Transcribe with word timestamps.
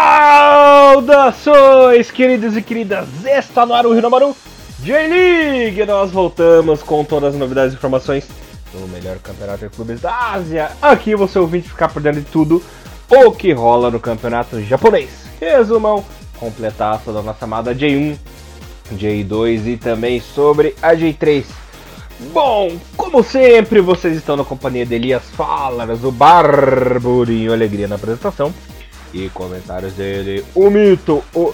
Saudações, 0.00 2.10
queridos 2.10 2.56
e 2.56 2.62
queridas! 2.62 3.06
Está 3.22 3.66
no 3.66 3.74
ar 3.74 3.84
o 3.84 3.92
Rinomaru 3.92 4.34
J-League! 4.82 5.84
Nós 5.84 6.10
voltamos 6.10 6.82
com 6.82 7.04
todas 7.04 7.34
as 7.34 7.38
novidades 7.38 7.74
e 7.74 7.76
informações 7.76 8.26
do 8.72 8.88
melhor 8.88 9.18
campeonato 9.18 9.68
de 9.68 9.76
clubes 9.76 10.00
da 10.00 10.32
Ásia. 10.32 10.70
Aqui 10.80 11.14
você 11.14 11.38
ouvinte 11.38 11.68
ficar 11.68 11.90
por 11.90 12.00
dentro 12.00 12.22
de 12.22 12.30
tudo 12.30 12.62
o 13.10 13.30
que 13.30 13.52
rola 13.52 13.90
no 13.90 14.00
campeonato 14.00 14.58
japonês. 14.62 15.10
Resumão 15.38 16.02
completaço 16.38 17.12
da 17.12 17.20
nossa 17.20 17.44
amada 17.44 17.74
J1, 17.74 18.16
J2 18.94 19.66
e 19.66 19.76
também 19.76 20.18
sobre 20.18 20.74
a 20.80 20.94
J3. 20.94 21.44
Bom, 22.32 22.74
como 22.96 23.22
sempre, 23.22 23.82
vocês 23.82 24.16
estão 24.16 24.34
na 24.34 24.44
companhia 24.44 24.86
de 24.86 24.94
Elias 24.94 25.24
Falas, 25.36 26.04
o 26.04 26.10
Barburinho 26.10 27.52
Alegria 27.52 27.86
na 27.86 27.96
apresentação. 27.96 28.50
E 29.12 29.28
comentários 29.30 29.92
dele, 29.94 30.44
o 30.54 30.70
mito, 30.70 31.22
o 31.34 31.52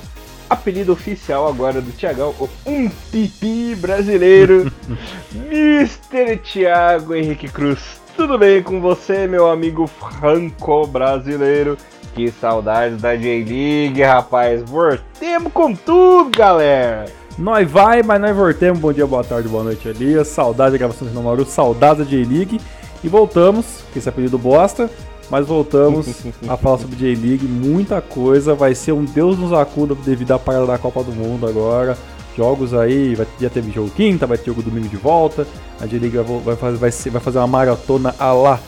apelido 0.49 0.93
oficial 0.93 1.49
agora 1.49 1.81
do 1.81 1.91
Tiagão, 1.93 2.35
o 2.39 2.49
um 2.67 2.89
pipi 3.11 3.75
brasileiro, 3.75 4.71
Mr. 5.35 6.37
Thiago 6.39 7.15
Henrique 7.15 7.49
Cruz. 7.49 8.01
Tudo 8.17 8.39
bem 8.39 8.63
com 8.63 8.81
você, 8.81 9.27
meu 9.27 9.51
amigo 9.51 9.87
franco-brasileiro? 9.87 11.77
Que 12.15 12.31
saudades 12.31 13.03
da 13.03 13.15
J-League, 13.15 14.03
rapaz. 14.03 14.63
Voltemos 14.63 15.53
com 15.53 15.75
tudo, 15.75 16.31
galera. 16.31 17.05
Nós 17.39 17.71
vai, 17.71 18.03
mas 18.03 18.19
nós 18.19 18.35
voltemos. 18.35 18.79
Bom 18.79 18.91
dia, 18.91 19.07
boa 19.07 19.23
tarde, 19.23 19.49
boa 19.49 19.63
noite, 19.63 19.87
Elias. 19.87 20.29
Saudade 20.29 20.73
da 20.73 20.79
gravação 20.79 21.07
do 21.07 21.23
Mauro, 21.23 21.45
saudade 21.45 21.99
da 21.99 22.05
J-League. 22.07 22.59
E 23.05 23.09
voltamos, 23.09 23.85
que 23.93 23.99
esse 23.99 24.09
apelido 24.09 24.39
bosta, 24.39 24.91
mas 25.31 25.47
voltamos 25.47 26.07
a 26.49 26.57
falar 26.57 26.79
sobre 26.79 26.97
J-League. 26.97 27.47
Muita 27.47 28.01
coisa, 28.01 28.55
vai 28.55 28.75
ser 28.75 28.93
um 28.93 29.05
Deus 29.05 29.39
nos 29.39 29.53
acuda 29.53 29.95
devido 29.95 30.33
à 30.33 30.39
parada 30.39 30.67
da 30.67 30.79
Copa 30.79 31.03
do 31.03 31.13
Mundo 31.13 31.47
agora. 31.47 31.97
Jogos 32.37 32.75
aí, 32.75 33.15
vai, 33.15 33.27
já 33.41 33.49
teve 33.49 33.73
jogo 33.73 33.91
quinta, 33.91 34.27
vai 34.27 34.37
ter 34.37 34.47
jogo 34.47 34.63
domingo 34.63 34.89
de 34.89 34.97
volta. 34.97 35.47
A 35.81 35.87
J-League 35.87 36.17
vai, 36.17 36.55
vai, 36.55 36.55
vai, 36.55 36.91
vai 36.91 37.21
fazer 37.21 37.39
uma 37.39 37.47
maratona 37.47 38.15
a 38.19 38.33
lá 38.33 38.61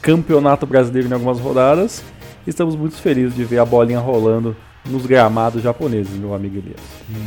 Campeonato 0.00 0.66
Brasileiro 0.66 1.08
em 1.08 1.12
algumas 1.12 1.40
rodadas. 1.40 2.02
Estamos 2.46 2.76
muito 2.76 2.94
felizes 2.96 3.34
de 3.34 3.44
ver 3.44 3.58
a 3.58 3.64
bolinha 3.64 3.98
rolando 3.98 4.56
nos 4.88 5.04
gramados 5.04 5.62
japoneses, 5.62 6.12
meu 6.12 6.32
amigo 6.32 6.58
Elias. 6.58 6.76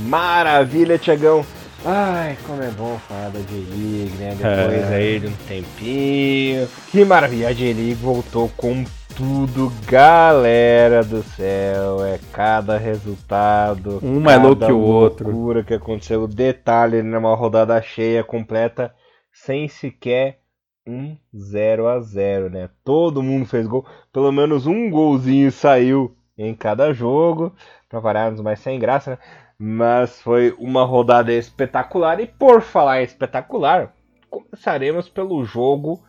Maravilha, 0.08 0.98
Tiagão. 0.98 1.46
Ai, 1.86 2.38
como 2.46 2.62
é 2.62 2.70
bom 2.72 2.98
falar 3.00 3.30
da 3.30 3.40
J-League, 3.40 4.14
né? 4.18 4.36
Depois 4.36 4.92
É. 4.92 4.96
aí 4.96 5.20
de 5.20 5.28
um 5.28 5.34
tempinho. 5.48 6.68
Que 6.92 7.06
maravilha, 7.06 7.48
a 7.48 7.54
J-League 7.54 7.94
voltou 7.94 8.50
com 8.58 8.84
tudo, 9.16 9.72
galera 9.88 11.04
do 11.04 11.24
céu. 11.24 12.04
É 12.06 12.20
cada 12.34 12.78
resultado. 12.78 14.00
Um 14.04 14.20
mais 14.20 14.42
louco 14.42 14.66
que 14.66 14.72
o 14.72 14.80
outro. 14.80 15.30
loucura 15.30 15.64
que 15.64 15.74
aconteceu. 15.74 16.28
Detalhe 16.28 17.02
numa 17.02 17.34
rodada 17.34 17.82
cheia, 17.82 18.24
completa, 18.26 18.94
sem 19.32 19.68
sequer 19.70 20.40
um 20.86 21.16
0 21.36 21.88
a 21.88 22.00
0 22.02 22.50
né? 22.50 22.70
Todo 22.84 23.24
mundo 23.24 23.46
fez 23.46 23.66
gol. 23.66 23.86
Pelo 24.12 24.32
menos 24.34 24.68
um 24.68 24.90
golzinho 24.90 25.50
saiu 25.52 26.14
em 26.38 26.54
cada 26.54 26.92
jogo. 26.94 27.54
Pra 27.88 28.00
variarmos, 28.00 28.40
mas 28.42 28.60
sem 28.60 28.78
graça, 28.78 29.12
né? 29.12 29.18
Mas 29.62 30.22
foi 30.22 30.56
uma 30.58 30.86
rodada 30.86 31.34
espetacular. 31.34 32.20
E 32.22 32.26
por 32.26 32.62
falar 32.62 33.02
espetacular, 33.02 33.94
começaremos 34.30 35.10
pelo 35.10 35.44
jogo 35.44 36.02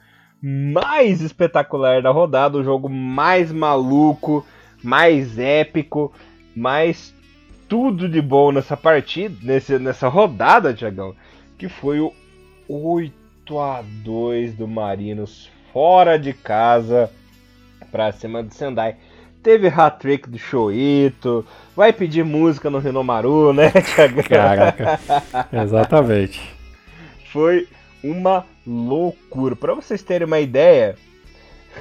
mais 0.42 1.20
espetacular 1.20 2.00
da 2.00 2.10
rodada, 2.10 2.56
o 2.56 2.64
jogo 2.64 2.88
mais 2.88 3.52
maluco, 3.52 4.46
mais 4.82 5.38
épico, 5.38 6.12
mais 6.56 7.14
tudo 7.68 8.08
de 8.08 8.22
bom 8.22 8.52
nessa 8.52 8.76
partida, 8.76 9.36
nesse, 9.42 9.78
nessa 9.78 10.08
rodada, 10.08 10.72
Tiagão, 10.72 11.14
que 11.58 11.68
foi 11.68 12.00
o 12.00 12.12
8 12.68 13.58
a 13.58 13.82
2 13.82 14.54
do 14.54 14.66
Marinos 14.66 15.50
fora 15.72 16.18
de 16.18 16.32
casa 16.32 17.10
pra 17.90 18.12
cima 18.12 18.42
do 18.42 18.54
Sendai. 18.54 18.96
Teve 19.42 19.68
hat-trick 19.68 20.28
do 20.28 20.38
Shoito, 20.38 21.46
vai 21.74 21.92
pedir 21.94 22.22
música 22.24 22.68
no 22.68 22.78
Renomaru, 22.78 23.52
né, 23.54 23.70
Tiagão? 23.94 24.22
Caraca, 24.24 25.00
exatamente. 25.50 26.54
Foi 27.32 27.66
uma 28.04 28.44
loucura. 28.66 29.56
Pra 29.56 29.72
vocês 29.74 30.02
terem 30.02 30.26
uma 30.26 30.40
ideia, 30.40 30.94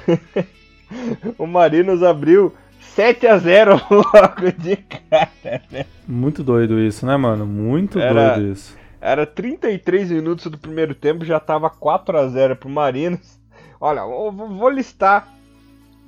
o 1.38 1.46
Marinos 1.46 2.02
abriu 2.02 2.54
7 2.94 3.26
a 3.26 3.36
0 3.36 3.72
logo 3.90 4.52
de 4.58 4.76
cara, 4.76 5.62
né? 5.70 5.84
Muito 6.08 6.42
doido 6.42 6.80
isso, 6.80 7.04
né, 7.04 7.16
mano? 7.16 7.44
Muito 7.46 7.98
Era- 8.00 8.34
doido 8.36 8.52
isso. 8.52 8.78
Era 9.02 9.24
33 9.26 10.10
minutos 10.10 10.46
do 10.46 10.58
primeiro 10.58 10.94
tempo, 10.94 11.24
já 11.24 11.40
tava 11.40 11.70
4 11.70 12.18
a 12.18 12.26
0 12.28 12.56
pro 12.56 12.68
Marinos. 12.68 13.38
Olha, 13.80 14.02
vou 14.04 14.68
listar 14.68 15.26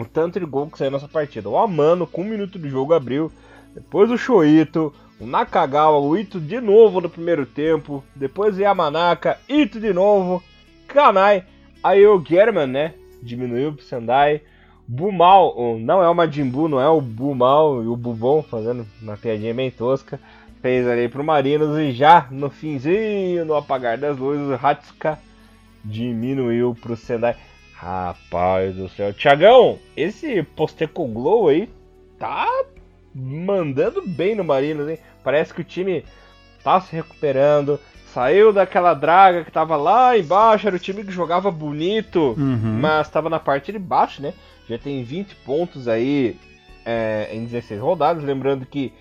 o 0.02 0.04
tanto 0.04 0.38
de 0.38 0.46
gol 0.46 0.68
que 0.68 0.78
saiu 0.78 0.90
nessa 0.90 1.08
partida. 1.08 1.48
O 1.48 1.56
Amano, 1.56 2.06
com 2.06 2.22
um 2.22 2.26
minuto 2.26 2.58
de 2.58 2.68
jogo, 2.68 2.92
abriu. 2.92 3.32
Depois 3.74 4.10
o 4.10 4.18
Shoito, 4.18 4.92
o 5.18 5.26
Nakagawa, 5.26 5.98
o 5.98 6.16
Ito 6.16 6.38
de 6.38 6.60
novo 6.60 7.00
no 7.00 7.08
primeiro 7.08 7.46
tempo. 7.46 8.04
Depois 8.14 8.56
o 8.56 8.60
Yamanaka, 8.60 9.38
Ito 9.48 9.80
de 9.80 9.92
novo. 9.92 10.42
Kanai, 10.86 11.44
aí 11.82 12.06
o 12.06 12.22
German, 12.22 12.66
né? 12.66 12.94
Diminuiu 13.22 13.72
pro 13.72 13.84
Sendai. 13.84 14.42
Bumal, 14.86 15.78
não 15.78 16.02
é 16.02 16.08
o 16.08 16.14
Majin 16.14 16.50
Buu, 16.50 16.68
não 16.68 16.80
é 16.80 16.88
o 16.88 17.00
Bumal 17.00 17.82
e 17.82 17.86
o 17.86 17.96
Bubon 17.96 18.42
fazendo 18.42 18.86
uma 19.00 19.16
piadinha 19.16 19.54
bem 19.54 19.70
tosca. 19.70 20.20
Fez 20.60 20.86
ali 20.86 21.08
pro 21.08 21.24
Marinos 21.24 21.78
e 21.78 21.92
já 21.92 22.26
no 22.30 22.50
finzinho, 22.50 23.44
no 23.44 23.54
apagar 23.54 23.96
das 23.96 24.18
luzes, 24.18 24.46
o 24.48 24.66
Hatsuka 24.66 25.18
diminuiu 25.84 26.76
pro 26.80 26.96
Sendai. 26.96 27.36
Rapaz 27.82 28.76
do 28.76 28.88
céu. 28.90 29.12
Tiagão, 29.12 29.76
esse 29.96 30.40
Posteco 30.54 31.04
Glow 31.08 31.48
aí 31.48 31.68
tá 32.16 32.46
mandando 33.12 34.00
bem 34.06 34.36
no 34.36 34.44
Marinos, 34.44 34.88
hein? 34.88 34.98
Parece 35.24 35.52
que 35.52 35.62
o 35.62 35.64
time 35.64 36.04
tá 36.62 36.80
se 36.80 36.94
recuperando. 36.94 37.80
Saiu 38.14 38.52
daquela 38.52 38.94
draga 38.94 39.42
que 39.42 39.50
tava 39.50 39.74
lá 39.76 40.16
embaixo, 40.16 40.68
era 40.68 40.76
o 40.76 40.78
time 40.78 41.02
que 41.02 41.10
jogava 41.10 41.50
bonito, 41.50 42.36
Uhum. 42.38 42.78
mas 42.80 43.08
tava 43.08 43.28
na 43.28 43.40
parte 43.40 43.72
de 43.72 43.80
baixo, 43.80 44.22
né? 44.22 44.32
Já 44.68 44.78
tem 44.78 45.02
20 45.02 45.34
pontos 45.44 45.88
aí 45.88 46.36
é, 46.86 47.30
em 47.32 47.44
16 47.44 47.80
rodadas. 47.80 48.22
Lembrando 48.22 48.64
que 48.64 48.92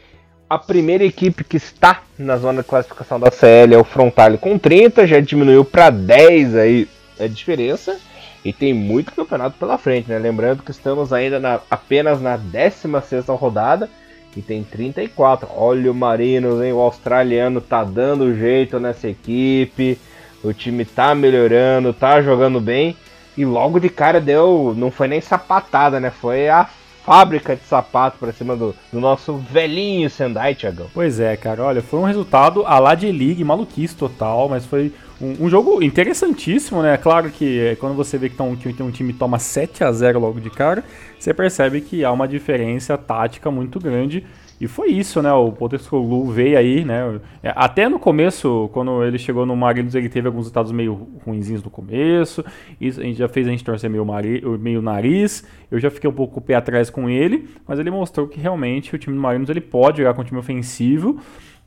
a 0.49 0.57
primeira 0.57 1.03
equipe 1.03 1.43
que 1.43 1.57
está 1.57 2.01
na 2.17 2.35
zona 2.35 2.63
de 2.63 2.67
classificação 2.67 3.19
da 3.19 3.29
CL 3.29 3.75
é 3.75 3.77
o 3.77 3.83
Frontale 3.83 4.39
com 4.39 4.57
30, 4.57 5.05
já 5.05 5.19
diminuiu 5.19 5.63
para 5.63 5.91
10 5.91 6.55
aí 6.55 6.89
a 7.19 7.27
diferença. 7.27 7.99
E 8.43 8.51
tem 8.51 8.73
muito 8.73 9.11
campeonato 9.13 9.55
pela 9.59 9.77
frente, 9.77 10.09
né? 10.09 10.17
Lembrando 10.17 10.63
que 10.63 10.71
estamos 10.71 11.13
ainda 11.13 11.39
na- 11.39 11.59
apenas 11.69 12.19
na 12.21 12.37
16ª 12.37 13.35
rodada 13.35 13.89
e 14.35 14.41
tem 14.41 14.63
34. 14.63 15.47
Olha 15.55 15.91
o 15.91 15.95
Marinos, 15.95 16.61
hein? 16.63 16.73
O 16.73 16.79
australiano 16.79 17.61
tá 17.61 17.83
dando 17.83 18.35
jeito 18.35 18.79
nessa 18.79 19.07
equipe. 19.07 19.97
O 20.43 20.53
time 20.53 20.83
tá 20.85 21.13
melhorando, 21.13 21.93
tá 21.93 22.21
jogando 22.21 22.59
bem. 22.59 22.95
E 23.37 23.45
logo 23.45 23.79
de 23.79 23.89
cara 23.89 24.19
deu. 24.19 24.73
Não 24.75 24.89
foi 24.89 25.07
nem 25.07 25.21
sapatada, 25.21 25.99
né? 25.99 26.09
Foi 26.09 26.49
a 26.49 26.67
fábrica 27.05 27.55
de 27.55 27.63
sapato 27.63 28.17
pra 28.19 28.31
cima 28.31 28.55
do, 28.55 28.75
do 28.91 28.99
nosso 28.99 29.35
velhinho 29.37 30.09
Sendai, 30.09 30.55
Tiagão. 30.55 30.87
Pois 30.93 31.19
é, 31.19 31.35
cara, 31.35 31.63
olha, 31.63 31.81
foi 31.81 31.99
um 31.99 32.03
resultado 32.05 32.63
a 32.65 32.77
lá 32.79 32.93
de 32.95 33.11
League, 33.11 33.43
maluquice 33.43 33.95
total, 33.95 34.47
mas 34.49 34.65
foi 34.65 34.93
um, 35.21 35.45
um 35.45 35.49
jogo 35.49 35.81
interessantíssimo, 35.83 36.81
né? 36.81 36.97
Claro 36.97 37.29
que 37.29 37.59
é, 37.59 37.75
quando 37.75 37.95
você 37.95 38.17
vê 38.17 38.27
que, 38.27 38.35
tão, 38.35 38.55
que 38.55 38.81
um 38.81 38.91
time 38.91 39.13
toma 39.13 39.37
7 39.37 39.83
a 39.83 39.91
0 39.91 40.19
logo 40.19 40.39
de 40.39 40.49
cara, 40.49 40.83
você 41.19 41.33
percebe 41.33 41.81
que 41.81 42.03
há 42.03 42.11
uma 42.11 42.27
diferença 42.27 42.97
tática 42.97 43.51
muito 43.51 43.79
grande. 43.79 44.25
E 44.59 44.67
foi 44.67 44.89
isso, 44.89 45.23
né? 45.23 45.33
O 45.33 45.51
Potescoglu 45.51 46.29
veio 46.29 46.55
aí, 46.55 46.85
né? 46.85 47.19
É, 47.41 47.51
Até 47.55 47.89
no 47.89 47.97
começo, 47.97 48.69
quando 48.71 49.03
ele 49.03 49.17
chegou 49.17 49.43
no 49.43 49.55
Marinos, 49.55 49.95
ele 49.95 50.07
teve 50.07 50.27
alguns 50.27 50.41
resultados 50.41 50.71
meio 50.71 51.09
ruinzinhos 51.25 51.63
no 51.63 51.69
começo. 51.71 52.45
Isso 52.79 52.99
a 52.99 53.03
gente 53.03 53.17
já 53.17 53.27
fez 53.27 53.47
a 53.47 53.49
gente 53.49 53.63
torcer 53.63 53.89
meio, 53.89 54.05
mari, 54.05 54.43
meio 54.59 54.79
nariz. 54.79 55.43
Eu 55.71 55.79
já 55.79 55.89
fiquei 55.89 56.07
um 56.07 56.13
pouco 56.13 56.39
o 56.39 56.41
pé 56.41 56.53
atrás 56.53 56.91
com 56.91 57.09
ele, 57.09 57.49
mas 57.67 57.79
ele 57.79 57.89
mostrou 57.89 58.27
que 58.27 58.39
realmente 58.39 58.95
o 58.95 58.99
time 58.99 59.15
do 59.15 59.21
Marinos 59.21 59.49
ele 59.49 59.61
pode 59.61 59.97
jogar 59.97 60.13
com 60.13 60.21
um 60.21 60.25
time 60.25 60.39
ofensivo. 60.39 61.19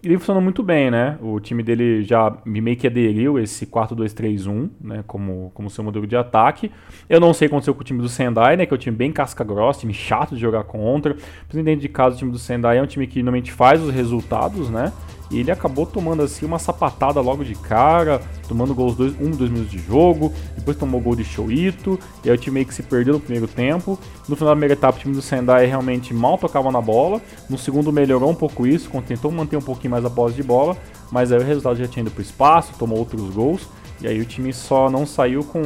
Ele 0.05 0.19
funcionou 0.19 0.43
muito 0.43 0.63
bem, 0.63 0.91
né? 0.91 1.19
O 1.23 1.41
time 1.41 1.63
dele 1.63 2.03
já 2.03 2.37
meio 2.45 2.77
que 2.77 2.87
aderiu 2.87 3.39
esse 3.39 3.67
4-2-3-1, 3.67 4.71
né? 4.81 5.05
Como, 5.07 5.51
como 5.55 5.71
seu 5.71 5.83
modelo 5.83 6.07
de 6.07 6.17
ataque. 6.17 6.71
Eu 7.09 7.19
não 7.19 7.33
sei 7.33 7.47
o 7.47 7.49
que 7.49 7.55
aconteceu 7.55 7.75
com 7.75 7.81
o 7.81 7.85
time 7.85 8.03
do 8.03 8.09
Sendai, 8.09 8.57
né? 8.57 8.67
Que 8.67 8.75
é 8.75 8.77
um 8.77 8.79
time 8.79 8.97
bem 8.97 9.11
casca 9.11 9.43
grossa, 9.43 9.81
time 9.81 9.95
chato 9.95 10.35
de 10.35 10.41
jogar 10.41 10.65
contra. 10.65 11.15
Principalmente 11.15 11.65
dentro 11.65 11.81
de 11.81 11.89
casa, 11.89 12.17
o 12.17 12.19
time 12.19 12.31
do 12.31 12.39
Sendai 12.39 12.79
é 12.79 12.83
um 12.83 12.87
time 12.87 13.07
que 13.07 13.23
normalmente 13.23 13.51
faz 13.51 13.83
os 13.83 13.93
resultados, 13.93 14.69
né? 14.69 14.93
E 15.31 15.41
ele 15.41 15.51
acabou 15.51 15.87
tomando 15.87 16.23
assim 16.23 16.45
uma 16.45 16.59
sapatada 16.59 17.21
logo 17.21 17.45
de 17.45 17.55
cara, 17.55 18.21
tomando 18.47 18.75
gols 18.75 18.95
dois, 18.95 19.15
um, 19.21 19.31
dois 19.31 19.51
minutos 19.51 19.73
de 19.73 19.79
jogo, 19.79 20.33
depois 20.55 20.77
tomou 20.77 21.01
gol 21.01 21.17
de 21.17 21.25
Shoito, 21.25 21.99
e 22.23 22.29
aí 22.29 22.35
o 22.35 22.39
time 22.39 22.55
meio 22.55 22.67
que 22.67 22.75
se 22.75 22.83
perdeu 22.83 23.15
no 23.15 23.21
primeiro 23.21 23.49
tempo. 23.49 23.99
No 24.29 24.37
final 24.37 24.51
da 24.51 24.55
primeira 24.55 24.75
etapa, 24.75 24.99
o 24.99 25.01
time 25.01 25.15
do 25.15 25.23
Sendai 25.23 25.67
realmente 25.67 26.13
mal 26.13 26.37
tocava 26.39 26.71
na 26.71 26.81
bola. 26.81 27.21
No 27.49 27.57
segundo 27.57 27.93
melhorou 27.93 28.31
um 28.31 28.35
pouco 28.35 28.67
isso, 28.67 28.91
tentou 29.07 29.31
manter 29.31 29.57
um 29.57 29.63
pouquinho 29.63 29.93
mais 29.93 30.05
a 30.05 30.11
posse 30.11 30.37
de 30.37 30.43
bola, 30.43 30.77
mas 31.11 31.33
aí 31.33 31.39
o 31.39 31.43
resultado 31.43 31.77
já 31.77 31.89
tinha 31.89 32.03
ido 32.03 32.11
pro 32.11 32.23
espaço, 32.23 32.73
tomou 32.79 32.99
outros 32.99 33.23
gols. 33.31 33.69
E 34.01 34.07
aí 34.07 34.21
o 34.21 34.25
time 34.25 34.53
só 34.53 34.91
não 34.91 35.07
saiu 35.07 35.43
com 35.45 35.63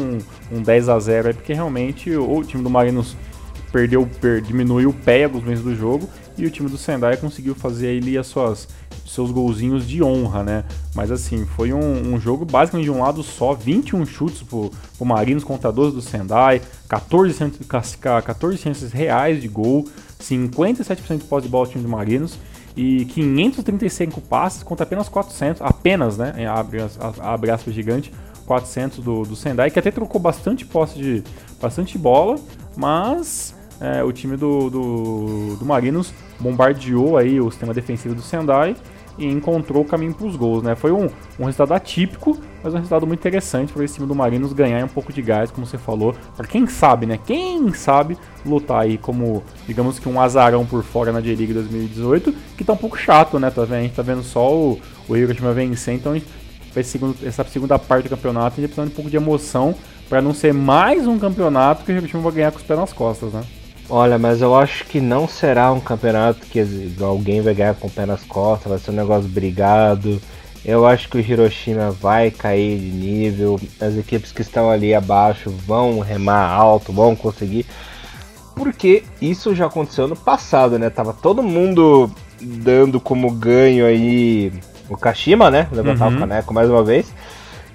um 0.52 0.62
10 0.62 0.88
a 0.88 0.98
0 0.98 1.28
aí 1.28 1.34
porque 1.34 1.52
realmente 1.52 2.14
o 2.14 2.44
time 2.44 2.62
do 2.62 2.70
Marinos 2.70 3.16
perdeu, 3.72 4.08
per, 4.20 4.40
diminuiu 4.40 4.90
o 4.90 4.92
pé 4.92 5.24
alguns 5.24 5.42
meses 5.42 5.64
do 5.64 5.74
jogo 5.74 6.08
e 6.36 6.46
o 6.46 6.50
time 6.50 6.68
do 6.68 6.78
Sendai 6.78 7.16
conseguiu 7.16 7.54
fazer 7.54 7.98
ali 7.98 8.16
as 8.16 8.26
suas 8.26 8.68
seus 9.08 9.30
golzinhos 9.30 9.86
de 9.86 10.02
honra, 10.02 10.42
né? 10.42 10.64
Mas 10.94 11.10
assim, 11.10 11.44
foi 11.44 11.72
um, 11.72 12.14
um, 12.14 12.20
jogo 12.20 12.44
basicamente 12.44 12.84
de 12.84 12.90
um 12.90 13.00
lado 13.00 13.22
só, 13.22 13.54
21 13.54 14.04
chutes 14.06 14.42
pro, 14.42 14.70
pro 14.96 15.06
Marinos 15.06 15.44
contra 15.44 15.72
12 15.72 15.94
do 15.94 16.02
Sendai, 16.02 16.60
14, 16.88 17.34
14 18.24 18.58
chances 18.58 18.92
reais 18.92 19.40
de 19.40 19.48
gol, 19.48 19.86
57% 20.20 21.18
de 21.18 21.24
posse 21.24 21.46
de 21.46 21.50
bola 21.50 21.66
do 21.66 21.72
time 21.72 21.82
do 21.82 21.88
Marinos 21.88 22.38
e 22.76 23.04
535 23.06 24.20
passes 24.20 24.62
contra 24.62 24.84
apenas 24.84 25.08
400, 25.08 25.62
apenas, 25.62 26.16
né? 26.16 26.46
Abre, 26.46 26.78
abre 27.20 27.50
aspas 27.50 27.74
gigante, 27.74 28.12
400 28.46 28.98
do, 29.00 29.22
do 29.24 29.36
Sendai, 29.36 29.70
que 29.70 29.78
até 29.78 29.90
trocou 29.90 30.20
bastante 30.20 30.64
posse 30.64 30.98
de 30.98 31.24
bastante 31.60 31.98
bola, 31.98 32.38
mas 32.76 33.54
é, 33.80 34.02
o 34.02 34.12
time 34.12 34.36
do, 34.36 34.70
do, 34.70 35.56
do, 35.56 35.64
Marinos 35.64 36.12
bombardeou 36.40 37.16
aí 37.16 37.40
o 37.40 37.50
sistema 37.50 37.74
defensivo 37.74 38.14
do 38.14 38.22
Sendai 38.22 38.76
e 39.18 39.26
encontrou 39.26 39.82
o 39.82 39.84
caminho 39.84 40.14
para 40.14 40.26
os 40.26 40.36
gols, 40.36 40.62
né? 40.62 40.74
Foi 40.74 40.92
um, 40.92 41.08
um 41.38 41.44
resultado 41.44 41.74
atípico, 41.74 42.38
mas 42.62 42.72
um 42.72 42.76
resultado 42.76 43.06
muito 43.06 43.20
interessante 43.20 43.72
para 43.72 43.84
esse 43.84 43.94
time 43.94 44.06
do 44.06 44.14
Marinos 44.14 44.52
ganhar 44.52 44.84
um 44.84 44.88
pouco 44.88 45.12
de 45.12 45.20
gás, 45.20 45.50
como 45.50 45.66
você 45.66 45.76
falou, 45.76 46.14
para 46.36 46.46
quem 46.46 46.66
sabe, 46.66 47.06
né? 47.06 47.18
Quem 47.26 47.72
sabe 47.72 48.16
lutar 48.46 48.82
aí 48.82 48.96
como, 48.96 49.42
digamos 49.66 49.98
que 49.98 50.08
um 50.08 50.20
azarão 50.20 50.64
por 50.64 50.82
fora 50.82 51.12
na 51.12 51.20
J-League 51.20 51.52
2018, 51.52 52.34
que 52.56 52.64
tá 52.64 52.72
um 52.72 52.76
pouco 52.76 52.96
chato, 52.96 53.38
né? 53.38 53.50
Tá 53.50 53.62
vendo? 53.62 53.78
A 53.78 53.82
gente 53.82 53.94
tá 53.94 54.02
vendo 54.02 54.22
só 54.22 54.54
o, 54.54 54.80
o 55.08 55.16
Hiroshima 55.16 55.52
vencer, 55.52 55.94
então 55.94 56.20
essa 56.76 57.44
segunda 57.44 57.78
parte 57.78 58.04
do 58.04 58.10
campeonato 58.10 58.58
a 58.58 58.60
gente 58.60 58.68
precisa 58.68 58.86
de 58.86 58.92
um 58.92 58.94
pouco 58.94 59.10
de 59.10 59.16
emoção 59.16 59.74
para 60.08 60.22
não 60.22 60.32
ser 60.32 60.54
mais 60.54 61.06
um 61.06 61.18
campeonato 61.18 61.84
que 61.84 61.92
o 61.92 61.96
Hiroshima 61.96 62.22
vai 62.22 62.32
ganhar 62.32 62.52
com 62.52 62.58
os 62.58 62.62
pés 62.62 62.78
nas 62.78 62.92
costas, 62.92 63.32
né? 63.32 63.42
Olha, 63.90 64.18
mas 64.18 64.42
eu 64.42 64.54
acho 64.54 64.84
que 64.84 65.00
não 65.00 65.26
será 65.26 65.72
um 65.72 65.80
campeonato 65.80 66.46
que 66.46 66.62
alguém 67.00 67.40
vai 67.40 67.54
ganhar 67.54 67.74
com 67.74 67.86
o 67.86 67.90
pé 67.90 68.04
nas 68.04 68.22
costas, 68.22 68.68
vai 68.68 68.78
ser 68.78 68.90
um 68.90 68.94
negócio 68.94 69.28
brigado. 69.28 70.20
Eu 70.62 70.86
acho 70.86 71.08
que 71.08 71.16
o 71.16 71.20
Hiroshima 71.20 71.90
vai 71.90 72.30
cair 72.30 72.78
de 72.78 72.90
nível, 72.90 73.58
as 73.80 73.96
equipes 73.96 74.30
que 74.30 74.42
estão 74.42 74.70
ali 74.70 74.94
abaixo 74.94 75.50
vão 75.50 76.00
remar 76.00 76.50
alto, 76.50 76.92
vão 76.92 77.16
conseguir. 77.16 77.64
Porque 78.54 79.04
isso 79.22 79.54
já 79.54 79.66
aconteceu 79.66 80.06
no 80.06 80.16
passado, 80.16 80.78
né? 80.78 80.90
Tava 80.90 81.14
todo 81.14 81.42
mundo 81.42 82.10
dando 82.40 83.00
como 83.00 83.30
ganho 83.30 83.86
aí 83.86 84.52
o 84.90 84.96
Kashima, 84.96 85.50
né? 85.50 85.66
Levantar 85.72 86.08
uhum. 86.08 86.16
o 86.16 86.18
caneco 86.18 86.52
mais 86.52 86.68
uma 86.68 86.84
vez. 86.84 87.10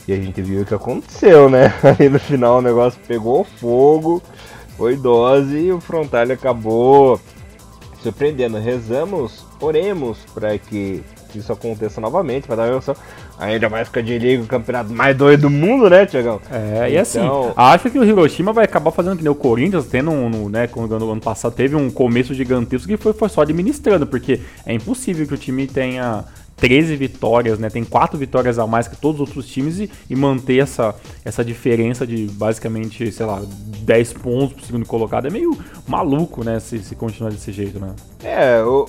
E 0.07 0.13
a 0.13 0.17
gente 0.17 0.41
viu 0.41 0.61
o 0.61 0.65
que 0.65 0.73
aconteceu, 0.73 1.49
né? 1.49 1.73
Aí 1.97 2.09
no 2.09 2.19
final 2.19 2.57
o 2.57 2.61
negócio 2.61 2.99
pegou 3.07 3.45
fogo 3.45 4.21
foi 4.77 4.95
dose 4.95 5.57
e 5.57 5.71
o 5.71 5.79
Frontale 5.79 6.33
acabou 6.33 7.19
surpreendendo. 8.01 8.57
Rezamos, 8.57 9.45
oremos 9.61 10.19
para 10.33 10.57
que 10.57 11.03
isso 11.33 11.51
aconteça 11.51 11.99
novamente, 11.99 12.45
para 12.45 12.57
dar 12.57 12.63
uma 12.63 12.71
emoção. 12.73 12.95
Ainda 13.39 13.67
mais 13.67 13.89
com 13.89 13.99
a 13.99 14.01
J-League, 14.01 14.43
o 14.43 14.47
campeonato 14.47 14.93
mais 14.93 15.17
doido 15.17 15.41
do 15.41 15.49
mundo, 15.49 15.89
né, 15.89 16.05
Tiagão? 16.05 16.39
É, 16.51 16.91
e 16.91 16.97
assim, 16.97 17.19
então... 17.19 17.51
acho 17.55 17.89
que 17.89 17.97
o 17.97 18.03
Hiroshima 18.03 18.53
vai 18.53 18.65
acabar 18.65 18.91
fazendo 18.91 19.17
que 19.17 19.23
nem 19.23 19.31
o 19.31 19.35
Corinthians, 19.35 19.87
tendo 19.87 20.11
um, 20.11 20.29
no, 20.29 20.49
né, 20.49 20.67
quando 20.67 20.99
no 20.99 21.11
ano 21.11 21.21
passado 21.21 21.53
teve 21.53 21.75
um 21.75 21.89
começo 21.89 22.33
gigantesco 22.33 22.87
que 22.87 22.97
foi, 22.97 23.11
foi 23.13 23.29
só 23.29 23.41
administrando, 23.41 24.05
porque 24.05 24.39
é 24.65 24.73
impossível 24.73 25.25
que 25.25 25.33
o 25.33 25.37
time 25.37 25.65
tenha 25.65 26.23
13 26.63 26.95
vitórias, 26.95 27.59
né? 27.59 27.69
Tem 27.69 27.83
quatro 27.83 28.17
vitórias 28.17 28.57
a 28.57 28.65
mais 28.65 28.87
que 28.87 28.95
todos 28.95 29.19
os 29.19 29.27
outros 29.27 29.47
times 29.47 29.79
e, 29.79 29.91
e, 30.09 30.15
manter 30.15 30.59
essa, 30.59 30.95
essa 31.25 31.43
diferença 31.43 32.07
de 32.07 32.27
basicamente, 32.27 33.11
sei 33.11 33.25
lá, 33.25 33.41
10 33.81 34.13
pontos 34.13 34.53
pro 34.53 34.65
segundo 34.65 34.85
colocado 34.85 35.27
é 35.27 35.29
meio 35.29 35.57
maluco, 35.85 36.41
né? 36.41 36.61
Se, 36.61 36.79
se 36.79 36.95
continuar 36.95 37.31
desse 37.31 37.51
jeito, 37.51 37.81
né? 37.81 37.93
É, 38.23 38.63
o, 38.63 38.85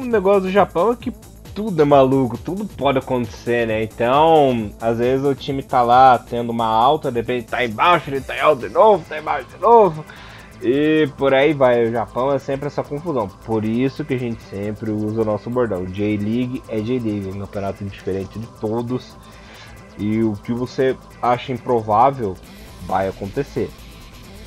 o 0.00 0.04
negócio 0.06 0.44
do 0.44 0.50
Japão 0.50 0.92
é 0.92 0.96
que 0.96 1.12
tudo 1.54 1.82
é 1.82 1.84
maluco, 1.84 2.38
tudo 2.38 2.64
pode 2.64 2.96
acontecer, 2.96 3.66
né? 3.66 3.82
Então, 3.82 4.70
às 4.80 4.96
vezes 4.96 5.26
o 5.26 5.34
time 5.34 5.62
tá 5.62 5.82
lá 5.82 6.18
tendo 6.18 6.48
uma 6.48 6.68
alta, 6.68 7.12
de 7.12 7.20
repente 7.20 7.48
tá 7.48 7.62
embaixo, 7.62 8.08
ele 8.08 8.22
tá 8.22 8.32
alto 8.42 8.66
de 8.66 8.72
novo, 8.72 9.04
tá 9.06 9.18
embaixo 9.18 9.46
de 9.54 9.60
novo. 9.60 10.02
E 10.62 11.08
por 11.16 11.32
aí 11.32 11.54
vai, 11.54 11.84
o 11.84 11.90
Japão 11.90 12.32
é 12.32 12.38
sempre 12.38 12.66
essa 12.66 12.82
confusão. 12.82 13.28
Por 13.28 13.64
isso 13.64 14.04
que 14.04 14.14
a 14.14 14.18
gente 14.18 14.42
sempre 14.42 14.90
usa 14.90 15.22
o 15.22 15.24
nosso 15.24 15.48
bordão. 15.48 15.86
J-League 15.86 16.62
é 16.68 16.80
J-League, 16.80 17.28
é 17.28 17.32
um 17.32 17.40
campeonato 17.40 17.84
diferente 17.84 18.38
de 18.38 18.46
todos. 18.60 19.16
E 19.98 20.22
o 20.22 20.34
que 20.34 20.52
você 20.52 20.96
acha 21.22 21.52
improvável 21.52 22.36
vai 22.86 23.08
acontecer. 23.08 23.70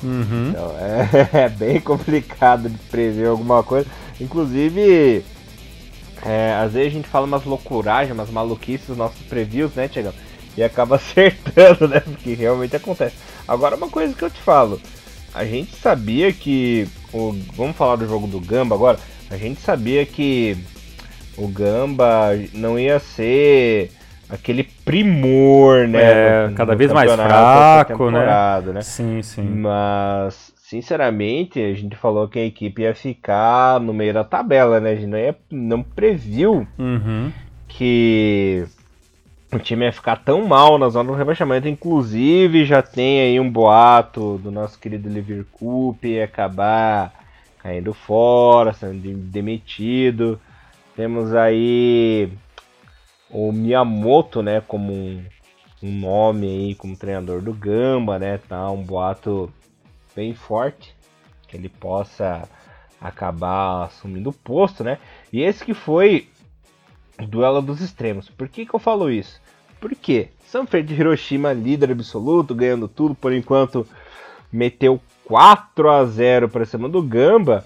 Uhum. 0.02 0.50
Então, 0.50 0.72
é, 0.78 1.44
é, 1.44 1.48
bem 1.48 1.80
complicado 1.80 2.68
de 2.68 2.78
prever 2.88 3.26
alguma 3.26 3.64
coisa. 3.64 3.88
Inclusive, 4.20 5.24
é, 6.24 6.54
às 6.54 6.72
vezes 6.72 6.92
a 6.92 6.94
gente 6.96 7.08
fala 7.08 7.26
umas 7.26 7.44
loucuragens, 7.44 8.14
umas 8.14 8.30
maluquices 8.30 8.88
nos 8.88 8.98
nossos 8.98 9.20
previews, 9.22 9.74
né, 9.74 9.88
Tiagão? 9.88 10.14
E 10.56 10.62
acaba 10.62 10.94
acertando, 10.96 11.88
né? 11.88 11.98
Porque 11.98 12.34
realmente 12.34 12.76
acontece. 12.76 13.16
Agora, 13.48 13.74
uma 13.74 13.88
coisa 13.88 14.14
que 14.14 14.22
eu 14.22 14.30
te 14.30 14.40
falo 14.40 14.80
a 15.34 15.44
gente 15.44 15.74
sabia 15.74 16.32
que. 16.32 16.86
O, 17.12 17.32
vamos 17.54 17.76
falar 17.76 17.96
do 17.96 18.06
jogo 18.06 18.26
do 18.26 18.40
Gamba 18.40 18.74
agora. 18.74 18.98
A 19.30 19.36
gente 19.36 19.60
sabia 19.60 20.06
que 20.06 20.56
o 21.36 21.48
Gamba 21.48 22.30
não 22.52 22.78
ia 22.78 23.00
ser 23.00 23.90
aquele 24.28 24.64
primor, 24.84 25.88
né? 25.88 26.44
É, 26.44 26.48
no, 26.48 26.54
cada 26.54 26.72
no 26.72 26.78
vez 26.78 26.92
mais 26.92 27.12
fraco, 27.12 28.10
né? 28.10 28.72
né? 28.72 28.82
Sim, 28.82 29.22
sim. 29.22 29.42
Mas, 29.42 30.52
sinceramente, 30.56 31.60
a 31.60 31.74
gente 31.74 31.96
falou 31.96 32.28
que 32.28 32.38
a 32.38 32.44
equipe 32.44 32.82
ia 32.82 32.94
ficar 32.94 33.80
no 33.80 33.92
meio 33.92 34.14
da 34.14 34.22
tabela, 34.22 34.80
né? 34.80 34.92
A 34.92 34.94
gente 34.94 35.06
não, 35.06 35.18
ia, 35.18 35.36
não 35.50 35.82
previu 35.82 36.66
uhum. 36.78 37.32
que 37.66 38.64
o 39.56 39.60
time 39.60 39.84
ia 39.84 39.92
ficar 39.92 40.16
tão 40.16 40.46
mal 40.46 40.78
na 40.78 40.88
zona 40.88 41.10
do 41.10 41.16
rebaixamento. 41.16 41.68
Inclusive, 41.68 42.64
já 42.64 42.82
tem 42.82 43.20
aí 43.20 43.40
um 43.40 43.50
boato 43.50 44.38
do 44.38 44.50
nosso 44.50 44.78
querido 44.78 45.08
Liverpool 45.08 45.96
acabar 46.22 47.12
caindo 47.58 47.94
fora, 47.94 48.72
sendo 48.72 49.00
demitido. 49.16 50.40
Temos 50.94 51.34
aí 51.34 52.30
o 53.30 53.50
Miyamoto, 53.50 54.42
né, 54.42 54.60
como 54.60 54.92
um, 54.92 55.24
um 55.82 55.92
nome 55.98 56.46
aí 56.46 56.74
como 56.74 56.96
treinador 56.96 57.40
do 57.42 57.52
Gamba, 57.52 58.18
né? 58.18 58.38
Tá 58.38 58.70
um 58.70 58.82
boato 58.82 59.52
bem 60.14 60.34
forte 60.34 60.94
que 61.48 61.56
ele 61.56 61.68
possa 61.68 62.48
acabar 63.00 63.84
assumindo 63.84 64.30
o 64.30 64.32
posto, 64.32 64.84
né? 64.84 64.98
E 65.32 65.42
esse 65.42 65.64
que 65.64 65.74
foi 65.74 66.28
o 67.20 67.26
duelo 67.26 67.60
dos 67.60 67.80
extremos. 67.80 68.28
Por 68.28 68.48
que, 68.48 68.66
que 68.66 68.74
eu 68.74 68.80
falo 68.80 69.10
isso? 69.10 69.40
Por 69.84 69.94
quê? 69.94 70.28
Sanfrecce 70.46 70.94
de 70.94 70.94
Hiroshima, 70.98 71.52
líder 71.52 71.90
absoluto, 71.90 72.54
ganhando 72.54 72.88
tudo, 72.88 73.14
por 73.14 73.34
enquanto 73.34 73.86
meteu 74.50 74.98
4 75.26 75.90
a 75.90 76.02
0 76.06 76.48
para 76.48 76.64
cima 76.64 76.88
do 76.88 77.02
Gamba. 77.02 77.62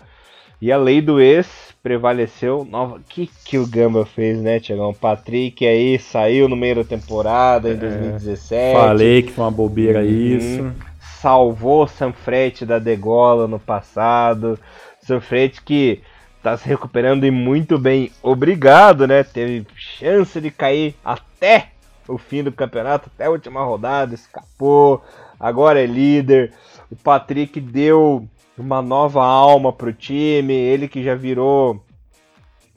E 0.60 0.72
a 0.72 0.76
lei 0.76 1.00
do 1.00 1.20
ex 1.20 1.46
prevaleceu. 1.80 2.66
O 2.72 2.98
que, 3.08 3.30
que 3.44 3.56
o 3.56 3.64
Gamba 3.64 4.04
fez, 4.04 4.40
né, 4.40 4.58
Tiagão? 4.58 4.92
Patrick 4.92 5.64
aí 5.64 5.96
saiu 5.96 6.48
no 6.48 6.56
meio 6.56 6.74
da 6.74 6.82
temporada 6.82 7.70
em 7.70 7.76
2017. 7.76 8.52
É, 8.52 8.72
falei 8.72 9.22
que 9.22 9.30
foi 9.30 9.44
uma 9.44 9.50
bobeira 9.52 10.00
uhum. 10.00 10.08
isso. 10.08 10.72
Salvou 11.20 11.86
Sanfrecce 11.86 12.66
da 12.66 12.80
degola 12.80 13.46
no 13.46 13.60
passado. 13.60 14.58
Sanfrecce 15.00 15.62
que 15.62 16.00
tá 16.42 16.56
se 16.56 16.68
recuperando 16.68 17.24
e 17.24 17.30
muito 17.30 17.78
bem. 17.78 18.10
Obrigado, 18.20 19.06
né? 19.06 19.22
Teve 19.22 19.64
chance 19.76 20.40
de 20.40 20.50
cair 20.50 20.96
até 21.04 21.77
o 22.08 22.18
fim 22.18 22.42
do 22.42 22.50
campeonato, 22.50 23.10
até 23.14 23.26
a 23.26 23.30
última 23.30 23.62
rodada, 23.62 24.14
escapou, 24.14 25.04
agora 25.38 25.80
é 25.82 25.86
líder. 25.86 26.52
O 26.90 26.96
Patrick 26.96 27.60
deu 27.60 28.26
uma 28.56 28.82
nova 28.82 29.24
alma 29.24 29.72
pro 29.72 29.92
time, 29.92 30.54
ele 30.54 30.88
que 30.88 31.02
já 31.02 31.14
virou. 31.14 31.84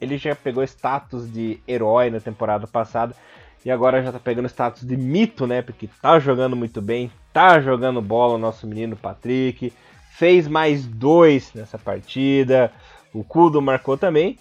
Ele 0.00 0.18
já 0.18 0.34
pegou 0.34 0.62
status 0.64 1.32
de 1.32 1.60
herói 1.66 2.10
na 2.10 2.20
temporada 2.20 2.66
passada 2.66 3.14
e 3.64 3.70
agora 3.70 4.02
já 4.02 4.12
tá 4.12 4.18
pegando 4.18 4.48
status 4.48 4.82
de 4.82 4.96
mito, 4.96 5.46
né? 5.46 5.62
Porque 5.62 5.88
tá 6.00 6.18
jogando 6.18 6.56
muito 6.56 6.82
bem, 6.82 7.10
tá 7.32 7.60
jogando 7.60 8.02
bola 8.02 8.34
o 8.34 8.38
nosso 8.38 8.66
menino 8.66 8.96
Patrick. 8.96 9.72
Fez 10.10 10.46
mais 10.46 10.84
dois 10.84 11.52
nessa 11.54 11.78
partida. 11.78 12.72
O 13.14 13.22
Kudo 13.24 13.62
marcou 13.62 13.96
também. 13.96 14.38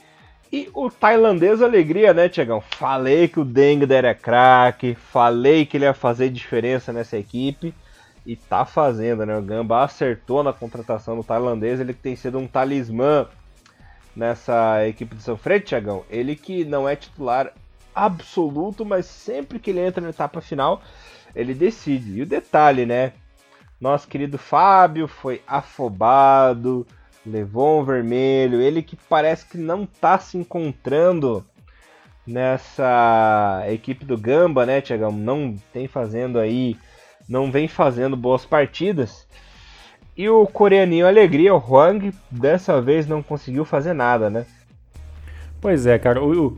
E 0.51 0.69
o 0.73 0.89
tailandês 0.89 1.61
alegria, 1.61 2.13
né, 2.13 2.27
Tiagão? 2.27 2.59
Falei 2.59 3.29
que 3.29 3.39
o 3.39 3.45
Dengda 3.45 3.95
era 3.95 4.13
craque, 4.13 4.95
falei 4.95 5.65
que 5.65 5.77
ele 5.77 5.85
ia 5.85 5.93
fazer 5.93 6.29
diferença 6.29 6.91
nessa 6.91 7.17
equipe 7.17 7.73
e 8.25 8.35
tá 8.35 8.65
fazendo, 8.65 9.25
né? 9.25 9.37
O 9.37 9.41
Gamba 9.41 9.83
acertou 9.83 10.43
na 10.43 10.51
contratação 10.51 11.15
do 11.15 11.23
tailandês, 11.23 11.79
ele 11.79 11.93
que 11.93 12.01
tem 12.01 12.17
sido 12.17 12.37
um 12.37 12.47
talismã 12.47 13.27
nessa 14.13 14.85
equipe 14.85 15.15
de 15.15 15.23
Sofrer, 15.23 15.63
Tiagão. 15.63 16.03
Ele 16.09 16.35
que 16.35 16.65
não 16.65 16.87
é 16.87 16.97
titular 16.97 17.53
absoluto, 17.95 18.85
mas 18.85 19.05
sempre 19.05 19.57
que 19.57 19.69
ele 19.69 19.79
entra 19.79 20.01
na 20.01 20.09
etapa 20.09 20.41
final, 20.41 20.81
ele 21.33 21.53
decide. 21.53 22.19
E 22.19 22.21
o 22.23 22.25
detalhe, 22.25 22.85
né? 22.85 23.13
Nosso 23.79 24.05
querido 24.05 24.37
Fábio 24.37 25.07
foi 25.07 25.41
afobado, 25.47 26.85
levou 27.25 27.81
um 27.81 27.83
vermelho. 27.83 28.61
Ele 28.61 28.81
que 28.81 28.95
parece 28.95 29.45
que 29.45 29.57
não 29.57 29.85
tá 29.85 30.17
se 30.19 30.37
encontrando 30.37 31.45
nessa 32.25 33.63
equipe 33.67 34.05
do 34.05 34.17
Gamba, 34.17 34.65
né, 34.65 34.81
Tiagão? 34.81 35.11
Não 35.11 35.55
tem 35.73 35.87
fazendo 35.87 36.39
aí, 36.39 36.75
não 37.27 37.51
vem 37.51 37.67
fazendo 37.67 38.15
boas 38.15 38.45
partidas. 38.45 39.27
E 40.15 40.27
o 40.29 40.45
coreaninho 40.45 41.07
Alegria, 41.07 41.55
o 41.55 41.57
Huang, 41.57 42.13
dessa 42.29 42.81
vez 42.81 43.07
não 43.07 43.23
conseguiu 43.23 43.65
fazer 43.65 43.93
nada, 43.93 44.29
né? 44.29 44.45
Pois 45.59 45.85
é, 45.85 45.97
cara. 45.97 46.21
O, 46.23 46.57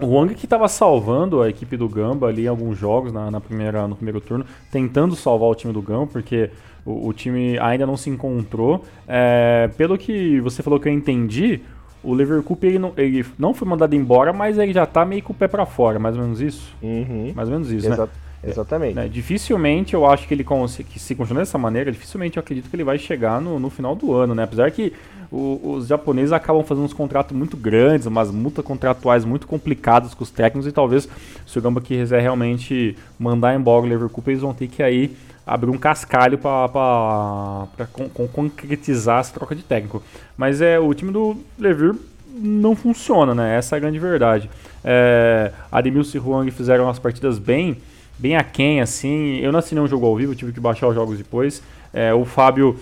o 0.00 0.28
que 0.28 0.44
estava 0.44 0.68
salvando 0.68 1.40
a 1.40 1.48
equipe 1.48 1.76
do 1.76 1.88
Gamba 1.88 2.28
ali 2.28 2.44
em 2.44 2.48
alguns 2.48 2.76
jogos 2.76 3.12
na, 3.12 3.30
na, 3.30 3.40
primeira, 3.40 3.88
no 3.88 3.96
primeiro 3.96 4.20
turno, 4.20 4.44
tentando 4.70 5.16
salvar 5.16 5.48
o 5.48 5.54
time 5.54 5.72
do 5.72 5.80
Gamba, 5.80 6.06
porque 6.08 6.50
o, 6.84 7.08
o 7.08 7.12
time 7.12 7.58
ainda 7.58 7.86
não 7.86 7.96
se 7.96 8.10
encontrou. 8.10 8.84
É, 9.06 9.70
pelo 9.76 9.96
que 9.96 10.40
você 10.40 10.62
falou 10.62 10.78
que 10.78 10.88
eu 10.88 10.92
entendi, 10.92 11.60
o 12.02 12.12
Leverkusen 12.12 12.70
ele 12.70 12.78
não, 12.78 12.92
ele 12.96 13.24
não 13.38 13.54
foi 13.54 13.66
mandado 13.66 13.94
embora, 13.94 14.32
mas 14.32 14.58
ele 14.58 14.72
já 14.72 14.84
está 14.84 15.04
meio 15.04 15.22
com 15.22 15.32
o 15.32 15.36
pé 15.36 15.48
para 15.48 15.64
fora, 15.64 15.98
mais 15.98 16.16
ou 16.16 16.22
menos 16.22 16.40
isso? 16.40 16.74
Uhum. 16.82 17.32
Mais 17.34 17.48
ou 17.48 17.54
menos 17.54 17.72
isso, 17.72 17.88
né? 17.88 17.96
Né? 18.44 18.50
Exatamente. 18.50 18.94
Né, 18.94 19.08
dificilmente 19.08 19.94
eu 19.94 20.06
acho 20.06 20.28
que 20.28 20.34
ele 20.34 20.44
que 20.88 20.98
se 21.00 21.14
continuar 21.14 21.40
dessa 21.40 21.58
maneira, 21.58 21.90
dificilmente 21.90 22.36
eu 22.36 22.42
acredito 22.42 22.68
que 22.68 22.76
ele 22.76 22.84
vai 22.84 22.98
chegar 22.98 23.40
no, 23.40 23.58
no 23.58 23.70
final 23.70 23.94
do 23.96 24.12
ano, 24.12 24.34
né? 24.34 24.42
Apesar 24.42 24.70
que 24.70 24.92
o, 25.32 25.76
os 25.76 25.86
japoneses 25.86 26.32
acabam 26.32 26.62
fazendo 26.62 26.84
uns 26.84 26.92
contratos 26.92 27.36
muito 27.36 27.56
grandes, 27.56 28.06
umas 28.06 28.30
multas 28.30 28.64
contratuais 28.64 29.24
muito 29.24 29.46
complicadas 29.46 30.14
com 30.14 30.22
os 30.22 30.30
técnicos 30.30 30.66
e 30.66 30.72
talvez 30.72 31.08
se 31.46 31.58
o 31.58 31.62
Gamba 31.62 31.80
quiser 31.80 32.20
realmente 32.20 32.96
mandar 33.18 33.54
embora 33.54 33.84
o 33.84 33.88
Leverkusen, 33.88 34.32
eles 34.32 34.42
vão 34.42 34.52
ter 34.52 34.68
que 34.68 34.82
aí 34.82 35.16
abrir 35.46 35.70
um 35.70 35.78
cascalho 35.78 36.38
para 36.38 37.86
con 37.92 38.08
con 38.08 38.26
concretizar 38.28 39.20
essa 39.20 39.32
troca 39.32 39.54
de 39.54 39.62
técnico. 39.62 40.02
Mas 40.36 40.60
é 40.60 40.78
o 40.78 40.92
time 40.94 41.12
do 41.12 41.36
Lever 41.58 41.94
não 42.36 42.74
funciona, 42.74 43.34
né? 43.34 43.56
Essa 43.56 43.76
é 43.76 43.78
a 43.78 43.80
grande 43.80 43.98
verdade. 43.98 44.50
É, 44.82 45.52
Ademilson 45.70 46.18
e 46.18 46.20
Huang 46.20 46.50
fizeram 46.50 46.88
as 46.88 46.98
partidas 46.98 47.38
bem, 47.38 47.78
bem 48.18 48.36
aquém, 48.36 48.80
assim. 48.80 49.38
Eu 49.38 49.52
não 49.52 49.60
assinei 49.60 49.82
um 49.82 49.86
jogo 49.86 50.06
ao 50.06 50.16
vivo, 50.16 50.34
tive 50.34 50.52
que 50.52 50.60
baixar 50.60 50.88
os 50.88 50.94
jogos 50.94 51.16
depois. 51.16 51.62
É, 51.92 52.12
o 52.12 52.24
Fábio 52.24 52.78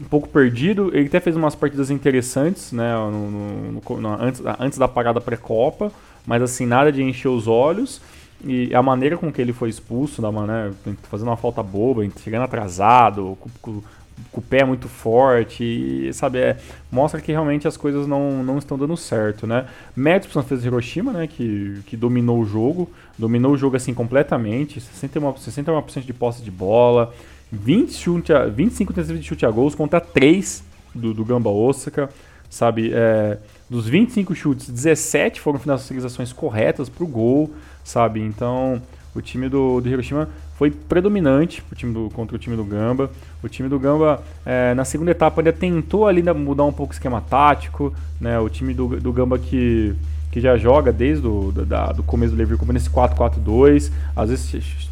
um 0.00 0.04
pouco 0.04 0.28
perdido. 0.28 0.90
Ele 0.92 1.06
até 1.06 1.20
fez 1.20 1.36
umas 1.36 1.54
partidas 1.54 1.90
interessantes, 1.90 2.72
né, 2.72 2.94
no, 2.94 3.30
no, 3.30 4.00
no, 4.00 4.22
antes, 4.22 4.42
antes 4.58 4.78
da 4.78 4.88
parada 4.88 5.20
pré-copa, 5.20 5.90
mas 6.26 6.42
assim, 6.42 6.66
nada 6.66 6.90
de 6.92 7.02
encher 7.02 7.28
os 7.28 7.46
olhos. 7.46 8.00
E 8.44 8.74
a 8.74 8.82
maneira 8.82 9.16
com 9.16 9.32
que 9.32 9.40
ele 9.40 9.52
foi 9.52 9.68
expulso, 9.68 10.20
da 10.20 10.30
maneira, 10.30 10.72
fazendo 11.10 11.28
uma 11.28 11.36
falta 11.36 11.62
boba, 11.62 12.06
chegando 12.22 12.42
atrasado, 12.42 13.36
com, 13.40 13.50
com, 13.60 13.82
com 14.30 14.40
o 14.40 14.42
pé 14.42 14.64
muito 14.64 14.88
forte, 14.88 15.64
e, 15.64 16.12
sabe, 16.12 16.38
é, 16.38 16.56
mostra 16.90 17.20
que 17.20 17.32
realmente 17.32 17.66
as 17.66 17.76
coisas 17.76 18.06
não, 18.06 18.42
não 18.42 18.58
estão 18.58 18.78
dando 18.78 18.96
certo, 18.96 19.46
né? 19.46 19.66
Madison 19.94 20.42
fez 20.42 20.64
Hiroshima, 20.64 21.12
né, 21.12 21.26
que, 21.26 21.80
que 21.86 21.96
dominou 21.96 22.40
o 22.40 22.46
jogo, 22.46 22.90
dominou 23.18 23.52
o 23.52 23.56
jogo 23.56 23.76
assim 23.76 23.94
completamente, 23.94 24.80
61%, 24.80 25.38
61 25.38 26.00
de 26.02 26.12
posse 26.12 26.42
de 26.42 26.50
bola, 26.50 27.14
20 27.50 27.92
chute 27.92 28.32
a, 28.32 28.46
25 28.46 28.92
tentativas 28.92 29.20
de 29.20 29.26
chute 29.26 29.46
a 29.46 29.50
gols 29.50 29.74
contra 29.74 30.00
3 30.00 30.62
do, 30.94 31.14
do 31.14 31.24
Gamba 31.24 31.50
Osaka, 31.50 32.10
sabe? 32.50 32.90
É, 32.92 33.38
dos 33.68 33.88
25 33.88 34.34
chutes, 34.34 34.68
17 34.68 35.40
foram 35.40 35.58
finalizações 35.58 36.32
corretas 36.32 36.88
para 36.88 37.04
o 37.04 37.06
gol, 37.06 37.52
sabe? 37.86 38.20
Então, 38.20 38.82
o 39.14 39.22
time 39.22 39.48
do, 39.48 39.80
do 39.80 39.88
Hiroshima 39.88 40.28
foi 40.58 40.70
predominante 40.70 41.62
pro 41.62 41.76
time 41.76 41.94
do, 41.94 42.10
contra 42.10 42.34
o 42.34 42.38
time 42.38 42.56
do 42.56 42.64
Gamba. 42.64 43.10
O 43.42 43.48
time 43.48 43.68
do 43.68 43.78
Gamba, 43.78 44.22
é, 44.44 44.74
na 44.74 44.84
segunda 44.84 45.12
etapa, 45.12 45.40
ainda 45.40 45.52
tentou 45.52 46.06
ali 46.06 46.22
mudar 46.34 46.64
um 46.64 46.72
pouco 46.72 46.92
o 46.92 46.94
esquema 46.94 47.20
tático, 47.20 47.94
né? 48.20 48.38
O 48.40 48.48
time 48.48 48.74
do, 48.74 49.00
do 49.00 49.12
Gamba 49.12 49.38
que, 49.38 49.94
que 50.32 50.40
já 50.40 50.56
joga 50.56 50.92
desde 50.92 51.26
o 51.26 51.52
da, 51.52 51.92
do 51.92 52.02
começo 52.02 52.34
do 52.34 52.38
Leverkusen 52.38 52.74
nesse 52.74 52.90
4-4-2, 52.90 53.92
às 54.16 54.30
vezes 54.30 54.90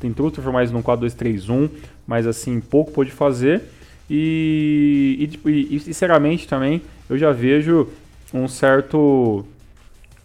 tentou 0.00 0.30
transformar 0.30 0.64
isso 0.64 0.72
num 0.72 0.82
4-2-3-1, 0.82 1.68
mas 2.06 2.26
assim, 2.26 2.60
pouco 2.60 2.92
pôde 2.92 3.10
fazer. 3.10 3.62
E, 4.08 5.30
e, 5.44 5.76
e, 5.76 5.80
sinceramente 5.80 6.48
também 6.48 6.82
eu 7.08 7.16
já 7.16 7.30
vejo 7.32 7.88
um 8.34 8.48
certo 8.48 9.44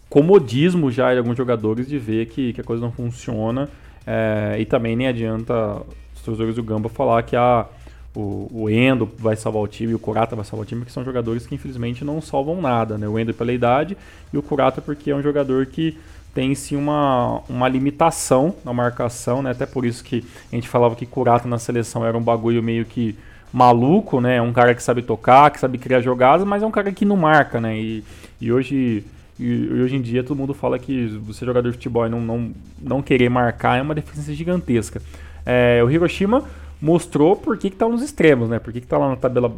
comodismo 0.08 0.90
já 0.90 1.12
de 1.12 1.18
alguns 1.18 1.36
jogadores 1.36 1.86
de 1.86 1.98
ver 1.98 2.26
que, 2.26 2.52
que 2.52 2.60
a 2.60 2.64
coisa 2.64 2.82
não 2.82 2.92
funciona. 2.92 3.68
É, 4.06 4.56
e 4.58 4.64
também 4.64 4.96
nem 4.96 5.06
adianta 5.06 5.82
os 6.14 6.22
torcedores 6.22 6.54
do 6.54 6.62
Gamba 6.62 6.88
falar 6.88 7.22
que 7.22 7.36
a, 7.36 7.66
o, 8.14 8.48
o, 8.50 8.70
Endo 8.70 9.10
vai 9.18 9.36
salvar 9.36 9.62
o 9.62 9.68
time 9.68 9.92
e 9.92 9.94
o 9.94 9.98
Kurata 9.98 10.34
vai 10.34 10.44
salvar 10.44 10.64
o 10.64 10.66
time, 10.66 10.80
porque 10.80 10.92
são 10.92 11.04
jogadores 11.04 11.46
que 11.46 11.54
infelizmente 11.54 12.04
não 12.04 12.20
salvam 12.20 12.60
nada. 12.60 12.96
Né? 12.96 13.06
O 13.06 13.18
Endo 13.18 13.34
pela 13.34 13.52
idade 13.52 13.96
e 14.32 14.38
o 14.38 14.42
Kurata 14.42 14.80
porque 14.80 15.10
é 15.10 15.14
um 15.14 15.22
jogador 15.22 15.66
que 15.66 15.96
tem 16.34 16.54
sim 16.54 16.76
uma, 16.76 17.42
uma 17.48 17.68
limitação 17.68 18.54
na 18.64 18.72
marcação, 18.72 19.42
né? 19.42 19.50
Até 19.50 19.66
por 19.66 19.84
isso 19.84 20.04
que 20.04 20.24
a 20.52 20.54
gente 20.54 20.68
falava 20.68 20.94
que 20.94 21.04
Curato 21.04 21.48
na 21.48 21.58
seleção 21.58 22.06
era 22.06 22.16
um 22.16 22.22
bagulho 22.22 22.62
meio 22.62 22.84
que 22.84 23.16
maluco, 23.52 24.20
né? 24.20 24.36
É 24.36 24.42
um 24.42 24.52
cara 24.52 24.74
que 24.74 24.82
sabe 24.82 25.02
tocar, 25.02 25.50
que 25.50 25.58
sabe 25.58 25.78
criar 25.78 26.00
jogadas, 26.00 26.46
mas 26.46 26.62
é 26.62 26.66
um 26.66 26.70
cara 26.70 26.92
que 26.92 27.04
não 27.04 27.16
marca, 27.16 27.60
né? 27.60 27.76
E, 27.76 28.04
e 28.40 28.52
hoje 28.52 29.04
e 29.38 29.82
hoje 29.82 29.96
em 29.96 30.02
dia 30.02 30.24
todo 30.24 30.36
mundo 30.36 30.52
fala 30.52 30.78
que 30.78 31.06
você 31.24 31.46
jogador 31.46 31.70
de 31.70 31.76
futebol 31.76 32.06
e 32.06 32.08
não, 32.08 32.20
não, 32.20 32.50
não 32.80 33.02
querer 33.02 33.28
marcar 33.28 33.78
é 33.78 33.82
uma 33.82 33.94
deficiência 33.94 34.34
gigantesca. 34.34 35.00
É, 35.46 35.82
o 35.84 35.90
Hiroshima 35.90 36.44
mostrou 36.80 37.36
por 37.36 37.56
que, 37.56 37.70
que 37.70 37.76
tá 37.76 37.88
nos 37.88 38.02
extremos, 38.02 38.48
né? 38.48 38.58
Por 38.58 38.72
que, 38.72 38.80
que 38.80 38.86
tá 38.86 38.98
lá 38.98 39.08
na 39.08 39.16
tabela 39.16 39.52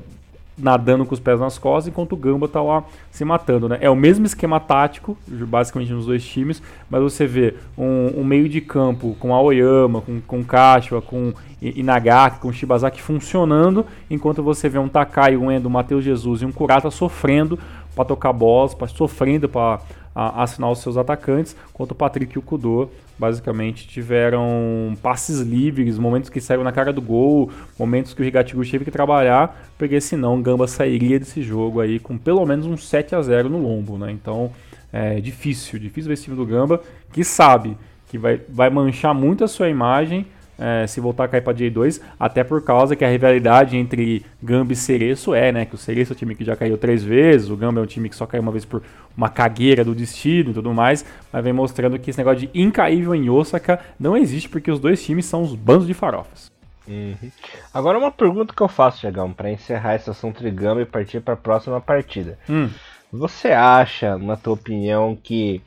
nadando 0.61 1.05
com 1.05 1.15
os 1.15 1.21
pés 1.21 1.41
nas 1.41 1.59
costas, 1.59 1.89
enquanto 1.89 2.13
o 2.13 2.17
Gamba 2.17 2.47
tá 2.47 2.63
lá 2.63 2.85
se 3.11 3.25
matando, 3.25 3.69
né? 3.69 3.79
É 3.81 3.89
o 3.89 3.97
mesmo 3.97 4.27
esquema 4.27 4.61
tático, 4.61 5.17
basicamente 5.27 5.93
nos 5.93 6.07
dois 6.07 6.25
times, 6.25 6.63
mas 6.89 7.03
você 7.03 7.27
vê 7.27 7.55
um, 7.77 8.21
um 8.21 8.25
meio 8.25 8.49
de 8.49 8.61
campo 8.61 9.17
com 9.19 9.35
Aoyama, 9.35 10.01
com, 10.01 10.21
com 10.21 10.45
Kashiwa, 10.45 11.01
com 11.01 11.33
Inagaki, 11.63 12.41
com 12.41 12.53
Shibazaki 12.53 13.03
funcionando, 13.03 13.85
enquanto 14.11 14.43
você 14.43 14.69
vê 14.69 14.79
um 14.79 14.89
Takai, 14.89 15.37
um 15.37 15.51
Endo, 15.51 15.67
um 15.67 15.73
Matheus 15.73 16.05
Jesus 16.05 16.43
e 16.43 16.45
um 16.47 16.53
Kurata 16.53 16.91
sofrendo 16.91 17.59
para 17.95 18.05
tocar 18.05 18.33
bolas, 18.33 18.75
pra, 18.75 18.87
sofrendo 18.89 19.49
para 19.49 19.81
assinar 20.15 20.71
os 20.71 20.81
seus 20.81 20.97
atacantes, 20.97 21.57
enquanto 21.71 21.93
o 21.93 21.95
Patrick 21.95 22.35
e 22.35 22.39
o 22.39 22.43
Kudo 22.43 22.91
basicamente 23.19 23.87
tiveram 23.87 24.97
passes 25.03 25.41
livres, 25.41 25.99
momentos 25.99 26.29
que 26.29 26.41
saíram 26.41 26.65
na 26.65 26.73
cara 26.73 26.93
do 26.93 27.01
gol, 27.01 27.51
momentos 27.79 28.13
que 28.13 28.21
o 28.21 28.25
Rigatigo 28.25 28.65
teve 28.69 28.85
que 28.85 28.91
trabalhar, 28.91 29.71
porque 29.79 30.01
senão 30.01 30.39
o 30.39 30.43
Gamba 30.43 30.67
sairia 30.67 31.19
desse 31.19 31.43
jogo 31.43 31.81
aí 31.81 31.99
com 31.99 32.19
pelo 32.19 32.45
menos 32.45 32.67
um 32.67 32.77
7 32.77 33.15
a 33.15 33.23
0 33.23 33.49
no 33.49 33.59
lombo, 33.59 33.99
né? 33.99 34.11
Então 34.11 34.51
é 34.93 35.21
difícil, 35.21 35.79
difícil 35.79 36.09
ver 36.09 36.15
esse 36.15 36.25
time 36.25 36.37
do 36.37 36.47
Gamba, 36.47 36.83
que 37.13 37.23
sabe 37.23 37.77
que 38.09 38.19
vai, 38.19 38.41
vai 38.49 38.69
manchar 38.69 39.15
muito 39.15 39.45
a 39.45 39.49
sua 39.49 39.69
imagem 39.69 40.27
é, 40.61 40.87
se 40.87 41.01
voltar 41.01 41.25
a 41.25 41.29
cair 41.29 41.41
para 41.41 41.55
J2, 41.55 42.03
até 42.19 42.45
por 42.45 42.63
causa 42.63 42.95
que 42.95 43.05
a 43.05 43.09
rivalidade 43.09 43.77
entre 43.77 44.25
Gamba 44.43 44.75
e 44.75 44.77
Cereço 44.77 45.35
é, 45.35 45.51
né? 45.51 45.65
Que 45.65 45.75
o 45.75 45.79
Cereço 45.79 46.13
é 46.13 46.15
um 46.15 46.19
time 46.19 46.35
que 46.35 46.45
já 46.45 46.55
caiu 46.55 46.77
três 46.77 47.03
vezes, 47.03 47.49
o 47.49 47.57
Gamba 47.57 47.81
é 47.81 47.83
um 47.83 47.87
time 47.87 48.11
que 48.11 48.15
só 48.15 48.27
caiu 48.27 48.43
uma 48.43 48.53
vez 48.53 48.67
por 48.67 48.83
uma 49.17 49.31
cagueira 49.31 49.83
do 49.83 49.95
destino 49.95 50.51
e 50.51 50.55
tudo 50.55 50.75
mais, 50.75 51.05
mas 51.33 51.43
vem 51.43 51.53
mostrando 51.53 51.99
que 51.99 52.11
esse 52.11 52.19
negócio 52.19 52.47
de 52.47 52.51
incaível 52.55 53.15
em 53.15 53.31
Osaka 53.31 53.81
não 53.99 54.17
existe 54.17 54.49
porque 54.49 54.71
os 54.71 54.79
dois 54.79 55.03
times 55.03 55.25
são 55.25 55.43
os 55.43 55.55
bandos 55.55 55.87
de 55.87 55.95
farofas. 55.95 56.51
Uhum. 56.87 57.31
Agora 57.73 57.99
uma 57.99 58.11
pergunta 58.11 58.55
que 58.55 58.63
eu 58.63 58.69
faço, 58.69 59.01
Diagão, 59.01 59.33
para 59.33 59.51
encerrar 59.51 59.95
esse 59.95 60.11
assunto 60.11 60.43
de 60.43 60.51
Gamba 60.51 60.83
e 60.83 60.87
partir 60.87 61.21
para 61.21 61.35
a 61.35 61.37
próxima 61.37 61.81
partida. 61.81 62.39
Hum. 62.49 62.69
Você 63.13 63.49
acha, 63.49 64.17
na 64.19 64.37
tua 64.37 64.55
opinião, 64.55 65.17
que 65.17 65.63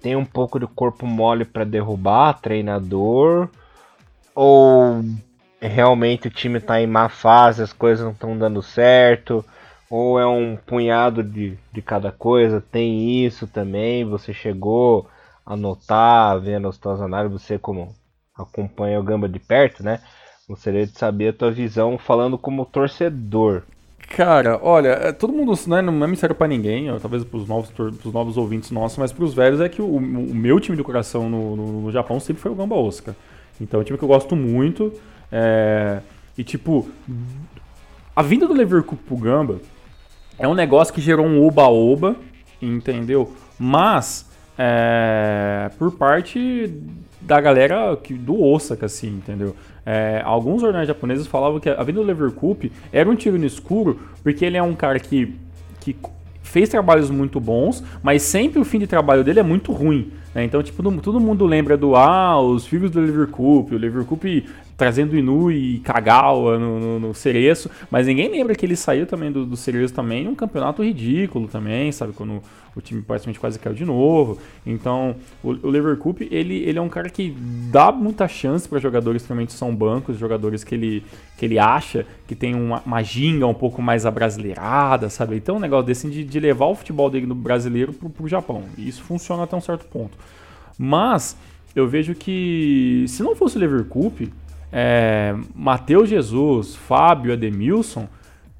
tem 0.00 0.16
um 0.16 0.24
pouco 0.24 0.58
de 0.58 0.66
corpo 0.66 1.06
mole 1.06 1.44
para 1.44 1.64
derrubar 1.64 2.40
treinador? 2.40 3.48
Ou 4.42 5.04
realmente 5.60 6.28
o 6.28 6.30
time 6.30 6.60
tá 6.60 6.80
em 6.80 6.86
má 6.86 7.10
fase, 7.10 7.62
as 7.62 7.74
coisas 7.74 8.02
não 8.02 8.12
estão 8.12 8.38
dando 8.38 8.62
certo? 8.62 9.44
Ou 9.90 10.18
é 10.18 10.26
um 10.26 10.56
punhado 10.56 11.22
de, 11.22 11.58
de 11.70 11.82
cada 11.82 12.10
coisa? 12.10 12.58
Tem 12.58 13.22
isso 13.22 13.46
também? 13.46 14.02
Você 14.06 14.32
chegou 14.32 15.06
a 15.44 15.54
notar, 15.54 16.40
vendo 16.40 16.68
as 16.68 16.78
tuas 16.78 17.02
análises, 17.02 17.42
você 17.42 17.58
como 17.58 17.94
acompanha 18.34 18.98
o 18.98 19.02
Gamba 19.02 19.28
de 19.28 19.38
perto, 19.38 19.82
né? 19.82 20.00
Gostaria 20.48 20.86
de 20.86 20.98
saber 20.98 21.28
a 21.28 21.32
tua 21.34 21.50
visão 21.50 21.98
falando 21.98 22.38
como 22.38 22.64
torcedor. 22.64 23.64
Cara, 24.08 24.58
olha, 24.62 24.88
é, 24.88 25.12
todo 25.12 25.34
mundo 25.34 25.52
né, 25.66 25.82
não 25.82 26.02
é 26.02 26.08
mistério 26.08 26.34
pra 26.34 26.48
ninguém, 26.48 26.86
talvez 26.98 27.22
pros 27.24 27.46
novos, 27.46 27.68
pros 27.70 28.14
novos 28.14 28.38
ouvintes 28.38 28.70
nossos, 28.70 28.96
mas 28.96 29.12
pros 29.12 29.34
velhos 29.34 29.60
é 29.60 29.68
que 29.68 29.82
o, 29.82 29.96
o 29.96 30.00
meu 30.34 30.58
time 30.58 30.78
de 30.78 30.82
coração 30.82 31.28
no, 31.28 31.54
no, 31.54 31.82
no, 31.82 31.92
Japão 31.92 32.18
sempre 32.18 32.40
foi 32.40 32.50
o 32.50 32.54
Gamba 32.54 32.74
Osaka. 32.74 33.14
Então 33.60 33.80
é 33.80 33.82
um 33.82 33.84
time 33.84 33.98
que 33.98 34.04
eu 34.04 34.08
gosto 34.08 34.34
muito. 34.34 34.92
É, 35.30 36.00
e 36.36 36.42
tipo, 36.42 36.88
a 38.14 38.22
vinda 38.22 38.46
do 38.46 38.54
Leverkusen 38.54 38.98
pro 39.06 39.16
Gamba 39.16 39.60
é 40.38 40.48
um 40.48 40.54
negócio 40.54 40.92
que 40.92 41.00
gerou 41.00 41.26
um 41.26 41.44
oba-oba, 41.44 42.16
entendeu? 42.60 43.34
Mas, 43.58 44.26
é, 44.58 45.70
por 45.78 45.92
parte 45.92 46.74
da 47.20 47.40
galera 47.40 47.96
que, 47.96 48.14
do 48.14 48.42
Osaka, 48.42 48.86
assim, 48.86 49.08
entendeu? 49.08 49.54
É, 49.84 50.22
alguns 50.24 50.62
jornais 50.62 50.88
japoneses 50.88 51.26
falavam 51.26 51.60
que 51.60 51.68
a 51.68 51.82
vinda 51.82 52.00
do 52.00 52.06
Leverkusen 52.06 52.72
era 52.92 53.08
um 53.08 53.14
tiro 53.14 53.38
no 53.38 53.44
escuro, 53.44 54.00
porque 54.22 54.44
ele 54.44 54.56
é 54.56 54.62
um 54.62 54.74
cara 54.74 54.98
que, 54.98 55.34
que 55.80 55.94
fez 56.50 56.68
trabalhos 56.68 57.10
muito 57.10 57.38
bons, 57.38 57.82
mas 58.02 58.22
sempre 58.22 58.60
o 58.60 58.64
fim 58.64 58.80
de 58.80 58.86
trabalho 58.86 59.22
dele 59.22 59.38
é 59.38 59.42
muito 59.42 59.72
ruim. 59.72 60.10
Né? 60.34 60.44
Então, 60.44 60.62
tipo, 60.62 60.82
todo 61.00 61.20
mundo 61.20 61.46
lembra 61.46 61.76
do 61.76 61.94
ah, 61.94 62.40
os 62.40 62.66
filhos 62.66 62.90
do 62.90 63.00
Leverkusen, 63.00 63.76
o 63.76 63.78
Leverkusen 63.78 64.44
trazendo 64.80 65.14
Inu 65.14 65.52
e 65.52 65.78
Kagawa 65.80 66.58
no, 66.58 66.80
no, 66.80 67.00
no 67.00 67.14
Cereço, 67.14 67.70
mas 67.90 68.06
ninguém 68.06 68.30
lembra 68.30 68.54
que 68.54 68.64
ele 68.64 68.74
saiu 68.74 69.06
também 69.06 69.30
do, 69.30 69.44
do 69.44 69.54
Cereço 69.54 69.92
também 69.92 70.26
um 70.26 70.34
campeonato 70.34 70.82
ridículo 70.82 71.48
também, 71.48 71.92
sabe? 71.92 72.14
Quando 72.14 72.42
o 72.74 72.80
time 72.80 73.02
praticamente 73.02 73.38
quase 73.38 73.58
caiu 73.58 73.76
de 73.76 73.84
novo. 73.84 74.38
Então, 74.64 75.16
o, 75.44 75.50
o 75.50 75.68
Leverkusen, 75.68 76.28
ele, 76.30 76.62
ele 76.62 76.78
é 76.78 76.80
um 76.80 76.88
cara 76.88 77.10
que 77.10 77.36
dá 77.70 77.92
muita 77.92 78.26
chance 78.26 78.66
para 78.66 78.78
jogadores 78.78 79.20
que 79.20 79.28
realmente 79.28 79.52
são 79.52 79.76
bancos, 79.76 80.16
jogadores 80.16 80.64
que 80.64 80.74
ele, 80.74 81.04
que 81.36 81.44
ele 81.44 81.58
acha 81.58 82.06
que 82.26 82.34
tem 82.34 82.54
uma, 82.54 82.80
uma 82.86 83.02
ginga 83.02 83.46
um 83.46 83.52
pouco 83.52 83.82
mais 83.82 84.06
abrasileirada, 84.06 85.10
sabe? 85.10 85.36
Então, 85.36 85.56
um 85.56 85.60
negócio 85.60 85.84
desse 85.84 86.08
de, 86.08 86.24
de 86.24 86.40
levar 86.40 86.68
o 86.68 86.74
futebol 86.74 87.10
dele 87.10 87.26
no 87.26 87.34
brasileiro 87.34 87.92
pro, 87.92 88.08
pro 88.08 88.26
Japão. 88.26 88.64
E 88.78 88.88
isso 88.88 89.02
funciona 89.02 89.42
até 89.42 89.54
um 89.54 89.60
certo 89.60 89.84
ponto. 89.84 90.16
Mas, 90.78 91.36
eu 91.76 91.86
vejo 91.86 92.14
que 92.14 93.04
se 93.08 93.22
não 93.22 93.36
fosse 93.36 93.58
o 93.58 93.60
Leverkusen, 93.60 94.30
é, 94.72 95.34
Matheus 95.54 96.08
Jesus, 96.08 96.76
Fábio, 96.76 97.32
Ademilson, 97.32 98.08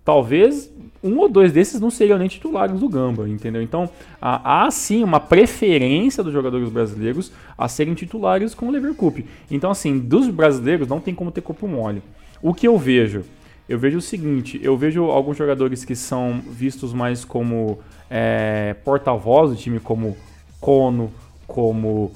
talvez 0.05 0.71
um 1.03 1.19
ou 1.19 1.29
dois 1.29 1.53
desses 1.53 1.81
não 1.81 1.91
seriam 1.91 2.19
nem 2.19 2.29
titulares 2.29 2.79
do 2.79 2.89
Gamba, 2.89 3.29
entendeu? 3.29 3.63
Então 3.63 3.89
há, 4.21 4.69
sim 4.71 5.03
uma 5.03 5.19
preferência 5.19 6.23
dos 6.23 6.33
jogadores 6.33 6.69
brasileiros 6.69 7.33
a 7.57 7.69
serem 7.69 7.95
titulares 7.95 8.55
com 8.55 8.69
o 8.69 8.71
Leverkusen. 8.71 9.25
Então 9.51 9.71
assim, 9.71 9.99
dos 9.99 10.29
brasileiros 10.29 10.89
não 10.89 11.01
tem 11.01 11.15
como 11.15 11.31
ter 11.31 11.41
corpo 11.41 11.67
mole. 11.67 12.03
O 12.43 12.53
que 12.53 12.69
eu 12.69 12.77
vejo? 12.77 13.25
Eu 13.69 13.79
vejo 13.79 13.99
o 13.99 14.03
seguinte, 14.03 14.61
eu 14.63 14.77
vejo 14.77 15.05
alguns 15.05 15.37
jogadores 15.37 15.85
que 15.85 15.95
são 15.95 16.41
vistos 16.51 16.93
mais 16.93 17.25
como 17.25 17.79
é, 18.11 18.75
porta-voz 18.85 19.51
do 19.51 19.57
time, 19.57 19.79
como 19.79 20.17
Kono, 20.61 21.13
como 21.47 22.11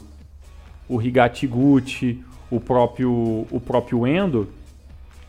o 0.89 1.01
Higatiguchi, 1.01 2.23
o 2.55 2.61
próprio, 2.61 3.47
o 3.51 3.61
próprio 3.61 4.07
Endo, 4.07 4.49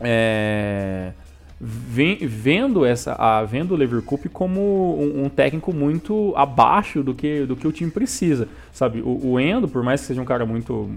é, 0.00 1.12
vendo 1.60 2.84
essa, 2.84 3.14
a, 3.14 3.42
vendo 3.44 3.72
o 3.72 3.76
Leverkusen 3.76 4.28
como 4.32 5.00
um, 5.00 5.24
um, 5.24 5.28
técnico 5.28 5.72
muito 5.72 6.34
abaixo 6.36 7.02
do 7.02 7.14
que, 7.14 7.46
do 7.46 7.56
que 7.56 7.66
o 7.66 7.72
time 7.72 7.90
precisa, 7.90 8.48
sabe? 8.72 9.00
O, 9.00 9.32
o 9.32 9.40
Endo, 9.40 9.66
por 9.66 9.82
mais 9.82 10.00
que 10.00 10.08
seja 10.08 10.20
um 10.20 10.24
cara 10.24 10.44
muito 10.44 10.90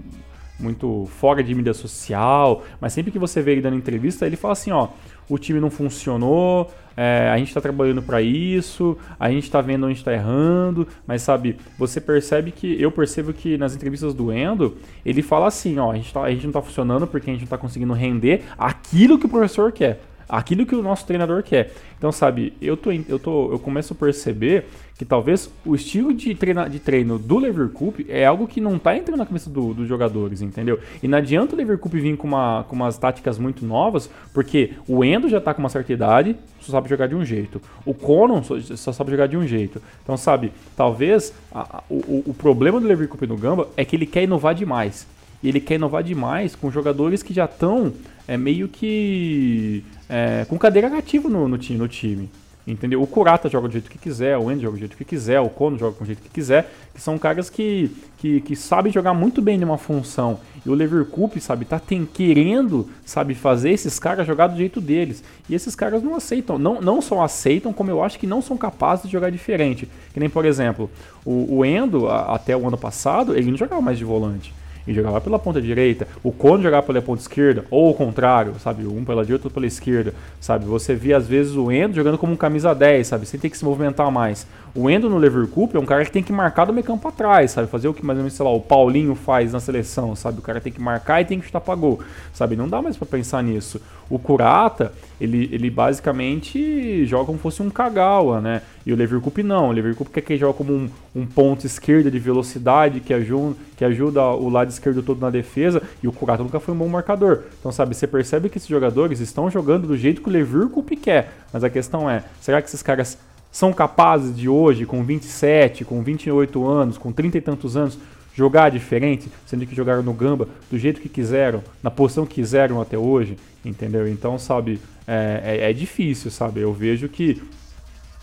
muito 0.58 1.08
fora 1.18 1.42
de 1.42 1.54
mídia 1.54 1.72
social, 1.72 2.62
mas 2.78 2.92
sempre 2.92 3.10
que 3.10 3.18
você 3.18 3.40
vê 3.40 3.52
ele 3.52 3.62
dando 3.62 3.76
entrevista, 3.76 4.26
ele 4.26 4.36
fala 4.36 4.52
assim, 4.52 4.70
ó, 4.70 4.88
o 5.30 5.38
time 5.38 5.60
não 5.60 5.70
funcionou, 5.70 6.70
é, 6.96 7.30
a 7.32 7.38
gente 7.38 7.48
está 7.48 7.60
trabalhando 7.60 8.02
para 8.02 8.20
isso, 8.20 8.98
a 9.18 9.30
gente 9.30 9.44
está 9.44 9.60
vendo 9.60 9.86
onde 9.86 9.98
está 9.98 10.12
errando, 10.12 10.86
mas 11.06 11.22
sabe, 11.22 11.56
você 11.78 12.00
percebe 12.00 12.50
que, 12.50 12.80
eu 12.82 12.90
percebo 12.90 13.32
que 13.32 13.56
nas 13.56 13.74
entrevistas 13.74 14.12
do 14.12 14.32
Endo, 14.32 14.76
ele 15.06 15.22
fala 15.22 15.46
assim, 15.46 15.78
ó, 15.78 15.92
a 15.92 15.94
gente, 15.94 16.12
tá, 16.12 16.22
a 16.22 16.30
gente 16.30 16.42
não 16.42 16.50
está 16.50 16.60
funcionando 16.60 17.06
porque 17.06 17.30
a 17.30 17.32
gente 17.32 17.42
não 17.42 17.46
está 17.46 17.56
conseguindo 17.56 17.94
render 17.94 18.42
aquilo 18.58 19.18
que 19.18 19.26
o 19.26 19.28
professor 19.28 19.72
quer 19.72 20.00
aquilo 20.30 20.64
que 20.64 20.76
o 20.76 20.82
nosso 20.82 21.04
treinador 21.04 21.42
quer. 21.42 21.72
Então, 21.98 22.12
sabe, 22.12 22.52
eu, 22.62 22.76
tô, 22.76 22.92
eu, 22.92 23.18
tô, 23.18 23.50
eu 23.50 23.58
começo 23.58 23.92
a 23.92 23.96
perceber 23.96 24.66
que 24.96 25.04
talvez 25.04 25.50
o 25.64 25.74
estilo 25.74 26.12
de, 26.12 26.34
treina, 26.34 26.68
de 26.68 26.78
treino 26.78 27.18
do 27.18 27.38
Leverkusen 27.38 28.06
é 28.08 28.26
algo 28.26 28.46
que 28.46 28.60
não 28.60 28.76
está 28.76 28.96
entrando 28.96 29.18
na 29.18 29.26
cabeça 29.26 29.48
do, 29.48 29.72
dos 29.72 29.88
jogadores, 29.88 30.42
entendeu? 30.42 30.78
E 31.02 31.08
não 31.08 31.18
adianta 31.18 31.54
o 31.54 31.56
Leverkusen 31.58 32.00
vir 32.00 32.16
com, 32.16 32.28
uma, 32.28 32.64
com 32.68 32.76
umas 32.76 32.98
táticas 32.98 33.38
muito 33.38 33.64
novas, 33.64 34.10
porque 34.34 34.74
o 34.86 35.02
Endo 35.02 35.28
já 35.28 35.38
está 35.38 35.54
com 35.54 35.60
uma 35.60 35.68
certa 35.68 35.92
idade, 35.92 36.36
só 36.60 36.72
sabe 36.72 36.88
jogar 36.88 37.06
de 37.06 37.14
um 37.14 37.24
jeito. 37.24 37.62
O 37.84 37.94
Conan 37.94 38.42
só, 38.42 38.60
só 38.60 38.92
sabe 38.92 39.10
jogar 39.10 39.26
de 39.26 39.36
um 39.36 39.46
jeito. 39.46 39.80
Então, 40.02 40.16
sabe, 40.16 40.52
talvez 40.76 41.32
a, 41.50 41.82
o, 41.88 42.24
o 42.26 42.34
problema 42.34 42.78
do 42.78 42.86
Leverkusen 42.86 43.28
no 43.28 43.36
Gamba 43.36 43.68
é 43.76 43.84
que 43.84 43.96
ele 43.96 44.06
quer 44.06 44.24
inovar 44.24 44.54
demais. 44.54 45.06
E 45.42 45.48
ele 45.48 45.60
quer 45.60 45.76
inovar 45.76 46.02
demais 46.02 46.54
com 46.54 46.70
jogadores 46.70 47.22
que 47.22 47.32
já 47.32 47.46
estão 47.46 47.92
é, 48.28 48.36
meio 48.36 48.68
que 48.68 49.82
é, 50.08 50.44
com 50.48 50.58
cadeira 50.58 50.90
cativa 50.90 51.28
no, 51.28 51.48
no, 51.48 51.56
no 51.56 51.88
time. 51.88 52.28
Entendeu? 52.70 53.02
O 53.02 53.06
Kurata 53.06 53.48
joga 53.48 53.68
do 53.68 53.72
jeito 53.72 53.90
que 53.90 53.98
quiser, 53.98 54.36
o 54.38 54.50
Endy 54.50 54.62
joga 54.62 54.76
do 54.76 54.78
jeito 54.78 54.96
que 54.96 55.04
quiser, 55.04 55.40
o 55.40 55.48
Kono 55.48 55.78
joga 55.78 55.96
do 55.98 56.04
jeito 56.04 56.22
que 56.22 56.28
quiser, 56.28 56.70
que 56.94 57.00
são 57.00 57.18
caras 57.18 57.50
que, 57.50 57.90
que, 58.18 58.40
que 58.40 58.54
sabem 58.56 58.92
jogar 58.92 59.14
muito 59.14 59.42
bem 59.42 59.58
numa 59.58 59.78
função. 59.78 60.38
E 60.64 60.68
o 60.68 60.74
Leverkusen, 60.74 61.40
sabe, 61.40 61.64
tá 61.64 61.78
tem, 61.78 62.04
querendo, 62.04 62.88
sabe, 63.04 63.34
fazer 63.34 63.70
esses 63.70 63.98
caras 63.98 64.26
jogar 64.26 64.48
do 64.48 64.56
jeito 64.56 64.80
deles. 64.80 65.24
E 65.48 65.54
esses 65.54 65.74
caras 65.74 66.02
não 66.02 66.14
aceitam, 66.14 66.58
não, 66.58 66.80
não 66.80 67.00
só 67.00 67.22
aceitam, 67.22 67.72
como 67.72 67.90
eu 67.90 68.02
acho 68.02 68.18
que 68.18 68.26
não 68.26 68.42
são 68.42 68.56
capazes 68.56 69.06
de 69.06 69.12
jogar 69.12 69.30
diferente. 69.30 69.88
Que 70.12 70.20
nem, 70.20 70.28
por 70.28 70.44
exemplo, 70.44 70.90
o, 71.24 71.58
o 71.58 71.64
Endo, 71.64 72.08
a, 72.08 72.34
até 72.34 72.56
o 72.56 72.66
ano 72.68 72.78
passado, 72.78 73.36
ele 73.36 73.50
não 73.50 73.58
jogava 73.58 73.80
mais 73.80 73.98
de 73.98 74.04
volante 74.04 74.59
e 74.86 74.94
jogava 74.94 75.20
pela 75.20 75.38
ponta 75.38 75.60
direita, 75.60 76.06
o 76.22 76.32
Kono 76.32 76.62
jogava 76.62 76.86
pela 76.86 77.02
ponta 77.02 77.20
esquerda, 77.20 77.64
ou 77.70 77.90
o 77.90 77.94
contrário, 77.94 78.54
sabe? 78.58 78.86
Um 78.86 79.04
pela 79.04 79.24
direita, 79.24 79.46
outro 79.46 79.50
pela 79.50 79.66
esquerda, 79.66 80.14
sabe? 80.40 80.64
Você 80.64 80.94
via 80.94 81.16
às 81.16 81.26
vezes 81.26 81.54
o 81.54 81.70
Endo 81.70 81.94
jogando 81.94 82.18
como 82.18 82.32
um 82.32 82.36
camisa 82.36 82.74
10, 82.74 83.06
sabe? 83.06 83.26
Sem 83.26 83.38
ter 83.38 83.50
que 83.50 83.58
se 83.58 83.64
movimentar 83.64 84.10
mais. 84.10 84.46
O 84.74 84.88
Endo 84.88 85.10
no 85.10 85.18
Leverkusen 85.18 85.76
é 85.76 85.78
um 85.78 85.86
cara 85.86 86.04
que 86.04 86.12
tem 86.12 86.22
que 86.22 86.32
marcar 86.32 86.64
do 86.64 86.72
meio 86.72 86.86
campo 86.86 87.06
atrás, 87.08 87.50
sabe? 87.50 87.68
Fazer 87.68 87.88
o 87.88 87.94
que 87.94 88.04
mais 88.04 88.18
ou 88.18 88.22
menos, 88.22 88.34
sei 88.34 88.44
lá, 88.44 88.52
o 88.52 88.60
Paulinho 88.60 89.14
faz 89.14 89.52
na 89.52 89.60
seleção, 89.60 90.14
sabe? 90.14 90.38
O 90.38 90.42
cara 90.42 90.60
tem 90.60 90.72
que 90.72 90.80
marcar 90.80 91.20
e 91.20 91.24
tem 91.24 91.40
que 91.40 91.46
chutar 91.46 91.60
pra 91.60 91.74
gol, 91.74 92.00
sabe? 92.32 92.56
Não 92.56 92.68
dá 92.68 92.80
mais 92.80 92.96
para 92.96 93.06
pensar 93.06 93.42
nisso. 93.42 93.80
O 94.08 94.18
Kurata, 94.18 94.92
ele, 95.20 95.48
ele 95.52 95.68
basicamente 95.68 97.04
joga 97.04 97.26
como 97.26 97.38
fosse 97.38 97.62
um 97.62 97.68
Kagawa, 97.68 98.40
né? 98.40 98.62
E 98.86 98.92
o 98.92 98.96
Leverkusen 98.96 99.44
não. 99.44 99.68
O 99.68 99.72
Leverkusen 99.72 100.12
quer 100.12 100.22
que 100.22 100.36
joga 100.38 100.54
como 100.54 100.72
um, 100.72 100.88
um 101.14 101.26
ponto 101.26 101.66
esquerda 101.66 102.10
de 102.10 102.18
velocidade 102.18 103.00
que 103.00 103.12
ajuda, 103.12 103.54
que 103.76 103.84
ajuda 103.84 104.24
o 104.24 104.48
lado 104.48 104.70
esquerdo 104.70 105.02
todo 105.02 105.20
na 105.20 105.28
defesa. 105.28 105.82
E 106.02 106.08
o 106.08 106.12
Kurata 106.12 106.42
nunca 106.42 106.58
foi 106.58 106.74
um 106.74 106.78
bom 106.78 106.88
marcador. 106.88 107.42
Então, 107.58 107.70
sabe, 107.70 107.94
você 107.94 108.06
percebe 108.06 108.48
que 108.48 108.56
esses 108.56 108.68
jogadores 108.68 109.20
estão 109.20 109.50
jogando 109.50 109.86
do 109.86 109.96
jeito 109.96 110.22
que 110.22 110.28
o 110.28 110.32
Leverkusen 110.32 110.96
quer. 110.96 111.32
Mas 111.52 111.62
a 111.62 111.68
questão 111.68 112.08
é, 112.08 112.24
será 112.40 112.62
que 112.62 112.68
esses 112.68 112.82
caras 112.82 113.18
são 113.52 113.72
capazes 113.72 114.34
de 114.34 114.48
hoje, 114.48 114.86
com 114.86 115.02
27, 115.02 115.84
com 115.84 116.02
28 116.02 116.66
anos, 116.66 116.96
com 116.96 117.12
30 117.12 117.38
e 117.38 117.40
tantos 117.40 117.76
anos, 117.76 117.98
jogar 118.40 118.70
diferente, 118.70 119.30
sendo 119.44 119.66
que 119.66 119.74
jogaram 119.74 120.02
no 120.02 120.14
Gamba 120.14 120.48
do 120.70 120.78
jeito 120.78 120.98
que 120.98 121.10
quiseram, 121.10 121.62
na 121.82 121.90
posição 121.90 122.24
que 122.24 122.36
quiseram 122.36 122.80
até 122.80 122.96
hoje, 122.96 123.36
entendeu? 123.62 124.08
Então, 124.08 124.38
sabe, 124.38 124.80
é, 125.06 125.58
é, 125.60 125.70
é 125.70 125.72
difícil, 125.74 126.30
sabe? 126.30 126.60
Eu 126.60 126.72
vejo 126.72 127.06
que 127.06 127.42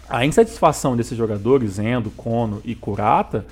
a 0.09 0.25
insatisfação 0.25 0.97
desses 0.97 1.15
jogadores, 1.15 1.77
Endo, 1.77 2.09
Kono 2.09 2.63
e 2.65 2.73
Kurata, 2.73 3.45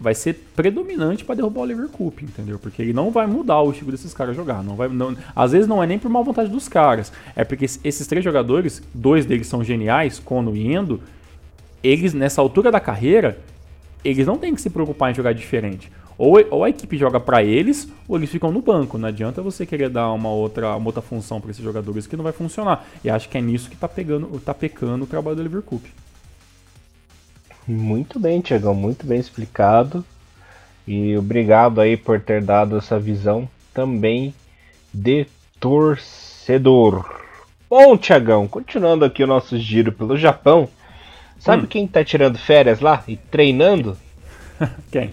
vai 0.00 0.14
ser 0.14 0.32
predominante 0.56 1.22
para 1.22 1.34
derrubar 1.34 1.60
o 1.60 1.64
Leverkusen, 1.64 2.24
entendeu? 2.24 2.58
Porque 2.58 2.80
ele 2.80 2.94
não 2.94 3.10
vai 3.10 3.26
mudar 3.26 3.60
o 3.60 3.70
estilo 3.70 3.90
desses 3.90 4.14
caras 4.14 4.34
jogar, 4.34 4.64
não 4.64 4.74
vai, 4.74 4.88
não, 4.88 5.14
às 5.34 5.52
vezes 5.52 5.68
não 5.68 5.82
é 5.82 5.86
nem 5.86 5.98
por 5.98 6.10
mal 6.10 6.24
vontade 6.24 6.48
dos 6.48 6.66
caras, 6.66 7.12
é 7.34 7.44
porque 7.44 7.66
esses 7.66 8.06
três 8.06 8.24
jogadores, 8.24 8.82
dois 8.94 9.26
deles 9.26 9.48
são 9.48 9.62
geniais, 9.62 10.18
Kono 10.18 10.56
e 10.56 10.72
Endo, 10.72 10.98
eles 11.82 12.14
nessa 12.14 12.40
altura 12.40 12.72
da 12.72 12.80
carreira, 12.80 13.38
eles 14.02 14.26
não 14.26 14.38
têm 14.38 14.54
que 14.54 14.62
se 14.62 14.70
preocupar 14.70 15.10
em 15.10 15.14
jogar 15.14 15.34
diferente. 15.34 15.90
Ou, 16.18 16.42
ou 16.50 16.64
a 16.64 16.70
equipe 16.70 16.96
joga 16.96 17.20
para 17.20 17.42
eles, 17.42 17.88
ou 18.08 18.16
eles 18.16 18.30
ficam 18.30 18.50
no 18.50 18.62
banco. 18.62 18.96
Não 18.96 19.08
adianta 19.08 19.42
você 19.42 19.66
querer 19.66 19.90
dar 19.90 20.10
uma 20.12 20.30
outra, 20.30 20.74
uma 20.76 20.86
outra 20.86 21.02
função 21.02 21.40
para 21.40 21.50
esses 21.50 21.62
jogadores 21.62 22.06
que 22.06 22.16
não 22.16 22.24
vai 22.24 22.32
funcionar. 22.32 22.86
E 23.04 23.10
acho 23.10 23.28
que 23.28 23.36
é 23.36 23.40
nisso 23.40 23.68
que 23.68 23.76
tá, 23.76 23.88
pegando, 23.88 24.40
tá 24.40 24.54
pecando 24.54 25.04
o 25.04 25.06
trabalho 25.06 25.36
do 25.36 25.42
Liverpool. 25.42 25.80
Muito 27.68 28.18
bem, 28.18 28.40
Tiagão, 28.40 28.74
muito 28.74 29.06
bem 29.06 29.18
explicado. 29.18 30.04
E 30.86 31.16
obrigado 31.16 31.80
aí 31.80 31.96
por 31.96 32.20
ter 32.20 32.40
dado 32.40 32.78
essa 32.78 32.98
visão 32.98 33.48
também 33.74 34.32
de 34.94 35.26
torcedor. 35.58 37.04
Bom, 37.68 37.96
Tiagão, 37.96 38.46
continuando 38.46 39.04
aqui 39.04 39.24
o 39.24 39.26
nosso 39.26 39.58
giro 39.58 39.90
pelo 39.90 40.16
Japão, 40.16 40.68
sabe 41.38 41.64
hum. 41.64 41.66
quem 41.66 41.86
tá 41.86 42.04
tirando 42.04 42.38
férias 42.38 42.80
lá 42.80 43.02
e 43.08 43.16
treinando? 43.16 43.98
quem? 44.90 45.12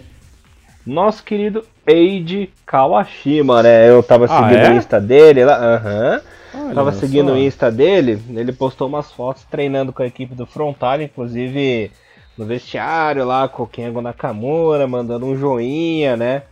Nosso 0.86 1.24
querido 1.24 1.66
Eiji 1.88 2.50
Kawashima, 2.66 3.64
né? 3.64 3.90
Eu 3.90 4.04
tava 4.04 4.26
ah, 4.26 4.28
seguindo 4.28 4.60
é? 4.60 4.68
a 4.68 4.74
lista 4.74 5.00
dele 5.00 5.46
lá. 5.46 5.56
Aham. 5.56 6.14
Uhum. 6.16 6.34
Olha 6.54 6.76
Tava 6.76 6.92
seguindo 6.92 7.30
só. 7.30 7.34
o 7.34 7.38
Insta 7.38 7.72
dele, 7.72 8.22
ele 8.30 8.52
postou 8.52 8.88
umas 8.88 9.12
fotos 9.12 9.44
treinando 9.44 9.92
com 9.92 10.04
a 10.04 10.08
equipe 10.08 10.36
do 10.36 10.46
Frontal, 10.46 11.02
inclusive 11.02 11.92
no 12.38 12.46
vestiário 12.46 13.26
lá 13.26 13.48
com 13.48 13.64
o 13.64 13.68
Kengo 13.68 14.02
Nakamura, 14.02 14.88
mandando 14.88 15.26
um 15.26 15.36
joinha, 15.36 16.16
né? 16.16 16.44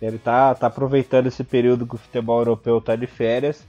Ele 0.00 0.18
tá, 0.18 0.54
tá 0.54 0.66
aproveitando 0.66 1.26
esse 1.26 1.44
período 1.44 1.86
que 1.86 1.94
o 1.94 1.98
futebol 1.98 2.40
europeu 2.40 2.80
tá 2.80 2.96
de 2.96 3.06
férias 3.06 3.64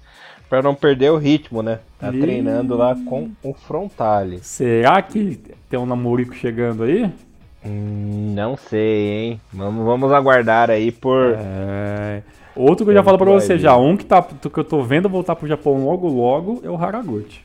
para 0.49 0.61
não 0.61 0.73
perder 0.73 1.11
o 1.11 1.17
ritmo, 1.17 1.61
né? 1.61 1.79
Tá 1.99 2.13
e... 2.13 2.19
treinando 2.19 2.75
lá 2.75 2.95
com 2.95 3.31
o 3.43 3.53
Frontale. 3.53 4.39
Será 4.41 5.01
que 5.01 5.39
tem 5.69 5.79
um 5.79 5.85
namorico 5.85 6.33
chegando 6.33 6.83
aí? 6.83 7.11
Hum, 7.65 8.33
não 8.35 8.57
sei, 8.57 9.09
hein? 9.09 9.41
Vamos, 9.51 9.85
vamos 9.85 10.11
aguardar 10.11 10.69
aí 10.69 10.91
por. 10.91 11.35
É... 11.37 12.21
Outro 12.55 12.85
que 12.85 12.91
eu 12.91 12.95
já 12.95 13.03
falo 13.03 13.17
pra 13.17 13.31
você 13.31 13.57
já, 13.57 13.75
um 13.75 13.97
que, 13.97 14.05
tá, 14.05 14.21
que 14.21 14.59
eu 14.59 14.63
tô 14.63 14.83
vendo 14.83 15.09
voltar 15.09 15.35
pro 15.35 15.47
Japão 15.47 15.85
logo 15.85 16.07
logo 16.07 16.61
é 16.63 16.69
o 16.69 16.75
Haraguchi. 16.75 17.41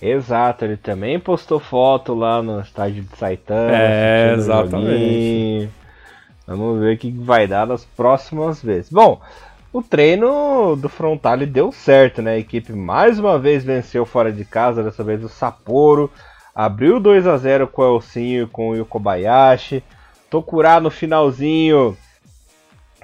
Exato, 0.00 0.64
ele 0.64 0.76
também 0.76 1.18
postou 1.18 1.58
foto 1.58 2.14
lá 2.14 2.40
no 2.42 2.60
estádio 2.60 3.02
de 3.02 3.16
Saitama. 3.16 3.70
É, 3.72 4.34
exatamente. 4.34 5.68
Vamos 6.46 6.78
ver 6.78 6.94
o 6.94 6.98
que 6.98 7.10
vai 7.10 7.46
dar 7.46 7.66
nas 7.66 7.84
próximas 7.84 8.62
vezes. 8.62 8.90
Bom, 8.90 9.20
o 9.72 9.82
treino 9.82 10.76
do 10.76 10.88
Frontale 10.88 11.46
deu 11.46 11.72
certo, 11.72 12.22
né? 12.22 12.34
A 12.34 12.38
equipe 12.38 12.72
mais 12.72 13.18
uma 13.18 13.38
vez 13.38 13.64
venceu 13.64 14.04
fora 14.06 14.30
de 14.30 14.44
casa, 14.44 14.82
dessa 14.82 15.02
vez 15.02 15.24
o 15.24 15.28
Sapporo. 15.28 16.10
Abriu 16.54 17.00
2 17.00 17.26
a 17.26 17.36
0 17.36 17.66
com 17.66 17.82
o 17.82 17.96
Elcinho 17.96 18.44
e 18.44 18.46
com 18.46 18.70
o 18.70 18.76
Yokobayashi. 18.76 19.82
Tokura 20.30 20.80
no 20.80 20.90
finalzinho 20.90 21.96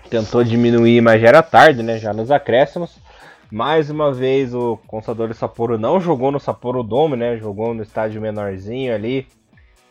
tentou 0.09 0.45
diminuir, 0.45 1.01
mas 1.01 1.21
já 1.21 1.29
era 1.29 1.43
tarde, 1.43 1.83
né? 1.83 1.99
Já 1.99 2.13
nos 2.13 2.31
acréscimos. 2.31 2.97
Mais 3.51 3.91
uma 3.91 4.13
vez 4.13 4.55
o 4.55 4.77
Consador 4.87 5.35
Sapporo 5.35 5.77
não 5.77 6.01
jogou 6.01 6.31
no 6.31 6.39
Sapporo 6.39 6.85
Dome, 6.85 7.17
né? 7.17 7.37
Jogou 7.37 7.75
no 7.75 7.83
estádio 7.83 8.21
menorzinho 8.21 8.95
ali, 8.95 9.27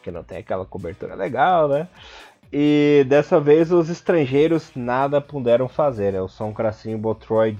que 0.02 0.10
não 0.10 0.24
tem 0.24 0.38
aquela 0.38 0.66
cobertura 0.66 1.14
legal, 1.14 1.68
né? 1.68 1.88
E 2.52 3.06
dessa 3.08 3.40
vez 3.40 3.72
os 3.72 3.90
estrangeiros 3.90 4.72
nada 4.74 5.20
puderam 5.20 5.68
fazer. 5.68 6.14
Né? 6.14 6.22
O 6.22 6.30
São 6.30 6.54
Cracinho 6.54 6.98
Botroid 6.98 7.60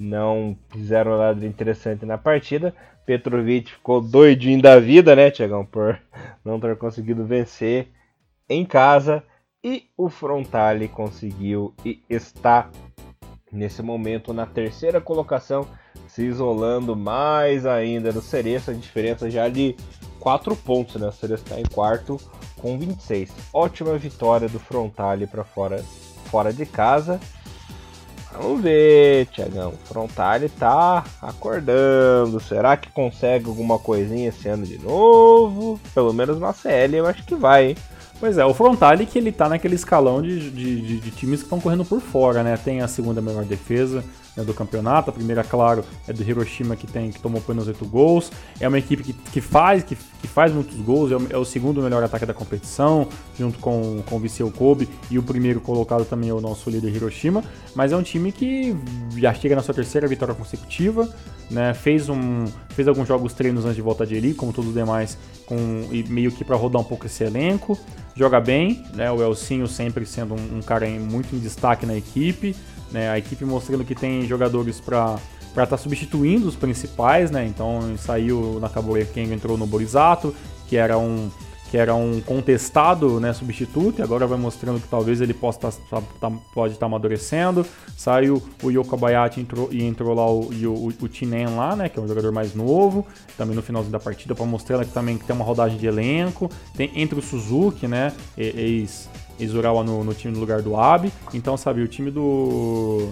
não 0.00 0.56
fizeram 0.70 1.18
nada 1.18 1.44
interessante 1.44 2.06
na 2.06 2.16
partida. 2.16 2.74
Petrovic 3.04 3.72
ficou 3.72 4.00
doidinho 4.00 4.62
da 4.62 4.80
vida, 4.80 5.14
né, 5.14 5.30
Tiagão, 5.30 5.64
por 5.64 6.00
não 6.44 6.58
ter 6.58 6.76
conseguido 6.76 7.24
vencer 7.24 7.88
em 8.48 8.64
casa. 8.64 9.22
E 9.62 9.84
o 9.96 10.08
Frontale 10.08 10.88
conseguiu 10.88 11.74
e 11.84 12.02
está 12.08 12.70
nesse 13.52 13.82
momento 13.82 14.32
na 14.32 14.46
terceira 14.46 15.00
colocação, 15.00 15.66
se 16.06 16.24
isolando 16.24 16.96
mais 16.96 17.66
ainda 17.66 18.12
do 18.12 18.22
Cereça, 18.22 18.70
a 18.70 18.74
diferença 18.74 19.30
já 19.30 19.48
de 19.48 19.76
4 20.18 20.56
pontos, 20.56 20.96
né? 21.00 21.08
O 21.08 21.12
Cereça 21.12 21.42
está 21.42 21.60
em 21.60 21.64
quarto 21.64 22.16
com 22.56 22.78
26. 22.78 23.30
Ótima 23.52 23.98
vitória 23.98 24.48
do 24.48 24.58
Frontale 24.58 25.26
para 25.26 25.44
fora, 25.44 25.78
fora 26.30 26.52
de 26.52 26.64
casa. 26.64 27.20
Vamos 28.32 28.62
ver, 28.62 29.26
Tiagão. 29.26 29.74
Frontale 29.84 30.48
tá 30.48 31.04
acordando. 31.20 32.40
Será 32.40 32.76
que 32.76 32.90
consegue 32.90 33.46
alguma 33.46 33.78
coisinha 33.78 34.28
esse 34.28 34.48
ano 34.48 34.64
de 34.64 34.78
novo? 34.78 35.80
Pelo 35.94 36.12
menos 36.12 36.38
na 36.38 36.52
CL 36.52 36.96
eu 36.96 37.06
acho 37.06 37.24
que 37.24 37.34
vai, 37.34 37.70
hein? 37.70 37.76
Pois 38.20 38.36
é, 38.36 38.44
o 38.44 38.52
Frontale 38.52 39.06
que 39.06 39.18
ele 39.18 39.32
tá 39.32 39.48
naquele 39.48 39.74
escalão 39.74 40.20
de, 40.20 40.50
de, 40.50 40.80
de, 40.82 41.00
de 41.00 41.10
times 41.10 41.40
que 41.40 41.46
estão 41.46 41.58
correndo 41.58 41.86
por 41.86 42.00
fora, 42.00 42.42
né? 42.42 42.56
Tem 42.62 42.82
a 42.82 42.88
segunda 42.88 43.22
melhor 43.22 43.44
defesa, 43.44 44.04
né, 44.40 44.44
do 44.44 44.54
campeonato. 44.54 45.10
A 45.10 45.12
primeira, 45.12 45.44
claro, 45.44 45.84
é 46.08 46.12
do 46.12 46.22
Hiroshima 46.22 46.74
que 46.74 46.86
tem 46.86 47.10
que 47.10 47.20
tomou 47.20 47.40
apenas 47.40 47.68
8 47.68 47.84
gols. 47.86 48.32
É 48.58 48.66
uma 48.66 48.78
equipe 48.78 49.02
que, 49.02 49.12
que 49.12 49.40
faz 49.40 49.84
que, 49.84 49.96
que 49.96 50.26
faz 50.26 50.52
muitos 50.52 50.76
gols, 50.78 51.12
é 51.12 51.16
o, 51.16 51.26
é 51.30 51.36
o, 51.36 51.44
segundo 51.44 51.82
melhor 51.82 52.02
ataque 52.02 52.26
da 52.26 52.34
competição, 52.34 53.06
junto 53.38 53.58
com, 53.58 54.02
com 54.06 54.16
o 54.16 54.18
Viseu 54.18 54.50
Kobe 54.50 54.88
e 55.10 55.18
o 55.18 55.22
primeiro 55.22 55.60
colocado 55.60 56.04
também 56.04 56.30
é 56.30 56.34
o 56.34 56.40
nosso 56.40 56.68
líder 56.70 56.94
Hiroshima. 56.94 57.44
Mas 57.74 57.92
é 57.92 57.96
um 57.96 58.02
time 58.02 58.32
que 58.32 58.76
já 59.16 59.32
chega 59.32 59.54
na 59.54 59.62
sua 59.62 59.74
terceira 59.74 60.08
vitória 60.08 60.34
consecutiva, 60.34 61.08
né? 61.50 61.74
Fez 61.74 62.08
um 62.08 62.44
fez 62.70 62.88
alguns 62.88 63.06
jogos 63.06 63.32
treinos 63.32 63.64
antes 63.64 63.76
de 63.76 63.82
voltar 63.82 64.06
de 64.06 64.14
Eli, 64.14 64.34
como 64.34 64.52
todos 64.52 64.70
os 64.70 64.74
demais, 64.74 65.18
com 65.46 65.56
e 65.90 66.02
meio 66.04 66.32
que 66.32 66.44
para 66.44 66.56
rodar 66.56 66.80
um 66.80 66.84
pouco 66.84 67.06
esse 67.06 67.22
elenco. 67.24 67.78
Joga 68.14 68.40
bem, 68.40 68.84
né? 68.94 69.10
O 69.10 69.22
Elcinho 69.22 69.66
sempre 69.66 70.06
sendo 70.06 70.34
um, 70.34 70.58
um 70.58 70.62
cara 70.62 70.86
em, 70.86 70.98
muito 70.98 71.34
em 71.34 71.38
destaque 71.38 71.86
na 71.86 71.96
equipe. 71.96 72.56
Né? 72.90 73.08
A 73.08 73.18
equipe 73.18 73.44
mostrando 73.44 73.84
que 73.84 73.94
tem 73.94 74.26
jogadores 74.26 74.80
para 74.80 75.18
para 75.52 75.64
estar 75.64 75.76
tá 75.76 75.82
substituindo 75.82 76.46
os 76.46 76.54
principais, 76.54 77.30
né? 77.30 77.44
Então 77.44 77.96
saiu 77.98 78.54
na 78.54 78.60
Nakabure 78.60 79.04
quem 79.06 79.32
entrou 79.32 79.58
no 79.58 79.66
Borisato, 79.66 80.32
que 80.68 80.76
era 80.76 80.96
um 80.96 81.28
que 81.70 81.76
era 81.76 81.94
um 81.94 82.20
contestado 82.20 83.20
né, 83.20 83.32
substituto, 83.32 84.00
e 84.00 84.02
agora 84.02 84.26
vai 84.26 84.36
mostrando 84.36 84.80
que 84.80 84.88
talvez 84.88 85.20
ele 85.20 85.32
possa 85.32 85.60
tá, 85.60 85.70
tá, 85.88 86.02
tá 86.20 86.30
pode 86.52 86.74
estar 86.74 86.80
tá 86.80 86.86
amadurecendo. 86.86 87.64
Saiu 87.96 88.42
o 88.60 88.70
Yokobayashi 88.70 89.40
entrou, 89.40 89.68
e 89.70 89.84
entrou 89.84 90.12
lá 90.12 90.28
o, 90.28 90.50
o, 90.50 90.88
o 90.88 91.08
Tinen 91.08 91.46
lá, 91.54 91.76
né, 91.76 91.88
que 91.88 91.96
é 91.96 92.02
um 92.02 92.08
jogador 92.08 92.32
mais 92.32 92.56
novo, 92.56 93.06
também 93.38 93.54
no 93.54 93.62
finalzinho 93.62 93.92
da 93.92 94.00
partida, 94.00 94.34
para 94.34 94.44
mostrar 94.44 94.84
que 94.84 94.90
também 94.90 95.16
que 95.16 95.24
tem 95.24 95.36
uma 95.36 95.44
rodagem 95.44 95.78
de 95.78 95.86
elenco. 95.86 96.50
Tem 96.76 96.90
entre 96.96 97.16
o 97.16 97.22
Suzuki, 97.22 97.86
né, 97.86 98.12
ex 98.36 99.08
Izurawa 99.40 99.82
no, 99.82 100.04
no 100.04 100.14
time 100.14 100.32
no 100.34 100.40
lugar 100.40 100.62
do 100.62 100.76
Abe. 100.76 101.12
Então, 101.34 101.56
sabe, 101.56 101.82
o 101.82 101.88
time 101.88 102.10
do 102.10 103.08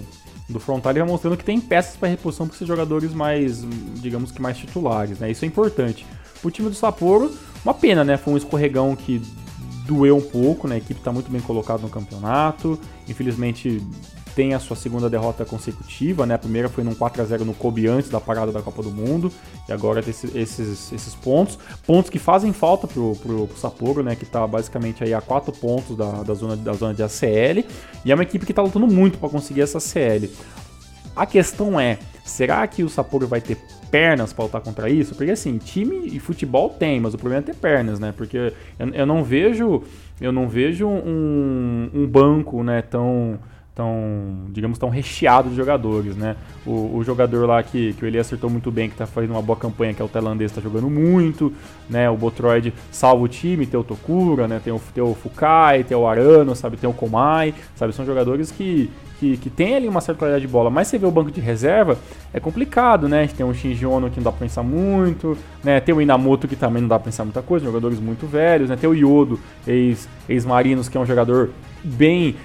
do 0.49 0.59
frontal 0.59 0.93
vai 0.93 1.03
mostrando 1.03 1.37
que 1.37 1.43
tem 1.43 1.61
peças 1.61 1.95
para 1.95 2.09
reposição 2.09 2.47
para 2.47 2.55
esses 2.55 2.67
jogadores 2.67 3.13
mais, 3.13 3.63
digamos 4.01 4.31
que 4.31 4.41
mais 4.41 4.57
titulares, 4.57 5.19
né? 5.19 5.29
Isso 5.29 5.45
é 5.45 5.47
importante. 5.47 6.05
O 6.43 6.49
time 6.49 6.69
do 6.69 6.75
Sapporo, 6.75 7.31
uma 7.63 7.73
pena, 7.73 8.03
né? 8.03 8.17
Foi 8.17 8.33
um 8.33 8.37
escorregão 8.37 8.95
que 8.95 9.21
doeu 9.85 10.17
um 10.17 10.21
pouco, 10.21 10.67
né? 10.67 10.75
A 10.75 10.77
equipe 10.79 10.99
está 10.99 11.11
muito 11.11 11.29
bem 11.29 11.39
colocada 11.39 11.81
no 11.81 11.89
campeonato. 11.89 12.79
Infelizmente 13.07 13.81
tem 14.35 14.53
a 14.53 14.59
sua 14.59 14.75
segunda 14.75 15.09
derrota 15.09 15.45
consecutiva, 15.45 16.25
né? 16.25 16.35
A 16.35 16.37
primeira 16.37 16.69
foi 16.69 16.83
num 16.83 16.93
4 16.93 17.21
a 17.21 17.25
0 17.25 17.45
no 17.45 17.53
Kobe 17.53 17.87
antes 17.87 18.09
da 18.09 18.19
parada 18.19 18.51
da 18.51 18.61
Copa 18.61 18.81
do 18.81 18.91
Mundo, 18.91 19.31
e 19.67 19.71
agora 19.71 20.01
tem 20.01 20.11
esses, 20.11 20.91
esses 20.91 21.15
pontos, 21.15 21.57
pontos 21.85 22.09
que 22.09 22.19
fazem 22.19 22.53
falta 22.53 22.87
pro, 22.87 23.15
pro, 23.15 23.47
pro 23.47 23.57
Sapporo, 23.57 24.03
né? 24.03 24.15
Que 24.15 24.23
está 24.23 24.45
basicamente 24.45 25.03
aí 25.03 25.13
a 25.13 25.21
4 25.21 25.51
pontos 25.53 25.97
da, 25.97 26.23
da, 26.23 26.33
zona, 26.33 26.55
da 26.55 26.73
zona 26.73 26.93
de 26.93 27.03
ACL, 27.03 27.65
e 28.05 28.11
é 28.11 28.15
uma 28.15 28.23
equipe 28.23 28.45
que 28.45 28.51
está 28.51 28.61
lutando 28.61 28.87
muito 28.87 29.17
para 29.17 29.29
conseguir 29.29 29.61
essa 29.61 29.79
CL. 29.79 30.29
A 31.15 31.25
questão 31.25 31.79
é, 31.79 31.99
será 32.23 32.65
que 32.67 32.83
o 32.83 32.89
Sapporo 32.89 33.27
vai 33.27 33.41
ter 33.41 33.57
pernas 33.91 34.31
para 34.31 34.45
lutar 34.45 34.61
contra 34.61 34.89
isso? 34.89 35.15
Porque 35.15 35.31
assim, 35.31 35.57
time 35.57 36.07
e 36.07 36.19
futebol 36.19 36.69
tem, 36.69 36.99
mas 36.99 37.13
o 37.13 37.17
problema 37.17 37.43
é 37.43 37.45
ter 37.45 37.55
pernas, 37.55 37.99
né? 37.99 38.13
Porque 38.15 38.37
eu, 38.37 38.87
eu 38.93 39.05
não 39.05 39.23
vejo, 39.23 39.83
eu 40.21 40.31
não 40.31 40.47
vejo 40.47 40.87
um, 40.87 41.89
um 41.93 42.07
banco, 42.07 42.63
né, 42.63 42.81
tão 42.81 43.39
tão, 43.75 44.45
digamos, 44.49 44.77
tão 44.77 44.89
recheado 44.89 45.49
de 45.49 45.55
jogadores, 45.55 46.15
né? 46.15 46.35
O, 46.65 46.97
o, 46.97 47.03
jogador 47.03 47.47
lá 47.47 47.63
que, 47.63 47.93
que 47.93 48.03
o 48.03 48.07
Eli 48.07 48.19
acertou 48.19 48.49
muito 48.49 48.69
bem, 48.69 48.89
que 48.89 48.95
tá 48.95 49.05
fazendo 49.05 49.31
uma 49.31 49.41
boa 49.41 49.57
campanha, 49.57 49.93
que 49.93 50.01
é 50.01 50.05
o 50.05 50.09
tailandês, 50.09 50.51
tá 50.51 50.59
jogando 50.59 50.89
muito, 50.89 51.53
né? 51.89 52.09
O 52.09 52.17
Botroid 52.17 52.73
salva 52.91 53.23
o 53.23 53.27
time, 53.27 53.65
tem 53.65 53.79
o 53.79 53.83
Tokura, 53.83 54.47
né? 54.47 54.59
Tem 54.61 54.73
o, 54.73 54.81
tem 54.93 55.03
o 55.03 55.13
Fukai, 55.13 55.83
tem 55.83 55.95
o 55.95 56.05
Arano, 56.05 56.55
sabe? 56.55 56.75
Tem 56.75 56.89
o 56.89 56.93
Komai, 56.93 57.53
sabe? 57.75 57.93
São 57.93 58.05
jogadores 58.05 58.51
que, 58.51 58.89
que, 59.19 59.37
que 59.37 59.49
tem 59.49 59.75
ali 59.75 59.87
uma 59.87 60.01
certa 60.01 60.19
qualidade 60.19 60.45
de 60.45 60.51
bola, 60.51 60.69
mas 60.69 60.87
você 60.89 60.97
vê 60.97 61.05
o 61.05 61.11
banco 61.11 61.31
de 61.31 61.39
reserva, 61.39 61.97
é 62.33 62.39
complicado, 62.39 63.07
né? 63.07 63.27
Tem 63.27 63.45
o 63.45 63.53
Shinji 63.53 63.85
Ono 63.85 64.09
que 64.09 64.17
não 64.17 64.25
dá 64.25 64.31
pra 64.31 64.39
pensar 64.39 64.63
muito, 64.63 65.37
né? 65.63 65.79
Tem 65.79 65.95
o 65.95 66.01
Inamoto 66.01 66.47
que 66.47 66.55
também 66.55 66.81
não 66.81 66.89
dá 66.89 66.99
pra 66.99 67.05
pensar 67.05 67.23
muita 67.23 67.41
coisa, 67.41 67.65
jogadores 67.65 67.99
muito 67.99 68.27
velhos, 68.27 68.69
né? 68.69 68.75
Tem 68.75 68.89
o 68.89 68.93
Yodo, 68.93 69.39
ex-Marinos, 70.27 70.87
ex 70.87 70.89
que 70.89 70.97
é 70.97 71.01
um 71.01 71.05
jogador 71.05 71.51
bem 71.83 72.35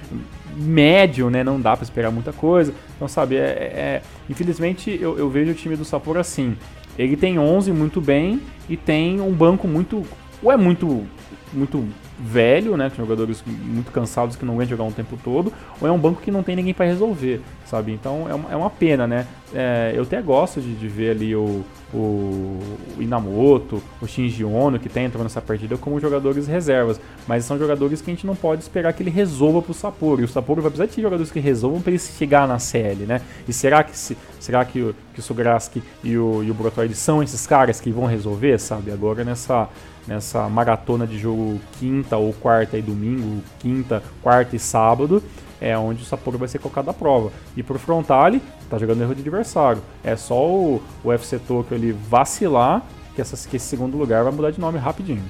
médio, 0.57 1.31
né? 1.31 1.43
Não 1.43 1.61
dá 1.61 1.77
para 1.77 1.85
esperar 1.85 2.11
muita 2.11 2.33
coisa. 2.33 2.73
Então, 2.97 3.09
sabe, 3.09 3.37
é, 3.37 3.41
é 3.41 4.03
infelizmente 4.29 4.97
eu, 5.01 5.19
eu, 5.19 5.29
vejo 5.29 5.53
o 5.53 5.55
time 5.55 5.77
do 5.77 5.85
Sapporo 5.85 6.19
assim. 6.19 6.57
Ele 6.99 7.17
tem 7.17 7.39
11 7.39 7.73
muito 7.73 8.01
bem 8.01 8.41
e 8.69 8.77
tem 8.77 9.21
um 9.21 9.33
banco 9.33 9.67
muito. 9.67 10.05
Ou 10.43 10.53
é 10.53 10.57
muito, 10.57 11.07
muito 11.53 11.87
velho, 12.19 12.77
né? 12.77 12.91
Com 12.91 12.97
jogadores 12.97 13.43
muito 13.47 13.91
cansados 13.91 14.37
que 14.37 14.45
não 14.45 14.55
aguentam 14.55 14.71
jogar 14.71 14.85
um 14.85 14.93
tempo 14.93 15.19
todo, 15.23 15.53
ou 15.81 15.89
é 15.89 15.91
um 15.91 15.99
banco 15.99 16.21
que 16.21 16.31
não 16.31 16.43
tem 16.43 16.55
ninguém 16.55 16.75
para 16.75 16.87
resolver, 16.87 17.41
sabe? 17.65 17.93
Então 17.93 18.29
é 18.29 18.35
uma, 18.35 18.53
é 18.53 18.57
uma 18.57 18.71
pena, 18.71 19.07
né? 19.07 19.27
É, 19.53 19.93
eu 19.95 20.03
até 20.03 20.21
gosto 20.23 20.61
de, 20.61 20.75
de 20.75 20.89
ver 20.89 21.11
ali 21.11 21.35
o, 21.35 21.65
o, 21.95 22.59
Inamoto, 22.99 23.83
o 24.01 24.07
Shinji 24.07 24.45
Ono, 24.45 24.79
que 24.79 24.89
tá 24.89 25.01
entrando 25.01 25.25
nessa 25.25 25.41
partida 25.41 25.77
como 25.77 26.01
jogadores 26.01 26.47
reservas, 26.47 27.01
mas 27.27 27.45
são 27.45 27.59
jogadores 27.59 28.01
que 28.01 28.11
a 28.11 28.15
gente 28.15 28.27
não 28.27 28.35
pode 28.35 28.63
esperar 28.63 28.93
que 28.93 29.03
ele 29.03 29.11
resolva 29.11 29.63
pro 29.63 29.73
Sapporo, 29.73 30.21
e 30.21 30.25
o 30.25 30.29
Sapporo 30.29 30.61
vai 30.61 30.71
precisar 30.71 30.93
de 30.95 31.01
jogadores 31.01 31.31
que 31.31 31.41
resolvam 31.41 31.81
para 31.81 31.93
ele 31.93 32.01
chegar 32.01 32.49
na 32.49 32.59
CL, 32.59 33.07
né? 33.07 33.21
E 33.49 33.53
será 33.53 33.85
que, 33.85 33.97
se, 33.97 34.17
será 34.41 34.65
que, 34.65 34.81
o, 34.81 34.95
que 35.15 35.21
o 35.21 35.23
Sugraski 35.23 35.83
e 36.03 36.19
o, 36.19 36.43
e 36.43 36.51
o 36.51 36.55
Brotoid 36.55 36.95
são 36.95 37.23
esses 37.23 37.47
caras 37.47 37.81
que 37.81 37.91
vão 37.91 38.07
resolver, 38.07 38.59
sabe? 38.59 38.91
Agora 38.91 39.25
nessa 39.25 39.69
nessa 40.07 40.49
maratona 40.51 41.07
de 41.07 41.19
jogo 41.19 41.59
quinta 41.79 42.17
ou 42.19 42.33
quarta 42.35 42.77
e 42.77 42.83
domingo, 42.83 43.43
quinta, 43.59 44.03
quarta 44.23 44.55
e 44.55 44.59
sábado, 44.59 45.23
é 45.65 45.79
onde 45.79 46.03
o 46.03 46.05
Sapporo 46.05 46.37
vai 46.37 46.47
ser 46.47 46.59
colocado 46.59 46.91
à 46.91 46.93
prova. 46.93 47.33
E 47.57 47.63
pro 47.63 47.79
Frontale, 47.79 48.43
tá 48.69 48.77
jogando 48.77 49.01
erro 49.01 49.15
de 49.15 49.23
adversário. 49.23 49.81
É 50.05 50.15
só 50.15 50.47
o, 50.47 50.83
o 51.03 51.11
FC 51.11 51.39
Tokyo 51.39 51.75
ele 51.75 51.93
vacilar 51.93 52.83
que, 53.15 53.21
essas, 53.23 53.47
que 53.47 53.57
esse 53.57 53.65
segundo 53.65 53.97
lugar 53.97 54.25
vai 54.25 54.33
mudar 54.33 54.51
de 54.51 54.61
nome 54.61 54.79
rapidinho. 54.79 55.25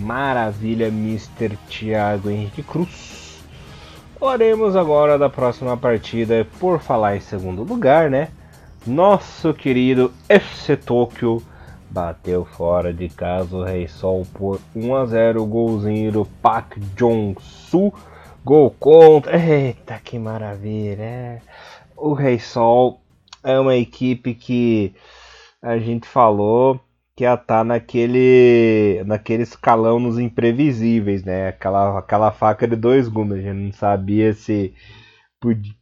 Maravilha, 0.00 0.88
Mr. 0.88 1.56
Thiago 1.68 2.28
Henrique 2.28 2.64
Cruz. 2.64 3.40
Oremos 4.20 4.74
agora 4.74 5.16
da 5.16 5.30
próxima 5.30 5.76
partida. 5.76 6.44
Por 6.58 6.80
falar 6.80 7.16
em 7.16 7.20
segundo 7.20 7.62
lugar, 7.62 8.10
né? 8.10 8.28
Nosso 8.84 9.54
querido 9.54 10.12
FC 10.28 10.76
Tokyo 10.76 11.40
bateu 11.88 12.44
fora 12.44 12.92
de 12.92 13.08
casa 13.08 13.54
o 13.54 13.62
Rei 13.62 13.86
Sol 13.86 14.26
por 14.34 14.58
1 14.74 14.94
a 14.96 15.06
0 15.06 15.46
golzinho 15.46 16.10
do 16.10 16.24
Pak 16.24 16.80
Jong-soo. 16.96 17.94
Gol 18.44 18.74
contra. 18.78 19.38
Eita, 19.38 20.00
que 20.04 20.18
maravilha. 20.18 21.02
É. 21.02 21.40
O 21.96 22.12
Rei 22.12 22.40
Sol 22.40 23.00
é 23.44 23.58
uma 23.58 23.76
equipe 23.76 24.34
que 24.34 24.94
a 25.62 25.78
gente 25.78 26.08
falou 26.08 26.80
que 27.14 27.22
ia 27.22 27.34
estar 27.34 27.58
tá 27.58 27.64
naquele, 27.64 29.02
naquele 29.06 29.44
escalão 29.44 30.00
nos 30.00 30.18
imprevisíveis, 30.18 31.22
né? 31.22 31.48
Aquela, 31.48 31.98
aquela 31.98 32.32
faca 32.32 32.66
de 32.66 32.74
dois 32.74 33.06
gumes. 33.08 33.38
A 33.38 33.42
gente 33.42 33.64
não 33.66 33.72
sabia 33.72 34.32
se 34.32 34.74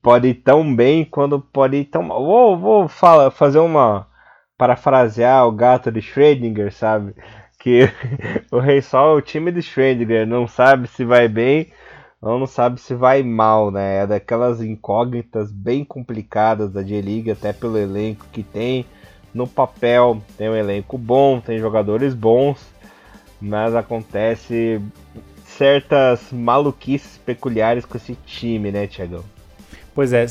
pode 0.03 0.29
ir 0.29 0.35
tão 0.35 0.75
bem 0.75 1.05
quando 1.05 1.41
pode 1.41 1.79
ir 1.79 1.85
tão 1.87 2.03
mal. 2.03 2.23
Vou, 2.23 2.59
vou 2.59 2.89
falar, 2.89 3.31
fazer 3.31 3.59
uma. 3.59 4.07
parafrasear 4.59 5.47
o 5.47 5.53
gato 5.53 5.91
de 5.91 6.01
Schrödinger, 6.01 6.73
sabe? 6.73 7.15
Que 7.59 7.89
o 8.53 8.59
Rei 8.59 8.83
Sol 8.83 9.17
é 9.17 9.19
o 9.19 9.23
time 9.23 9.51
de 9.51 9.61
Schrödinger, 9.61 10.27
não 10.27 10.47
sabe 10.47 10.89
se 10.89 11.05
vai 11.07 11.27
bem 11.27 11.69
ou 12.21 12.39
não 12.39 12.47
sabe 12.47 12.81
se 12.81 12.95
vai 12.95 13.23
mal, 13.23 13.71
né? 13.71 14.03
É 14.03 14.07
daquelas 14.07 14.61
incógnitas 14.61 15.51
bem 15.51 15.85
complicadas 15.85 16.71
da 16.71 16.83
J-League, 16.83 17.31
até 17.31 17.53
pelo 17.53 17.79
elenco 17.79 18.27
que 18.33 18.43
tem 18.43 18.85
no 19.33 19.47
papel 19.47 20.21
tem 20.37 20.49
um 20.49 20.57
elenco 20.57 20.99
bom, 20.99 21.41
tem 21.41 21.59
jogadores 21.59 22.15
bons, 22.15 22.59
mas 23.41 23.75
acontece 23.75 24.81
certas 25.45 26.33
maluquices 26.33 27.19
peculiares 27.19 27.85
com 27.85 27.97
esse 27.97 28.15
time, 28.27 28.71
né, 28.71 28.87
Tiagão? 28.87 29.23
Pois 29.95 30.13
é, 30.13 30.25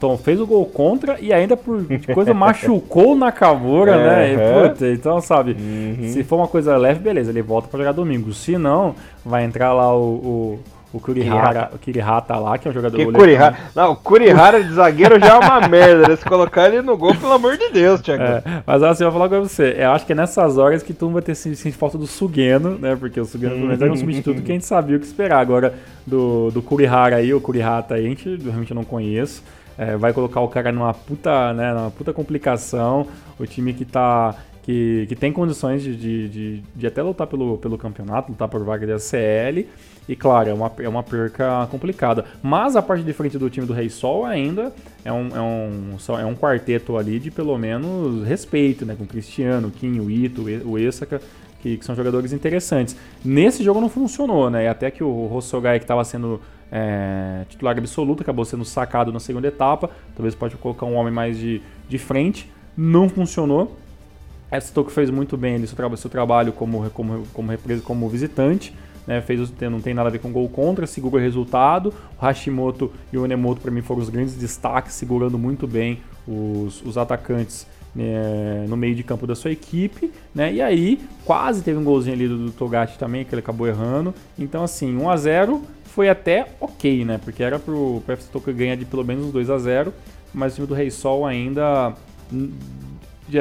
Tom 0.00 0.18
fez 0.18 0.40
o 0.40 0.46
gol 0.46 0.66
contra 0.66 1.20
e 1.20 1.32
ainda 1.32 1.56
por 1.56 1.84
coisa 2.12 2.34
machucou 2.34 3.12
o 3.12 3.16
Nakamura, 3.16 3.96
né? 3.96 4.32
E, 4.32 4.68
puta, 4.68 4.90
então, 4.90 5.20
sabe, 5.20 5.52
uhum. 5.52 6.08
se 6.08 6.24
for 6.24 6.36
uma 6.36 6.48
coisa 6.48 6.76
leve, 6.76 7.00
beleza, 7.00 7.30
ele 7.30 7.40
volta 7.40 7.68
para 7.68 7.78
jogar 7.78 7.92
domingo. 7.92 8.32
Se 8.32 8.58
não, 8.58 8.94
vai 9.24 9.44
entrar 9.44 9.72
lá 9.72 9.96
o, 9.96 10.14
o 10.14 10.60
o 10.94 11.00
Kurihara, 11.00 11.70
o 11.74 11.78
Kirihata 11.78 12.36
lá, 12.36 12.56
que 12.56 12.68
é 12.68 12.70
um 12.70 12.74
jogador 12.74 12.96
que 12.96 13.12
Kurihara? 13.12 13.56
Não, 13.74 13.92
o 13.92 13.96
Kurihara 13.96 14.62
de 14.62 14.70
zagueiro 14.74 15.18
já 15.18 15.34
é 15.34 15.38
uma 15.38 15.66
merda. 15.66 16.08
Né? 16.08 16.16
Se 16.16 16.24
colocar 16.24 16.68
ele 16.68 16.82
no 16.82 16.96
gol, 16.96 17.12
pelo 17.16 17.32
amor 17.32 17.56
de 17.56 17.68
Deus, 17.70 18.00
Thiago. 18.00 18.22
É, 18.22 18.62
mas 18.64 18.80
assim, 18.80 19.02
eu 19.02 19.10
vou 19.10 19.20
falar 19.20 19.28
com 19.28 19.44
você. 19.44 19.74
Eu 19.76 19.90
acho 19.90 20.06
que 20.06 20.12
é 20.12 20.14
nessas 20.14 20.56
horas 20.56 20.84
que 20.84 20.94
tu 20.94 21.08
vai 21.10 21.20
ter 21.20 21.34
sentido 21.34 21.72
falta 21.74 21.98
do 21.98 22.06
Sugeno, 22.06 22.78
né? 22.78 22.94
Porque 22.94 23.20
o 23.20 23.24
Sugeno, 23.24 23.54
pelo 23.56 23.66
menos, 23.66 23.82
era 23.82 23.92
um 23.92 23.96
substituto 23.96 24.40
que 24.40 24.52
a 24.52 24.54
gente 24.54 24.66
sabia 24.66 24.96
o 24.96 25.00
que 25.00 25.06
esperar. 25.06 25.40
Agora, 25.40 25.74
do, 26.06 26.52
do 26.52 26.62
Kurihara 26.62 27.16
aí, 27.16 27.34
o 27.34 27.40
Kurihata 27.40 27.96
aí, 27.96 28.06
a 28.06 28.08
gente 28.08 28.36
realmente 28.36 28.72
não 28.72 28.84
conheço. 28.84 29.42
É, 29.76 29.96
vai 29.96 30.12
colocar 30.12 30.40
o 30.42 30.48
cara 30.48 30.70
numa 30.70 30.94
puta, 30.94 31.52
né, 31.52 31.74
numa 31.74 31.90
puta 31.90 32.12
complicação. 32.12 33.08
O 33.36 33.44
time 33.44 33.72
que 33.74 33.84
tá 33.84 34.36
que, 34.64 35.04
que 35.08 35.14
tem 35.14 35.30
condições 35.30 35.82
de, 35.82 35.94
de, 35.94 36.28
de, 36.28 36.62
de, 36.74 36.86
até 36.86 37.02
lutar 37.02 37.26
pelo, 37.26 37.58
pelo 37.58 37.76
campeonato, 37.76 38.32
lutar 38.32 38.48
por 38.48 38.64
vaga 38.64 38.86
de 38.86 38.92
ACL. 38.92 39.68
E 40.08 40.14
claro, 40.14 40.50
é 40.50 40.54
uma, 40.54 40.70
é 40.78 40.88
uma 40.88 41.02
perca 41.02 41.66
complicada. 41.70 42.24
Mas 42.42 42.76
a 42.76 42.82
parte 42.82 43.02
de 43.02 43.12
frente 43.12 43.38
do 43.38 43.48
time 43.48 43.66
do 43.66 43.72
Rei 43.72 43.88
Sol 43.88 44.24
ainda 44.24 44.72
é 45.04 45.12
um, 45.12 45.28
é 45.28 45.40
um, 45.40 46.20
é 46.20 46.24
um 46.26 46.34
quarteto 46.34 46.96
ali 46.96 47.18
de 47.18 47.30
pelo 47.30 47.56
menos 47.56 48.26
respeito, 48.26 48.84
né? 48.84 48.94
Com 48.96 49.04
o 49.04 49.06
Cristiano, 49.06 49.68
o 49.68 49.70
Kim, 49.70 49.98
o 50.00 50.10
Ito, 50.10 50.42
o 50.42 50.78
que, 51.62 51.78
que, 51.78 51.84
são 51.84 51.94
jogadores 51.94 52.32
interessantes. 52.32 52.94
Nesse 53.24 53.64
jogo 53.64 53.80
não 53.80 53.88
funcionou, 53.88 54.50
né? 54.50 54.68
Até 54.68 54.90
que 54.90 55.02
o 55.02 55.26
Rossogai, 55.26 55.78
que 55.78 55.84
estava 55.84 56.04
sendo 56.04 56.38
é, 56.70 57.44
titular 57.48 57.76
absoluto, 57.78 58.22
acabou 58.22 58.44
sendo 58.44 58.64
sacado 58.64 59.10
na 59.10 59.20
segunda 59.20 59.48
etapa. 59.48 59.88
Talvez 60.14 60.34
pode 60.34 60.56
colocar 60.56 60.84
um 60.84 60.94
homem 60.96 61.12
mais 61.12 61.38
de, 61.38 61.62
de 61.88 61.98
frente. 61.98 62.52
Não 62.76 63.08
funcionou. 63.08 63.78
Essa 64.50 64.72
Toko 64.72 64.90
fez 64.90 65.08
muito 65.08 65.36
bem 65.36 65.54
ali 65.54 65.66
seu 65.66 66.10
trabalho 66.10 66.52
como, 66.52 66.88
como, 66.90 67.26
como, 67.32 67.82
como 67.82 68.08
visitante. 68.08 68.74
Né, 69.06 69.20
fez, 69.20 69.52
não 69.70 69.80
tem 69.80 69.92
nada 69.92 70.08
a 70.08 70.12
ver 70.12 70.18
com 70.18 70.32
gol 70.32 70.48
contra, 70.48 70.86
segura 70.86 71.16
o 71.16 71.20
resultado. 71.20 71.92
O 72.18 72.24
Hashimoto 72.24 72.90
e 73.12 73.18
o 73.18 73.24
Onemoto, 73.24 73.60
para 73.60 73.70
mim, 73.70 73.82
foram 73.82 74.00
os 74.00 74.08
grandes 74.08 74.34
destaques, 74.34 74.94
segurando 74.94 75.38
muito 75.38 75.66
bem 75.66 76.00
os, 76.26 76.82
os 76.82 76.96
atacantes 76.96 77.66
né, 77.94 78.64
no 78.68 78.76
meio 78.76 78.94
de 78.94 79.02
campo 79.02 79.26
da 79.26 79.34
sua 79.34 79.50
equipe. 79.50 80.10
Né, 80.34 80.54
e 80.54 80.62
aí, 80.62 81.00
quase 81.24 81.62
teve 81.62 81.78
um 81.78 81.84
golzinho 81.84 82.14
ali 82.14 82.26
do, 82.26 82.50
do 82.50 82.70
também, 82.98 83.24
que 83.24 83.34
ele 83.34 83.40
acabou 83.40 83.66
errando. 83.66 84.14
Então, 84.38 84.64
assim, 84.64 84.96
1 84.96 85.10
a 85.10 85.16
0 85.16 85.62
foi 85.84 86.08
até 86.08 86.48
ok, 86.60 87.04
né? 87.04 87.20
Porque 87.22 87.40
era 87.40 87.56
pro, 87.58 88.02
pro 88.04 88.14
FC 88.14 88.28
Tokyo 88.32 88.52
ganhar 88.52 88.74
de 88.74 88.84
pelo 88.84 89.04
menos 89.04 89.30
2 89.30 89.48
a 89.48 89.58
0 89.58 89.94
mas 90.34 90.52
o 90.52 90.56
time 90.56 90.66
do 90.66 90.74
Rei 90.74 90.90
Sol 90.90 91.24
ainda 91.24 91.94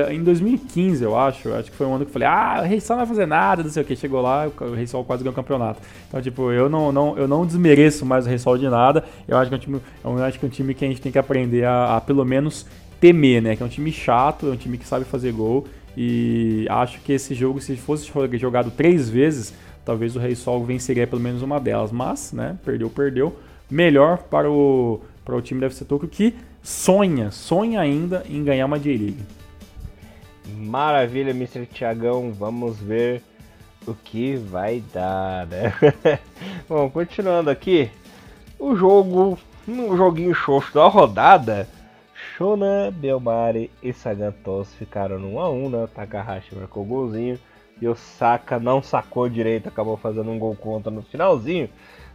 em 0.09 0.23
2015, 0.23 1.03
eu 1.03 1.17
acho, 1.17 1.53
acho 1.53 1.69
que 1.69 1.75
foi 1.75 1.85
um 1.85 1.95
ano 1.95 2.05
que 2.05 2.09
eu 2.09 2.13
falei, 2.13 2.27
ah, 2.27 2.61
o 2.63 2.65
Rei 2.65 2.79
Sol 2.79 2.95
não 2.95 3.05
vai 3.05 3.15
fazer 3.15 3.25
nada, 3.25 3.63
não 3.63 3.69
sei 3.69 3.83
o 3.83 3.85
que. 3.85 3.95
Chegou 3.95 4.21
lá, 4.21 4.47
o 4.47 4.73
Rei 4.73 4.87
Sol 4.87 5.03
quase 5.03 5.23
ganhou 5.23 5.33
o 5.33 5.35
campeonato. 5.35 5.81
Então, 6.07 6.21
tipo, 6.21 6.51
eu 6.51 6.69
não, 6.69 6.91
não, 6.91 7.17
eu 7.17 7.27
não 7.27 7.45
desmereço 7.45 8.05
mais 8.05 8.25
o 8.25 8.29
Rei 8.29 8.37
Sol 8.37 8.57
de 8.57 8.69
nada. 8.69 9.03
Eu 9.27 9.37
acho 9.37 9.49
que 9.49 9.55
é 9.55 9.57
um 9.57 9.59
time, 9.59 9.81
eu 10.03 10.23
acho 10.23 10.39
que 10.39 10.45
é 10.45 10.47
um 10.47 10.51
time 10.51 10.73
que 10.73 10.85
a 10.85 10.87
gente 10.87 11.01
tem 11.01 11.11
que 11.11 11.19
aprender 11.19 11.65
a, 11.65 11.97
a 11.97 12.01
pelo 12.01 12.23
menos 12.23 12.65
temer, 13.01 13.41
né? 13.41 13.57
Que 13.57 13.63
é 13.63 13.65
um 13.65 13.69
time 13.69 13.91
chato, 13.91 14.47
é 14.47 14.51
um 14.51 14.55
time 14.55 14.77
que 14.77 14.87
sabe 14.87 15.03
fazer 15.03 15.33
gol. 15.33 15.67
E 15.97 16.65
acho 16.69 17.01
que 17.01 17.11
esse 17.11 17.35
jogo, 17.35 17.59
se 17.59 17.75
fosse 17.75 18.09
jogado 18.39 18.71
três 18.71 19.09
vezes, 19.09 19.53
talvez 19.83 20.15
o 20.15 20.19
Rei 20.19 20.33
Sol 20.33 20.63
venceria 20.63 21.05
pelo 21.05 21.21
menos 21.21 21.41
uma 21.41 21.59
delas. 21.59 21.91
Mas, 21.91 22.31
né, 22.31 22.57
perdeu, 22.63 22.89
perdeu. 22.89 23.35
Melhor 23.69 24.19
para 24.19 24.49
o, 24.49 25.01
para 25.25 25.35
o 25.35 25.41
time 25.41 25.59
da 25.59 25.67
FC 25.67 25.83
Tokyo 25.83 26.07
que 26.07 26.33
sonha, 26.61 27.31
sonha 27.31 27.81
ainda 27.81 28.23
em 28.29 28.41
ganhar 28.43 28.65
uma 28.65 28.79
J-League. 28.79 29.42
Maravilha, 30.47 31.31
Mr. 31.31 31.65
Tiagão. 31.65 32.31
Vamos 32.31 32.79
ver 32.79 33.21
o 33.87 33.93
que 33.93 34.35
vai 34.35 34.83
dar, 34.93 35.47
né? 35.47 35.73
Bom, 36.67 36.89
continuando 36.89 37.49
aqui. 37.49 37.89
O 38.57 38.75
jogo, 38.75 39.37
um 39.67 39.95
joguinho 39.95 40.33
xoxo 40.33 40.73
da 40.73 40.87
rodada. 40.87 41.67
Shona, 42.35 42.91
Belmari 42.91 43.69
e 43.81 43.93
Sagantos 43.93 44.73
ficaram 44.75 45.19
no 45.19 45.33
1x1, 45.33 45.69
né? 45.69 45.87
Takahashi 45.93 46.55
marcou 46.55 46.83
o 46.83 46.87
golzinho. 46.87 47.39
E 47.81 47.87
o 47.87 47.95
Saka 47.95 48.59
não 48.59 48.81
sacou 48.81 49.27
direito, 49.27 49.67
acabou 49.67 49.97
fazendo 49.97 50.31
um 50.31 50.39
gol 50.39 50.55
contra 50.55 50.91
no 50.91 51.01
finalzinho. 51.01 51.69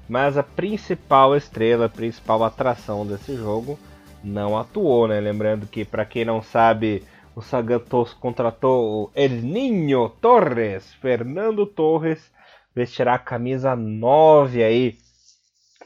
Mas 0.08 0.38
a 0.38 0.42
principal 0.42 1.36
estrela, 1.36 1.86
a 1.86 1.90
principal 1.90 2.42
atração 2.42 3.06
desse 3.06 3.36
jogo 3.36 3.78
não 4.24 4.56
atuou, 4.56 5.06
né? 5.06 5.20
Lembrando 5.20 5.66
que, 5.66 5.84
para 5.84 6.04
quem 6.04 6.24
não 6.24 6.42
sabe, 6.42 7.04
o 7.38 7.40
Sagantos 7.40 8.12
contratou 8.14 9.05
o 9.05 9.11
El 9.14 9.42
Niño 9.42 10.09
Torres, 10.20 10.92
Fernando 10.94 11.66
Torres, 11.66 12.33
vestirá 12.74 13.14
a 13.14 13.18
camisa 13.18 13.77
9 13.77 14.64
aí 14.64 14.96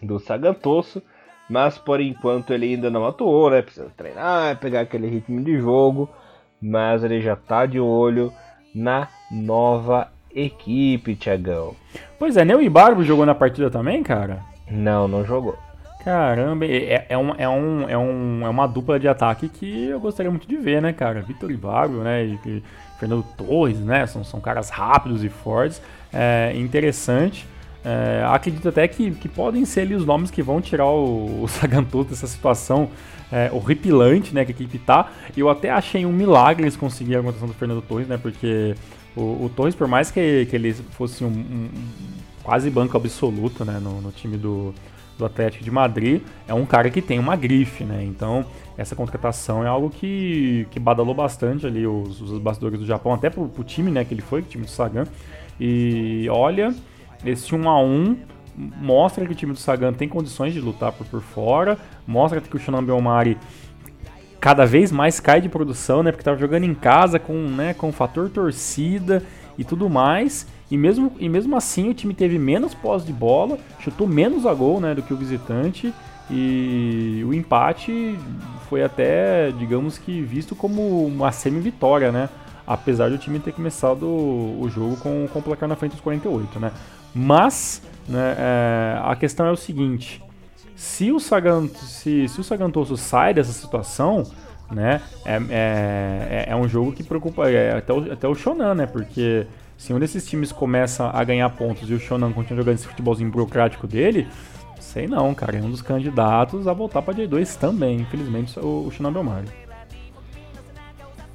do 0.01 0.19
Sagantoso, 0.19 1.03
mas 1.51 1.77
por 1.77 2.01
enquanto 2.01 2.55
ele 2.55 2.73
ainda 2.73 2.89
não 2.89 3.07
atuou, 3.07 3.51
né? 3.51 3.61
Precisa 3.61 3.93
treinar, 3.95 4.59
pegar 4.61 4.81
aquele 4.81 5.07
ritmo 5.07 5.45
de 5.45 5.59
jogo, 5.59 6.09
mas 6.59 7.05
ele 7.05 7.21
já 7.21 7.37
tá 7.37 7.67
de 7.67 7.79
olho 7.79 8.33
na 8.75 9.09
nova 9.31 10.11
equipe, 10.35 11.15
Tiagão. 11.15 11.77
Pois 12.19 12.39
é, 12.39 12.47
nem 12.47 12.57
o 12.57 12.63
Ibarbo 12.63 13.05
jogou 13.05 13.27
na 13.27 13.35
partida 13.35 13.71
também, 13.71 14.03
cara? 14.03 14.43
Não, 14.71 15.07
não 15.07 15.23
jogou. 15.23 15.59
Caramba, 16.05 16.67
é, 16.67 17.07
é, 17.09 17.17
um, 17.17 17.33
é, 17.39 17.49
um, 17.49 17.89
é, 17.89 17.97
um, 17.97 18.45
é 18.45 18.49
uma 18.49 18.67
dupla 18.67 18.99
de 18.99 19.07
ataque 19.07 19.49
que 19.49 19.85
eu 19.85 20.01
gostaria 20.01 20.31
muito 20.31 20.49
de 20.49 20.57
ver, 20.57 20.83
né, 20.83 20.93
cara? 20.93 21.23
Vitor 21.23 21.49
Ibargo, 21.49 21.99
né? 21.99 22.25
E, 22.25 22.41
e, 22.45 22.63
Fernando 22.99 23.25
Torres, 23.37 23.79
né? 23.79 24.05
São, 24.07 24.25
são 24.25 24.41
caras 24.41 24.69
rápidos 24.69 25.23
e 25.23 25.29
fortes. 25.29 25.81
É 26.13 26.53
interessante. 26.57 27.47
É, 27.85 28.25
acredito 28.27 28.69
até 28.69 28.87
que, 28.89 29.13
que 29.13 29.29
podem 29.29 29.65
ser 29.65 29.83
ali 29.83 29.95
os 29.95 30.05
nomes 30.05 30.29
que 30.29 30.43
vão 30.43 30.61
tirar 30.61 30.87
o, 30.87 31.45
o 31.45 31.47
dessa 32.05 32.27
situação 32.27 32.91
é, 33.31 33.49
horripilante, 33.53 34.35
né? 34.35 34.45
Que 34.45 34.51
a 34.51 34.55
equipe 34.57 34.79
tá. 34.81 35.09
Eu 35.37 35.49
até 35.49 35.71
achei 35.71 36.05
um 36.05 36.13
milagre 36.13 36.65
eles 36.65 36.77
conseguirem 36.77 37.21
a 37.21 37.23
contratação 37.23 37.47
do 37.47 37.55
Fernando 37.55 37.81
Torres, 37.81 38.09
né? 38.09 38.19
Porque 38.21 38.75
o, 39.17 39.45
o 39.45 39.53
Torres, 39.55 39.77
por 39.77 39.87
mais 39.87 40.11
que, 40.11 40.47
que 40.47 40.57
ele 40.57 40.73
fosse 40.73 41.23
um, 41.25 41.29
um 41.29 41.69
quase 42.43 42.69
banco 42.71 42.97
absoluto, 42.97 43.65
né? 43.65 43.79
No, 43.81 44.01
no 44.01 44.11
time 44.11 44.37
do 44.37 44.75
do 45.23 45.27
Atlético 45.27 45.65
de 45.65 45.71
Madrid, 45.71 46.21
é 46.47 46.55
um 46.55 46.67
cara 46.67 46.91
que 46.91 47.01
tem 47.01 47.19
uma 47.19 47.37
grife, 47.37 47.85
né? 47.85 48.03
Então, 48.05 48.45
essa 48.77 48.97
contratação 48.97 49.65
é 49.65 49.69
algo 49.69 49.89
que, 49.91 50.67
que 50.71 50.81
badalou 50.81 51.15
bastante 51.15 51.67
ali 51.67 51.87
os, 51.87 52.21
os 52.21 52.39
bastidores 52.39 52.79
do 52.79 52.87
Japão, 52.87 53.15
até 53.15 53.31
pro, 53.31 53.49
pro 53.49 53.63
time, 53.63 53.91
né, 53.91 54.05
que 54.05 54.13
ele 54.13 54.23
foi, 54.23 54.41
o 54.41 54.45
time 54.45 54.65
do 54.65 54.71
Sagan. 54.71 55.05
E 55.61 56.27
olha, 56.31 56.75
esse 57.25 57.55
1 57.55 57.69
a 57.69 57.81
1 57.81 58.17
mostra 58.57 59.25
que 59.25 59.33
o 59.33 59.35
time 59.35 59.53
do 59.53 59.59
Sagan 59.59 59.93
tem 59.93 60.09
condições 60.09 60.53
de 60.53 60.61
lutar 60.61 60.93
por, 60.93 61.07
por 61.07 61.23
fora, 61.23 61.79
mostra 62.07 62.41
que 62.41 62.57
o 62.57 62.59
Shonan 62.59 62.85
Belmari 62.85 63.39
cada 64.41 64.67
vez 64.67 64.91
mais 64.91 65.21
cai 65.21 65.41
de 65.41 65.49
produção, 65.49 66.03
né? 66.03 66.11
Porque 66.11 66.25
tava 66.25 66.37
jogando 66.37 66.65
em 66.65 66.75
casa 66.75 67.19
com, 67.19 67.33
né, 67.33 67.75
com 67.75 67.91
o 67.91 67.93
fator 67.93 68.29
torcida 68.29 69.23
e 69.57 69.65
tudo 69.65 69.89
mais. 69.89 70.47
E 70.73 70.79
mesmo, 70.79 71.13
e 71.19 71.29
mesmo 71.29 71.55
assim 71.55 71.91
o 71.91 71.93
time 71.93 72.15
teve 72.15 72.39
menos 72.39 72.73
pós 72.73 73.05
de 73.05 73.13
bola, 73.13 73.59
chutou 73.79 74.09
menos 74.09 74.47
a 74.47 74.55
gol 74.55 74.81
né, 74.81 74.95
do 74.95 75.03
que 75.03 75.13
o 75.13 75.17
visitante. 75.19 75.93
E 76.31 77.23
o 77.27 77.35
empate 77.35 78.19
foi 78.71 78.83
até, 78.83 79.51
digamos 79.51 79.99
que, 79.99 80.23
visto 80.23 80.57
como 80.57 81.05
uma 81.05 81.31
semi-vitória, 81.31 82.11
né? 82.11 82.27
Apesar 82.67 83.11
do 83.11 83.19
time 83.19 83.39
ter 83.39 83.53
começado 83.53 84.07
o 84.07 84.67
jogo 84.71 84.97
com, 84.97 85.29
com 85.31 85.41
o 85.41 85.43
placar 85.43 85.69
na 85.69 85.77
frente 85.77 85.93
dos 85.93 86.01
48, 86.01 86.59
né? 86.59 86.73
Mas 87.15 87.83
né, 88.09 88.35
é, 88.39 88.99
a 89.05 89.15
questão 89.15 89.45
é 89.45 89.51
o 89.51 89.57
seguinte: 89.57 90.23
se 90.75 91.13
o, 91.13 91.21
Sagan, 91.21 91.69
se, 91.69 92.27
se 92.29 92.41
o 92.41 92.45
Sagantoso 92.45 92.97
sai 92.97 93.35
dessa 93.35 93.53
situação, 93.53 94.23
né? 94.73 95.01
É, 95.25 95.41
é, 95.51 96.45
é 96.49 96.57
um 96.57 96.69
jogo 96.69 96.93
que 96.93 97.03
preocupa 97.03 97.51
é, 97.51 97.77
até, 97.79 97.93
o, 97.93 98.13
até 98.13 98.29
o 98.29 98.35
Shonan, 98.35 98.75
né? 98.75 98.87
Porque 98.87 99.47
se 99.77 99.93
um 99.93 99.99
desses 99.99 100.27
times 100.27 100.53
começa 100.53 101.11
a 101.13 101.25
ganhar 101.25 101.49
pontos 101.51 101.89
e 101.91 101.95
o 101.95 102.01
Shonan 102.01 102.33
continua 102.33 102.63
jogando 102.63 102.77
esse 102.77 102.87
futebolzinho 102.87 103.31
burocrático 103.31 103.87
dele, 103.87 104.29
sei 104.81 105.07
não, 105.07 105.35
cara. 105.35 105.59
É 105.59 105.61
um 105.61 105.71
dos 105.71 105.83
candidatos 105.83 106.67
a 106.67 106.73
voltar 106.73 107.03
pra 107.03 107.15
J2 107.15 107.57
também, 107.57 108.01
infelizmente, 108.01 108.59
o, 108.59 108.87
o 108.87 108.91
Shonan 108.91 109.13
Belmari. 109.13 109.49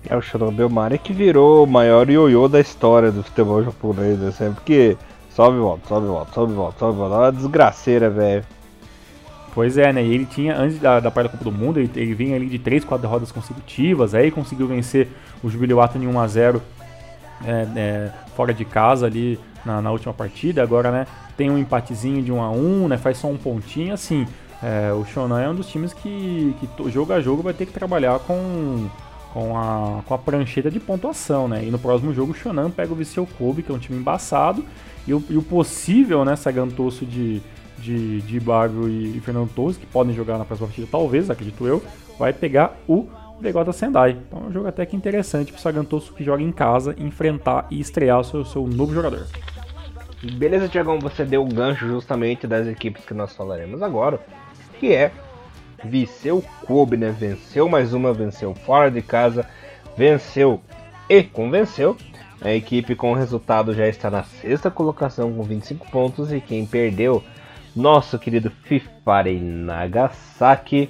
É 0.09 0.15
o 0.15 0.21
Shonan 0.21 0.53
Belmari 0.53 0.97
que 0.97 1.11
virou 1.11 1.63
o 1.63 1.67
maior 1.67 2.09
ioiô 2.09 2.47
da 2.47 2.59
história 2.59 3.11
do 3.11 3.23
futebol 3.23 3.63
japonês, 3.63 4.17
né? 4.19 4.31
Sempre 4.31 4.63
que 4.63 4.97
sobe 5.29 5.57
e 5.57 5.59
volta, 5.59 5.87
sobe 5.87 6.05
e 6.05 6.09
volta, 6.09 6.33
sobe 6.33 6.51
e 6.51 6.55
volta, 6.55 6.79
sobe 6.79 6.93
e 6.93 6.97
volta. 6.97 7.15
É 7.15 7.19
uma 7.19 7.31
desgraceira, 7.31 8.09
velho. 8.09 8.43
Pois 9.57 9.75
é, 9.75 9.91
né? 9.91 10.03
E 10.03 10.13
ele 10.13 10.27
tinha, 10.27 10.55
antes 10.55 10.77
da, 10.77 10.99
da 10.99 11.09
parte 11.09 11.25
da 11.25 11.31
Copa 11.31 11.43
do 11.43 11.51
Mundo, 11.51 11.79
ele, 11.79 11.89
ele 11.95 12.13
vinha 12.13 12.35
ali 12.35 12.45
de 12.45 12.59
3, 12.59 12.85
4 12.85 13.09
rodas 13.09 13.31
consecutivas, 13.31 14.13
aí 14.13 14.29
conseguiu 14.29 14.67
vencer 14.67 15.07
o 15.41 15.49
Jubileato 15.49 15.97
em 15.97 16.01
1x0 16.01 16.61
é, 17.43 17.67
é, 17.75 18.11
fora 18.35 18.53
de 18.53 18.63
casa 18.63 19.07
ali 19.07 19.39
na, 19.65 19.81
na, 19.81 19.89
última 19.89 20.13
partida. 20.13 20.61
Agora, 20.61 20.91
né, 20.91 21.07
tem 21.35 21.49
um 21.49 21.57
empatezinho 21.57 22.21
de 22.21 22.31
1 22.31 22.39
a 22.39 22.51
1 22.51 22.87
né, 22.87 22.97
faz 22.99 23.17
só 23.17 23.29
um 23.29 23.35
pontinho. 23.35 23.95
Assim, 23.95 24.27
é, 24.61 24.93
o 24.93 25.03
Shonan 25.05 25.41
é 25.41 25.49
um 25.49 25.55
dos 25.55 25.65
times 25.65 25.91
que, 25.91 26.55
que 26.59 26.91
jogo 26.91 27.13
a 27.13 27.19
jogo 27.19 27.41
vai 27.41 27.55
ter 27.55 27.65
que 27.65 27.73
trabalhar 27.73 28.19
com, 28.19 28.87
com, 29.33 29.57
a, 29.57 30.03
com 30.05 30.13
a 30.13 30.19
prancheta 30.19 30.69
de 30.69 30.79
pontuação. 30.79 31.47
Né? 31.47 31.65
E 31.65 31.71
no 31.71 31.79
próximo 31.79 32.13
jogo 32.13 32.31
o 32.31 32.35
Shonan 32.35 32.69
pega 32.69 32.93
o 32.93 32.95
Viseu 32.95 33.27
Kobe, 33.39 33.63
que 33.63 33.71
é 33.71 33.73
um 33.73 33.79
time 33.79 33.97
embaçado, 33.97 34.63
e 35.07 35.15
o, 35.15 35.23
e 35.31 35.35
o 35.35 35.41
possível 35.41 36.23
né, 36.23 36.35
Sagantoso 36.35 37.07
de, 37.07 37.41
de, 37.87 38.21
de 38.21 38.39
Bagro 38.39 38.89
e, 38.89 39.17
e 39.17 39.19
Fernando 39.21 39.49
Torres, 39.53 39.77
que 39.77 39.85
podem 39.85 40.13
jogar 40.13 40.37
na 40.37 40.45
próxima 40.45 40.67
partida, 40.67 40.87
talvez, 40.91 41.29
acredito 41.29 41.65
eu, 41.65 41.81
vai 42.19 42.33
pegar 42.33 42.77
o 42.87 43.07
Begota 43.39 43.71
Sendai. 43.71 44.17
Então 44.27 44.43
é 44.43 44.47
um 44.47 44.51
jogo 44.51 44.67
até 44.67 44.85
que 44.85 44.95
interessante 44.95 45.51
para 45.51 45.59
o 45.59 45.61
Sagantoso 45.61 46.13
que 46.13 46.23
joga 46.23 46.43
em 46.43 46.51
casa 46.51 46.95
enfrentar 46.97 47.67
e 47.71 47.79
estrear 47.79 48.19
o 48.19 48.23
seu, 48.23 48.43
seu 48.43 48.67
novo 48.67 48.93
jogador. 48.93 49.25
Beleza, 50.33 50.67
Tiagão, 50.67 50.99
você 50.99 51.23
deu 51.23 51.43
o 51.43 51.47
gancho 51.47 51.87
justamente 51.87 52.47
das 52.47 52.67
equipes 52.67 53.05
que 53.05 53.13
nós 53.13 53.35
falaremos 53.35 53.81
agora, 53.81 54.19
que 54.79 54.93
é 54.93 55.11
Viseu 55.83 56.43
Kobe, 56.65 56.97
né? 56.97 57.15
Venceu 57.17 57.69
mais 57.69 57.93
uma, 57.93 58.11
venceu 58.11 58.53
fora 58.53 58.89
de 58.89 59.01
casa, 59.01 59.45
venceu 59.95 60.59
e 61.07 61.23
convenceu. 61.23 61.95
A 62.41 62.51
equipe 62.51 62.95
com 62.95 63.11
o 63.11 63.15
resultado 63.15 63.73
já 63.73 63.87
está 63.87 64.11
na 64.11 64.23
sexta 64.23 64.69
colocação 64.69 65.33
com 65.33 65.43
25 65.43 65.89
pontos 65.89 66.31
e 66.31 66.39
quem 66.39 66.65
perdeu, 66.65 67.23
nosso 67.77 68.17
querido 68.17 68.51
Fifare 68.63 69.39
Nagasaki, 69.39 70.89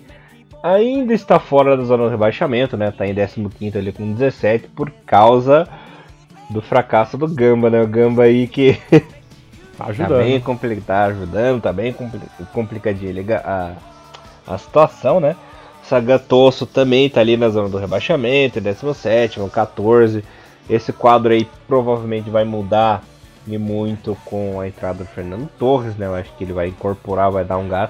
ainda 0.64 1.14
está 1.14 1.40
fora 1.40 1.78
da 1.78 1.84
zona 1.84 2.06
do 2.06 2.10
rebaixamento, 2.10 2.78
né? 2.78 2.92
Tá 2.92 3.06
em 3.06 3.14
15 3.14 3.78
ali 3.78 3.92
com 3.92 4.14
17 4.14 4.68
por 4.70 4.92
causa 5.06 5.68
do 6.50 6.62
fracasso 6.62 7.18
do 7.18 7.28
Gamba, 7.28 7.70
né? 7.70 7.82
O 7.82 7.88
Gamba 7.88 8.24
aí 8.24 8.48
que 8.48 8.80
tá, 9.78 9.86
ajudando. 9.86 10.18
tá 10.18 10.24
bem 10.24 10.40
complicado, 10.40 10.86
tá 10.86 11.06
ajudando, 11.06 11.62
tá 11.62 11.74
bem 11.74 11.96
complicadinho 12.54 13.26
a, 13.44 13.74
a 14.48 14.58
situação, 14.58 15.20
né? 15.20 15.36
Sagatosso 15.84 16.66
também 16.66 17.10
tá 17.10 17.22
ali 17.22 17.38
na 17.38 17.50
zona 17.50 17.70
do 17.70 17.78
rebaixamento, 17.78 18.60
17, 18.60 19.40
14. 19.50 20.24
Esse 20.70 20.92
quadro 20.92 21.32
aí 21.32 21.48
provavelmente 21.66 22.30
vai 22.30 22.44
mudar 22.44 23.02
e 23.48 23.58
muito 23.58 24.18
com 24.26 24.60
a 24.60 24.68
entrada 24.68 25.00
do 25.00 25.06
Fernando 25.06 25.50
Torres, 25.58 25.96
né? 25.96 26.06
Eu 26.06 26.16
acho 26.16 26.32
que 26.36 26.44
ele 26.44 26.54
vai 26.54 26.68
incorporar, 26.68 27.32
vai 27.32 27.46
dar 27.46 27.58
um 27.58 27.68
gás, 27.68 27.90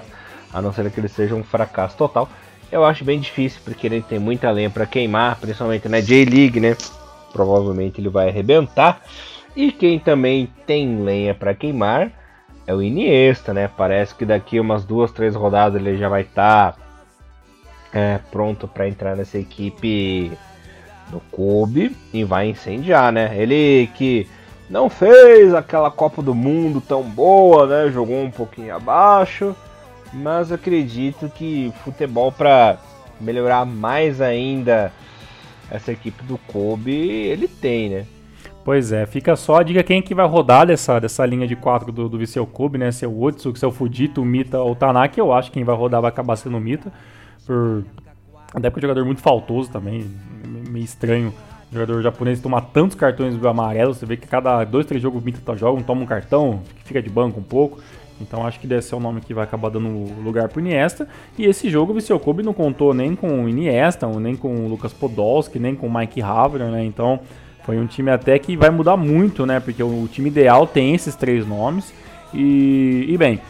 a 0.52 0.62
não 0.62 0.72
ser 0.72 0.90
que 0.90 1.00
ele 1.00 1.08
seja 1.08 1.34
um 1.34 1.42
fracasso 1.42 1.96
total. 1.96 2.28
Eu 2.70 2.84
acho 2.84 3.04
bem 3.04 3.18
difícil, 3.18 3.60
porque 3.64 3.86
ele 3.86 4.02
tem 4.02 4.18
muita 4.18 4.50
lenha 4.50 4.70
para 4.70 4.86
queimar, 4.86 5.36
principalmente 5.40 5.88
na 5.88 6.00
J-League, 6.00 6.60
né? 6.60 6.76
Provavelmente 7.32 8.00
ele 8.00 8.08
vai 8.08 8.28
arrebentar. 8.28 9.02
E 9.56 9.72
quem 9.72 9.98
também 9.98 10.48
tem 10.66 11.02
lenha 11.02 11.34
para 11.34 11.54
queimar 11.54 12.12
é 12.66 12.74
o 12.74 12.82
Iniesta, 12.82 13.52
né? 13.52 13.68
Parece 13.76 14.14
que 14.14 14.24
daqui 14.24 14.60
umas 14.60 14.84
duas, 14.84 15.10
três 15.10 15.34
rodadas 15.34 15.80
ele 15.80 15.96
já 15.96 16.08
vai 16.08 16.22
estar 16.22 16.72
tá, 16.72 16.78
é, 17.92 18.20
pronto 18.30 18.68
para 18.68 18.86
entrar 18.86 19.16
nessa 19.16 19.38
equipe 19.38 20.30
do 21.10 21.20
Kobe 21.32 21.96
e 22.12 22.22
vai 22.24 22.50
incendiar, 22.50 23.10
né? 23.10 23.32
Ele 23.34 23.88
que 23.94 24.28
não 24.68 24.90
fez 24.90 25.54
aquela 25.54 25.90
Copa 25.90 26.22
do 26.22 26.34
Mundo 26.34 26.80
tão 26.80 27.02
boa, 27.02 27.66
né? 27.66 27.90
Jogou 27.90 28.22
um 28.22 28.30
pouquinho 28.30 28.74
abaixo 28.74 29.54
mas 30.12 30.50
acredito 30.50 31.28
que 31.28 31.72
futebol 31.84 32.32
para 32.32 32.78
melhorar 33.20 33.64
mais 33.64 34.20
ainda 34.20 34.92
essa 35.70 35.92
equipe 35.92 36.22
do 36.24 36.38
Kobe, 36.38 36.92
ele 36.92 37.46
tem, 37.46 37.90
né? 37.90 38.06
Pois 38.64 38.92
é, 38.92 39.06
fica 39.06 39.34
só 39.34 39.56
a 39.56 39.62
dica 39.62 39.82
quem 39.82 39.98
é 39.98 40.02
que 40.02 40.14
vai 40.14 40.26
rodar 40.26 40.66
dessa, 40.66 40.98
dessa 40.98 41.24
linha 41.24 41.46
de 41.46 41.56
quatro 41.56 41.90
do, 41.90 42.08
do 42.08 42.18
Viseu 42.18 42.46
Kobe, 42.46 42.78
né? 42.78 42.92
Se 42.92 43.04
é 43.04 43.08
o 43.08 43.22
Otsu, 43.22 43.54
se 43.56 43.64
é 43.64 43.68
o 43.68 43.72
Fujito, 43.72 44.22
o 44.22 44.24
Mita 44.24 44.58
ou 44.58 44.72
o 44.72 44.76
Tanaka, 44.76 45.18
eu 45.18 45.32
acho 45.32 45.50
que 45.50 45.54
quem 45.54 45.64
vai 45.64 45.74
rodar 45.74 46.00
vai 46.00 46.10
acabar 46.10 46.36
sendo 46.36 46.56
o 46.56 46.60
Mita. 46.60 46.92
Por... 47.46 47.84
Até 48.54 48.70
porque 48.70 48.84
é 48.84 48.88
um 48.88 48.90
jogador 48.90 49.06
muito 49.06 49.20
faltoso 49.20 49.70
também, 49.70 50.10
meio 50.70 50.84
estranho. 50.84 51.32
O 51.70 51.74
jogador 51.74 52.02
japonês 52.02 52.40
toma 52.40 52.62
tantos 52.62 52.96
cartões 52.96 53.42
amarelos, 53.44 53.98
você 53.98 54.06
vê 54.06 54.16
que 54.16 54.26
cada 54.26 54.64
dois, 54.64 54.86
três 54.86 55.02
jogos 55.02 55.22
o 55.22 55.24
Mita 55.24 55.40
tá 55.44 55.54
joga, 55.54 55.82
toma 55.82 56.02
um 56.02 56.06
cartão, 56.06 56.62
fica 56.84 57.02
de 57.02 57.10
banco 57.10 57.40
um 57.40 57.42
pouco. 57.42 57.78
Então 58.20 58.46
acho 58.46 58.58
que 58.58 58.66
deve 58.66 58.82
ser 58.82 58.94
o 58.94 59.00
nome 59.00 59.20
que 59.20 59.32
vai 59.32 59.44
acabar 59.44 59.68
dando 59.68 59.88
lugar 60.22 60.48
pro 60.48 60.60
Iniesta. 60.60 61.06
E 61.36 61.44
esse 61.44 61.68
jogo 61.68 61.92
o 61.92 61.94
Viseu 61.94 62.18
Kobe 62.18 62.42
não 62.42 62.52
contou 62.52 62.92
nem 62.92 63.14
com 63.14 63.44
o 63.44 63.48
Iniesta, 63.48 64.06
nem 64.06 64.34
com 64.34 64.54
o 64.54 64.68
Lucas 64.68 64.92
Podolski, 64.92 65.58
nem 65.58 65.74
com 65.74 65.86
o 65.86 65.94
Mike 65.94 66.22
Haver, 66.22 66.60
né? 66.62 66.84
Então 66.84 67.20
foi 67.64 67.78
um 67.78 67.86
time 67.86 68.10
até 68.10 68.38
que 68.38 68.56
vai 68.56 68.70
mudar 68.70 68.96
muito, 68.96 69.46
né? 69.46 69.60
Porque 69.60 69.82
o 69.82 70.08
time 70.10 70.30
ideal 70.30 70.66
tem 70.66 70.94
esses 70.94 71.14
três 71.14 71.46
nomes. 71.46 71.92
E, 72.34 73.06
e 73.08 73.16
bem, 73.16 73.40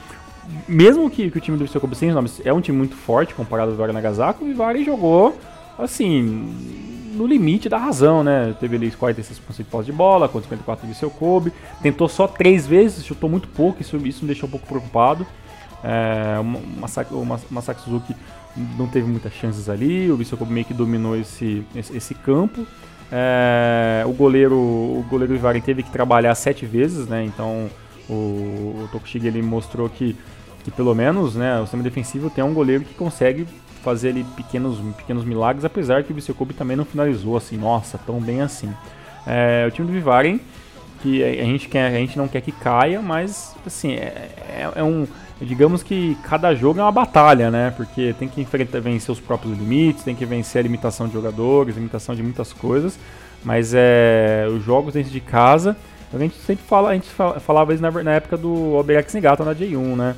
mesmo 0.67 1.09
que, 1.09 1.31
que, 1.31 1.39
o 1.39 1.41
time 1.41 1.57
do 1.57 1.65
Viseu 1.65 1.81
Kobe 1.81 1.97
sem 1.97 2.09
os 2.09 2.15
nomes 2.15 2.43
é 2.45 2.53
um 2.53 2.61
time 2.61 2.77
muito 2.77 2.95
forte 2.95 3.35
comparado 3.35 3.71
ao 3.71 3.73
Vivari 3.73 3.93
Nagasaki, 3.93 4.43
o 4.43 4.47
Vivari 4.47 4.85
jogou 4.85 5.37
assim 5.79 6.88
no 7.19 7.27
limite 7.27 7.69
da 7.69 7.77
razão, 7.77 8.23
né? 8.23 8.55
Teve 8.61 8.77
ali 8.77 8.91
46% 8.91 9.57
de 9.57 9.65
posse 9.65 9.87
de 9.87 9.93
bola, 9.93 10.29
com 10.29 10.41
54% 10.41 10.87
de 10.87 10.95
seu 10.95 11.11
Kobe. 11.11 11.53
Tentou 11.83 12.09
só 12.09 12.27
três 12.27 12.67
vezes, 12.67 13.05
chutou 13.05 13.29
muito 13.29 13.49
pouco, 13.49 13.83
isso, 13.83 13.97
isso 14.07 14.23
me 14.23 14.29
deixou 14.29 14.49
um 14.49 14.53
pouco 14.53 14.67
preocupado. 14.67 15.27
É, 15.83 16.39
o 16.41 17.25
Masaki, 17.51 17.83
Suzuki 17.83 18.15
não 18.77 18.87
teve 18.87 19.07
muitas 19.07 19.33
chances 19.33 19.69
ali, 19.69 20.11
o 20.11 20.37
Kobe 20.37 20.53
meio 20.53 20.67
que 20.67 20.75
dominou 20.75 21.17
esse, 21.17 21.65
esse, 21.75 21.97
esse 21.97 22.15
campo. 22.15 22.67
É, 23.11 24.05
o 24.07 24.13
goleiro 24.13 24.55
o 24.55 25.05
goleiro 25.09 25.35
Ivari 25.35 25.61
teve 25.61 25.83
que 25.83 25.91
trabalhar 25.91 26.35
sete 26.35 26.67
vezes, 26.67 27.07
né? 27.07 27.25
Então 27.25 27.69
o, 28.09 28.13
o 28.13 28.89
Tokushige 28.93 29.27
ele 29.27 29.43
mostrou 29.43 29.89
que, 29.89 30.15
que 30.63 30.71
pelo 30.71 30.95
menos 30.95 31.35
né, 31.35 31.59
o 31.59 31.63
sistema 31.63 31.83
defensivo 31.83 32.31
tem 32.31 32.45
um 32.45 32.53
goleiro 32.53 32.85
que 32.85 32.95
consegue 32.95 33.47
fazer 33.79 34.11
ali 34.11 34.25
pequenos, 34.37 34.79
pequenos 34.97 35.25
milagres, 35.25 35.65
apesar 35.65 36.03
que 36.05 36.13
o 36.13 36.15
Vissekobe 36.15 36.55
também 36.55 36.77
não 36.77 36.85
finalizou 36.85 37.37
assim, 37.37 37.57
nossa, 37.57 37.99
tão 37.99 38.21
bem 38.21 38.41
assim. 38.41 38.73
É, 39.27 39.67
o 39.67 39.71
time 39.71 39.87
do 39.87 39.93
Vivaren, 39.93 40.39
que 41.03 41.23
a 41.23 41.45
gente, 41.45 41.69
quer, 41.69 41.87
a 41.87 41.99
gente 41.99 42.17
não 42.17 42.27
quer 42.27 42.41
que 42.41 42.53
caia, 42.53 43.01
mas 43.01 43.55
assim, 43.67 43.93
é, 43.93 44.31
é, 44.49 44.73
é 44.77 44.83
um. 44.83 45.07
Digamos 45.41 45.85
que 45.85 46.17
cada 46.25 46.53
jogo 46.55 46.81
é 46.81 46.83
uma 46.83 46.91
batalha, 46.91 47.49
né? 47.49 47.73
Porque 47.77 48.13
tem 48.19 48.27
que 48.29 48.41
enfrentar, 48.41 48.81
vencer 48.81 49.13
os 49.13 49.21
próprios 49.21 49.57
limites, 49.57 50.03
tem 50.03 50.15
que 50.15 50.27
vencer 50.27 50.59
a 50.59 50.63
limitação 50.63 51.07
de 51.07 51.13
jogadores, 51.13 51.77
a 51.77 51.79
limitação 51.79 52.15
de 52.15 52.23
muitas 52.23 52.53
coisas. 52.53 52.99
Mas 53.45 53.73
é, 53.73 54.49
os 54.51 54.65
jogos 54.65 54.95
dentro 54.95 55.13
de 55.13 55.21
casa, 55.21 55.77
a 56.13 56.19
gente 56.19 56.35
sempre 56.39 56.65
fala, 56.67 56.91
a 56.91 56.95
gente 56.95 57.09
falava 57.41 57.73
isso 57.73 57.83
na, 57.83 57.91
na 57.91 58.13
época 58.15 58.37
do 58.37 58.75
Oberex 58.75 59.15
Nigata 59.15 59.45
na 59.45 59.55
J1, 59.55 59.97
né? 59.97 60.17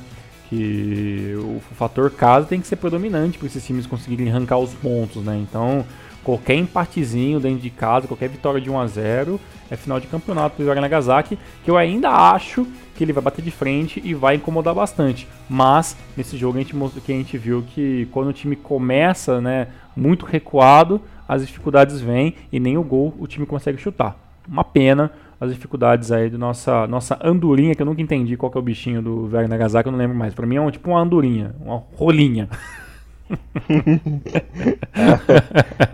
Que 0.51 1.33
o 1.37 1.61
fator 1.75 2.11
casa 2.11 2.45
tem 2.45 2.59
que 2.59 2.67
ser 2.67 2.75
predominante 2.75 3.37
para 3.37 3.47
esses 3.47 3.65
times 3.65 3.87
conseguirem 3.87 4.29
arrancar 4.29 4.57
os 4.57 4.73
pontos, 4.73 5.23
né? 5.23 5.37
Então, 5.37 5.85
qualquer 6.25 6.55
empatezinho 6.55 7.39
dentro 7.39 7.61
de 7.61 7.69
casa, 7.69 8.05
qualquer 8.05 8.27
vitória 8.27 8.59
de 8.59 8.69
1 8.69 8.77
a 8.77 8.85
0 8.85 9.39
é 9.69 9.77
final 9.77 9.97
de 9.97 10.07
campeonato 10.07 10.57
pro 10.57 10.65
Iori 10.65 10.81
Nagasaki, 10.81 11.39
que 11.63 11.71
eu 11.71 11.77
ainda 11.77 12.09
acho 12.09 12.67
que 12.97 13.01
ele 13.01 13.13
vai 13.13 13.23
bater 13.23 13.41
de 13.41 13.49
frente 13.49 14.01
e 14.03 14.13
vai 14.13 14.35
incomodar 14.35 14.75
bastante. 14.75 15.25
Mas 15.49 15.95
nesse 16.17 16.37
jogo 16.37 16.57
a 16.57 16.61
gente 16.61 16.75
que 16.99 17.13
a 17.13 17.15
gente 17.15 17.37
viu 17.37 17.63
que 17.73 18.09
quando 18.11 18.27
o 18.27 18.33
time 18.33 18.57
começa, 18.57 19.39
né, 19.39 19.69
muito 19.95 20.25
recuado, 20.25 21.01
as 21.29 21.47
dificuldades 21.47 22.01
vêm 22.01 22.35
e 22.51 22.59
nem 22.59 22.77
o 22.77 22.83
gol 22.83 23.15
o 23.17 23.25
time 23.25 23.45
consegue 23.45 23.77
chutar. 23.77 24.17
Uma 24.45 24.65
pena 24.65 25.13
as 25.41 25.51
dificuldades 25.51 26.11
aí 26.11 26.29
do 26.29 26.37
nossa 26.37 26.85
nossa 26.85 27.19
andorinha, 27.23 27.73
que 27.73 27.81
eu 27.81 27.85
nunca 27.85 27.99
entendi 27.99 28.37
qual 28.37 28.51
que 28.51 28.57
é 28.59 28.61
o 28.61 28.63
bichinho 28.63 29.01
do 29.01 29.25
Velho 29.25 29.47
Nagasaki, 29.47 29.87
eu 29.87 29.91
não 29.91 29.97
lembro 29.97 30.15
mais. 30.15 30.35
Para 30.35 30.45
mim 30.45 30.57
é 30.57 30.61
um, 30.61 30.69
tipo 30.69 30.91
uma 30.91 31.01
andorinha, 31.01 31.55
uma 31.59 31.83
rolinha. 31.95 32.47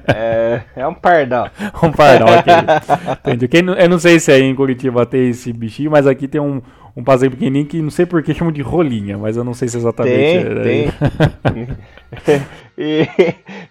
É, 0.08 0.62
é 0.76 0.88
um 0.88 0.94
pardal. 0.94 1.50
um 1.84 1.92
pardal, 1.92 2.30
ok. 2.30 3.48
Quem, 3.48 3.66
eu 3.66 3.90
não 3.90 4.00
sei 4.00 4.20
se 4.20 4.32
aí 4.32 4.44
em 4.44 4.56
Curitiba 4.56 5.06
tem 5.06 5.30
esse 5.30 5.52
bichinho, 5.54 5.92
mas 5.92 6.08
aqui 6.08 6.28
tem 6.28 6.42
um, 6.42 6.62
um 6.96 7.04
passeio 7.04 7.32
pequenininho 7.32 7.66
que 7.66 7.82
não 7.82 7.90
sei 7.90 8.06
por 8.06 8.24
que 8.24 8.34
chamam 8.34 8.52
de 8.52 8.62
rolinha, 8.62 9.18
mas 9.18 9.38
eu 9.38 9.44
não 9.44 9.54
sei 9.54 9.68
se 9.68 9.78
exatamente 9.78 10.46
tem. 10.64 10.92
Tem. 12.26 12.42
e, 12.78 13.08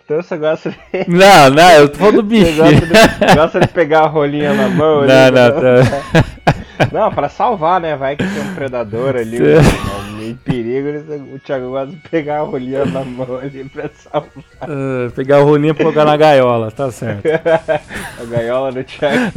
então 0.04 0.22
você 0.22 0.36
gosta 0.36 0.70
de... 0.70 0.76
Não, 1.08 1.50
não, 1.50 1.70
eu 1.72 1.88
tô 1.88 1.98
falando 1.98 2.16
do 2.16 2.22
bicho. 2.22 2.52
Você 2.52 2.86
gosta 2.86 3.26
de, 3.26 3.34
gosta 3.34 3.60
de 3.60 3.68
pegar 3.68 4.00
a 4.00 4.06
rolinha 4.06 4.54
na 4.54 4.68
mão? 4.68 5.06
Não, 5.06 5.26
ali, 5.26 5.34
não, 5.34 5.50
tá... 5.50 6.54
Não, 6.92 7.10
pra 7.12 7.28
salvar, 7.28 7.80
né? 7.80 7.96
Vai 7.96 8.16
que 8.16 8.24
tem 8.24 8.42
um 8.42 8.54
predador 8.54 9.16
ali, 9.16 9.38
um, 9.40 10.30
um 10.30 10.34
perigo, 10.36 10.88
o 11.34 11.38
Thiago 11.38 11.70
gosta 11.70 11.94
de 11.94 11.96
pegar 12.08 12.40
a 12.40 12.42
rolinha 12.42 12.84
na 12.84 13.04
mão 13.04 13.38
ali 13.38 13.64
pra 13.64 13.88
salvar. 13.94 14.30
Uh, 14.62 15.10
pegar 15.12 15.38
a 15.38 15.42
rolinha 15.42 15.72
e 15.72 15.74
colocar 15.74 16.04
na 16.04 16.16
gaiola, 16.16 16.70
tá 16.70 16.90
certo. 16.90 17.26
a 17.26 18.24
gaiola 18.28 18.72
do 18.72 18.84
Thiago. 18.84 19.32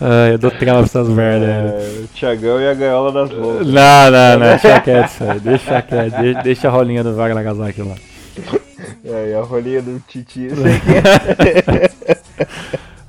uh, 0.00 0.32
eu 0.32 0.38
dou 0.38 0.50
trela 0.50 0.78
pra 0.78 0.86
essas 0.86 1.08
merdas. 1.08 1.48
É, 1.48 2.02
o 2.04 2.08
Thiagão 2.08 2.60
e 2.60 2.68
a 2.68 2.74
gaiola 2.74 3.12
das 3.12 3.30
loucas. 3.30 3.66
Não, 3.66 4.10
não, 4.10 4.38
não, 4.38 4.46
deixa 4.48 4.80
quieto 4.80 5.08
isso 5.08 5.24
aí, 5.24 5.40
deixa 5.40 5.82
quieto, 5.82 6.20
deixa, 6.20 6.42
deixa 6.42 6.68
a 6.68 6.70
rolinha 6.70 7.02
do 7.02 7.14
Vaga 7.14 7.34
Nagasaki 7.34 7.82
lá. 7.82 7.94
É, 9.04 9.30
e 9.30 9.34
a 9.34 9.40
rolinha 9.40 9.80
do 9.80 9.98
Titi, 10.00 10.46
isso 10.46 10.62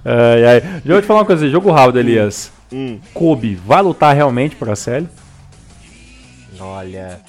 Ai, 0.05 0.45
ai. 0.45 0.61
Deixa 0.61 0.91
eu 0.93 1.01
te 1.01 1.07
falar 1.07 1.21
uma 1.21 1.25
coisa, 1.25 1.49
jogo 1.49 1.71
rápido, 1.71 1.99
Elias. 1.99 2.51
Hum. 2.71 2.99
Kobe 3.13 3.55
vai 3.55 3.81
lutar 3.81 4.15
realmente 4.15 4.55
para 4.55 4.73
a 4.73 4.75
série? 4.75 5.07
Olha, 6.59 7.19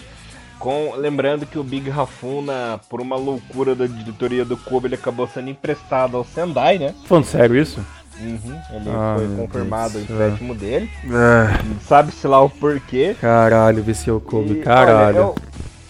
com, 0.58 0.94
lembrando 0.96 1.46
que 1.46 1.58
o 1.58 1.62
Big 1.62 1.88
Rafuna, 1.88 2.80
por 2.88 3.00
uma 3.00 3.16
loucura 3.16 3.74
da 3.74 3.86
diretoria 3.86 4.44
do 4.44 4.56
Kobe, 4.56 4.88
ele 4.88 4.94
acabou 4.96 5.26
sendo 5.28 5.50
emprestado 5.50 6.16
ao 6.16 6.24
Sendai, 6.24 6.78
né? 6.78 6.94
Falando 7.04 7.24
sério 7.24 7.56
isso? 7.56 7.84
Uhum, 8.20 8.60
ele 8.72 8.90
ah, 8.90 9.14
foi 9.16 9.36
confirmado 9.36 9.98
o 9.98 10.00
empréstimo 10.00 10.54
dele. 10.54 10.90
Ah. 11.12 11.60
Sabe-se 11.86 12.26
lá 12.26 12.40
o 12.42 12.50
porquê. 12.50 13.16
Caralho, 13.20 13.82
viciou 13.82 14.18
o 14.18 14.20
Kobe, 14.20 14.54
e, 14.54 14.56
caralho. 14.56 15.18
Olha, 15.18 15.18
eu, 15.18 15.34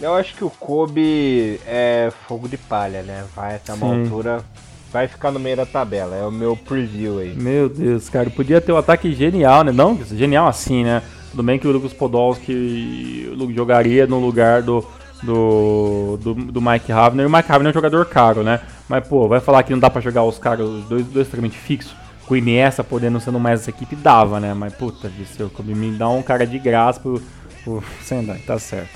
eu, 0.01 0.14
acho 0.14 0.35
que 0.35 0.45
o 0.45 0.51
Kobe 0.51 1.59
é 1.66 2.12
fogo 2.26 2.47
de 2.47 2.59
palha, 2.59 3.03
né? 3.03 3.24
Vai 3.35 3.57
até 3.57 3.72
uma 3.72 3.89
Sim. 3.89 4.03
altura 4.03 4.45
vai 4.93 5.07
ficar 5.07 5.30
no 5.30 5.39
meio 5.39 5.57
da 5.57 5.66
tabela. 5.66 6.16
É 6.16 6.24
o 6.24 6.30
meu 6.30 6.57
preview 6.57 7.18
aí. 7.18 7.34
Meu 7.34 7.68
Deus, 7.68 8.09
cara, 8.09 8.30
podia 8.30 8.61
ter 8.61 8.72
um 8.72 8.76
ataque 8.76 9.12
genial, 9.12 9.64
né? 9.64 9.72
Não 9.72 9.99
genial 10.05 10.47
assim, 10.47 10.84
né? 10.84 11.03
Tudo 11.30 11.43
bem 11.43 11.59
que 11.59 11.68
o 11.68 11.72
Lucas 11.72 11.93
Podolski 11.93 13.30
jogaria 13.55 14.07
no 14.07 14.18
lugar 14.18 14.62
do, 14.62 14.84
do, 15.22 16.18
do, 16.22 16.34
do 16.34 16.61
Mike 16.61 16.91
Havner. 16.91 17.24
E 17.24 17.26
o 17.26 17.30
Mike 17.30 17.51
Havner 17.53 17.68
é 17.68 17.70
um 17.70 17.74
jogador 17.74 18.07
caro, 18.07 18.43
né? 18.43 18.61
Mas, 18.89 19.07
pô, 19.07 19.28
vai 19.28 19.41
falar 19.41 19.62
que 19.62 19.72
não 19.72 19.78
dá 19.78 19.91
pra 19.91 20.01
jogar 20.01 20.24
os 20.24 20.39
caras, 20.39 20.66
os 20.66 20.84
dois, 20.84 21.05
dois 21.07 21.26
extremamente 21.26 21.59
fixos. 21.59 21.95
Com 22.26 22.34
o 22.34 22.36
Iniesta 22.36 22.84
podendo 22.84 23.20
sendo 23.20 23.41
mais 23.41 23.61
essa 23.61 23.70
equipe, 23.70 23.97
dava, 23.97 24.39
né? 24.41 24.53
Mas, 24.55 24.74
puta, 24.74 25.09
Viseu, 25.09 25.51
me 25.64 25.97
dá 25.97 26.09
um 26.09 26.22
cara 26.22 26.47
de 26.47 26.59
graça 26.59 27.01
pro, 27.01 27.22
pro 27.64 27.82
Sendai, 28.03 28.39
tá 28.41 28.59
certo. 28.59 28.91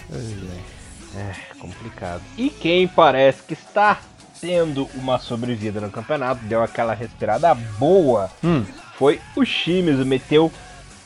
É, 1.14 1.32
complicado. 1.59 2.22
E 2.38 2.49
quem 2.49 2.88
parece 2.88 3.43
que 3.43 3.55
está 3.55 3.99
tendo 4.43 4.90
uma 4.97 5.20
sobrevida 5.20 5.80
no 5.80 5.88
campeonato, 5.88 6.45
deu 6.47 6.61
aquela 6.64 6.95
respirada 6.95 7.55
boa, 7.55 8.28
hum. 8.43 8.64
foi 8.99 9.20
o 9.36 9.45
Shimizu, 9.45 10.05
meteu, 10.05 10.51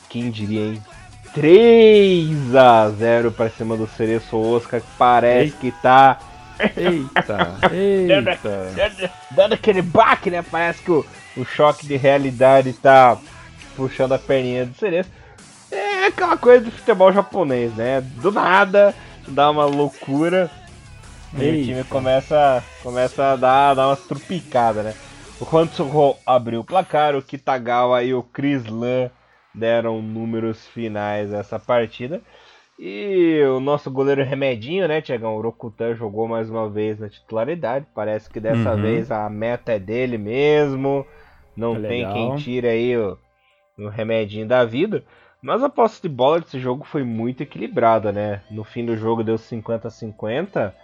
quem 0.09 0.31
diria, 0.31 0.73
hein? 0.73 0.83
3 1.35 2.55
a 2.55 2.89
0 2.89 3.31
para 3.31 3.51
cima 3.51 3.77
do 3.77 3.85
Cereço 3.85 4.35
Oscar, 4.35 4.81
que 4.81 4.87
parece 4.97 5.53
Eita. 5.53 5.57
que 5.59 5.71
tá. 5.71 6.17
Eita, 6.75 7.59
eita. 7.71 8.71
dando, 8.75 9.09
dando, 9.29 9.53
aquele 9.53 9.83
baque, 9.83 10.31
né? 10.31 10.41
Parece 10.41 10.81
que 10.81 10.89
o, 10.89 11.05
o 11.37 11.45
choque 11.45 11.85
de 11.85 11.95
realidade 11.95 12.73
tá 12.73 13.19
puxando 13.75 14.13
a 14.13 14.17
perninha 14.17 14.65
do 14.65 14.75
Cereço. 14.75 15.11
É 15.71 16.07
aquela 16.07 16.37
coisa 16.37 16.65
do 16.65 16.71
futebol 16.71 17.13
japonês, 17.13 17.71
né? 17.75 18.01
Do 18.01 18.31
nada, 18.31 18.95
dá 19.27 19.51
uma 19.51 19.65
loucura. 19.65 20.49
E 21.35 21.49
o 21.49 21.65
time 21.65 21.83
começa, 21.83 22.63
começa 22.81 23.33
a 23.33 23.35
dar, 23.35 23.73
dar 23.73 23.87
umas 23.87 24.05
trupicadas, 24.05 24.85
né? 24.85 24.93
O 25.39 25.57
Hantsuho 25.57 26.15
abriu 26.25 26.61
o 26.61 26.63
placar, 26.63 27.15
o 27.15 27.21
Kitagawa 27.21 28.03
e 28.03 28.13
o 28.13 28.23
Chris 28.23 28.65
Lan 28.65 29.11
deram 29.53 30.01
números 30.01 30.65
finais 30.67 31.31
essa 31.33 31.59
partida. 31.59 32.21
E 32.79 33.41
o 33.43 33.59
nosso 33.59 33.89
goleiro 33.89 34.23
Remedinho, 34.23 34.87
né, 34.87 35.01
Tiagão? 35.01 35.35
O 35.35 35.41
Rokutan 35.41 35.95
jogou 35.95 36.27
mais 36.27 36.49
uma 36.49 36.69
vez 36.69 36.99
na 36.99 37.09
titularidade. 37.09 37.87
Parece 37.93 38.29
que 38.29 38.39
dessa 38.39 38.75
uhum. 38.75 38.81
vez 38.81 39.11
a 39.11 39.27
meta 39.29 39.73
é 39.73 39.79
dele 39.79 40.17
mesmo. 40.17 41.05
Não 41.55 41.75
é 41.75 41.87
tem 41.87 42.13
quem 42.13 42.35
tire 42.35 42.67
aí 42.67 42.95
o, 42.95 43.17
o 43.79 43.89
Remedinho 43.89 44.47
da 44.47 44.63
vida. 44.63 45.03
Mas 45.41 45.63
a 45.63 45.69
posse 45.69 46.01
de 46.01 46.09
bola 46.09 46.39
desse 46.39 46.59
jogo 46.59 46.83
foi 46.83 47.03
muito 47.03 47.41
equilibrada, 47.41 48.11
né? 48.11 48.41
No 48.49 48.63
fim 48.63 48.85
do 48.85 48.95
jogo 48.95 49.23
deu 49.23 49.37
50 49.37 49.87
a 49.87 49.91
50 49.91 50.75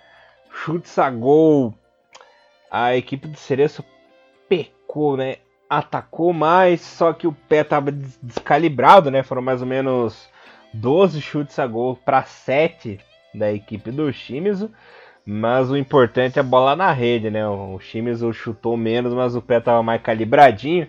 chutes 0.54 0.98
a 1.00 1.10
gol. 1.10 1.74
A 2.72 2.96
equipe 2.96 3.28
do 3.28 3.38
Cereço 3.38 3.84
pecou, 4.48 5.18
né? 5.18 5.38
Atacou 5.70 6.32
mais, 6.32 6.82
só 6.82 7.14
que 7.14 7.26
o 7.28 7.34
pé 7.34 7.62
estava 7.62 7.92
descalibrado, 7.92 9.10
né? 9.10 9.24
Foram 9.24 9.42
mais 9.42 9.62
ou 9.62 9.68
menos 9.68 10.30
12 10.74 11.20
chutes 11.22 11.58
a 11.58 11.66
gol 11.66 11.96
para 11.96 12.24
7 12.24 13.00
da 13.34 13.52
equipe 13.52 13.92
do 13.92 14.12
Shimizu. 14.14 14.72
Mas 15.26 15.72
o 15.72 15.78
importante 15.78 16.38
é 16.38 16.42
a 16.42 16.44
bola 16.44 16.76
na 16.76 16.92
rede, 16.92 17.30
né? 17.30 17.48
O 17.48 17.80
Shimizu 17.80 18.32
chutou 18.34 18.78
menos, 18.78 19.14
mas 19.14 19.36
o 19.36 19.42
pé 19.42 19.58
estava 19.58 19.82
mais 19.82 20.02
calibradinho 20.02 20.88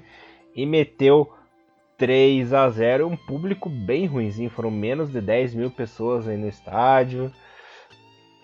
e 0.54 0.66
meteu 0.66 1.32
3 1.96 2.52
a 2.52 2.68
0 2.68 3.06
Um 3.06 3.16
público 3.16 3.68
bem 3.68 4.06
ruimzinho, 4.06 4.50
foram 4.50 4.70
menos 4.70 5.10
de 5.10 5.20
10 5.20 5.54
mil 5.54 5.70
pessoas 5.70 6.26
aí 6.26 6.36
no 6.36 6.48
estádio 6.48 7.32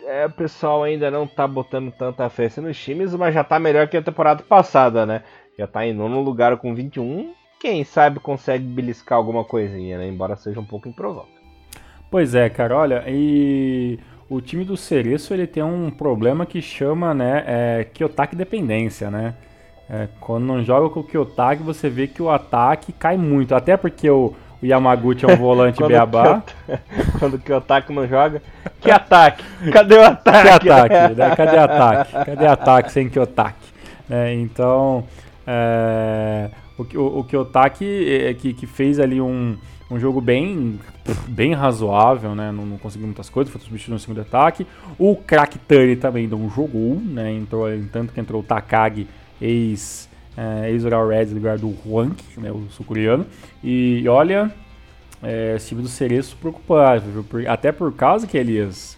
é, 0.07 0.27
o 0.27 0.31
pessoal 0.31 0.83
ainda 0.83 1.11
não 1.11 1.27
tá 1.27 1.47
botando 1.47 1.91
tanta 1.93 2.29
fé 2.29 2.47
assim 2.47 2.61
nos 2.61 2.79
times, 2.79 3.15
mas 3.15 3.35
já 3.35 3.45
tá 3.45 3.59
melhor 3.59 3.89
que 3.89 3.97
a 3.97 4.03
temporada 4.03 4.43
passada, 4.43 5.05
né? 5.07 5.23
Já 5.59 5.67
tá 5.67 5.87
em 5.87 5.93
nono 5.93 6.21
lugar 6.21 6.57
com 6.57 6.75
21. 6.75 7.33
Quem 7.61 7.85
sabe 7.85 8.19
consegue 8.21 8.65
beliscar 8.65 9.19
alguma 9.19 9.45
coisinha, 9.45 9.99
né? 9.99 10.09
Embora 10.09 10.37
seja 10.37 10.59
um 10.61 10.65
pouco 10.65 10.89
improvável. 10.89 11.29
Pois 12.11 12.35
é, 12.35 12.49
cara, 12.49 12.77
olha, 12.77 13.05
e 13.07 13.99
o 14.29 14.41
time 14.41 14.65
do 14.65 14.77
Cereço 14.77 15.33
ele 15.33 15.47
tem 15.47 15.63
um 15.63 15.91
problema 15.91 16.45
que 16.45 16.61
chama, 16.61 17.15
né, 17.15 17.45
é, 17.47 17.85
Kiyotaki 17.85 18.35
dependência, 18.35 19.11
né? 19.11 19.35
É, 19.89 20.09
quando 20.21 20.45
não 20.45 20.63
joga 20.63 20.89
com 20.89 21.01
o 21.01 21.05
Kiyotaki, 21.05 21.63
você 21.63 21.89
vê 21.89 22.07
que 22.07 22.23
o 22.23 22.31
ataque 22.31 22.93
cai 22.93 23.17
muito. 23.17 23.55
Até 23.57 23.77
porque 23.77 24.09
o, 24.09 24.35
o 24.63 24.67
Yamaguchi 24.67 25.25
é 25.25 25.33
um 25.33 25.37
volante 25.37 25.83
beabá. 25.83 26.43
Quando 27.19 27.35
o 27.35 27.39
Kiyotaki 27.39 27.93
não 27.93 28.07
joga. 28.07 28.43
Que 28.81 28.91
ataque? 28.91 29.45
Cadê 29.73 29.97
o 29.97 30.05
ataque? 30.05 30.61
Que 30.61 30.71
ataque? 30.71 31.15
Né? 31.15 31.37
Cadê 31.37 31.57
ataque? 31.57 32.13
Cadê 32.13 32.47
ataque 32.47 32.93
sem 32.93 33.09
Kiyotaki? 33.09 33.69
É, 34.11 34.35
então, 34.35 35.05
é, 35.47 36.51
o, 36.77 36.83
o, 36.99 37.19
o 37.21 37.25
Kiyotaki 37.25 38.27
é, 38.27 38.35
que, 38.35 38.53
que 38.53 38.67
fez 38.67 39.01
ali 39.01 39.21
um, 39.21 39.57
um 39.91 39.99
jogo 39.99 40.21
bem, 40.21 40.79
bem 41.27 41.55
razoável, 41.55 42.35
né? 42.35 42.53
Não, 42.53 42.67
não 42.67 42.77
conseguiu 42.77 43.07
muitas 43.07 43.31
coisas, 43.31 43.51
foi 43.53 43.61
substituído 43.61 43.95
no 43.95 43.99
segundo 43.99 44.21
ataque. 44.21 44.67
O 44.99 45.17
Crack 45.17 45.59
Tani 45.61 45.97
também 45.97 46.27
não 46.27 46.51
jogou, 46.51 46.97
né? 46.97 47.33
Entrou, 47.33 47.67
tanto 47.91 48.13
que 48.13 48.21
entrou 48.21 48.43
o 48.43 48.45
Takagi, 48.45 49.07
ex 49.41 50.10
é, 50.37 50.71
Israel 50.73 51.09
Reds 51.09 51.33
lugar 51.33 51.59
do 51.59 51.75
Huang, 51.85 52.15
né, 52.37 52.51
o 52.51 52.67
sul-coreano. 52.71 53.27
E 53.63 54.05
olha, 54.09 54.51
é, 55.23 55.55
esse 55.57 55.69
time 55.69 55.83
do 55.83 55.89
Cereço 55.89 56.37
preocupável, 56.37 57.25
até 57.49 57.73
por 57.73 57.93
causa 57.93 58.27
que, 58.27 58.39
Elias, 58.39 58.97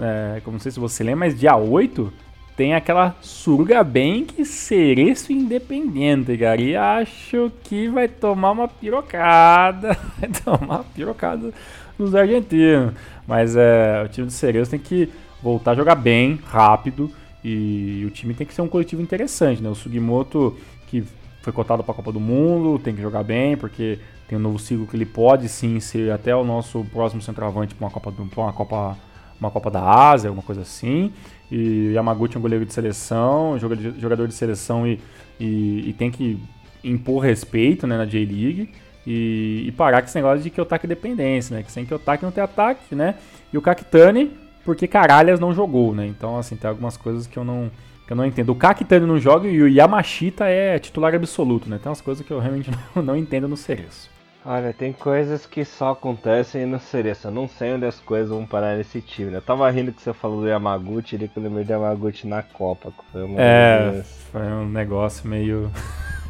é, 0.00 0.40
como 0.40 0.54
não 0.54 0.60
sei 0.60 0.72
se 0.72 0.80
você 0.80 1.04
lembra, 1.04 1.26
mas 1.26 1.38
dia 1.38 1.56
8 1.56 2.12
tem 2.56 2.74
aquela 2.74 3.14
Surga 3.20 3.84
Bank 3.84 4.44
Cereço 4.44 5.32
Independente, 5.32 6.36
cara. 6.36 6.60
E 6.60 6.74
acho 6.74 7.52
que 7.62 7.86
vai 7.86 8.08
tomar 8.08 8.50
uma 8.50 8.66
pirocada. 8.66 9.96
Vai 10.18 10.28
tomar 10.30 10.58
uma 10.58 10.84
pirocada 10.84 11.52
nos 11.96 12.16
argentinos. 12.16 12.94
Mas 13.28 13.54
é, 13.54 14.02
o 14.04 14.08
time 14.08 14.26
do 14.26 14.32
Cereço 14.32 14.72
tem 14.72 14.80
que 14.80 15.08
voltar 15.40 15.70
a 15.70 15.74
jogar 15.76 15.94
bem, 15.94 16.40
rápido 16.46 17.08
E 17.42 18.04
o 18.06 18.10
time 18.10 18.34
tem 18.34 18.46
que 18.46 18.54
ser 18.54 18.62
um 18.62 18.68
coletivo 18.68 19.00
interessante, 19.00 19.62
né? 19.62 19.68
O 19.68 19.74
Sugimoto, 19.74 20.56
que 20.86 21.04
foi 21.42 21.52
cotado 21.52 21.82
para 21.82 21.92
a 21.92 21.94
Copa 21.94 22.12
do 22.12 22.20
Mundo, 22.20 22.78
tem 22.78 22.94
que 22.94 23.00
jogar 23.00 23.22
bem, 23.22 23.56
porque 23.56 23.98
tem 24.28 24.36
um 24.36 24.40
novo 24.40 24.58
ciclo 24.58 24.86
que 24.86 24.96
ele 24.96 25.06
pode 25.06 25.48
sim 25.48 25.80
ser 25.80 26.12
até 26.12 26.34
o 26.34 26.44
nosso 26.44 26.84
próximo 26.92 27.22
centroavante 27.22 27.74
para 27.74 27.86
uma 27.86 27.90
Copa, 27.90 28.12
uma 28.36 28.52
Copa, 28.52 28.98
uma 29.40 29.50
Copa 29.50 29.70
da 29.70 29.82
Ásia, 29.82 30.28
alguma 30.28 30.42
coisa 30.42 30.62
assim. 30.62 31.12
E 31.50 31.92
Yamaguchi 31.94 32.36
é 32.36 32.38
um 32.38 32.42
goleiro 32.42 32.66
de 32.66 32.74
seleção, 32.74 33.58
jogador 33.58 34.26
de 34.26 34.34
seleção 34.34 34.86
e, 34.86 35.00
e, 35.40 35.88
e 35.88 35.92
tem 35.94 36.10
que 36.10 36.38
impor 36.84 37.22
respeito 37.22 37.86
né, 37.86 37.96
na 37.96 38.04
J-League. 38.04 38.70
E, 39.06 39.64
e, 39.66 39.72
parar 39.72 40.02
com 40.02 40.08
esse 40.08 40.16
negócio 40.16 40.42
de 40.42 40.50
que 40.50 40.60
ataque 40.60 40.86
dependência, 40.86 41.56
né? 41.56 41.62
Que 41.62 41.72
sem 41.72 41.86
que 41.86 41.94
ataque 41.94 42.22
não 42.22 42.30
tem 42.30 42.44
ataque, 42.44 42.94
né? 42.94 43.14
E 43.50 43.56
o 43.56 43.62
Kakitani, 43.62 44.30
porque 44.68 44.86
Caralhas 44.86 45.40
não 45.40 45.54
jogou, 45.54 45.94
né? 45.94 46.06
Então, 46.06 46.36
assim, 46.36 46.54
tem 46.54 46.68
algumas 46.68 46.94
coisas 46.94 47.26
que 47.26 47.38
eu 47.38 47.42
não, 47.42 47.70
que 48.06 48.12
eu 48.12 48.16
não 48.18 48.26
entendo. 48.26 48.50
O 48.50 48.54
Kakitani 48.54 49.06
não 49.06 49.18
joga 49.18 49.48
e 49.48 49.62
o 49.62 49.66
Yamashita 49.66 50.44
é 50.44 50.78
titular 50.78 51.14
absoluto, 51.14 51.70
né? 51.70 51.78
Tem 51.82 51.88
umas 51.88 52.02
coisas 52.02 52.26
que 52.26 52.30
eu 52.30 52.38
realmente 52.38 52.70
não, 52.94 53.02
não 53.02 53.16
entendo 53.16 53.48
no 53.48 53.56
Cereço. 53.56 54.10
Olha, 54.44 54.74
tem 54.74 54.92
coisas 54.92 55.46
que 55.46 55.64
só 55.64 55.92
acontecem 55.92 56.66
no 56.66 56.78
Cereço. 56.78 57.28
Eu 57.28 57.30
não 57.30 57.48
sei 57.48 57.72
onde 57.72 57.86
as 57.86 57.98
coisas 57.98 58.28
vão 58.28 58.44
parar 58.44 58.76
nesse 58.76 59.00
time. 59.00 59.30
Né? 59.30 59.38
Eu 59.38 59.42
tava 59.42 59.70
rindo 59.70 59.90
que 59.90 60.02
você 60.02 60.12
falou 60.12 60.42
do 60.42 60.46
Yamaguchi, 60.46 61.16
ele 61.16 61.28
que 61.28 61.38
eu 61.38 61.42
lembrei 61.42 61.64
do 61.64 61.72
Yamaguchi 61.72 62.26
na 62.26 62.42
Copa. 62.42 62.92
Foi 63.10 63.22
é, 63.38 64.02
foi 64.30 64.42
um 64.42 64.68
negócio 64.68 65.26
meio. 65.26 65.70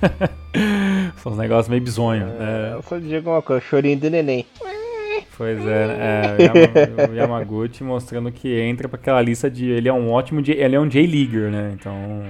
Foi 1.16 1.32
um 1.32 1.36
negócio 1.36 1.70
meio 1.70 1.82
bizonho. 1.82 2.28
É, 2.38 2.70
é. 2.70 2.74
Eu 2.74 2.82
só 2.82 2.98
digo 2.98 3.30
uma 3.30 3.42
coisa, 3.42 3.60
chorinho 3.60 3.98
do 3.98 4.08
neném. 4.08 4.46
Pois 5.38 5.64
é, 5.64 6.36
é 6.40 7.08
o 7.08 7.14
Yamaguchi 7.14 7.84
mostrando 7.84 8.32
que 8.32 8.60
entra 8.60 8.88
para 8.88 8.98
aquela 8.98 9.22
lista 9.22 9.48
de. 9.48 9.70
Ele 9.70 9.88
é 9.88 9.92
um 9.92 10.10
ótimo. 10.10 10.42
Ele 10.44 10.74
é 10.74 10.80
um 10.80 10.88
J-Leaguer, 10.88 11.48
né? 11.48 11.70
Então. 11.74 12.22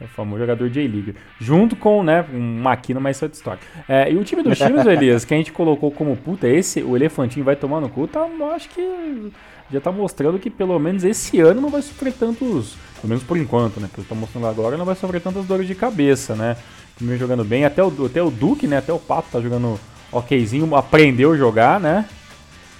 É 0.00 0.04
o 0.04 0.08
famoso 0.08 0.40
jogador 0.40 0.70
J-League. 0.70 1.14
Junto 1.38 1.76
com, 1.76 2.02
né, 2.02 2.24
um 2.32 2.62
Maquino, 2.62 2.98
mas 2.98 3.20
isso 3.20 3.52
é 3.86 4.10
e 4.10 4.16
o 4.16 4.24
time 4.24 4.42
dos 4.42 4.56
times, 4.56 4.86
Elias, 4.86 5.26
que 5.26 5.34
a 5.34 5.36
gente 5.36 5.52
colocou 5.52 5.90
como 5.90 6.16
puta, 6.16 6.48
esse, 6.48 6.82
o 6.82 6.96
Elefantinho 6.96 7.44
vai 7.44 7.54
tomar 7.54 7.82
no 7.82 7.90
cu, 7.90 8.08
tá, 8.08 8.26
acho 8.54 8.70
que 8.70 9.30
já 9.70 9.78
tá 9.78 9.92
mostrando 9.92 10.38
que 10.38 10.48
pelo 10.48 10.78
menos 10.78 11.04
esse 11.04 11.38
ano 11.40 11.60
não 11.60 11.68
vai 11.68 11.82
sofrer 11.82 12.14
tantos, 12.14 12.78
pelo 12.96 13.08
menos 13.08 13.22
por 13.22 13.36
enquanto, 13.36 13.78
né, 13.78 13.90
que 13.92 14.00
eu 14.00 14.04
tô 14.04 14.14
mostrando 14.14 14.46
agora, 14.46 14.78
não 14.78 14.86
vai 14.86 14.94
sofrer 14.94 15.20
tantas 15.20 15.44
dores 15.44 15.66
de 15.66 15.74
cabeça, 15.74 16.34
né. 16.34 16.56
Time 16.96 17.18
jogando 17.18 17.44
bem, 17.44 17.66
até 17.66 17.84
o, 17.84 18.06
até 18.06 18.22
o 18.22 18.30
Duque, 18.30 18.66
né, 18.66 18.78
até 18.78 18.94
o 18.94 18.98
Pato 18.98 19.28
tá 19.30 19.38
jogando 19.38 19.78
okzinho, 20.10 20.74
aprendeu 20.74 21.32
a 21.32 21.36
jogar, 21.36 21.78
né. 21.78 22.06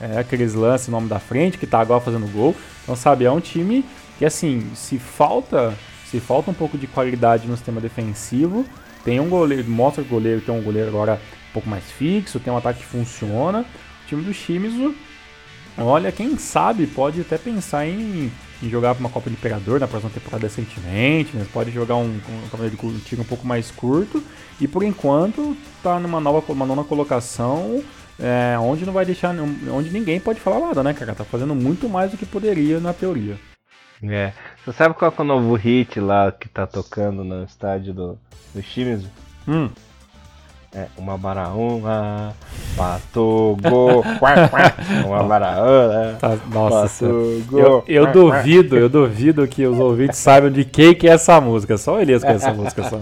É, 0.01 0.19
aqueles 0.19 0.55
lances 0.55 0.89
nome 0.89 1.09
da 1.09 1.19
frente, 1.19 1.59
que 1.59 1.67
tá 1.67 1.81
agora 1.81 2.01
fazendo 2.01 2.27
gol. 2.33 2.57
Então, 2.83 2.97
sabe, 2.97 3.25
é 3.25 3.31
um 3.31 3.41
time 3.41 3.85
que, 4.19 4.25
assim, 4.25 4.71
se 4.75 4.99
falta 4.99 5.77
se 6.11 6.19
falta 6.19 6.51
um 6.51 6.55
pouco 6.55 6.77
de 6.77 6.89
qualidade 6.89 7.47
no 7.47 7.57
sistema 7.57 7.81
defensivo, 7.81 8.65
tem 9.05 9.21
um 9.21 9.29
goleiro, 9.29 9.71
mostra 9.71 10.03
o 10.03 10.07
goleiro 10.07 10.41
tem 10.41 10.53
um 10.53 10.61
goleiro 10.61 10.89
agora 10.89 11.21
um 11.51 11.53
pouco 11.53 11.69
mais 11.69 11.85
fixo, 11.85 12.41
tem 12.41 12.53
um 12.53 12.57
ataque 12.57 12.81
que 12.81 12.87
funciona. 12.87 13.61
O 13.61 14.09
time 14.09 14.23
do 14.23 14.35
Shimizu, 14.35 14.93
olha, 15.79 16.11
quem 16.11 16.37
sabe 16.37 16.89
pode 16.89 17.21
até 17.21 17.39
pensar 17.39 17.87
em, 17.87 18.31
em 18.61 18.69
jogar 18.69 18.95
para 18.95 19.01
uma 19.01 19.09
Copa 19.09 19.31
de 19.31 19.37
Imperador 19.37 19.79
na 19.79 19.87
próxima 19.87 20.11
temporada 20.11 20.49
recentemente, 20.49 21.31
mas 21.35 21.47
pode 21.47 21.71
jogar 21.71 21.95
um, 21.95 22.09
um, 22.09 22.87
um 22.87 22.99
tiro 22.99 23.23
um 23.23 23.25
pouco 23.25 23.47
mais 23.47 23.71
curto. 23.71 24.21
E 24.61 24.67
por 24.67 24.83
enquanto 24.83 25.57
tá 25.85 26.01
numa 26.01 26.21
nova 26.21 26.43
uma 26.53 26.67
nona 26.67 26.83
colocação, 26.83 27.85
é, 28.21 28.59
onde 28.59 28.85
não 28.85 28.93
vai 28.93 29.05
deixar, 29.05 29.35
onde 29.73 29.91
ninguém 29.91 30.21
pode 30.21 30.41
falar 30.41 30.61
nada, 30.61 30.83
né, 30.83 30.93
cara? 30.93 31.15
Tá 31.15 31.25
fazendo 31.25 31.55
muito 31.55 31.89
mais 31.89 32.11
do 32.11 32.17
que 32.17 32.27
poderia 32.27 32.79
na 32.79 32.93
teoria. 32.93 33.37
É. 34.03 34.33
Você 34.65 34.73
sabe 34.73 34.95
qual 34.95 35.13
é 35.17 35.21
o 35.21 35.25
novo 35.25 35.55
hit 35.55 36.01
lá 36.01 36.33
que 36.33 36.49
tá 36.49 36.67
tocando 36.67 37.23
no 37.23 37.45
estádio 37.45 37.93
do, 37.93 38.19
do 38.55 38.63
Shimizu? 38.63 39.09
Hum. 39.47 39.71
É, 40.73 40.87
uma 40.97 41.19
baraúna, 41.19 42.33
pato, 42.77 43.57
go, 43.61 44.05
uma 45.05 45.25
baraúna, 45.25 46.17
tá, 46.21 46.39
Nossa, 46.49 47.07
eu, 47.07 47.83
eu 47.89 48.13
duvido, 48.13 48.77
eu 48.77 48.89
duvido 48.89 49.49
que 49.49 49.67
os 49.67 49.77
ouvintes 49.77 50.21
saibam 50.21 50.49
de 50.49 50.65
quem 50.65 50.95
que 50.95 51.09
é 51.09 51.15
essa 51.15 51.41
música. 51.41 51.77
Só 51.77 51.97
o 51.97 52.01
Elias 52.01 52.23
conhece 52.23 52.47
essa 52.47 52.55
música. 52.55 52.85
Só. 52.85 53.01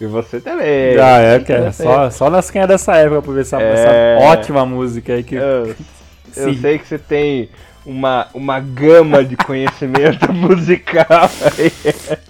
E 0.00 0.06
você 0.06 0.40
também. 0.40 0.98
Ah, 0.98 1.20
é, 1.20 1.38
que 1.38 1.52
é. 1.52 1.70
Só, 1.70 2.10
só 2.10 2.28
nas 2.28 2.50
quem 2.50 2.62
é 2.62 2.66
dessa 2.66 2.96
época 2.96 3.22
pra 3.22 3.32
ver 3.32 3.40
essa, 3.42 3.62
é... 3.62 3.72
essa 3.72 4.26
ótima 4.26 4.66
música 4.66 5.12
aí 5.12 5.22
que... 5.22 5.36
Eu, 5.36 5.76
eu 6.36 6.54
sei 6.54 6.78
que 6.80 6.88
você 6.88 6.98
tem 6.98 7.48
uma, 7.86 8.26
uma 8.34 8.58
gama 8.58 9.24
de 9.24 9.36
conhecimento 9.36 10.30
musical 10.34 11.30
aí. 11.56 11.72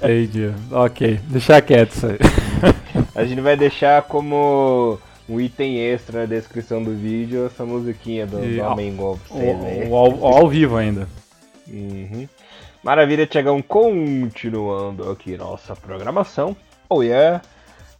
Entendi. 0.02 0.50
Ok, 0.70 1.20
deixar 1.28 1.62
quieto 1.62 1.92
isso 1.92 2.06
aí. 2.06 2.18
A 3.14 3.24
gente 3.24 3.40
vai 3.40 3.56
deixar 3.56 4.02
como 4.02 4.98
um 5.28 5.40
item 5.40 5.78
extra 5.78 6.20
na 6.20 6.26
descrição 6.26 6.82
do 6.82 6.94
vídeo 6.94 7.46
essa 7.46 7.64
musiquinha 7.64 8.26
do, 8.26 8.42
e, 8.44 8.56
do 8.56 8.62
Homem 8.62 8.94
Golf. 8.96 9.20
Ao, 10.22 10.48
vivo 10.48 10.76
ainda. 10.76 11.06
Uhum. 11.68 12.28
Maravilha, 12.82 13.26
Tiagão. 13.26 13.60
Continuando 13.62 15.10
aqui 15.10 15.36
nossa 15.36 15.76
programação. 15.76 16.56
Oh 16.88 17.02
yeah! 17.02 17.40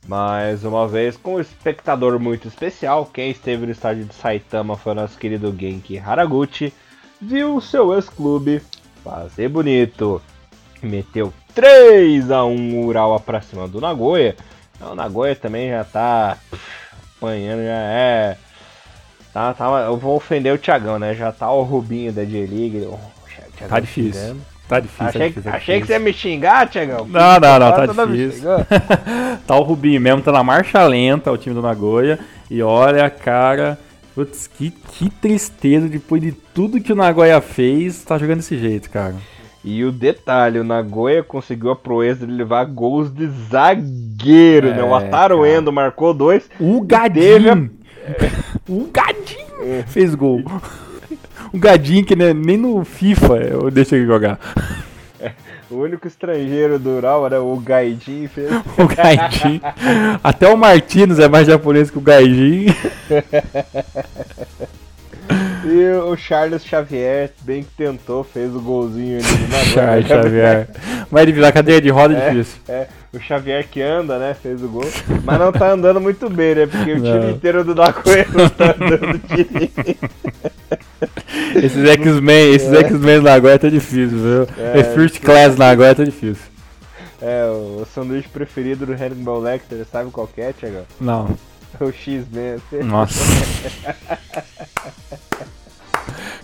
Mais 0.09 0.65
uma 0.65 0.89
vez 0.89 1.17
com 1.17 1.37
um 1.37 1.41
espectador 1.41 2.19
muito 2.19 2.49
especial. 2.49 3.07
Quem 3.07 3.31
esteve 3.31 3.67
no 3.67 3.73
estádio 3.73 4.05
de 4.05 4.15
Saitama 4.15 4.77
foi 4.77 4.93
o 4.93 4.97
nosso 4.97 5.17
querido 5.17 5.55
Genki 5.57 5.99
Haraguchi 5.99 6.73
viu 7.23 7.61
seu 7.61 7.95
ex-clube 7.95 8.61
fazer 9.05 9.49
bonito. 9.49 10.21
Meteu 10.83 11.33
3 11.55 12.33
a 12.33 12.45
1 12.45 12.85
Urawa 12.85 13.21
pra 13.21 13.41
cima 13.41 13.69
do 13.69 13.81
Nagoya. 13.81 14.35
O 14.81 14.95
Nagoya 14.95 15.37
também 15.37 15.71
já 15.71 15.85
tá 15.85 16.37
apanhando, 17.17 17.63
já 17.63 17.73
é. 17.73 18.37
Tá, 19.33 19.55
tá, 19.55 19.65
eu 19.87 19.97
vou 19.97 20.17
ofender 20.17 20.53
o 20.53 20.59
Thiagão, 20.59 20.99
né? 20.99 21.15
Já 21.15 21.33
tá 21.33 21.51
o 21.51 21.63
Rubinho 21.63 22.13
da 22.13 22.25
J-League. 22.25 22.89
tá 23.69 23.81
difícil. 23.81 24.37
Tá 24.69 24.81
difícil. 24.81 25.07
Achei, 25.07 25.21
tá 25.21 25.27
difícil, 25.29 25.51
tá 25.51 25.57
achei 25.57 25.81
que 25.81 25.87
você 25.87 25.93
ia 25.95 25.99
me 25.99 26.13
xingar, 26.13 26.69
Thiagão. 26.69 27.07
Não, 27.07 27.41
não, 27.41 27.59
não, 27.59 27.73
tá, 27.73 27.87
tá 27.89 28.05
difícil. 28.05 28.49
tá 29.47 29.57
o 29.57 29.63
Rubinho 29.63 30.01
mesmo, 30.01 30.23
tá 30.23 30.33
na 30.33 30.43
marcha 30.43 30.85
lenta 30.85 31.31
o 31.33 31.39
time 31.39 31.55
do 31.55 31.63
Nagoya. 31.63 32.19
E 32.51 32.63
olha, 32.63 33.09
cara. 33.09 33.79
Putz, 34.15 34.47
que, 34.47 34.71
que 34.71 35.09
tristeza 35.09 35.89
depois 35.89 36.21
de 36.21 36.33
tudo 36.33 36.81
que 36.81 36.93
o 36.93 36.97
Nagoya 36.97 37.41
fez, 37.41 38.05
tá 38.05 38.19
jogando 38.19 38.39
desse 38.39 38.59
jeito, 38.59 38.91
cara. 38.91 39.15
E 39.65 39.85
o 39.85 39.93
detalhe, 39.93 40.59
o 40.59 40.65
Nagoya 40.65 41.23
conseguiu 41.23 41.71
a 41.71 41.77
proeza 41.77 42.27
de 42.27 42.33
levar 42.33 42.65
gols 42.65 43.15
de 43.15 43.29
zagueiro, 43.49 44.69
é, 44.69 44.75
né? 44.75 44.83
O 44.83 44.95
Ataru 44.95 45.47
Endo 45.47 45.73
marcou 45.73 46.13
dois. 46.13 46.51
O 46.59 46.81
Gadinho! 46.81 47.71
A... 48.05 48.11
o 48.69 48.91
Gadinho 48.93 49.85
fez 49.87 50.17
gol. 50.17 50.43
O 51.53 51.59
Gadinho 51.59 52.05
que 52.05 52.17
né, 52.17 52.35
nem 52.35 52.57
no 52.57 52.85
FIFA 52.85 53.37
eu 53.37 53.71
deixo 53.71 53.95
ele 53.95 54.07
jogar. 54.07 54.39
O 55.71 55.77
único 55.77 56.07
estrangeiro 56.07 56.79
do 56.79 56.97
Ural 56.97 57.25
era 57.25 57.41
o 57.41 57.57
Gaijin. 57.59 58.27
Fez... 58.27 58.51
o 58.77 58.87
Gaijin. 58.87 59.61
Até 60.23 60.49
o 60.49 60.57
Martins 60.57 61.19
é 61.19 61.29
mais 61.29 61.47
japonês 61.47 61.91
que 61.91 61.99
o 61.99 62.03
Gaijin. 62.03 62.67
e 65.65 65.93
o 66.05 66.17
Charles 66.17 66.65
Xavier, 66.65 67.31
bem 67.43 67.63
que 67.63 67.71
tentou, 67.77 68.25
fez 68.25 68.55
o 68.55 68.61
golzinho 68.61 69.19
ali 69.19 69.65
Charles 69.73 70.07
Xavier. 70.09 70.69
Mas 71.11 71.23
ele 71.23 71.33
virar 71.33 71.53
cadeia 71.53 71.81
de 71.81 71.91
roda 71.91 72.15
é, 72.15 72.17
é 72.17 72.31
difícil. 72.31 72.61
É, 72.69 72.87
o 73.13 73.21
Xavier 73.21 73.67
que 73.69 73.83
anda, 73.83 74.19
né? 74.19 74.35
Fez 74.35 74.63
o 74.63 74.69
gol. 74.69 74.91
Mas 75.25 75.39
não 75.39 75.53
tá 75.53 75.73
andando 75.73 76.01
muito 76.01 76.29
bem, 76.31 76.55
né? 76.55 76.67
Porque 76.67 76.93
o 76.93 77.03
time 77.03 77.33
inteiro 77.33 77.65
do 77.65 77.75
Nagoya 77.75 78.27
não 78.33 78.49
tá 78.49 78.75
andando 78.75 79.21
direito. 79.29 79.99
Esses 81.55 81.89
X-Men, 81.89 82.55
esses 82.55 82.73
é. 82.73 82.79
X-Men 82.79 83.21
na 83.21 83.35
agora 83.35 83.59
tá 83.59 83.69
difícil, 83.69 84.19
viu? 84.19 84.49
É, 84.57 84.81
é 84.81 84.85
First 84.85 85.21
Class 85.21 85.57
na 85.57 85.69
agora 85.69 85.95
tá 85.95 86.05
difícil. 86.05 86.53
É, 87.21 87.45
o, 87.47 87.85
sanduíche 87.95 88.29
preferido 88.29 88.85
do 88.85 88.93
Hannibal 88.93 89.39
Lecter, 89.41 89.87
sabe 89.91 90.11
qual 90.11 90.29
é, 90.37 90.53
Thiago? 90.53 90.87
Não. 91.01 91.37
O 91.81 91.91
X-Men. 91.91 92.61
Nossa. 92.85 93.19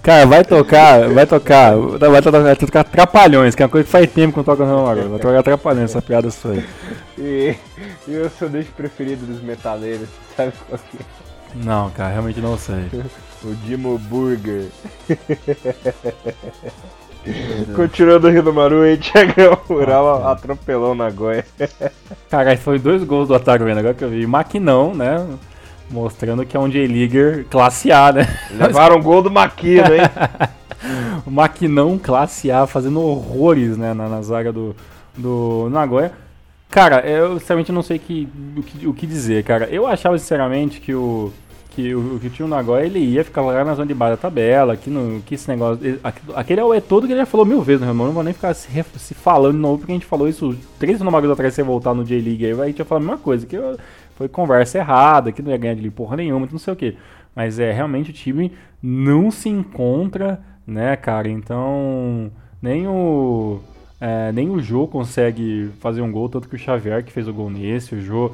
Cara, 0.03 0.26
vai 0.26 0.45
tocar, 0.45 1.09
vai 1.09 1.26
tocar, 1.26 1.76
vai 1.76 2.22
tocar, 2.22 2.41
vai 2.41 2.57
tocar 2.57 2.85
Trapalhões, 2.85 3.55
que 3.55 3.62
é 3.62 3.66
uma 3.66 3.70
coisa 3.70 3.85
que 3.85 3.91
faz 3.91 4.11
tempo 4.11 4.33
que 4.33 4.39
não 4.39 4.45
toca 4.45 4.64
não 4.64 4.81
agora. 4.81 5.09
Vai 5.09 5.18
tocar 5.18 5.43
Trapalhões, 5.43 5.91
essa 5.91 6.01
piada 6.01 6.31
sua 6.31 6.53
aí. 6.53 6.64
E, 7.18 7.55
e 8.07 8.16
o 8.16 8.31
sanduíche 8.31 8.70
preferido 8.70 9.26
dos 9.26 9.43
metaleiros, 9.43 10.09
sabe 10.37 10.53
qual 10.66 10.79
é? 10.79 11.05
Não, 11.55 11.91
cara, 11.91 12.12
realmente 12.12 12.41
não 12.41 12.57
sei. 12.57 12.89
O 13.45 13.55
Dimo 13.55 13.97
Burger. 13.99 14.66
Continuando 17.74 18.29
o 18.29 18.31
Rio 18.31 18.43
do 18.43 18.53
Maru, 18.53 18.87
e 18.87 18.97
Thiagão 18.99 19.59
Mural 19.68 20.24
ah, 20.24 20.33
atropelou 20.33 20.95
na 20.95 21.11
Goia. 21.11 21.45
Cara, 22.31 22.57
foi 22.57 22.79
dois 22.79 23.05
gols 23.05 23.29
do 23.29 23.35
Ataruena, 23.35 23.81
agora 23.81 23.95
que 23.95 24.05
eu 24.05 24.11
vi. 24.11 24.26
Maquinão, 24.26 24.95
né? 24.95 25.26
Mostrando 25.91 26.45
que 26.45 26.57
é 26.57 26.61
um 26.61 26.68
J-Leaguer 26.68 27.47
classe 27.51 27.91
A, 27.91 28.12
né? 28.12 28.26
Levaram 28.51 28.97
o 28.97 29.03
gol 29.03 29.22
do 29.22 29.31
Maquino, 29.31 29.95
hein? 29.95 30.03
o 31.26 31.31
Maquinão 31.31 31.99
classe 31.99 32.51
A 32.51 32.66
fazendo 32.66 33.01
horrores 33.01 33.76
né, 33.76 33.95
na, 33.95 34.09
na 34.09 34.20
zaga 34.20 34.53
do, 34.53 34.76
do 35.16 35.68
Nagoya. 35.70 36.12
Cara, 36.70 37.01
eu 37.01 37.39
sinceramente 37.39 37.72
não 37.72 37.83
sei 37.83 37.99
que, 37.99 38.29
o, 38.55 38.62
que, 38.62 38.87
o 38.87 38.93
que 38.93 39.07
dizer, 39.07 39.43
cara. 39.45 39.66
Eu 39.70 39.87
achava 39.87 40.18
sinceramente 40.18 40.81
que 40.81 40.95
o 40.95 41.33
que 41.79 41.95
o, 41.95 42.18
que 42.18 42.43
o 42.43 42.49
Nagoya 42.49 42.85
ele 42.85 42.99
ia 42.99 43.22
ficar 43.22 43.41
lá 43.41 43.64
na 43.64 43.72
zona 43.72 43.87
de 43.87 43.95
baixo 43.95 44.16
da 44.16 44.22
tabela, 44.22 44.76
que, 44.76 44.91
no, 44.91 45.22
que 45.22 45.37
esse 45.37 45.49
negócio. 45.49 46.01
Aquele 46.35 46.61
é 46.61 46.64
o 46.64 46.74
é 46.74 46.81
todo 46.81 47.07
que 47.07 47.12
ele 47.12 47.20
já 47.20 47.26
falou 47.26 47.47
mil 47.47 47.62
vezes, 47.62 47.83
né? 47.83 47.93
Não 47.93 48.11
vou 48.11 48.24
nem 48.24 48.35
ficar 48.35 48.53
se, 48.53 48.68
se 48.97 49.14
falando 49.14 49.55
de 49.55 49.61
novo, 49.61 49.79
porque 49.79 49.93
a 49.93 49.95
gente 49.95 50.05
falou 50.05 50.26
isso 50.29 50.57
três 50.76 51.01
números 51.01 51.31
atrás 51.31 51.55
você 51.55 51.62
voltar 51.62 51.95
no 51.95 52.05
J-League 52.05 52.45
aí, 52.47 52.61
a 52.61 52.66
gente 52.66 52.81
ia 52.81 52.85
falar 52.85 53.01
a 53.01 53.05
mesma 53.05 53.18
coisa, 53.18 53.47
que 53.47 53.57
foi 54.16 54.29
conversa 54.29 54.79
errada, 54.79 55.31
que 55.31 55.41
não 55.41 55.53
ia 55.53 55.57
ganhar 55.57 55.74
de 55.74 55.89
porra 55.89 56.16
nenhuma, 56.16 56.49
não 56.51 56.59
sei 56.59 56.72
o 56.72 56.76
que. 56.76 56.97
Mas 57.33 57.61
é 57.61 57.70
realmente 57.70 58.11
o 58.11 58.12
time 58.12 58.51
não 58.83 59.31
se 59.31 59.49
encontra, 59.49 60.41
né, 60.66 60.97
cara? 60.97 61.29
Então, 61.29 62.33
nem 62.61 62.89
o. 62.89 63.61
É, 64.01 64.33
nem 64.33 64.51
o 64.51 64.61
Jô 64.61 64.89
consegue 64.89 65.70
fazer 65.79 66.01
um 66.01 66.11
gol, 66.11 66.29
tanto 66.29 66.49
que 66.49 66.57
o 66.57 66.59
Xavier 66.59 67.05
que 67.05 67.12
fez 67.12 67.29
o 67.29 67.33
gol 67.33 67.51
nesse, 67.51 67.95
o 67.95 68.01
Jô 68.01 68.33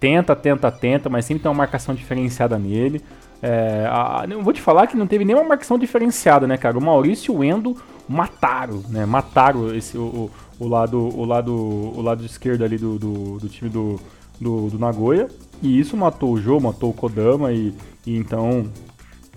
tenta, 0.00 0.34
tenta, 0.34 0.72
tenta, 0.72 1.10
mas 1.10 1.26
sempre 1.26 1.42
tem 1.42 1.50
uma 1.50 1.58
marcação 1.58 1.94
diferenciada 1.94 2.58
nele. 2.58 3.02
É, 3.42 3.86
a, 3.88 4.24
eu 4.28 4.42
vou 4.42 4.52
te 4.52 4.60
falar 4.60 4.86
que 4.86 4.96
não 4.96 5.06
teve 5.06 5.24
nenhuma 5.24 5.46
marcação 5.46 5.78
diferenciada, 5.78 6.46
né, 6.46 6.56
cara? 6.56 6.78
O 6.78 6.82
Maurício 6.82 7.32
e 7.32 7.36
o 7.36 7.44
Endo 7.44 7.76
mataram, 8.08 8.82
né? 8.88 9.04
Mataram 9.04 9.74
esse, 9.74 9.96
o, 9.96 10.30
o, 10.58 10.66
lado, 10.66 10.98
o, 10.98 11.24
lado, 11.24 11.54
o 11.54 12.00
lado 12.00 12.24
esquerdo 12.24 12.64
ali 12.64 12.78
do, 12.78 12.98
do, 12.98 13.38
do 13.38 13.48
time 13.48 13.70
do, 13.70 14.00
do, 14.40 14.68
do, 14.70 14.78
Nagoya. 14.78 15.28
E 15.62 15.78
isso 15.78 15.96
matou 15.96 16.32
o 16.32 16.40
Jô, 16.40 16.58
matou 16.58 16.90
o 16.90 16.94
Kodama 16.94 17.52
e, 17.52 17.74
e 18.06 18.16
então 18.16 18.66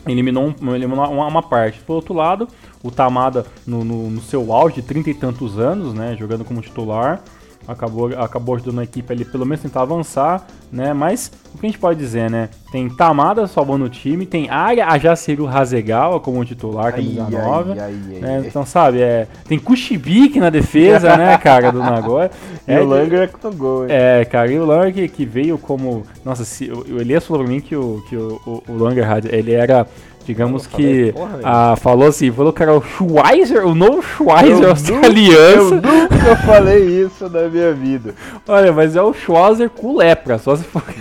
eliminou, 0.07 0.53
um, 0.61 0.75
eliminou 0.75 1.05
uma, 1.09 1.27
uma, 1.27 1.43
parte. 1.43 1.79
Por 1.79 1.93
outro 1.93 2.13
lado, 2.13 2.47
o 2.81 2.89
Tamada 2.89 3.45
no, 3.67 3.83
no, 3.83 4.09
no 4.09 4.21
seu 4.21 4.51
auge 4.53 4.75
de 4.75 4.81
30 4.81 5.09
e 5.09 5.13
tantos 5.13 5.59
anos, 5.59 5.93
né? 5.93 6.15
Jogando 6.17 6.43
como 6.45 6.61
titular 6.61 7.21
acabou, 7.67 8.07
acabou 8.17 8.55
ajudando 8.55 8.79
a 8.79 8.83
equipe 8.83 9.11
ali 9.11 9.25
pelo 9.25 9.45
menos 9.45 9.61
tentar 9.61 9.81
avançar, 9.81 10.45
né? 10.71 10.93
Mas 10.93 11.31
o 11.53 11.57
que 11.57 11.65
a 11.65 11.69
gente 11.69 11.79
pode 11.79 11.99
dizer, 11.99 12.29
né? 12.29 12.49
Tem 12.71 12.89
Tamada 12.89 13.45
salvando 13.47 13.85
o 13.85 13.89
time, 13.89 14.25
tem 14.25 14.49
Aya 14.49 14.87
Ajaciro 14.87 15.47
Hasegawa 15.47 16.19
como 16.19 16.43
titular, 16.43 16.93
camisa 16.93 17.29
9. 17.29 17.73
Né? 17.75 18.43
Então, 18.47 18.65
sabe, 18.65 19.01
é, 19.01 19.27
tem 19.47 19.59
Kushibiki 19.59 20.39
na 20.39 20.49
defesa, 20.49 21.15
né, 21.15 21.37
cara, 21.39 21.71
do 21.71 21.79
Nagoya. 21.79 22.31
É, 22.67 22.79
e 22.79 22.79
o 22.79 22.85
Langer 22.85 23.21
é 23.21 23.27
que 23.27 23.55
gol, 23.55 23.85
É, 23.87 24.25
cara, 24.25 24.51
e 24.51 24.59
o 24.59 24.65
Langer 24.65 24.93
que, 24.93 25.07
que 25.07 25.25
veio 25.25 25.57
como. 25.57 26.03
Nossa, 26.25 26.43
se, 26.43 26.71
o 26.71 26.99
Elias 26.99 27.25
falou 27.25 27.43
pra 27.43 27.53
mim 27.53 27.61
que 27.61 27.75
o, 27.75 28.03
que 28.09 28.15
o, 28.15 28.41
o, 28.45 28.63
o 28.69 28.77
Langer 28.77 29.05
ele 29.31 29.53
era 29.53 29.85
Digamos 30.25 30.65
que 30.65 31.13
falei, 31.13 31.41
a, 31.43 31.75
falou 31.75 32.07
assim, 32.07 32.31
falou 32.31 32.53
que 32.53 32.63
era 32.63 32.73
o 32.73 32.81
Schweizer, 32.81 33.65
o 33.65 33.75
novo 33.75 34.01
Schweizer 34.01 34.69
australiano. 34.69 35.35
Eu 35.35 35.71
nunca 35.81 36.35
falei 36.45 37.03
isso 37.03 37.29
na 37.29 37.49
minha 37.49 37.73
vida. 37.73 38.15
Olha, 38.47 38.71
mas 38.71 38.95
é 38.95 39.01
o 39.01 39.13
Schweizer 39.13 39.69
com 39.69 39.95
lepra, 39.95 40.37
só 40.37 40.55
se 40.55 40.63
for. 40.63 40.83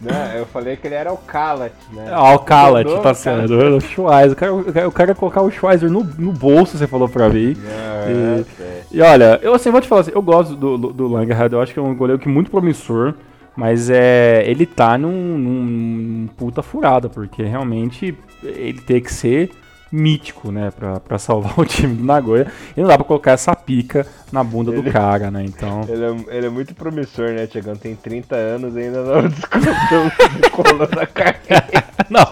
Não, 0.00 0.32
eu 0.32 0.46
falei 0.46 0.76
que 0.76 0.86
ele 0.86 0.94
era 0.94 1.12
o 1.12 1.16
Kalat, 1.18 1.72
né? 1.92 2.08
Ah, 2.10 2.34
o 2.34 2.38
Kalat, 2.38 2.88
tá 3.02 3.12
certo. 3.12 3.52
O 3.52 3.80
Schweizer. 3.80 4.32
O 4.32 4.36
cara, 4.36 4.88
o 4.88 4.92
cara 4.92 5.14
colocar 5.14 5.42
o 5.42 5.50
Schweizer 5.50 5.90
no, 5.90 6.02
no 6.02 6.32
bolso, 6.32 6.78
você 6.78 6.86
falou 6.86 7.06
pra 7.06 7.28
mim. 7.28 7.54
Ah, 7.66 8.06
e, 8.08 8.62
é 8.62 8.82
e, 8.90 9.02
olha, 9.02 9.38
eu 9.42 9.54
assim, 9.54 9.70
vou 9.70 9.80
te 9.80 9.86
falar 9.86 10.00
assim, 10.00 10.12
eu 10.14 10.22
gosto 10.22 10.56
do, 10.56 10.78
do, 10.78 10.92
do 10.92 11.08
Langerhard, 11.08 11.54
eu 11.54 11.60
acho 11.60 11.74
que 11.74 11.78
é 11.78 11.82
um 11.82 11.94
goleiro 11.94 12.20
que 12.20 12.28
é 12.28 12.32
muito 12.32 12.50
promissor. 12.50 13.14
Mas 13.60 13.90
é, 13.90 14.42
ele 14.46 14.64
tá 14.64 14.96
num, 14.96 15.36
num, 15.36 16.28
puta 16.34 16.62
furada, 16.62 17.10
porque 17.10 17.42
realmente 17.42 18.16
ele 18.42 18.80
tem 18.80 19.02
que 19.02 19.12
ser 19.12 19.50
mítico, 19.92 20.50
né, 20.50 20.70
pra, 20.70 20.98
pra 20.98 21.18
salvar 21.18 21.52
o 21.60 21.66
time 21.66 21.94
do 21.94 22.02
Nagoya. 22.02 22.50
E 22.74 22.80
não 22.80 22.88
dá 22.88 22.96
pra 22.96 23.04
colocar 23.04 23.32
essa 23.32 23.54
pica 23.54 24.06
na 24.32 24.42
bunda 24.42 24.72
ele, 24.72 24.80
do 24.80 24.90
cara, 24.90 25.30
né, 25.30 25.44
então... 25.44 25.82
Ele 25.90 26.04
é, 26.04 26.36
ele 26.36 26.46
é 26.46 26.48
muito 26.48 26.74
promissor, 26.74 27.32
né, 27.32 27.46
Tiagão? 27.46 27.76
Tem 27.76 27.94
30 27.94 28.34
anos 28.34 28.74
e 28.76 28.78
ainda 28.78 29.04
não 29.04 29.28
descontou 30.40 30.86
da 30.86 31.06
carreira. 31.06 31.84
não, 32.08 32.24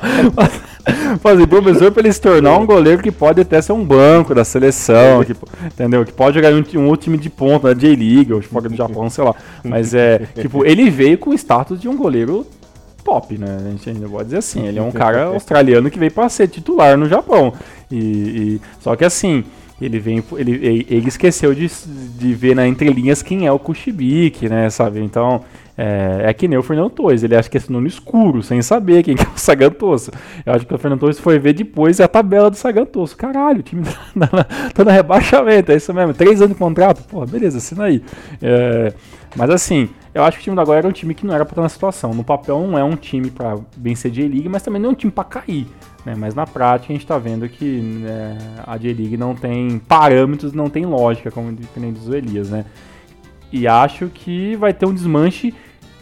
fazer 1.20 1.46
promissor 1.46 1.92
pra 1.92 2.02
ele 2.02 2.12
se 2.12 2.20
tornar 2.20 2.56
um 2.56 2.66
goleiro 2.66 3.02
que 3.02 3.10
pode 3.10 3.40
até 3.40 3.60
ser 3.60 3.72
um 3.72 3.84
banco 3.84 4.34
da 4.34 4.44
seleção, 4.44 5.24
que, 5.24 5.34
entendeu? 5.64 6.04
Que 6.04 6.12
pode 6.12 6.36
jogar 6.36 6.52
um, 6.52 6.64
um 6.80 6.88
outro 6.88 7.04
time 7.04 7.18
de 7.18 7.30
ponta, 7.30 7.74
da 7.74 7.80
J-League, 7.80 8.32
ou 8.32 8.42
fora 8.42 8.68
do 8.68 8.76
Japão, 8.76 9.08
sei 9.10 9.24
lá. 9.24 9.34
Mas 9.62 9.94
é, 9.94 10.20
tipo, 10.40 10.64
ele 10.64 10.90
veio 10.90 11.18
com 11.18 11.30
o 11.30 11.34
status 11.34 11.80
de 11.80 11.88
um 11.88 11.96
goleiro 11.96 12.46
top, 13.04 13.38
né? 13.38 13.58
A 13.58 13.70
gente 13.70 13.88
ainda 13.88 14.08
pode 14.08 14.24
dizer 14.24 14.38
assim. 14.38 14.66
Ele 14.66 14.78
é 14.78 14.82
um 14.82 14.90
cara 14.90 15.24
australiano 15.24 15.90
que 15.90 15.98
veio 15.98 16.12
para 16.12 16.28
ser 16.28 16.48
titular 16.48 16.96
no 16.96 17.08
Japão. 17.08 17.52
E, 17.90 17.96
e, 17.96 18.60
só 18.80 18.94
que 18.94 19.04
assim, 19.04 19.44
ele 19.80 19.98
vem, 19.98 20.22
ele, 20.36 20.86
ele 20.88 21.08
esqueceu 21.08 21.54
de, 21.54 21.70
de 22.18 22.34
ver 22.34 22.54
na 22.54 22.66
entrelinhas 22.66 23.22
quem 23.22 23.46
é 23.46 23.52
o 23.52 23.58
Kushibiki, 23.58 24.48
né? 24.48 24.68
Sabe? 24.68 25.00
Então 25.00 25.42
é, 25.80 26.22
é 26.24 26.34
que 26.34 26.48
nem 26.48 26.58
o 26.58 26.62
Fernando 26.62 26.90
Torres, 26.90 27.22
ele 27.22 27.36
acha 27.36 27.48
que 27.48 27.56
é 27.56 27.60
no 27.68 27.86
escuro, 27.86 28.42
sem 28.42 28.60
saber 28.60 29.04
quem 29.04 29.14
que 29.14 29.22
é 29.22 29.28
o 29.28 29.38
Sagantoso. 29.38 30.10
Eu 30.44 30.52
acho 30.52 30.66
que 30.66 30.74
o 30.74 30.78
Fernando 30.78 30.98
Torres 30.98 31.20
foi 31.20 31.38
ver 31.38 31.52
depois 31.52 32.00
a 32.00 32.08
tabela 32.08 32.50
do 32.50 32.56
Sagantoso. 32.56 33.16
Caralho, 33.16 33.60
o 33.60 33.62
time 33.62 33.84
tá 33.86 34.00
na, 34.16 34.44
tá 34.44 34.84
no 34.84 34.90
rebaixamento, 34.90 35.70
é 35.70 35.76
isso 35.76 35.94
mesmo. 35.94 36.12
Três 36.12 36.42
anos 36.42 36.54
de 36.54 36.58
contrato, 36.58 37.04
pô, 37.04 37.24
beleza, 37.24 37.58
assina 37.58 37.84
aí. 37.84 38.02
É, 38.42 38.92
mas 39.36 39.50
assim, 39.50 39.88
eu 40.12 40.24
acho 40.24 40.38
que 40.38 40.40
o 40.40 40.44
time 40.44 40.56
da 40.56 40.62
agora 40.62 40.78
era 40.78 40.88
um 40.88 40.92
time 40.92 41.14
que 41.14 41.24
não 41.24 41.32
era 41.32 41.44
pra 41.44 41.52
estar 41.52 41.62
na 41.62 41.68
situação. 41.68 42.12
No 42.12 42.24
papel 42.24 42.60
não 42.66 42.76
é 42.76 42.82
um 42.82 42.96
time 42.96 43.30
pra 43.30 43.56
vencer 43.76 44.10
a 44.10 44.14
J-League, 44.14 44.48
mas 44.48 44.62
também 44.62 44.82
não 44.82 44.88
é 44.88 44.92
um 44.92 44.96
time 44.96 45.12
pra 45.12 45.22
cair. 45.22 45.68
Né? 46.04 46.16
Mas 46.18 46.34
na 46.34 46.44
prática 46.44 46.92
a 46.92 46.96
gente 46.96 47.06
tá 47.06 47.18
vendo 47.18 47.48
que 47.48 47.80
né, 47.80 48.36
a 48.66 48.76
J-League 48.76 49.16
não 49.16 49.32
tem 49.32 49.78
parâmetros, 49.78 50.52
não 50.52 50.68
tem 50.68 50.84
lógica, 50.84 51.30
como 51.30 51.52
diferente 51.52 52.00
do 52.00 52.16
Elias, 52.16 52.50
né? 52.50 52.64
E 53.52 53.66
acho 53.66 54.08
que 54.08 54.56
vai 54.56 54.74
ter 54.74 54.86
um 54.86 54.92
desmanche 54.92 55.54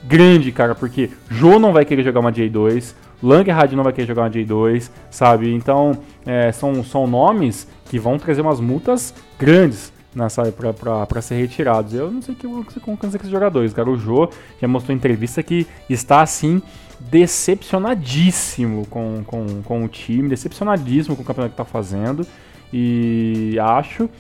grande, 0.07 0.53
cara, 0.53 0.75
porque 0.75 1.11
Jô 1.31 1.59
não 1.59 1.73
vai 1.73 1.85
querer 1.85 2.03
jogar 2.03 2.21
uma 2.21 2.33
J2, 2.33 2.95
Langerhard 3.23 3.75
não 3.75 3.85
vai 3.85 3.93
querer 3.93 4.07
jogar 4.07 4.23
uma 4.23 4.31
J2, 4.31 4.91
sabe? 5.11 5.53
Então, 5.53 5.99
é, 6.25 6.53
são, 6.53 6.85
são 6.85 7.07
nomes 7.07 7.67
que 7.87 7.99
vão 7.99 8.19
trazer 8.19 8.41
umas 8.41 8.61
multas 8.61 9.15
grandes 9.39 9.93
nessa 10.15 10.43
para 10.51 11.21
ser 11.21 11.37
retirados. 11.37 11.93
Eu 11.93 12.11
não 12.11 12.23
sei 12.23 12.35
o 12.35 12.37
que 12.37 12.47
vão 12.47 12.61
acontecer 12.61 13.19
com 13.19 13.25
esses 13.25 13.31
jogadores, 13.31 13.73
cara. 13.73 13.91
O 13.91 13.99
Jô 13.99 14.29
já 14.61 14.67
mostrou 14.67 14.95
em 14.95 14.97
entrevista 14.97 15.43
que 15.43 15.67
está 15.89 16.23
assim 16.23 16.63
decepcionadíssimo 16.99 18.87
com, 18.87 19.23
com, 19.27 19.63
com 19.63 19.85
o 19.85 19.89
time, 19.89 20.29
decepcionadíssimo 20.29 21.15
com 21.15 21.23
o 21.23 21.25
campeonato 21.25 21.55
que 21.55 21.63
está 21.63 21.71
fazendo. 21.71 22.27
E 22.73 23.57
acho 23.61 24.11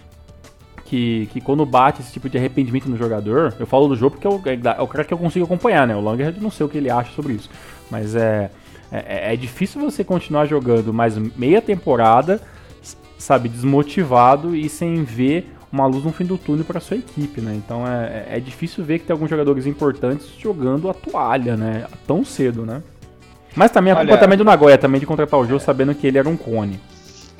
que, 0.86 1.28
que 1.32 1.40
quando 1.40 1.66
bate 1.66 2.00
esse 2.00 2.12
tipo 2.12 2.28
de 2.28 2.38
arrependimento 2.38 2.88
no 2.88 2.96
jogador, 2.96 3.54
eu 3.58 3.66
falo 3.66 3.88
do 3.88 3.96
jogo 3.96 4.16
porque 4.16 4.26
é 4.26 4.30
o, 4.30 4.40
é 4.78 4.82
o 4.82 4.86
cara 4.86 5.04
que 5.04 5.12
eu 5.12 5.18
consigo 5.18 5.44
acompanhar, 5.44 5.86
né? 5.86 5.94
O 5.94 6.00
Langer 6.00 6.34
não 6.40 6.50
sei 6.50 6.64
o 6.64 6.68
que 6.68 6.78
ele 6.78 6.90
acha 6.90 7.12
sobre 7.12 7.34
isso. 7.34 7.50
Mas 7.90 8.14
é, 8.14 8.50
é, 8.90 9.34
é 9.34 9.36
difícil 9.36 9.80
você 9.80 10.02
continuar 10.04 10.46
jogando 10.46 10.92
mais 10.92 11.18
meia 11.18 11.60
temporada, 11.60 12.40
sabe, 13.18 13.48
desmotivado 13.48 14.54
e 14.54 14.68
sem 14.68 15.02
ver 15.04 15.52
uma 15.72 15.86
luz 15.86 16.04
no 16.04 16.12
fim 16.12 16.24
do 16.24 16.38
túnel 16.38 16.64
para 16.64 16.80
sua 16.80 16.96
equipe, 16.96 17.40
né? 17.40 17.54
Então 17.54 17.86
é, 17.86 18.26
é 18.36 18.40
difícil 18.40 18.84
ver 18.84 19.00
que 19.00 19.06
tem 19.06 19.14
alguns 19.14 19.28
jogadores 19.28 19.66
importantes 19.66 20.28
jogando 20.38 20.88
a 20.88 20.94
toalha, 20.94 21.56
né? 21.56 21.86
Tão 22.06 22.24
cedo, 22.24 22.64
né? 22.64 22.82
Mas 23.54 23.70
também 23.70 23.92
a 23.92 23.96
culpa 23.96 24.18
também 24.18 24.38
do 24.38 24.44
Nagoya, 24.44 24.78
também 24.78 25.00
de 25.00 25.06
contratar 25.06 25.40
o 25.40 25.46
jogo 25.46 25.60
sabendo 25.60 25.94
que 25.94 26.06
ele 26.06 26.18
era 26.18 26.28
um 26.28 26.36
cone. 26.36 26.78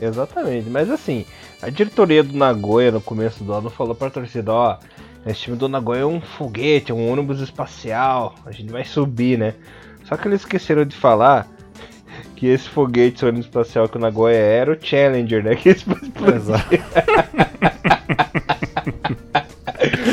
Exatamente, 0.01 0.69
mas 0.69 0.91
assim, 0.91 1.25
a 1.67 1.71
diretoria 1.71 2.23
do 2.23 2.37
Nagoya 2.37 2.93
no 2.93 3.01
começo 3.01 3.43
do 3.43 3.53
ano 3.53 3.69
falou 3.69 3.93
pra 3.93 4.09
torcida, 4.09 4.53
ó, 4.53 4.77
esse 5.27 5.41
time 5.41 5.57
do 5.57 5.69
Nagoya 5.69 6.03
é 6.03 6.07
um 6.07 6.21
foguete, 6.21 6.93
é 6.93 6.95
um 6.95 7.11
ônibus 7.11 7.41
espacial, 7.41 8.37
a 8.47 8.53
gente 8.53 8.71
vai 8.71 8.85
subir, 8.85 9.37
né? 9.37 9.55
Só 10.05 10.17
que 10.17 10.29
eles 10.29 10.43
esqueceram 10.43 10.85
de 10.85 10.95
falar 10.95 11.49
que 12.37 12.47
esse 12.47 12.69
foguete, 12.69 13.17
esse 13.17 13.25
ônibus 13.25 13.47
espacial 13.47 13.89
que 13.89 13.97
o 13.97 14.01
Nagoya 14.01 14.37
era 14.37 14.73
o 14.73 14.79
Challenger, 14.81 15.43
né? 15.43 15.57
Que 15.59 15.71
Exato. 15.71 16.71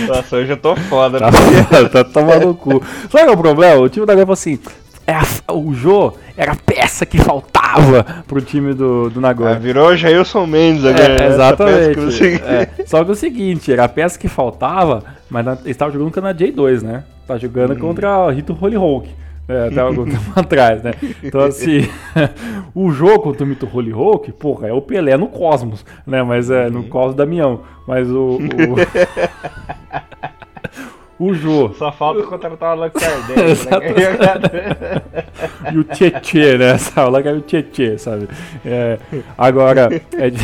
Nossa, 0.08 0.38
hoje 0.38 0.54
eu 0.54 0.58
tô 0.58 0.76
foda, 0.76 1.20
tá, 1.20 1.90
tá 1.90 2.04
tomando 2.04 2.50
o 2.50 2.56
cu. 2.56 2.84
Sabe 2.84 3.10
qual 3.12 3.28
é 3.28 3.32
o 3.32 3.38
problema? 3.38 3.80
O 3.80 3.90
time 3.90 4.08
da 4.08 4.14
Nagoya 4.14 4.26
falou 4.26 4.34
assim, 4.34 4.56
é 4.56 4.83
a, 5.12 5.54
o 5.54 5.74
Jô 5.74 6.14
era 6.38 6.54
a 6.54 6.56
peça 6.56 7.06
que 7.06 7.18
faltava 7.18 8.24
pro 8.28 8.42
time 8.42 8.74
do, 8.74 9.10
do 9.10 9.20
Nagoya. 9.20 9.56
Ah, 9.56 9.60
virou 9.60 9.96
Jailson 9.96 10.46
Mendes 10.46 10.86
agora. 10.86 11.04
É, 11.04 11.20
né? 11.20 11.28
exatamente. 11.28 12.18
Que 12.18 12.26
é, 12.44 12.86
só 12.86 13.04
que 13.04 13.10
é 13.10 13.14
o 13.14 13.16
seguinte, 13.16 13.72
era 13.72 13.84
a 13.84 13.90
peça 13.90 14.18
que 14.18 14.28
faltava, 14.28 15.04
mas 15.30 15.46
na, 15.46 15.58
estava 15.66 15.92
jogando 15.92 16.12
com 16.12 16.26
a 16.26 16.34
J2, 16.34 16.82
né? 16.82 17.04
Tá 17.28 17.38
jogando 17.38 17.74
hum. 17.74 17.80
contra 17.80 18.20
o 18.20 18.30
Rito 18.30 18.58
Holy 18.60 18.76
Hulk. 18.76 19.10
É, 19.48 19.68
até 19.68 19.82
algum 19.82 20.06
tempo 20.06 20.32
atrás, 20.36 20.82
né? 20.82 20.94
Então, 21.22 21.42
assim, 21.42 21.88
o 22.74 22.92
jogo 22.92 23.24
contra 23.24 23.44
o 23.44 23.48
Mito 23.48 23.70
Holy 23.72 23.92
Hulk, 23.92 24.32
porra, 24.34 24.70
é 24.70 24.74
o 24.74 24.82
Pelé 24.82 25.18
no 25.18 25.28
Cosmos, 25.28 25.86
né? 26.08 26.24
Mas 26.24 26.50
é 26.50 26.70
no 26.70 26.80
uhum. 26.80 26.90
Cosmos 26.90 27.16
Damião. 27.16 27.62
Mas 27.86 28.10
o. 28.10 28.38
o... 28.38 28.40
O 31.24 31.34
Jô. 31.34 31.74
Só 31.78 31.90
falta 31.90 32.22
contratar 32.24 32.70
o 32.70 32.72
Allan 32.82 32.90
Kardec. 32.90 33.40
né? 34.52 35.72
e 35.72 35.78
o 35.78 35.84
Tietê, 35.86 36.58
né? 36.58 36.72
Essa 36.72 37.00
aula 37.00 37.22
que 37.22 37.30
é 37.30 37.32
o 37.32 37.40
Tietê, 37.40 37.98
sabe? 37.98 38.28
É, 38.66 39.00
agora, 39.38 39.88
é 40.18 40.30
de... 40.30 40.38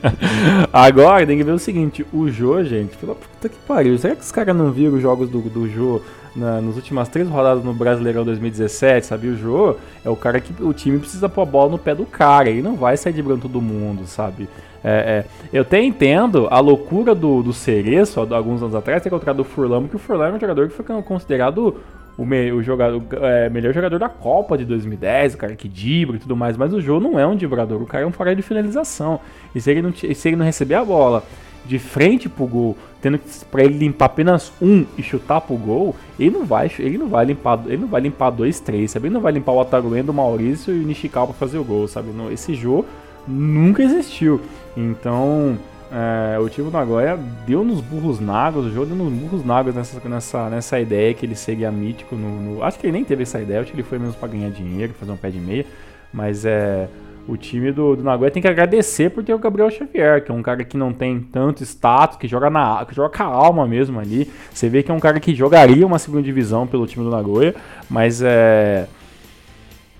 agora 0.72 1.26
tem 1.26 1.36
que 1.36 1.44
ver 1.44 1.52
o 1.52 1.58
seguinte: 1.58 2.06
o 2.10 2.26
Jô, 2.30 2.64
gente, 2.64 2.96
pela 2.96 3.14
puta 3.14 3.50
que 3.50 3.58
pariu. 3.66 3.98
Será 3.98 4.16
que 4.16 4.22
os 4.22 4.32
caras 4.32 4.56
não 4.56 4.72
viram 4.72 4.94
os 4.94 5.02
jogos 5.02 5.28
do, 5.28 5.42
do 5.42 5.68
Jô 5.68 6.00
na, 6.34 6.62
nas 6.62 6.76
últimas 6.76 7.10
três 7.10 7.28
rodadas 7.28 7.62
no 7.62 7.74
Brasileirão 7.74 8.24
2017, 8.24 9.04
sabe? 9.04 9.28
O 9.28 9.36
Jô 9.36 9.76
é 10.02 10.08
o 10.08 10.16
cara 10.16 10.40
que 10.40 10.54
o 10.62 10.72
time 10.72 10.98
precisa 10.98 11.28
pôr 11.28 11.42
a 11.42 11.44
bola 11.44 11.72
no 11.72 11.78
pé 11.78 11.94
do 11.94 12.06
cara. 12.06 12.48
Ele 12.48 12.62
não 12.62 12.76
vai 12.76 12.96
sair 12.96 13.12
driblando 13.12 13.42
todo 13.42 13.60
mundo, 13.60 14.06
sabe? 14.06 14.48
É, 14.82 15.24
é. 15.24 15.48
Eu 15.52 15.62
até 15.62 15.82
entendo 15.82 16.46
a 16.50 16.60
loucura 16.60 17.14
do, 17.14 17.42
do 17.42 17.52
Cereço, 17.52 18.20
alguns 18.20 18.62
anos 18.62 18.74
atrás, 18.74 19.02
ter 19.02 19.10
contratado 19.10 19.42
o 19.42 19.44
Furlan, 19.44 19.82
porque 19.82 19.96
o 19.96 19.98
Furlan 19.98 20.28
é 20.28 20.32
um 20.32 20.40
jogador 20.40 20.68
que 20.68 20.74
foi 20.74 20.84
considerado 21.02 21.76
o, 22.18 22.26
me, 22.26 22.50
o 22.52 22.60
jogador, 22.62 23.00
é, 23.22 23.48
melhor 23.48 23.72
jogador 23.72 23.98
da 23.98 24.08
Copa 24.08 24.58
de 24.58 24.64
2010, 24.64 25.34
o 25.34 25.38
cara 25.38 25.54
que 25.54 25.68
dibra 25.68 26.16
e 26.16 26.18
tudo 26.18 26.36
mais, 26.36 26.56
mas 26.56 26.74
o 26.74 26.80
Jô 26.80 26.98
não 26.98 27.18
é 27.18 27.24
um 27.24 27.36
dibrador, 27.36 27.80
o 27.80 27.86
cara 27.86 28.02
é 28.02 28.06
um 28.06 28.12
fora 28.12 28.34
de 28.34 28.42
finalização. 28.42 29.20
E 29.54 29.60
se 29.60 29.70
ele 29.70 29.82
não, 29.82 29.94
se 29.94 30.28
ele 30.28 30.36
não 30.36 30.44
receber 30.44 30.74
a 30.74 30.84
bola 30.84 31.22
de 31.64 31.78
frente 31.78 32.28
pro 32.28 32.46
gol, 32.46 32.76
tendo 33.00 33.20
para 33.50 33.62
ele 33.62 33.78
limpar 33.78 34.06
apenas 34.06 34.52
um 34.60 34.84
e 34.96 35.02
chutar 35.02 35.40
pro 35.40 35.54
gol, 35.54 35.94
ele 36.18 36.30
não 36.30 36.44
vai, 36.44 36.70
ele 36.78 36.98
não 36.98 37.08
vai 37.08 37.24
limpar, 37.24 37.60
ele 37.66 37.76
não 37.76 37.88
vai 37.88 38.00
limpar 38.00 38.30
dois, 38.30 38.58
três, 38.58 38.90
sabe? 38.90 39.06
Ele 39.06 39.14
não 39.14 39.20
vai 39.20 39.32
limpar 39.32 39.52
o 39.52 39.60
Ataruendo, 39.60 40.10
o 40.10 40.14
Maurício 40.14 40.74
e 40.74 40.80
o 40.80 40.86
Nishikawa 40.86 41.28
para 41.28 41.36
fazer 41.36 41.58
o 41.58 41.64
gol, 41.64 41.86
sabe? 41.86 42.08
esse 42.32 42.54
jogo 42.54 42.86
nunca 43.28 43.82
existiu. 43.82 44.40
Então, 44.76 45.58
é, 45.90 46.38
o 46.38 46.48
time 46.48 46.70
do 46.70 46.76
Nagoya 46.76 47.18
deu 47.46 47.64
nos 47.64 47.80
burros 47.80 48.20
nagos, 48.20 48.66
o 48.66 48.70
jogo 48.70 48.86
deu 48.86 48.96
nos 48.96 49.12
burros 49.12 49.44
nagos 49.44 49.74
nessa, 49.74 50.08
nessa, 50.08 50.50
nessa 50.50 50.80
ideia 50.80 51.14
que 51.14 51.24
ele 51.24 51.34
seria 51.34 51.70
mítico 51.72 52.14
no, 52.14 52.40
no, 52.40 52.62
Acho 52.62 52.78
que 52.78 52.86
ele 52.86 52.92
nem 52.92 53.04
teve 53.04 53.22
essa 53.22 53.40
ideia, 53.40 53.60
acho 53.60 53.70
que 53.70 53.76
ele 53.76 53.82
foi 53.82 53.98
mesmo 53.98 54.14
para 54.14 54.28
ganhar 54.28 54.50
dinheiro, 54.50 54.92
fazer 54.94 55.12
um 55.12 55.16
pé 55.16 55.30
de 55.30 55.38
meia. 55.40 55.66
Mas 56.12 56.44
é. 56.44 56.88
O 57.26 57.36
time 57.36 57.70
do, 57.70 57.94
do 57.94 58.02
Nagoya 58.02 58.30
tem 58.30 58.40
que 58.40 58.48
agradecer 58.48 59.10
por 59.10 59.22
ter 59.22 59.34
o 59.34 59.38
Gabriel 59.38 59.70
Xavier, 59.70 60.24
que 60.24 60.30
é 60.30 60.34
um 60.34 60.40
cara 60.40 60.64
que 60.64 60.78
não 60.78 60.94
tem 60.94 61.20
tanto 61.20 61.62
status, 61.62 62.16
que 62.16 62.26
joga, 62.26 62.48
na, 62.48 62.82
que 62.86 62.94
joga 62.94 63.14
com 63.14 63.22
a 63.22 63.26
alma 63.26 63.66
mesmo 63.66 64.00
ali. 64.00 64.32
Você 64.50 64.66
vê 64.70 64.82
que 64.82 64.90
é 64.90 64.94
um 64.94 64.98
cara 64.98 65.20
que 65.20 65.34
jogaria 65.34 65.86
uma 65.86 65.98
segunda 65.98 66.22
divisão 66.22 66.66
pelo 66.66 66.86
time 66.86 67.04
do 67.04 67.10
Nagoya, 67.10 67.54
mas 67.90 68.22
é. 68.22 68.88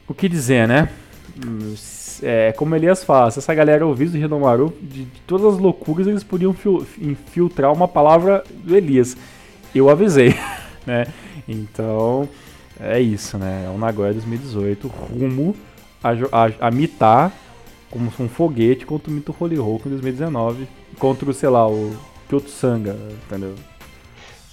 O 0.08 0.14
que 0.14 0.26
dizer, 0.26 0.66
né? 0.66 0.88
É, 2.22 2.52
como 2.52 2.74
Elias 2.74 3.04
fala, 3.04 3.30
se 3.30 3.38
essa 3.38 3.54
galera 3.54 3.86
ouvisse 3.86 4.16
o 4.16 4.20
Renomaru, 4.20 4.72
de, 4.80 5.04
de 5.04 5.20
todas 5.26 5.54
as 5.54 5.58
loucuras 5.58 6.06
eles 6.06 6.24
podiam 6.24 6.54
infiltrar 7.00 7.72
uma 7.72 7.88
palavra 7.88 8.44
do 8.64 8.76
Elias. 8.76 9.16
Eu 9.74 9.88
avisei, 9.88 10.34
né? 10.86 11.06
Então, 11.46 12.28
é 12.80 13.00
isso, 13.00 13.38
né? 13.38 13.64
É 13.66 13.68
o 13.70 13.78
Nagoya 13.78 14.12
2018 14.12 14.88
rumo 14.88 15.54
a, 16.02 16.10
a, 16.10 16.68
a 16.68 16.70
mitar 16.70 17.32
como 17.90 18.12
um 18.20 18.28
foguete 18.28 18.84
contra 18.84 19.10
o 19.10 19.14
Mito 19.14 19.34
Holy 19.38 19.56
Hulk 19.56 19.88
em 19.88 19.90
2019, 19.92 20.68
contra 20.98 21.30
o, 21.30 21.34
sei 21.34 21.48
lá, 21.48 21.66
o 21.66 21.96
Kyoto 22.28 22.50
Sanga, 22.50 22.96
entendeu? 23.26 23.54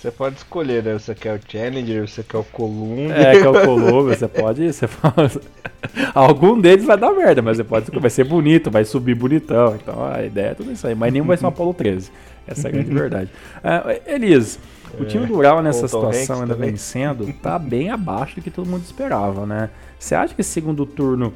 Você 0.06 0.12
pode 0.12 0.36
escolher, 0.36 0.84
né? 0.84 0.93
Você 0.93 1.16
quer 1.16 1.34
o 1.34 1.39
Challenger, 1.47 2.08
você 2.08 2.22
quer 2.22 2.38
o 2.38 2.43
Columbi. 2.43 3.12
É, 3.12 3.41
quer 3.41 3.47
o 3.47 3.53
Columbi, 3.66 4.16
você 4.16 4.28
pode. 4.28 4.72
Você 4.72 4.88
pode... 4.88 5.39
Algum 6.14 6.62
deles 6.62 6.86
vai 6.86 6.95
dar 6.95 7.12
merda, 7.12 7.41
mas 7.41 7.58
você 7.58 7.64
pode. 7.64 7.89
Vai 7.89 8.12
ser 8.12 8.24
bonito, 8.24 8.70
vai 8.70 8.86
subir 8.86 9.16
bonitão. 9.16 9.76
Então 9.76 10.06
a 10.06 10.24
ideia 10.24 10.49
é 10.49 10.53
tudo 10.53 10.72
isso 10.72 10.86
aí. 10.86 10.93
Mas 10.93 11.12
nenhum 11.12 11.26
vai 11.26 11.38
ser 11.38 11.45
um 11.45 11.49
Apollo 11.49 11.74
13. 11.74 12.12
Essa 12.45 12.68
é 12.68 12.70
a 12.70 12.72
grande 12.72 12.93
verdade. 12.93 13.32
Uh, 13.64 14.12
Elias, 14.14 14.60
o 14.99 15.01
é, 15.01 15.06
time 15.08 15.26
do 15.26 15.36
Ural 15.36 15.64
nessa 15.64 15.88
situação, 15.88 16.41
ainda 16.41 16.53
também. 16.53 16.70
vencendo, 16.70 17.34
tá 17.41 17.58
bem 17.58 17.89
abaixo 17.89 18.36
do 18.36 18.43
que 18.43 18.51
todo 18.51 18.70
mundo 18.70 18.84
esperava, 18.84 19.47
né? 19.47 19.72
Você 19.97 20.14
acha 20.14 20.36
que 20.36 20.41
esse 20.41 20.51
segundo 20.51 20.86
turno 20.86 21.34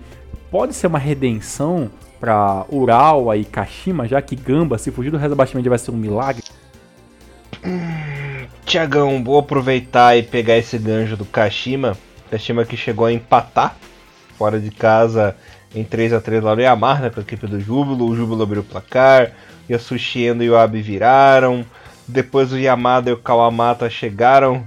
pode 0.51 0.75
ser 0.75 0.85
uma 0.85 0.99
redenção 0.99 1.89
para 2.19 2.67
Ural 2.69 3.35
e 3.35 3.45
Kashima, 3.45 4.07
já 4.07 4.21
que 4.21 4.35
Gamba, 4.35 4.77
se 4.77 4.91
fugir 4.91 5.09
do 5.09 5.17
rebaixamento, 5.17 5.67
vai 5.67 5.79
ser 5.79 5.89
um 5.89 5.97
milagre? 5.97 6.43
Tiagão, 8.69 9.23
vou 9.23 9.39
aproveitar 9.39 10.15
e 10.15 10.21
pegar 10.21 10.55
esse 10.55 10.77
ganjo 10.77 11.17
do 11.17 11.25
Kashima. 11.25 11.97
Kashima 12.29 12.63
que 12.63 12.77
chegou 12.77 13.07
a 13.07 13.11
empatar 13.11 13.75
fora 14.37 14.59
de 14.59 14.69
casa 14.69 15.35
em 15.73 15.83
3 15.83 16.13
a 16.13 16.21
3 16.21 16.43
lá 16.43 16.55
no 16.55 16.61
Yamaha, 16.61 17.01
né, 17.01 17.09
com 17.09 17.19
a 17.19 17.23
equipe 17.23 17.47
do 17.47 17.59
Júbilo. 17.59 18.07
O 18.07 18.15
Júbilo 18.15 18.43
abriu 18.43 18.61
o 18.61 18.63
placar, 18.63 19.31
Yasushi 19.67 20.25
e 20.25 20.49
o 20.51 20.55
Abe 20.55 20.83
viraram. 20.83 21.65
Depois 22.07 22.53
o 22.53 22.59
Yamada 22.59 23.09
e 23.09 23.13
o 23.13 23.17
Kawamata 23.17 23.89
chegaram 23.89 24.63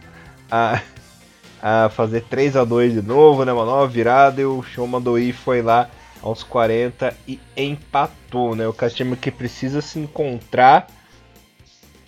a, 0.51 0.81
a 1.63 1.89
fazer 1.91 2.23
3 2.23 2.57
a 2.57 2.65
2 2.65 2.95
de 2.95 3.03
novo, 3.03 3.45
né, 3.45 3.53
uma 3.53 3.65
nova 3.65 3.87
virada. 3.87 4.41
E 4.41 4.45
o 4.45 4.65
Shoma 4.65 5.01
Doi 5.01 5.31
foi 5.31 5.63
lá 5.63 5.89
aos 6.21 6.43
40 6.43 7.15
e 7.29 7.39
empatou, 7.57 8.57
né? 8.57 8.67
O 8.67 8.73
Kashima 8.73 9.15
que 9.15 9.31
precisa 9.31 9.81
se 9.81 10.01
encontrar 10.01 10.89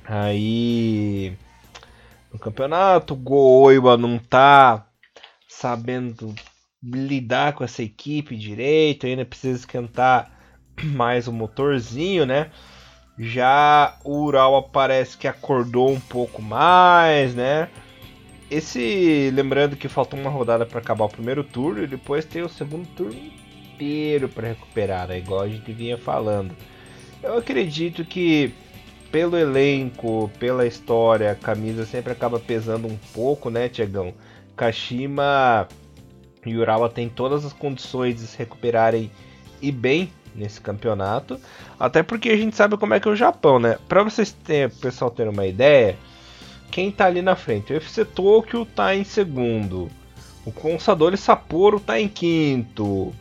aí 0.05 1.36
no 2.35 2.39
campeonato. 2.39 3.14
Goiba 3.14 3.97
não 3.97 4.18
tá 4.18 4.87
sabendo 5.49 6.35
lidar 6.82 7.55
com 7.55 7.64
essa 7.64 7.82
equipe 7.82 8.37
direito, 8.37 9.07
ainda 9.07 9.24
precisa 9.24 9.61
esquentar 9.61 10.30
mais 10.82 11.28
o 11.28 11.32
motorzinho, 11.32 12.26
né? 12.26 12.51
Já 13.16 13.97
o 14.05 14.24
Ural 14.24 14.61
parece 14.64 15.16
que 15.16 15.28
acordou 15.28 15.91
um 15.91 16.01
pouco 16.01 16.43
mais, 16.43 17.35
né? 17.35 17.70
Esse, 18.51 19.30
lembrando 19.32 19.76
que 19.76 19.89
faltou 19.89 20.18
uma 20.18 20.28
rodada 20.28 20.66
para 20.66 20.80
acabar 20.80 21.05
o 21.05 21.09
primeiro 21.09 21.43
turno 21.43 21.85
e 21.85 21.87
depois 21.87 22.24
tem 22.24 22.43
o 22.43 22.49
segundo 22.49 22.87
turno 22.89 23.18
inteiro 23.72 24.28
para 24.28 24.49
recuperar, 24.49 25.09
né? 25.09 25.18
igual 25.18 25.41
a 25.41 25.49
gente 25.49 25.72
vinha 25.72 25.97
falando. 25.97 26.55
Eu 27.22 27.39
acredito 27.39 28.05
que 28.05 28.53
pelo 29.15 29.39
elenco, 29.39 30.29
pela 30.41 30.67
história, 30.67 31.31
a 31.31 31.37
camisa 31.37 31.87
sempre 31.87 32.11
acaba 32.11 32.41
pesando 32.41 32.89
um 32.89 32.99
pouco, 33.12 33.49
né, 33.49 33.69
Tiagão? 33.69 34.12
Kashima 34.57 35.69
e 36.45 36.57
Urawa 36.57 36.89
tem 36.89 37.09
todas 37.09 37.45
as 37.45 37.53
condições 37.53 38.17
de 38.17 38.27
se 38.27 38.37
recuperarem 38.37 39.12
e 39.62 39.71
bem 39.71 40.11
nesse 40.35 40.61
campeonato. 40.61 41.39
Até 41.79 42.03
porque 42.03 42.29
a 42.29 42.37
gente 42.37 42.57
sabe 42.57 42.77
como 42.77 42.93
é 42.93 42.99
que 42.99 43.07
é 43.07 43.11
o 43.12 43.15
Japão, 43.15 43.61
né? 43.61 43.79
Para 43.89 44.03
vocês 44.03 44.33
terem, 44.33 44.69
pessoal 44.69 45.12
ter 45.12 45.29
uma 45.29 45.47
ideia, 45.47 45.97
quem 46.73 46.91
tá 46.91 47.07
ali 47.07 47.23
na 47.23 47.37
frente? 47.37 47.73
O 47.73 47.77
FC 47.77 48.05
Tokyo 48.05 48.67
tá 48.67 48.97
em 48.97 49.05
segundo. 49.05 49.89
O 50.45 50.51
Consadole 50.51 51.17
Sapporo 51.17 51.79
tá 51.79 52.01
em 52.01 52.09
quinto. 52.09 52.85
O 52.85 53.15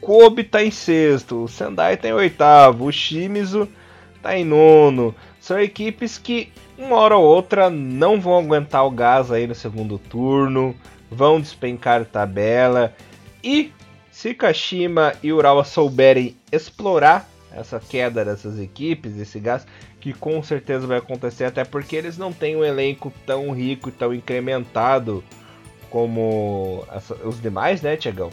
Kobe 0.00 0.44
tá 0.44 0.64
em 0.64 0.70
sexto. 0.70 1.44
O 1.44 1.48
Sendai 1.48 1.98
tá 1.98 2.08
em 2.08 2.14
oitavo. 2.14 2.86
O 2.86 2.90
Shimizu 2.90 3.68
tá 4.26 4.36
em 4.36 4.44
nono. 4.44 5.14
São 5.40 5.60
equipes 5.60 6.18
que, 6.18 6.52
uma 6.76 6.96
hora 6.96 7.16
ou 7.16 7.24
outra, 7.24 7.70
não 7.70 8.20
vão 8.20 8.38
aguentar 8.38 8.84
o 8.84 8.90
gás 8.90 9.30
aí 9.30 9.46
no 9.46 9.54
segundo 9.54 9.98
turno, 9.98 10.74
vão 11.10 11.40
despencar 11.40 12.04
tabela. 12.04 12.92
E 13.42 13.72
se 14.10 14.34
Kashima 14.34 15.14
e 15.22 15.32
Urawa 15.32 15.64
souberem 15.64 16.36
explorar 16.50 17.28
essa 17.52 17.78
queda 17.78 18.24
dessas 18.24 18.58
equipes, 18.58 19.16
esse 19.16 19.38
gás, 19.38 19.64
que 20.00 20.12
com 20.12 20.42
certeza 20.42 20.86
vai 20.86 20.98
acontecer, 20.98 21.44
até 21.44 21.64
porque 21.64 21.94
eles 21.94 22.18
não 22.18 22.32
têm 22.32 22.56
um 22.56 22.64
elenco 22.64 23.12
tão 23.24 23.50
rico 23.52 23.88
e 23.88 23.92
tão 23.92 24.12
incrementado 24.12 25.22
como 25.88 26.84
os 27.24 27.40
demais, 27.40 27.80
né, 27.80 27.96
Tiagão? 27.96 28.30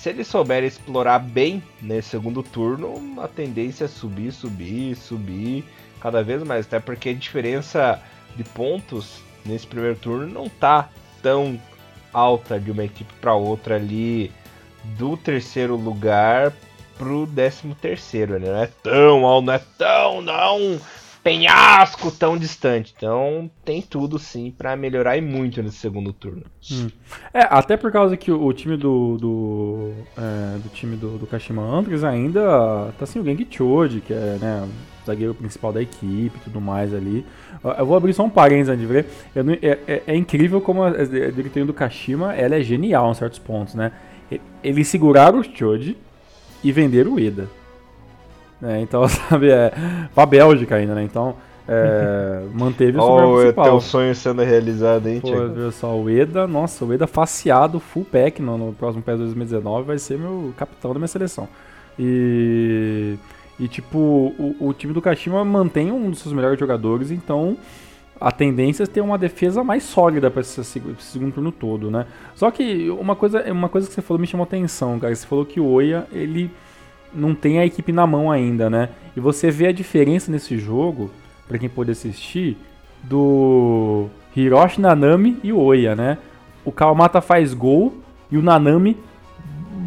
Se 0.00 0.08
eles 0.08 0.28
souberem 0.28 0.66
explorar 0.66 1.18
bem 1.18 1.62
nesse 1.82 2.08
segundo 2.08 2.42
turno, 2.42 3.20
a 3.20 3.28
tendência 3.28 3.84
é 3.84 3.86
subir, 3.86 4.32
subir, 4.32 4.96
subir 4.96 5.62
cada 6.00 6.22
vez 6.22 6.42
mais, 6.42 6.64
até 6.64 6.80
porque 6.80 7.10
a 7.10 7.14
diferença 7.14 8.02
de 8.34 8.42
pontos 8.42 9.20
nesse 9.44 9.66
primeiro 9.66 9.96
turno 9.96 10.26
não 10.26 10.48
tá 10.48 10.88
tão 11.20 11.60
alta 12.14 12.58
de 12.58 12.70
uma 12.70 12.82
equipe 12.82 13.12
para 13.20 13.34
outra 13.34 13.74
ali 13.76 14.32
do 14.96 15.18
terceiro 15.18 15.76
lugar 15.76 16.50
pro 16.96 17.26
décimo 17.26 17.74
terceiro, 17.74 18.38
né? 18.38 18.48
Não 18.48 18.56
é 18.56 18.66
tão 18.82 19.42
não 19.42 19.52
é 19.52 19.60
tão, 19.76 20.22
não 20.22 20.80
penhasco 21.22 22.10
tão 22.10 22.36
distante. 22.36 22.94
Então 22.96 23.50
tem 23.64 23.82
tudo 23.82 24.18
sim 24.18 24.50
para 24.50 24.76
melhorar 24.76 25.16
e 25.16 25.20
muito 25.20 25.62
nesse 25.62 25.76
segundo 25.76 26.12
turno. 26.12 26.42
Hum. 26.70 26.88
É, 27.32 27.40
até 27.42 27.76
por 27.76 27.92
causa 27.92 28.16
que 28.16 28.30
o, 28.30 28.52
time 28.52 28.76
do 28.76 29.16
do, 29.18 29.92
é, 30.16 30.58
do 30.58 30.68
time 30.70 30.96
do, 30.96 31.18
do 31.18 31.26
Kashima 31.26 31.62
Antlers 31.62 32.04
ainda 32.04 32.92
tá 32.98 33.06
sem 33.06 33.20
o 33.20 33.24
Genki 33.24 33.46
Choji, 33.50 34.00
que 34.00 34.12
é 34.12 34.38
né, 34.40 34.68
o 35.02 35.06
zagueiro 35.06 35.34
principal 35.34 35.72
da 35.72 35.82
equipe 35.82 36.36
e 36.36 36.40
tudo 36.44 36.60
mais 36.60 36.94
ali. 36.94 37.24
Eu 37.78 37.86
vou 37.86 37.96
abrir 37.96 38.12
só 38.12 38.24
um 38.24 38.30
parênteses 38.30 38.70
antes 38.70 38.80
de 38.80 38.92
ver. 38.92 39.06
Não, 39.34 39.52
é, 39.52 39.78
é, 39.86 40.02
é, 40.06 40.16
incrível 40.16 40.60
como 40.60 40.82
a, 40.82 40.90
diretoria 40.90 41.66
do 41.66 41.74
Kashima 41.74 42.34
ela 42.34 42.56
é 42.56 42.62
genial 42.62 43.10
em 43.10 43.14
certos 43.14 43.38
pontos, 43.38 43.74
né? 43.74 43.92
Eles 44.62 44.86
seguraram 44.88 45.40
o 45.40 45.44
Choji 45.44 45.96
e 46.62 46.70
venderam 46.70 47.14
o 47.14 47.20
Ida. 47.20 47.48
Né? 48.60 48.80
Então, 48.80 49.06
sabe, 49.08 49.50
é 49.50 49.72
pra 50.14 50.26
Bélgica 50.26 50.76
ainda, 50.76 50.94
né? 50.94 51.02
Então, 51.02 51.34
é, 51.68 52.42
manteve 52.52 52.98
o 52.98 53.02
Super 53.02 53.40
principal. 53.40 53.64
teu 53.64 53.80
sonho 53.80 54.14
sendo 54.14 54.42
realizado, 54.42 55.06
hein, 55.08 55.20
Pô, 55.20 55.48
viu 55.48 55.70
só, 55.70 55.96
o 55.96 56.10
Eda, 56.10 56.46
nossa, 56.46 56.84
o 56.84 56.92
Eda 56.92 57.06
faceado, 57.06 57.78
full 57.78 58.04
pack 58.04 58.42
no, 58.42 58.58
no 58.58 58.72
próximo 58.72 59.02
PES 59.02 59.18
2019 59.18 59.86
vai 59.86 59.98
ser 59.98 60.18
meu 60.18 60.52
capitão 60.56 60.92
da 60.92 60.98
minha 60.98 61.08
seleção. 61.08 61.48
E, 61.98 63.16
e 63.58 63.68
tipo, 63.68 63.98
o, 63.98 64.56
o 64.58 64.72
time 64.72 64.92
do 64.92 65.02
Kashima 65.02 65.44
mantém 65.44 65.92
um 65.92 66.10
dos 66.10 66.20
seus 66.20 66.34
melhores 66.34 66.58
jogadores, 66.58 67.10
então 67.10 67.56
a 68.20 68.30
tendência 68.30 68.82
é 68.84 68.86
ter 68.86 69.00
uma 69.00 69.16
defesa 69.16 69.64
mais 69.64 69.82
sólida 69.82 70.30
para 70.30 70.42
esse, 70.42 70.60
esse, 70.60 70.82
segundo 70.98 71.32
turno 71.32 71.50
todo, 71.50 71.90
né? 71.90 72.06
Só 72.34 72.50
que 72.50 72.90
uma 72.90 73.16
coisa, 73.16 73.50
uma 73.50 73.68
coisa 73.68 73.88
que 73.88 73.94
você 73.94 74.02
falou 74.02 74.20
me 74.20 74.26
chamou 74.26 74.44
atenção, 74.44 74.98
cara. 74.98 75.14
Você 75.14 75.26
falou 75.26 75.46
que 75.46 75.58
o 75.58 75.66
Oya, 75.66 76.06
ele 76.12 76.50
não 77.14 77.34
tem 77.34 77.58
a 77.58 77.66
equipe 77.66 77.92
na 77.92 78.06
mão 78.06 78.30
ainda, 78.30 78.70
né? 78.70 78.90
E 79.16 79.20
você 79.20 79.50
vê 79.50 79.68
a 79.68 79.72
diferença 79.72 80.30
nesse 80.30 80.58
jogo, 80.58 81.10
para 81.48 81.58
quem 81.58 81.68
pôde 81.68 81.90
assistir, 81.90 82.56
do 83.02 84.06
Hiroshi 84.36 84.80
Nanami 84.80 85.38
e 85.42 85.52
Oya, 85.52 85.96
né? 85.96 86.18
O 86.64 86.70
Kawamata 86.70 87.20
faz 87.20 87.54
gol 87.54 87.94
e 88.30 88.36
o 88.36 88.42
Nanami 88.42 88.96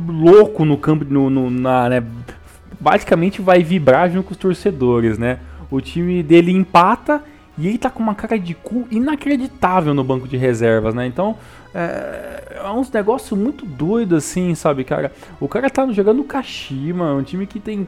louco 0.07 0.65
no 0.65 0.77
campo, 0.77 1.05
no, 1.05 1.29
no 1.29 1.49
na, 1.49 1.89
né? 1.89 2.03
basicamente 2.79 3.41
vai 3.41 3.63
vibrar 3.63 4.09
junto 4.11 4.25
com 4.25 4.31
os 4.31 4.37
torcedores, 4.37 5.17
né? 5.17 5.39
O 5.71 5.79
time 5.79 6.21
dele 6.21 6.51
empata 6.51 7.23
e 7.57 7.67
ele 7.67 7.77
tá 7.77 7.89
com 7.89 8.03
uma 8.03 8.13
cara 8.13 8.37
de 8.37 8.53
cu 8.53 8.85
inacreditável 8.91 9.93
no 9.93 10.03
banco 10.03 10.27
de 10.27 10.35
reservas, 10.35 10.93
né? 10.93 11.07
Então, 11.07 11.37
é, 11.73 12.59
é 12.63 12.71
uns 12.71 12.91
negócios 12.91 13.37
muito 13.37 13.65
doidos 13.65 14.25
assim, 14.25 14.53
sabe, 14.55 14.83
cara? 14.83 15.11
O 15.39 15.47
cara 15.47 15.69
tá 15.69 15.85
jogando 15.91 16.23
Kashima, 16.23 17.13
um 17.13 17.23
time 17.23 17.47
que 17.47 17.59
tem 17.59 17.87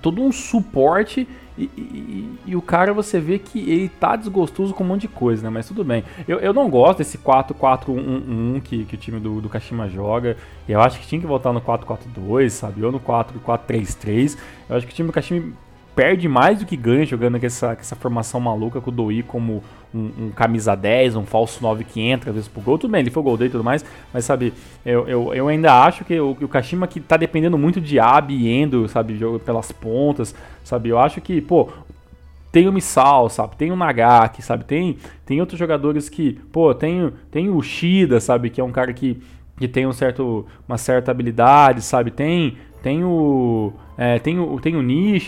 todo 0.00 0.22
um 0.22 0.32
suporte 0.32 1.28
e, 1.56 1.64
e, 1.76 2.38
e, 2.46 2.56
o 2.56 2.62
cara 2.62 2.94
você 2.94 3.20
vê 3.20 3.38
que 3.38 3.58
ele 3.58 3.88
tá 3.88 4.16
desgostoso 4.16 4.72
com 4.72 4.82
um 4.82 4.86
monte 4.86 5.02
de 5.02 5.08
coisa, 5.08 5.42
né? 5.42 5.50
Mas 5.50 5.68
tudo 5.68 5.84
bem. 5.84 6.02
Eu, 6.26 6.38
eu 6.38 6.54
não 6.54 6.68
gosto 6.70 6.98
desse 6.98 7.18
4-4-1-1 7.18 8.62
que, 8.62 8.84
que 8.86 8.94
o 8.94 8.98
time 8.98 9.20
do, 9.20 9.40
do 9.40 9.50
Kashima 9.50 9.86
joga. 9.88 10.36
Eu 10.66 10.80
acho 10.80 10.98
que 10.98 11.06
tinha 11.06 11.20
que 11.20 11.26
voltar 11.26 11.52
no 11.52 11.60
4-4-2, 11.60 12.48
sabe? 12.48 12.82
Ou 12.82 12.90
no 12.90 12.98
4-4-3-3. 12.98 14.38
Eu 14.68 14.76
acho 14.76 14.86
que 14.86 14.92
o 14.92 14.96
time 14.96 15.08
do 15.08 15.12
Kashima 15.12 15.52
perde 15.94 16.28
mais 16.28 16.58
do 16.58 16.66
que 16.66 16.76
ganha 16.76 17.04
jogando 17.04 17.38
com 17.38 17.46
essa, 17.46 17.74
com 17.74 17.80
essa 17.80 17.94
formação 17.94 18.40
maluca 18.40 18.80
com 18.80 18.90
o 18.90 18.92
Doi 18.92 19.22
como 19.22 19.62
um, 19.94 20.10
um, 20.18 20.30
camisa 20.30 20.74
10, 20.74 21.16
um 21.16 21.24
falso 21.24 21.62
9 21.62 21.84
que 21.84 22.00
entra 22.00 22.30
às 22.30 22.34
vezes 22.34 22.48
pro 22.48 22.62
gol. 22.62 22.78
Tudo 22.78 22.90
bem, 22.92 23.00
ele 23.00 23.10
foi 23.10 23.22
gol 23.22 23.34
e 23.42 23.48
tudo 23.48 23.64
mais, 23.64 23.84
mas 24.12 24.24
sabe, 24.24 24.54
eu, 24.84 25.06
eu, 25.06 25.34
eu 25.34 25.48
ainda 25.48 25.84
acho 25.84 26.04
que 26.04 26.18
o, 26.18 26.30
o 26.30 26.48
Kashima 26.48 26.86
que 26.86 27.00
tá 27.00 27.16
dependendo 27.16 27.58
muito 27.58 27.80
de 27.80 27.98
Abi 27.98 28.34
e 28.34 28.48
Endo, 28.48 28.88
sabe, 28.88 29.16
jogo 29.16 29.38
pelas 29.38 29.70
pontas, 29.70 30.34
sabe, 30.64 30.88
eu 30.88 30.98
acho 30.98 31.20
que, 31.20 31.40
pô, 31.40 31.68
tem 32.50 32.68
o 32.68 32.72
Misal, 32.72 33.30
sabe? 33.30 33.56
Tem 33.56 33.72
o 33.72 33.76
Nagaki, 33.76 34.42
sabe? 34.42 34.64
Tem, 34.64 34.98
tem 35.24 35.40
outros 35.40 35.58
jogadores 35.58 36.10
que, 36.10 36.34
pô, 36.52 36.74
tem, 36.74 37.10
tem 37.30 37.48
o 37.48 37.62
Shida, 37.62 38.20
sabe? 38.20 38.50
Que 38.50 38.60
é 38.60 38.64
um 38.64 38.70
cara 38.70 38.92
que, 38.92 39.22
que 39.56 39.66
tem 39.66 39.86
um 39.86 39.92
certo, 39.92 40.46
uma 40.68 40.76
certa 40.76 41.10
habilidade, 41.10 41.80
sabe? 41.80 42.10
Tem, 42.10 42.58
tem 42.82 43.04
o 43.04 43.72
é, 43.96 44.18
tem, 44.18 44.38
o, 44.38 44.58
tem 44.58 44.74
o 44.74 44.82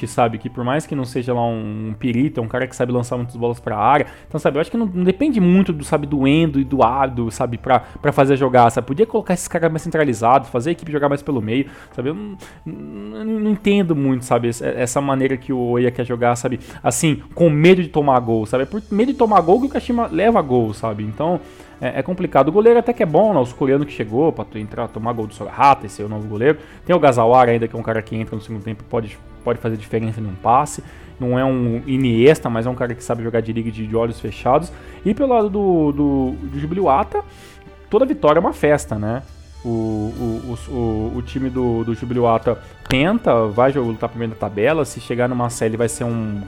sabe? 0.08 0.38
Que 0.38 0.48
por 0.48 0.64
mais 0.64 0.86
que 0.86 0.94
não 0.94 1.04
seja 1.04 1.34
lá 1.34 1.46
um, 1.46 1.90
um 1.90 1.94
é 2.36 2.40
um 2.40 2.48
cara 2.48 2.66
que 2.66 2.74
sabe 2.74 2.92
lançar 2.92 3.16
muitas 3.16 3.36
bolas 3.36 3.60
pra 3.60 3.76
área. 3.76 4.06
Então, 4.26 4.40
sabe, 4.40 4.56
eu 4.56 4.60
acho 4.60 4.70
que 4.70 4.76
não, 4.76 4.86
não 4.86 5.04
depende 5.04 5.40
muito 5.40 5.72
do, 5.72 5.84
sabe, 5.84 6.06
do 6.06 6.26
Endo 6.26 6.58
e 6.58 6.64
do 6.64 6.82
Ado, 6.82 7.30
sabe, 7.30 7.58
pra, 7.58 7.80
pra 7.80 8.10
fazer 8.10 8.36
jogar, 8.36 8.70
sabe? 8.70 8.86
Podia 8.86 9.06
colocar 9.06 9.34
esses 9.34 9.48
caras 9.48 9.70
mais 9.70 9.82
centralizados, 9.82 10.48
fazer 10.48 10.70
a 10.70 10.72
equipe 10.72 10.90
jogar 10.90 11.08
mais 11.08 11.22
pelo 11.22 11.42
meio, 11.42 11.66
sabe? 11.92 12.08
Eu 12.08 12.14
não, 12.14 12.36
não, 12.64 13.24
não 13.24 13.50
entendo 13.50 13.94
muito, 13.94 14.24
sabe? 14.24 14.48
Essa 14.48 15.00
maneira 15.00 15.36
que 15.36 15.52
o 15.52 15.58
Oya 15.58 15.90
quer 15.90 16.04
jogar, 16.04 16.34
sabe? 16.36 16.58
Assim, 16.82 17.22
com 17.34 17.50
medo 17.50 17.82
de 17.82 17.88
tomar 17.88 18.18
gol, 18.20 18.46
sabe? 18.46 18.64
É 18.64 18.66
por 18.66 18.82
medo 18.90 19.12
de 19.12 19.18
tomar 19.18 19.40
gol 19.42 19.60
que 19.60 19.66
o 19.66 19.70
Kashima 19.70 20.08
leva 20.10 20.40
gol, 20.40 20.72
sabe? 20.72 21.04
Então, 21.04 21.40
é, 21.80 22.00
é, 22.00 22.02
complicado. 22.02 22.48
O 22.48 22.52
goleiro 22.52 22.78
até 22.78 22.92
que 22.92 23.02
é 23.02 23.06
bom, 23.06 23.32
né? 23.32 23.40
Os 23.40 23.52
coreanos 23.52 23.86
que 23.86 23.92
chegou 23.92 24.32
pra 24.32 24.44
tu 24.44 24.58
entrar, 24.58 24.88
tomar 24.88 25.12
gol 25.12 25.26
do 25.26 25.34
Sorahata, 25.34 25.86
esse 25.86 26.02
é 26.02 26.04
o 26.04 26.08
novo 26.08 26.26
goleiro. 26.28 26.58
Tem 26.84 26.94
o 26.94 26.98
Gazawara 26.98 27.50
ainda, 27.50 27.68
que 27.68 27.74
é 27.74 27.78
um 27.78 27.82
cara 27.82 28.00
que 28.02 28.16
entra 28.16 28.34
no 28.36 28.42
segundo 28.42 28.62
tempo 28.62 28.84
pode, 28.84 29.18
pode 29.42 29.58
fazer 29.58 29.76
diferença 29.76 30.20
num 30.20 30.34
passe. 30.34 30.82
Não 31.18 31.38
é 31.38 31.44
um 31.44 31.82
Iniesta, 31.86 32.50
mas 32.50 32.66
é 32.66 32.70
um 32.70 32.74
cara 32.74 32.94
que 32.94 33.02
sabe 33.02 33.22
jogar 33.22 33.40
de 33.40 33.52
liga 33.52 33.70
de, 33.70 33.86
de 33.86 33.96
olhos 33.96 34.18
fechados. 34.20 34.72
E 35.04 35.14
pelo 35.14 35.32
lado 35.32 35.48
do, 35.48 35.92
do, 35.92 36.30
do 36.42 36.58
Jubiluata, 36.58 37.22
toda 37.88 38.04
vitória 38.04 38.38
é 38.38 38.40
uma 38.40 38.52
festa, 38.52 38.98
né? 38.98 39.22
O, 39.64 39.68
o, 39.68 40.58
o, 40.68 41.12
o, 41.16 41.22
time 41.22 41.48
do, 41.48 41.84
do 41.84 41.94
Jubiluata 41.94 42.58
tenta, 42.86 43.46
vai 43.46 43.72
lutar 43.72 44.10
primeiro 44.10 44.34
da 44.34 44.38
tabela. 44.38 44.84
Se 44.84 45.00
chegar 45.00 45.28
numa 45.28 45.48
série, 45.48 45.76
vai 45.76 45.88
ser 45.88 46.04
um. 46.04 46.42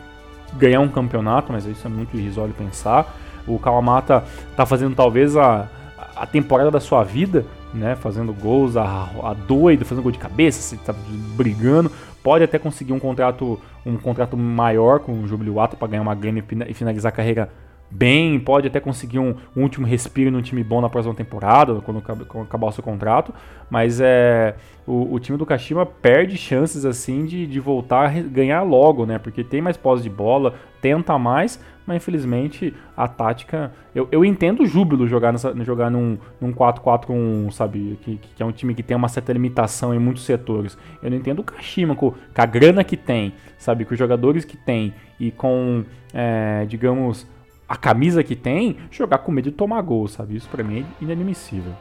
ganhar 0.54 0.80
um 0.80 0.88
campeonato, 0.88 1.52
mas 1.52 1.64
isso 1.64 1.86
é 1.86 1.90
muito 1.90 2.16
irrisório 2.16 2.52
pensar. 2.52 3.16
O 3.46 3.58
Kawamata 3.58 4.24
tá 4.56 4.66
fazendo 4.66 4.94
talvez 4.94 5.36
a, 5.36 5.68
a 6.14 6.26
temporada 6.26 6.70
da 6.70 6.80
sua 6.80 7.04
vida, 7.04 7.44
né? 7.72 7.96
Fazendo 7.96 8.32
gols 8.32 8.76
a, 8.76 9.08
a 9.22 9.34
doido, 9.34 9.84
fazendo 9.84 10.02
gol 10.02 10.12
de 10.12 10.18
cabeça, 10.18 10.60
se 10.60 10.76
tá 10.78 10.94
brigando. 11.36 11.90
Pode 12.22 12.42
até 12.42 12.58
conseguir 12.58 12.92
um 12.92 12.98
contrato, 12.98 13.60
um 13.84 13.96
contrato 13.96 14.36
maior 14.36 15.00
com 15.00 15.12
o 15.20 15.28
Jubiluata 15.28 15.76
para 15.76 15.88
ganhar 15.88 16.02
uma 16.02 16.14
grana 16.14 16.42
e 16.68 16.74
finalizar 16.74 17.12
a 17.12 17.14
carreira 17.14 17.50
bem, 17.90 18.38
pode 18.38 18.66
até 18.66 18.80
conseguir 18.80 19.18
um, 19.18 19.34
um, 19.56 19.62
último 19.62 19.86
respiro 19.86 20.30
num 20.30 20.42
time 20.42 20.62
bom 20.62 20.80
na 20.80 20.88
próxima 20.88 21.14
temporada, 21.14 21.80
quando, 21.80 22.02
quando 22.02 22.44
acabar 22.44 22.66
o 22.66 22.72
seu 22.72 22.82
contrato, 22.82 23.32
mas 23.70 24.00
é, 24.00 24.54
o, 24.86 25.14
o, 25.14 25.20
time 25.20 25.38
do 25.38 25.46
Kashima 25.46 25.86
perde 25.86 26.36
chances 26.36 26.84
assim 26.84 27.24
de, 27.24 27.46
de 27.46 27.60
voltar 27.60 28.08
a 28.08 28.20
ganhar 28.20 28.62
logo, 28.62 29.06
né? 29.06 29.18
Porque 29.18 29.44
tem 29.44 29.62
mais 29.62 29.76
posse 29.76 30.02
de 30.02 30.10
bola, 30.10 30.54
tenta 30.80 31.18
mais, 31.18 31.60
mas 31.86 31.96
infelizmente 31.96 32.74
a 32.96 33.06
tática. 33.06 33.72
Eu, 33.94 34.08
eu 34.10 34.24
entendo 34.24 34.62
o 34.62 34.66
júbilo 34.66 35.06
jogar, 35.06 35.32
nessa, 35.32 35.54
jogar 35.64 35.90
num, 35.90 36.18
num 36.40 36.52
4-4-1, 36.52 37.50
sabe? 37.52 37.98
Que, 38.02 38.16
que, 38.16 38.42
é 38.42 38.46
um 38.46 38.52
time 38.52 38.74
que 38.74 38.82
tem 38.82 38.96
uma 38.96 39.08
certa 39.08 39.32
limitação 39.32 39.94
em 39.94 39.98
muitos 39.98 40.24
setores. 40.24 40.76
Eu 41.02 41.10
não 41.10 41.16
entendo 41.16 41.40
o 41.40 41.44
Kashima, 41.44 41.94
com, 41.94 42.10
com 42.10 42.42
a 42.42 42.46
grana 42.46 42.82
que 42.82 42.96
tem, 42.96 43.32
sabe? 43.56 43.84
Com 43.84 43.92
os 43.92 43.98
jogadores 43.98 44.44
que 44.44 44.56
tem 44.56 44.92
e 45.20 45.30
com, 45.30 45.84
é, 46.12 46.64
digamos 46.66 47.26
a 47.68 47.76
camisa 47.76 48.22
que 48.22 48.36
tem, 48.36 48.76
jogar 48.90 49.18
com 49.18 49.32
medo 49.32 49.50
de 49.50 49.56
tomar 49.56 49.80
gol, 49.82 50.06
sabe? 50.06 50.36
Isso 50.36 50.48
para 50.48 50.62
mim 50.62 50.80
é 51.00 51.04
inadmissível. 51.04 51.72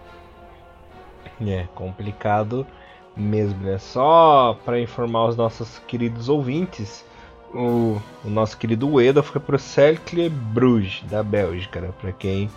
É 1.40 1.68
complicado 1.76 2.66
mesmo, 3.16 3.64
né? 3.64 3.78
Só 3.78 4.60
para 4.66 4.80
informar 4.80 5.28
os 5.28 5.36
nossos 5.36 5.80
queridos 5.80 6.28
ouvintes, 6.28 7.06
o, 7.56 8.02
o 8.24 8.30
nosso 8.30 8.58
querido 8.58 8.88
Ueda 8.90 9.24
foi 9.24 9.40
pro 9.40 9.58
Cercle 9.58 10.30
Bruges, 10.30 11.04
da 11.10 11.24
Bélgica, 11.24 11.80
né? 11.80 11.90
Pra 12.00 12.12
quem 12.12 12.50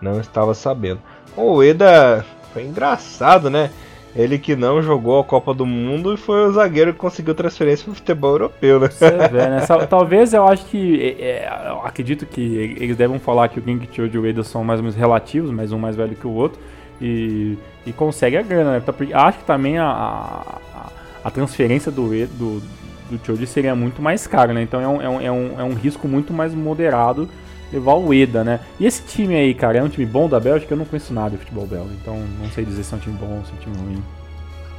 não 0.00 0.20
estava 0.20 0.52
sabendo. 0.54 1.00
O 1.36 1.56
Ueda 1.56 2.24
foi 2.52 2.64
engraçado, 2.64 3.48
né? 3.48 3.70
Ele 4.14 4.38
que 4.38 4.54
não 4.54 4.80
jogou 4.80 5.18
a 5.18 5.24
Copa 5.24 5.52
do 5.52 5.66
Mundo 5.66 6.14
e 6.14 6.16
foi 6.16 6.46
o 6.46 6.52
zagueiro 6.52 6.92
que 6.92 6.98
conseguiu 7.00 7.34
transferência 7.34 7.84
pro 7.84 7.94
futebol 7.94 8.30
europeu, 8.32 8.78
né? 8.78 8.88
Você 8.88 9.10
vê, 9.10 9.48
né? 9.48 9.66
Talvez 9.88 10.32
eu 10.32 10.46
acho 10.46 10.64
que. 10.66 11.16
É, 11.18 11.24
é, 11.24 11.68
eu 11.68 11.80
acredito 11.84 12.24
que 12.24 12.76
eles 12.78 12.96
devem 12.96 13.18
falar 13.18 13.48
que 13.48 13.58
o 13.58 13.62
Genk 13.64 13.88
e 13.98 14.18
o 14.18 14.22
Ueda 14.22 14.44
são 14.44 14.62
mais 14.62 14.78
ou 14.78 14.84
menos 14.84 14.96
relativos, 14.96 15.50
mas 15.50 15.72
um 15.72 15.78
mais 15.78 15.96
velho 15.96 16.14
que 16.14 16.26
o 16.26 16.30
outro. 16.30 16.60
E, 17.00 17.58
e 17.84 17.92
consegue 17.92 18.36
a 18.36 18.42
grana, 18.42 18.78
né? 18.78 18.82
Acho 19.14 19.38
que 19.38 19.44
também 19.44 19.78
a, 19.78 19.88
a, 19.88 20.88
a 21.24 21.30
transferência 21.32 21.90
do, 21.90 22.08
do, 22.28 22.62
do 23.10 23.24
Choji 23.24 23.46
seria 23.46 23.74
muito 23.74 24.00
mais 24.00 24.26
cara, 24.26 24.52
né? 24.52 24.62
Então 24.62 24.80
é 24.80 24.88
um, 24.88 25.02
é, 25.02 25.08
um, 25.08 25.20
é, 25.20 25.32
um, 25.32 25.60
é 25.60 25.64
um 25.64 25.74
risco 25.74 26.08
muito 26.08 26.32
mais 26.32 26.54
moderado 26.54 27.28
levar 27.72 27.94
o 27.94 28.14
Eda, 28.14 28.44
né? 28.44 28.60
E 28.78 28.86
esse 28.86 29.02
time 29.02 29.34
aí, 29.34 29.52
cara, 29.54 29.78
é 29.78 29.82
um 29.82 29.88
time 29.88 30.06
bom 30.06 30.28
da 30.28 30.38
Bélgica? 30.38 30.72
Eu 30.72 30.78
não 30.78 30.84
conheço 30.84 31.12
nada 31.12 31.30
de 31.30 31.38
futebol 31.38 31.66
belga, 31.66 31.90
então 32.00 32.16
não 32.40 32.48
sei 32.50 32.64
dizer 32.64 32.84
se 32.84 32.94
é 32.94 32.96
um 32.96 33.00
time 33.00 33.16
bom 33.16 33.38
ou 33.38 33.44
se 33.44 33.50
é 33.50 33.54
um 33.54 33.58
time 33.58 33.76
ruim. 33.76 34.04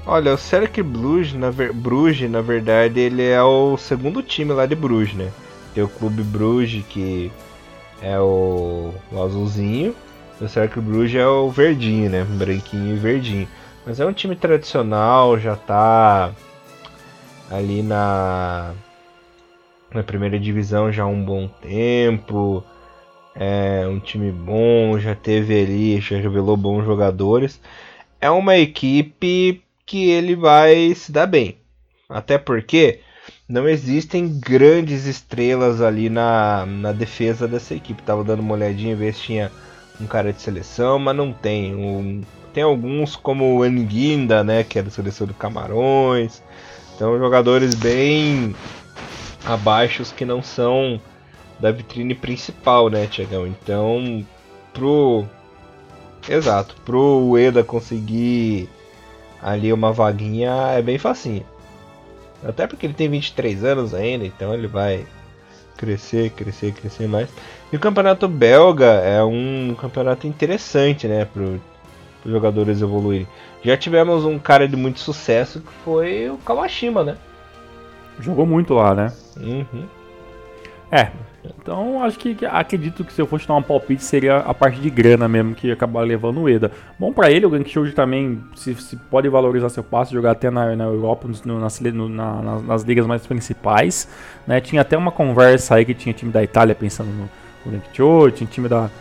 Olha, 0.08 0.34
o 0.34 0.38
Cercle 0.38 0.84
Bruges, 0.84 1.34
na, 1.34 1.50
ver... 1.50 1.74
Bruges, 1.74 2.30
na 2.30 2.42
verdade, 2.42 3.00
ele 3.00 3.24
é 3.24 3.42
o 3.42 3.76
segundo 3.76 4.22
time 4.22 4.54
lá 4.54 4.66
de 4.66 4.76
Bruges, 4.76 5.16
né? 5.16 5.30
Tem 5.74 5.84
o 5.84 5.88
Clube 5.88 6.22
Bruges, 6.24 6.86
que 6.88 7.32
é 8.02 8.20
o, 8.20 8.94
o 9.12 9.24
azulzinho, 9.24 9.96
o 10.40 10.48
Cercle 10.48 10.82
Bruges 10.82 11.20
é 11.20 11.28
o 11.28 11.50
verdinho, 11.50 12.10
né? 12.10 12.24
Branquinho 12.24 12.96
e 12.96 13.00
verdinho. 13.00 13.48
Mas 13.86 14.00
é 14.00 14.06
um 14.06 14.14
time 14.14 14.36
tradicional, 14.36 15.40
já 15.40 15.56
tá 15.56 16.32
ali 17.50 17.82
na, 17.82 18.74
na 19.94 20.04
primeira 20.04 20.40
divisão 20.40 20.92
já 20.92 21.04
há 21.04 21.08
um 21.08 21.24
bom 21.24 21.48
tempo 21.48 22.64
é 23.36 23.86
um 23.86 24.00
time 24.00 24.32
bom, 24.32 24.98
já 24.98 25.14
teve 25.14 25.62
ali, 25.62 26.00
já 26.00 26.18
revelou 26.18 26.56
bons 26.56 26.86
jogadores. 26.86 27.60
É 28.22 28.30
uma 28.30 28.58
equipe 28.58 29.62
que 29.86 30.10
ele 30.10 30.36
vai 30.36 30.96
se 30.96 31.12
dar 31.12 31.28
bem. 31.28 31.58
Até 32.10 32.38
porque 32.38 33.02
não 33.48 33.68
existem 33.68 34.40
grandes 34.40 35.06
estrelas 35.06 35.82
ali 35.82 36.10
na, 36.10 36.66
na 36.66 36.94
defesa 36.94 37.48
dessa 37.48 37.76
equipe. 37.76 38.02
Tava 38.02 38.24
dando 38.24 38.40
uma 38.40 38.54
olhadinha 38.54 38.96
ver 38.96 39.14
se 39.14 39.24
tinha 39.24 39.52
um 40.00 40.08
cara 40.08 40.32
de 40.32 40.42
seleção, 40.42 40.98
mas 40.98 41.16
não 41.16 41.34
tem. 41.34 41.76
Um, 41.76 42.22
tem 42.54 42.64
alguns 42.64 43.18
como 43.18 43.58
o 43.58 43.64
Anguinda, 43.64 44.46
né, 44.46 44.64
que 44.64 44.80
é 44.80 44.82
da 44.82 44.90
seleção 44.90 45.28
do 45.28 45.34
Camarões. 45.34 46.42
Então 46.96 47.20
jogadores 47.20 47.76
bem 47.76 48.56
abaixo 49.46 50.04
que 50.16 50.26
não 50.26 50.42
são 50.42 51.00
da 51.60 51.72
vitrine 51.72 52.16
principal, 52.16 52.90
né, 52.90 53.06
Tiagão? 53.08 53.46
Então, 53.46 54.26
pro. 54.74 55.26
Exato, 56.28 56.76
pro 56.84 57.28
Ueda 57.30 57.64
conseguir 57.64 58.68
ali 59.42 59.72
uma 59.72 59.92
vaguinha 59.92 60.52
é 60.76 60.82
bem 60.82 60.98
facinho. 60.98 61.46
Até 62.44 62.66
porque 62.66 62.86
ele 62.86 62.94
tem 62.94 63.10
23 63.10 63.64
anos 63.64 63.94
ainda, 63.94 64.26
então 64.26 64.54
ele 64.54 64.68
vai 64.68 65.06
crescer, 65.78 66.32
crescer, 66.32 66.74
crescer 66.74 67.08
mais. 67.08 67.30
E 67.72 67.76
o 67.76 67.80
campeonato 67.80 68.28
belga 68.28 68.86
é 68.86 69.24
um 69.24 69.76
campeonato 69.80 70.26
interessante, 70.26 71.08
né, 71.08 71.26
para 71.26 71.44
os 71.44 71.62
jogadores 72.26 72.82
evoluírem. 72.82 73.28
Já 73.66 73.76
tivemos 73.76 74.24
um 74.26 74.38
cara 74.38 74.68
de 74.68 74.76
muito 74.76 75.00
sucesso 75.00 75.60
que 75.60 75.72
foi 75.84 76.30
o 76.30 76.38
Kawashima, 76.38 77.04
né? 77.04 77.18
Jogou 78.20 78.46
muito 78.46 78.76
lá, 78.76 78.94
né? 78.94 79.12
Uhum. 79.38 79.86
É, 80.92 81.10
então, 81.44 82.04
acho 82.04 82.18
que 82.20 82.46
acredito 82.46 83.04
que 83.04 83.12
se 83.12 83.20
eu 83.20 83.26
fosse 83.26 83.48
dar 83.48 83.56
um 83.56 83.62
palpite 83.64 84.04
seria 84.04 84.38
a 84.38 84.54
parte 84.54 84.80
de 84.80 84.90
grana 84.90 85.28
mesmo 85.28 85.56
que 85.56 85.68
ia 85.68 85.74
acabar 85.74 86.02
levando 86.02 86.42
o 86.42 86.48
Eda. 86.50 86.72
Bom 87.00 87.12
para 87.12 87.32
ele, 87.32 87.46
o 87.46 87.50
Gank 87.50 87.92
também 87.94 88.40
se, 88.56 88.76
se, 88.76 88.96
pode 88.96 89.28
valorizar 89.30 89.70
seu 89.70 89.84
passe, 89.84 90.14
jogar 90.14 90.32
até 90.32 90.52
na, 90.52 90.76
na 90.76 90.84
Europa, 90.84 91.28
no, 91.44 91.60
nas, 91.60 91.80
no, 91.80 92.08
na, 92.08 92.42
nas, 92.42 92.64
nas, 92.64 92.84
ligas 92.84 93.08
mais 93.08 93.26
principais. 93.26 94.08
Né? 94.46 94.62
Tinha 94.62 94.84
até 94.84 94.96
uma 94.96 95.12
conversa 95.12 95.74
aí 95.74 95.86
que 95.86 95.96
tinha 95.96 96.14
time 96.14 96.32
da 96.32 96.44
Itália 96.44 96.76
pensando 96.76 97.10
no, 97.10 97.30
no 97.66 97.72
Gank 97.72 98.32
tinha 98.32 98.48
time 98.48 98.70
da. 98.70 98.92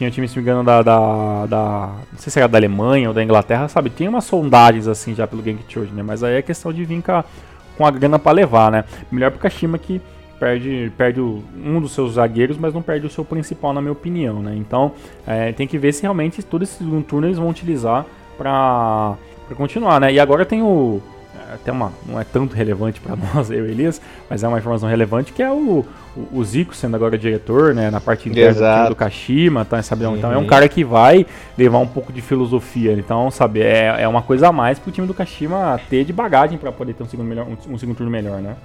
Tinha 0.00 0.10
time, 0.10 0.26
se 0.26 0.34
me 0.34 0.40
engano, 0.40 0.64
da, 0.64 0.80
da, 0.80 1.44
da, 1.44 1.90
Não 2.10 2.18
sei 2.18 2.32
se 2.32 2.38
era 2.38 2.48
da 2.48 2.56
Alemanha 2.56 3.08
ou 3.08 3.14
da 3.14 3.22
Inglaterra, 3.22 3.68
sabe? 3.68 3.90
Tinha 3.90 4.08
umas 4.08 4.24
sondagens 4.24 4.88
assim 4.88 5.14
já 5.14 5.26
pelo 5.26 5.42
Gank 5.42 5.62
né? 5.92 6.02
Mas 6.02 6.24
aí 6.24 6.36
é 6.36 6.40
questão 6.40 6.72
de 6.72 6.86
vir 6.86 7.04
com 7.76 7.84
a, 7.84 7.90
grana 7.90 8.18
para 8.18 8.32
levar, 8.32 8.72
né? 8.72 8.84
Melhor 9.12 9.30
pro 9.30 9.38
Kashima 9.38 9.76
que 9.76 10.00
perde, 10.38 10.90
perde 10.96 11.20
um 11.20 11.78
dos 11.82 11.92
seus 11.92 12.14
zagueiros, 12.14 12.56
mas 12.56 12.72
não 12.72 12.80
perde 12.80 13.06
o 13.06 13.10
seu 13.10 13.26
principal, 13.26 13.74
na 13.74 13.82
minha 13.82 13.92
opinião, 13.92 14.40
né? 14.40 14.54
Então, 14.56 14.92
é, 15.26 15.52
tem 15.52 15.66
que 15.66 15.76
ver 15.76 15.92
se 15.92 16.00
realmente 16.00 16.42
todo 16.42 16.62
esse 16.62 16.78
segundo 16.78 17.04
turno 17.04 17.26
eles 17.26 17.36
vão 17.36 17.50
utilizar 17.50 18.06
para 18.38 19.18
continuar, 19.54 20.00
né? 20.00 20.10
E 20.10 20.18
agora 20.18 20.46
tem 20.46 20.62
o 20.62 21.02
até 21.54 21.72
uma 21.72 21.92
não 22.06 22.20
é 22.20 22.24
tanto 22.24 22.54
relevante 22.54 23.00
para 23.00 23.16
nós, 23.34 23.50
eu 23.50 23.66
e 23.66 23.70
Elias, 23.70 24.00
mas 24.28 24.42
é 24.42 24.48
uma 24.48 24.58
informação 24.58 24.88
relevante 24.88 25.32
que 25.32 25.42
é 25.42 25.50
o, 25.50 25.84
o, 26.16 26.38
o 26.38 26.44
Zico 26.44 26.74
sendo 26.74 26.96
agora 26.96 27.18
diretor, 27.18 27.74
né, 27.74 27.90
na 27.90 28.00
parte 28.00 28.28
interna 28.28 28.52
do, 28.52 28.74
time 28.76 28.88
do 28.88 28.96
Kashima, 28.96 29.64
tá, 29.64 29.82
sabe? 29.82 30.04
Uhum. 30.04 30.16
Então 30.16 30.32
é 30.32 30.38
um 30.38 30.46
cara 30.46 30.68
que 30.68 30.84
vai 30.84 31.26
levar 31.56 31.78
um 31.78 31.86
pouco 31.86 32.12
de 32.12 32.20
filosofia, 32.20 32.92
então, 32.92 33.30
sabe, 33.30 33.60
é, 33.60 34.02
é 34.02 34.08
uma 34.08 34.22
coisa 34.22 34.48
a 34.48 34.52
mais 34.52 34.78
pro 34.78 34.92
time 34.92 35.06
do 35.06 35.14
Kashima 35.14 35.80
ter 35.88 36.04
de 36.04 36.12
bagagem 36.12 36.58
para 36.58 36.72
poder 36.72 36.94
ter 36.94 37.02
um 37.02 37.08
segundo, 37.08 37.26
melhor, 37.26 37.46
um, 37.46 37.74
um 37.74 37.78
segundo 37.78 37.96
turno 37.96 38.10
melhor, 38.10 38.40
né? 38.40 38.56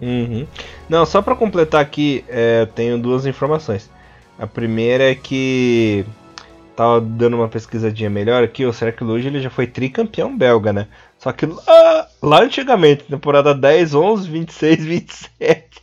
Uhum. 0.00 0.46
Não, 0.88 1.06
só 1.06 1.22
para 1.22 1.36
completar 1.36 1.80
aqui, 1.80 2.24
é, 2.28 2.66
tenho 2.74 2.98
duas 2.98 3.24
informações. 3.24 3.88
A 4.36 4.46
primeira 4.46 5.10
é 5.10 5.14
que 5.14 6.04
tava 6.74 7.00
dando 7.00 7.34
uma 7.36 7.48
pesquisadinha 7.48 8.10
melhor 8.10 8.42
aqui, 8.42 8.64
o 8.64 8.72
Cercle 8.72 9.06
hoje 9.08 9.28
ele 9.28 9.40
já 9.40 9.50
foi 9.50 9.66
tricampeão 9.66 10.36
belga, 10.36 10.72
né? 10.72 10.88
Só 11.22 11.30
que 11.30 11.46
lá, 11.46 12.08
lá 12.20 12.42
antigamente, 12.42 13.04
temporada 13.04 13.54
10, 13.54 13.94
11, 13.94 14.28
26, 14.28 14.84
27 14.84 15.82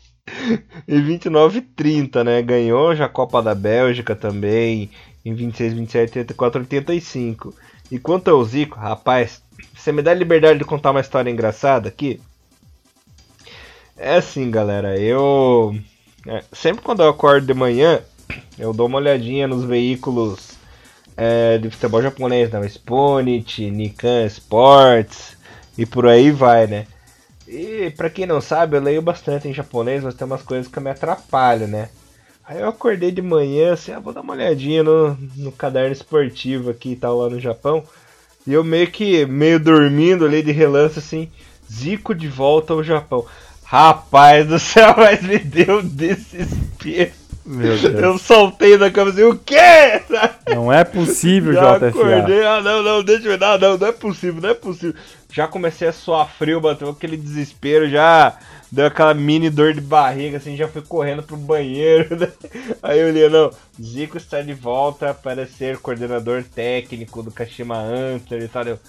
e 0.86 1.02
29 1.02 1.62
30, 1.62 2.24
né? 2.26 2.42
Ganhou 2.42 2.94
já 2.94 3.06
a 3.06 3.10
Copa 3.10 3.42
da 3.42 3.56
Bélgica 3.56 4.18
também 4.18 4.90
em 5.24 5.34
26, 5.34 5.74
27, 5.76 6.20
84, 6.20 6.60
85. 6.60 7.56
E 7.90 7.98
quanto 7.98 8.30
ao 8.30 8.44
Zico, 8.44 8.78
rapaz, 8.78 9.42
você 9.74 9.94
me 9.94 10.02
dá 10.02 10.12
a 10.12 10.14
liberdade 10.14 10.60
de 10.60 10.66
contar 10.66 10.92
uma 10.92 11.00
história 11.00 11.32
engraçada 11.32 11.88
aqui? 11.88 12.20
É 13.96 14.16
assim, 14.16 14.52
galera, 14.52 15.00
eu. 15.00 15.74
É, 16.28 16.44
sempre 16.52 16.84
quando 16.84 17.02
eu 17.02 17.08
acordo 17.08 17.48
de 17.48 17.54
manhã, 17.54 18.02
eu 18.58 18.74
dou 18.74 18.88
uma 18.88 18.98
olhadinha 18.98 19.48
nos 19.48 19.64
veículos 19.64 20.59
é, 21.22 21.58
de 21.58 21.70
futebol 21.70 22.02
japonês, 22.02 22.50
né? 22.50 22.66
Spunit, 22.70 23.70
Nikan 23.70 24.26
Sports 24.28 25.36
e 25.78 25.86
por 25.86 26.08
aí 26.08 26.32
vai, 26.32 26.66
né? 26.66 26.88
E 27.46 27.92
pra 27.98 28.10
quem 28.10 28.26
não 28.26 28.40
sabe, 28.40 28.78
eu 28.78 28.82
leio 28.82 29.02
bastante 29.02 29.46
em 29.46 29.54
japonês, 29.54 30.02
mas 30.02 30.16
tem 30.16 30.26
umas 30.26 30.44
coisas 30.44 30.72
que 30.72 30.80
me 30.80 30.90
atrapalham, 30.90 31.68
né? 31.68 31.90
Aí 32.46 32.62
eu 32.62 32.70
acordei 32.70 33.12
de 33.12 33.22
manhã, 33.22 33.74
assim, 33.74 33.92
ah, 33.92 34.00
vou 34.00 34.14
dar 34.14 34.22
uma 34.22 34.34
olhadinha 34.34 34.82
no, 34.82 35.18
no 35.36 35.52
caderno 35.52 35.92
esportivo 35.92 36.70
aqui 36.70 36.92
e 36.92 36.96
tal 36.96 37.18
lá 37.18 37.30
no 37.30 37.40
Japão. 37.40 37.84
E 38.48 38.54
eu 38.54 38.64
meio 38.64 38.90
que, 38.90 39.26
meio 39.26 39.60
dormindo 39.60 40.26
ali 40.26 40.42
de 40.42 40.52
relance, 40.52 41.00
assim, 41.00 41.30
Zico 41.70 42.16
de 42.16 42.30
volta 42.30 42.72
ao 42.72 42.84
Japão. 42.84 43.26
Rapaz 43.64 44.48
do 44.48 44.58
céu, 44.58 44.96
mas 44.98 45.22
me 45.22 45.38
deu 45.38 45.84
desespero. 45.84 47.12
Meu 47.50 47.76
Deus. 47.82 47.96
Eu 47.96 48.18
soltei 48.20 48.78
da 48.78 48.92
cama 48.92 49.10
assim, 49.10 49.24
o 49.24 49.36
quê? 49.36 49.58
Não 50.48 50.72
é 50.72 50.84
possível, 50.84 51.52
Já 51.58 51.78
JFA. 51.78 51.88
acordei, 51.88 52.46
ah 52.46 52.62
não, 52.62 52.84
não, 52.84 53.04
deixa 53.04 53.28
eu 53.28 53.32
ver, 53.32 53.40
não, 53.40 53.58
não, 53.58 53.78
não 53.78 53.88
é 53.88 53.92
possível, 53.92 54.40
não 54.40 54.50
é 54.50 54.54
possível. 54.54 54.94
Já 55.32 55.48
comecei 55.48 55.88
a 55.88 55.92
suar 55.92 56.30
frio, 56.30 56.62
bateu 56.62 56.90
aquele 56.90 57.18
desespero, 57.18 57.90
já 57.90 58.38
deu 58.72 58.86
aquela 58.86 59.16
mini 59.16 59.50
dor 59.50 59.74
de 59.74 59.82
barriga, 59.82 60.38
assim, 60.38 60.56
já 60.56 60.68
fui 60.68 60.84
correndo 60.84 61.24
pro 61.24 61.36
banheiro. 61.36 62.16
Né? 62.20 62.32
Aí 62.84 63.00
eu 63.00 63.12
li, 63.12 63.28
não, 63.30 63.50
Zico 63.82 64.18
está 64.18 64.42
de 64.44 64.54
volta 64.54 65.12
para 65.14 65.48
ser 65.48 65.80
coordenador 65.80 66.44
técnico 66.44 67.24
do 67.24 67.32
Kashima 67.32 67.78
Antler 67.78 68.44
e 68.44 68.48
tal. 68.48 68.64
Eu, 68.64 68.80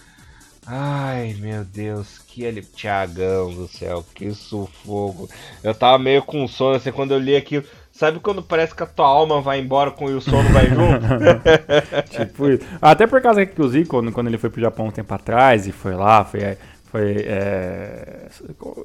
Ai, 0.66 1.34
meu 1.38 1.64
Deus, 1.64 2.18
que 2.18 2.44
ele. 2.44 2.62
Tiagão 2.62 3.52
do 3.52 3.66
céu, 3.66 4.04
que 4.14 4.30
sufoco. 4.32 5.28
Eu 5.64 5.74
tava 5.74 5.98
meio 5.98 6.22
com 6.22 6.46
sono 6.46 6.76
assim 6.76 6.92
quando 6.92 7.12
eu 7.12 7.18
li 7.18 7.34
aquilo. 7.34 7.64
Sabe 8.00 8.18
quando 8.18 8.42
parece 8.42 8.74
que 8.74 8.82
a 8.82 8.86
tua 8.86 9.06
alma 9.06 9.42
vai 9.42 9.60
embora 9.60 9.90
com 9.90 10.06
o 10.06 10.20
sono 10.22 10.48
vai 10.54 10.68
junto? 10.68 11.04
tipo 12.08 12.48
isso. 12.48 12.64
Até 12.80 13.06
por 13.06 13.20
causa 13.20 13.44
que 13.44 13.60
o 13.60 13.68
Zico, 13.68 14.02
quando, 14.10 14.26
ele 14.26 14.38
foi 14.38 14.48
pro 14.48 14.58
Japão 14.58 14.86
um 14.86 14.90
tempo 14.90 15.12
atrás 15.12 15.66
e 15.66 15.72
foi 15.72 15.94
lá, 15.94 16.24
foi. 16.24 16.56
Foi, 16.90 17.16
é, 17.18 18.26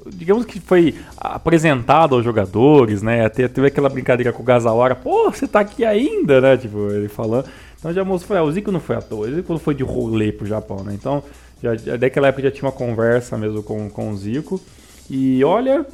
digamos 0.08 0.44
que 0.44 0.60
foi 0.60 0.94
apresentado 1.16 2.14
aos 2.14 2.22
jogadores, 2.22 3.02
né? 3.02 3.24
Até 3.24 3.48
teve 3.48 3.68
aquela 3.68 3.88
brincadeira 3.88 4.34
com 4.34 4.42
o 4.42 4.44
Gazawara, 4.44 4.94
pô, 4.94 5.30
você 5.30 5.48
tá 5.48 5.60
aqui 5.60 5.82
ainda, 5.82 6.38
né? 6.38 6.58
Tipo, 6.58 6.90
ele 6.90 7.08
falando. 7.08 7.46
Então 7.78 7.94
já 7.94 8.04
mostrou, 8.04 8.38
ah, 8.38 8.42
o 8.42 8.52
Zico 8.52 8.70
não 8.70 8.80
foi 8.80 8.96
à 8.96 9.00
toa, 9.00 9.28
o 9.28 9.34
Zico 9.34 9.50
não 9.50 9.58
foi 9.58 9.74
de 9.74 9.82
rolê 9.82 10.30
pro 10.30 10.46
Japão, 10.46 10.84
né? 10.84 10.92
Então 10.92 11.24
já, 11.62 11.96
daquela 11.96 12.28
época 12.28 12.42
já 12.42 12.50
tinha 12.50 12.66
uma 12.66 12.76
conversa 12.76 13.38
mesmo 13.38 13.62
com, 13.62 13.88
com 13.88 14.10
o 14.10 14.16
Zico. 14.16 14.60
E 15.08 15.42
olha, 15.42 15.86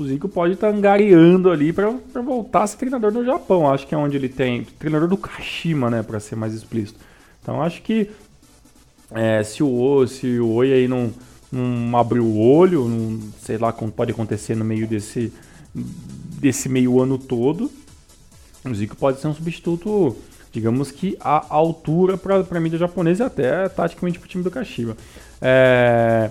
o 0.00 0.06
Zico 0.06 0.28
pode 0.28 0.54
estar 0.54 0.70
tá 0.70 0.76
angariando 0.76 1.50
ali 1.50 1.72
para 1.72 1.90
voltar 2.24 2.62
a 2.62 2.66
ser 2.66 2.78
treinador 2.78 3.12
no 3.12 3.24
Japão. 3.24 3.70
Acho 3.70 3.86
que 3.86 3.94
é 3.94 3.98
onde 3.98 4.16
ele 4.16 4.28
tem. 4.28 4.64
Treinador 4.78 5.08
do 5.08 5.16
Kashima, 5.16 5.90
né? 5.90 6.02
Para 6.02 6.18
ser 6.18 6.36
mais 6.36 6.54
explícito. 6.54 6.98
Então 7.42 7.60
acho 7.62 7.82
que 7.82 8.10
é, 9.10 9.42
se 9.42 9.62
o 9.62 10.06
se 10.06 10.38
o 10.38 10.48
Oi 10.52 10.72
aí 10.72 10.88
não, 10.88 11.12
não 11.52 11.96
abrir 11.98 12.20
o 12.20 12.38
olho, 12.38 12.88
não, 12.88 13.20
sei 13.40 13.58
lá 13.58 13.72
como 13.72 13.92
pode 13.92 14.12
acontecer 14.12 14.54
no 14.54 14.64
meio 14.64 14.86
desse, 14.86 15.32
desse 15.74 16.68
meio 16.68 17.00
ano 17.00 17.18
todo, 17.18 17.70
o 18.64 18.74
Zico 18.74 18.96
pode 18.96 19.20
ser 19.20 19.28
um 19.28 19.34
substituto 19.34 20.16
digamos 20.52 20.90
que 20.90 21.16
a 21.20 21.46
altura 21.48 22.16
para 22.16 22.44
a 22.50 22.60
mídia 22.60 22.78
japonesa 22.78 23.24
e 23.24 23.26
até 23.26 23.68
taticamente 23.68 24.18
para 24.18 24.26
o 24.26 24.28
time 24.28 24.42
do 24.42 24.50
Kashiba. 24.50 24.96
É, 25.40 26.30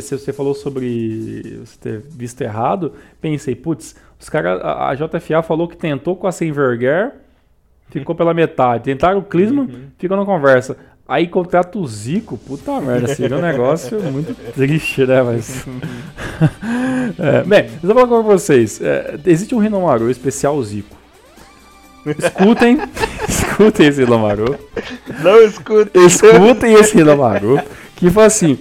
se 0.00 0.18
você 0.18 0.32
falou 0.32 0.54
sobre 0.54 1.60
você 1.60 1.78
ter 1.78 2.00
visto 2.00 2.40
errado, 2.40 2.94
pensei, 3.20 3.54
putz, 3.54 3.94
os 4.18 4.28
caras, 4.28 4.60
a, 4.62 4.94
JFA 4.94 5.42
falou 5.42 5.66
que 5.66 5.76
tentou 5.76 6.16
com 6.16 6.26
a 6.26 6.32
Senverger, 6.32 7.12
ficou 7.90 8.14
pela 8.14 8.34
metade. 8.34 8.84
Tentaram 8.84 9.18
o 9.18 9.22
Klinsmann, 9.22 9.66
uhum. 9.66 9.86
ficou 9.98 10.16
na 10.16 10.24
conversa. 10.24 10.76
Aí 11.08 11.26
contrata 11.26 11.76
o 11.76 11.86
Zico, 11.86 12.38
puta 12.38 12.80
merda, 12.80 13.14
seria 13.14 13.36
um 13.36 13.42
negócio 13.42 14.00
muito 14.12 14.34
triste, 14.52 15.04
né? 15.04 15.22
Mas. 15.22 15.66
é, 17.18 17.42
bem, 17.42 17.66
eu 17.82 17.88
vou 17.88 17.94
falar 17.94 18.06
com 18.06 18.22
vocês. 18.22 18.80
É, 18.80 19.18
existe 19.26 19.54
um 19.54 19.58
Renomaru 19.58 20.08
especial 20.08 20.62
Zico. 20.62 21.00
Escutem, 22.06 22.78
escutem 23.28 23.86
esse 23.88 24.02
Hilamaru. 24.02 24.58
Não 25.22 25.42
escutem. 25.42 26.06
Escutem 26.06 26.74
esse 26.74 26.98
Hilamaru. 26.98 27.60
Que 27.96 28.08
foi 28.10 28.24
assim, 28.24 28.58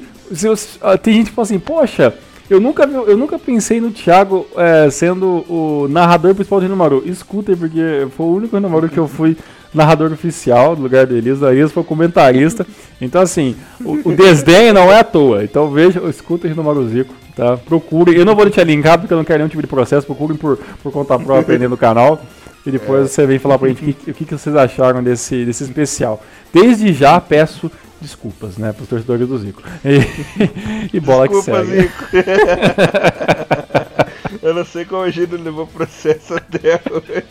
tem 1.01 1.13
gente 1.13 1.29
que 1.29 1.35
fala 1.35 1.45
assim, 1.45 1.59
poxa, 1.59 2.13
eu 2.49 2.59
nunca, 2.59 2.83
eu 2.83 3.15
nunca 3.15 3.37
pensei 3.37 3.79
no 3.79 3.91
Thiago 3.91 4.47
é, 4.57 4.89
sendo 4.89 5.45
o 5.47 5.87
narrador 5.87 6.33
principal 6.33 6.59
do 6.59 6.65
Hilamaru. 6.65 7.03
Escutem, 7.05 7.55
porque 7.55 8.07
foi 8.17 8.25
o 8.25 8.35
único 8.35 8.57
Hilamaru 8.57 8.89
que 8.89 8.97
eu 8.97 9.07
fui 9.07 9.37
narrador 9.73 10.11
oficial 10.11 10.75
no 10.75 10.81
lugar 10.81 11.05
do 11.05 11.15
Elias. 11.15 11.41
O 11.41 11.47
Elias 11.47 11.71
foi 11.71 11.83
comentarista. 11.83 12.65
Então, 12.99 13.21
assim, 13.21 13.55
o, 13.83 14.09
o 14.09 14.15
desdém 14.15 14.73
não 14.73 14.91
é 14.91 14.99
à 14.99 15.03
toa. 15.03 15.43
Então, 15.43 15.69
veja, 15.69 16.01
escutem 16.09 16.51
o 16.51 16.87
Zico, 16.87 17.13
tá? 17.35 17.55
Procurem. 17.57 18.15
Eu 18.15 18.25
não 18.25 18.35
vou 18.35 18.49
te 18.49 18.63
linkar 18.63 18.97
porque 18.97 19.13
eu 19.13 19.17
não 19.17 19.23
quero 19.23 19.39
nenhum 19.39 19.49
tipo 19.49 19.61
de 19.61 19.67
processo. 19.67 20.07
Procurem 20.07 20.35
por, 20.35 20.57
por 20.81 20.91
conta 20.91 21.19
própria 21.19 21.55
aí 21.55 21.67
no 21.67 21.77
canal. 21.77 22.19
E 22.65 22.71
depois 22.71 23.05
é. 23.05 23.07
você 23.07 23.25
vem 23.25 23.39
falar 23.39 23.57
pra 23.57 23.67
gente 23.69 23.83
o 23.83 23.85
que, 23.85 24.13
que, 24.13 24.25
que, 24.25 24.37
vocês 24.37 24.55
acharam 24.55 25.01
desse, 25.01 25.45
desse 25.45 25.63
especial. 25.63 26.21
Desde 26.53 26.91
já 26.93 27.19
peço 27.21 27.71
desculpas, 28.01 28.57
né, 28.57 28.71
pros 28.73 28.87
torcedores 28.87 29.27
do 29.27 29.37
Zico. 29.37 29.61
E, 29.83 29.99
e 30.95 30.99
bola 30.99 31.27
Desculpa, 31.27 31.61
que 31.61 31.67
segue. 31.67 31.81
Zico. 31.81 32.05
Eu 34.41 34.53
não 34.53 34.65
sei 34.65 34.85
como 34.85 35.01
a 35.03 35.09
gente 35.09 35.35
levou 35.35 35.67
processo 35.67 36.35
até 36.35 36.79
hoje. 36.89 37.25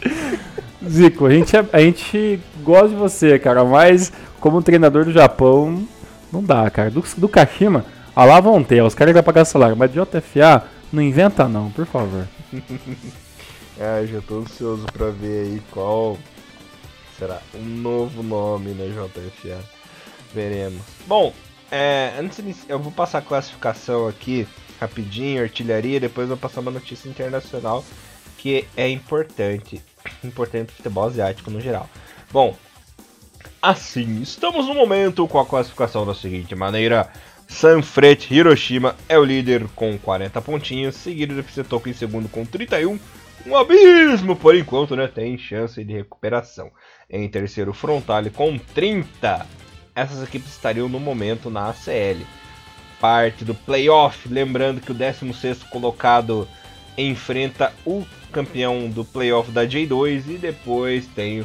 Zico, 0.86 1.26
a 1.26 1.30
gente, 1.30 1.56
é, 1.56 1.64
a 1.72 1.80
gente 1.80 2.40
gosta 2.62 2.88
de 2.88 2.94
você, 2.96 3.38
cara, 3.38 3.64
mas 3.64 4.12
como 4.40 4.62
treinador 4.62 5.04
do 5.04 5.12
Japão, 5.12 5.86
não 6.32 6.42
dá, 6.42 6.68
cara. 6.70 6.90
Do, 6.90 7.02
do 7.16 7.28
Kashima, 7.28 7.84
a 8.14 8.24
lá 8.24 8.40
vão 8.40 8.62
ter, 8.62 8.82
os 8.82 8.94
caras 8.94 9.14
vão 9.14 9.22
pagar 9.22 9.44
salário, 9.44 9.76
mas 9.76 9.90
de 9.90 9.98
JFA, 9.98 10.64
não 10.92 11.02
inventa 11.02 11.48
não, 11.48 11.70
por 11.70 11.86
favor. 11.86 12.26
ah, 13.80 14.04
já 14.06 14.20
tô 14.20 14.40
ansioso 14.40 14.86
pra 14.92 15.10
ver 15.10 15.46
aí 15.46 15.62
qual 15.70 16.18
será 17.18 17.40
um 17.54 17.64
novo 17.64 18.22
nome 18.22 18.72
na 18.72 18.84
JFA. 18.84 19.77
Veremos. 20.32 20.82
Bom, 21.06 21.32
é, 21.70 22.14
antes 22.18 22.42
de, 22.42 22.54
eu 22.68 22.78
vou 22.78 22.92
passar 22.92 23.18
a 23.18 23.22
classificação 23.22 24.08
aqui 24.08 24.46
rapidinho, 24.80 25.42
artilharia, 25.42 26.00
depois 26.00 26.28
vou 26.28 26.36
passar 26.36 26.60
uma 26.60 26.70
notícia 26.70 27.08
internacional 27.08 27.84
que 28.38 28.66
é 28.76 28.88
importante, 28.88 29.82
importante 30.22 30.66
para 30.66 30.72
o 30.72 30.76
futebol 30.76 31.04
asiático 31.04 31.50
no 31.50 31.60
geral. 31.60 31.88
Bom, 32.30 32.56
assim, 33.60 34.22
estamos 34.22 34.66
no 34.66 34.74
momento 34.74 35.26
com 35.26 35.38
a 35.38 35.46
classificação 35.46 36.06
da 36.06 36.14
seguinte 36.14 36.54
maneira: 36.54 37.10
Sanfrecce 37.48 38.32
Hiroshima 38.32 38.94
é 39.08 39.18
o 39.18 39.24
líder 39.24 39.66
com 39.74 39.98
40 39.98 40.40
pontinhos, 40.40 40.94
seguido 40.94 41.34
do 41.34 41.40
FC 41.40 41.64
em 41.86 41.92
segundo 41.92 42.28
com 42.28 42.44
31. 42.44 42.98
Um 43.46 43.56
abismo 43.56 44.36
por 44.36 44.54
enquanto, 44.54 44.94
né? 44.94 45.06
Tem 45.06 45.38
chance 45.38 45.82
de 45.82 45.92
recuperação. 45.92 46.70
Em 47.08 47.28
terceiro, 47.28 47.72
Frontale 47.72 48.30
com 48.30 48.58
30. 48.58 49.46
Essas 49.98 50.22
equipes 50.22 50.52
estariam 50.52 50.88
no 50.88 51.00
momento 51.00 51.50
na 51.50 51.70
ACL. 51.70 52.24
Parte 53.00 53.44
do 53.44 53.52
playoff, 53.52 54.28
lembrando 54.28 54.80
que 54.80 54.92
o 54.92 54.94
16 54.94 55.64
colocado 55.64 56.46
enfrenta 56.96 57.72
o 57.84 58.06
campeão 58.30 58.88
do 58.88 59.04
playoff 59.04 59.50
da 59.50 59.66
J2 59.66 60.28
e 60.28 60.38
depois 60.38 61.04
tem 61.08 61.44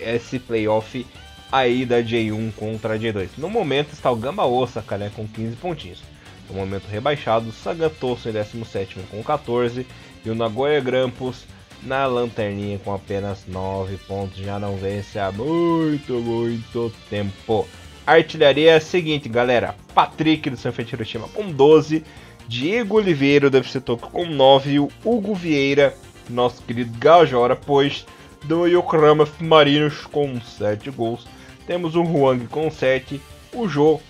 esse 0.00 0.40
playoff 0.40 1.06
aí 1.52 1.86
da 1.86 2.02
J1 2.02 2.52
contra 2.54 2.94
a 2.94 2.98
J2. 2.98 3.28
No 3.38 3.48
momento 3.48 3.92
está 3.92 4.10
o 4.10 4.16
Gamba 4.16 4.44
Osaka 4.44 4.98
né, 4.98 5.12
com 5.14 5.28
15 5.28 5.54
pontinhos. 5.56 6.02
No 6.50 6.56
momento 6.56 6.88
rebaixado, 6.88 7.52
Sagan 7.52 7.90
Tosso 7.90 8.28
em 8.28 8.32
17 8.32 8.98
com 9.08 9.22
14 9.22 9.86
e 10.24 10.30
o 10.30 10.34
Nagoya 10.34 10.80
Grampus 10.80 11.44
na 11.82 12.06
lanterninha 12.06 12.78
com 12.78 12.94
apenas 12.94 13.46
9 13.46 13.96
pontos. 13.98 14.38
Já 14.38 14.58
não 14.58 14.76
vence 14.76 15.18
há 15.18 15.30
muito, 15.32 16.14
muito 16.14 16.92
tempo. 17.08 17.66
Artilharia 18.06 18.72
é 18.72 18.76
a 18.76 18.80
seguinte, 18.80 19.28
galera. 19.28 19.74
Patrick 19.94 20.48
do 20.48 20.56
Sanfrecce 20.56 20.94
Hiroshima 20.94 21.28
com 21.28 21.50
12. 21.50 22.02
Diego 22.46 22.96
Oliveira 22.96 23.50
do 23.50 23.58
FC 23.58 23.80
Tokyo 23.80 24.08
com 24.08 24.24
9. 24.24 24.70
E 24.70 24.80
o 24.80 24.88
Hugo 25.04 25.34
Vieira, 25.34 25.94
nosso 26.28 26.62
querido 26.62 26.96
Gajora, 26.98 27.54
pois 27.54 28.06
do 28.44 28.66
Yokohama 28.66 29.28
Marinos 29.40 30.06
com 30.06 30.40
7 30.40 30.90
gols. 30.90 31.26
Temos 31.66 31.94
o 31.94 32.02
Huang 32.02 32.46
com 32.46 32.70
7. 32.70 33.20
O 33.52 33.68
Jo 33.68 34.00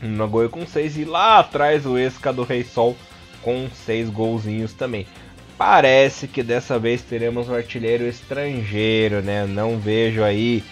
Nagoya 0.00 0.48
com 0.48 0.66
6. 0.66 0.98
E 0.98 1.04
lá 1.04 1.40
atrás 1.40 1.84
o 1.86 1.98
Esca 1.98 2.32
do 2.32 2.44
Rei 2.44 2.62
Sol 2.62 2.96
com 3.42 3.68
6 3.68 4.10
golzinhos 4.10 4.72
também. 4.72 5.06
Parece 5.56 6.26
que 6.26 6.42
dessa 6.42 6.78
vez 6.78 7.02
teremos 7.02 7.48
um 7.48 7.54
artilheiro 7.54 8.04
estrangeiro, 8.06 9.22
né? 9.22 9.46
Não 9.46 9.78
vejo 9.78 10.22
aí 10.22 10.64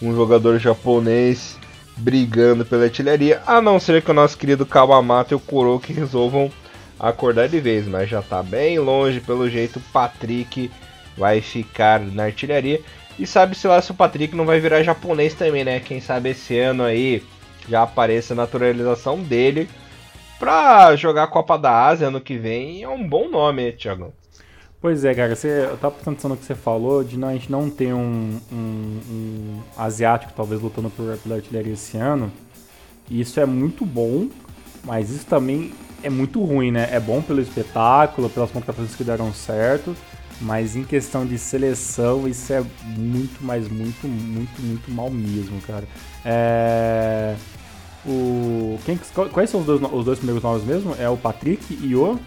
um 0.00 0.14
jogador 0.14 0.58
japonês 0.58 1.58
brigando 1.96 2.64
pela 2.64 2.84
artilharia, 2.84 3.42
a 3.46 3.60
não 3.60 3.78
ser 3.78 4.02
que 4.02 4.10
o 4.10 4.14
nosso 4.14 4.38
querido 4.38 4.64
Kawamata 4.64 5.34
e 5.34 5.36
o 5.36 5.40
Kuroki 5.40 5.92
resolvam 5.92 6.50
acordar 6.98 7.48
de 7.48 7.60
vez, 7.60 7.86
mas 7.86 8.08
já 8.08 8.20
está 8.20 8.42
bem 8.42 8.78
longe, 8.78 9.20
pelo 9.20 9.48
jeito 9.48 9.78
o 9.78 9.82
Patrick 9.92 10.70
vai 11.16 11.42
ficar 11.42 12.00
na 12.00 12.24
artilharia. 12.24 12.80
E 13.18 13.26
sabe-se 13.26 13.68
lá 13.68 13.82
se 13.82 13.90
o 13.90 13.94
Patrick 13.94 14.34
não 14.34 14.46
vai 14.46 14.58
virar 14.60 14.82
japonês 14.82 15.34
também, 15.34 15.64
né? 15.64 15.80
Quem 15.80 16.00
sabe 16.00 16.30
esse 16.30 16.58
ano 16.58 16.82
aí 16.82 17.22
já 17.68 17.82
apareça 17.82 18.32
a 18.32 18.36
naturalização 18.36 19.22
dele 19.22 19.68
para 20.38 20.96
jogar 20.96 21.24
a 21.24 21.26
Copa 21.26 21.58
da 21.58 21.86
Ásia 21.86 22.08
ano 22.08 22.20
que 22.20 22.38
vem. 22.38 22.82
É 22.82 22.88
um 22.88 23.06
bom 23.06 23.28
nome, 23.28 23.72
Thiago. 23.72 24.14
Pois 24.80 25.04
é, 25.04 25.14
cara, 25.14 25.36
você, 25.36 25.66
eu 25.70 25.76
tava 25.76 25.96
atenção 26.00 26.30
no 26.30 26.36
que 26.38 26.44
você 26.44 26.54
falou, 26.54 27.04
de 27.04 27.18
não, 27.18 27.28
a 27.28 27.32
gente 27.34 27.52
não 27.52 27.68
ter 27.68 27.92
um, 27.92 28.40
um, 28.50 29.00
um 29.10 29.60
asiático 29.76 30.32
talvez 30.34 30.62
lutando 30.62 30.88
por, 30.88 31.18
pela 31.18 31.34
artilharia 31.34 31.74
esse 31.74 31.98
ano. 31.98 32.32
E 33.10 33.20
isso 33.20 33.38
é 33.38 33.44
muito 33.44 33.84
bom, 33.84 34.28
mas 34.82 35.10
isso 35.10 35.26
também 35.26 35.74
é 36.02 36.08
muito 36.08 36.42
ruim, 36.42 36.70
né? 36.70 36.88
É 36.90 36.98
bom 36.98 37.20
pelo 37.20 37.42
espetáculo, 37.42 38.30
pelas 38.30 38.50
contratações 38.50 38.96
que 38.96 39.04
deram 39.04 39.34
certo, 39.34 39.94
mas 40.40 40.74
em 40.74 40.82
questão 40.82 41.26
de 41.26 41.36
seleção, 41.36 42.26
isso 42.26 42.50
é 42.50 42.64
muito, 42.96 43.44
mas 43.44 43.68
muito, 43.68 44.08
muito, 44.08 44.62
muito 44.62 44.90
mal 44.90 45.10
mesmo, 45.10 45.60
cara. 45.60 45.84
É... 46.24 47.36
O... 48.06 48.78
Quem, 48.86 48.98
quais 49.30 49.50
são 49.50 49.60
os 49.60 49.66
dois, 49.66 49.82
os 49.92 50.04
dois 50.06 50.18
primeiros 50.18 50.42
nomes 50.42 50.64
mesmo? 50.64 50.96
É 50.98 51.06
o 51.10 51.18
Patrick 51.18 51.78
e 51.82 51.94
o... 51.94 52.18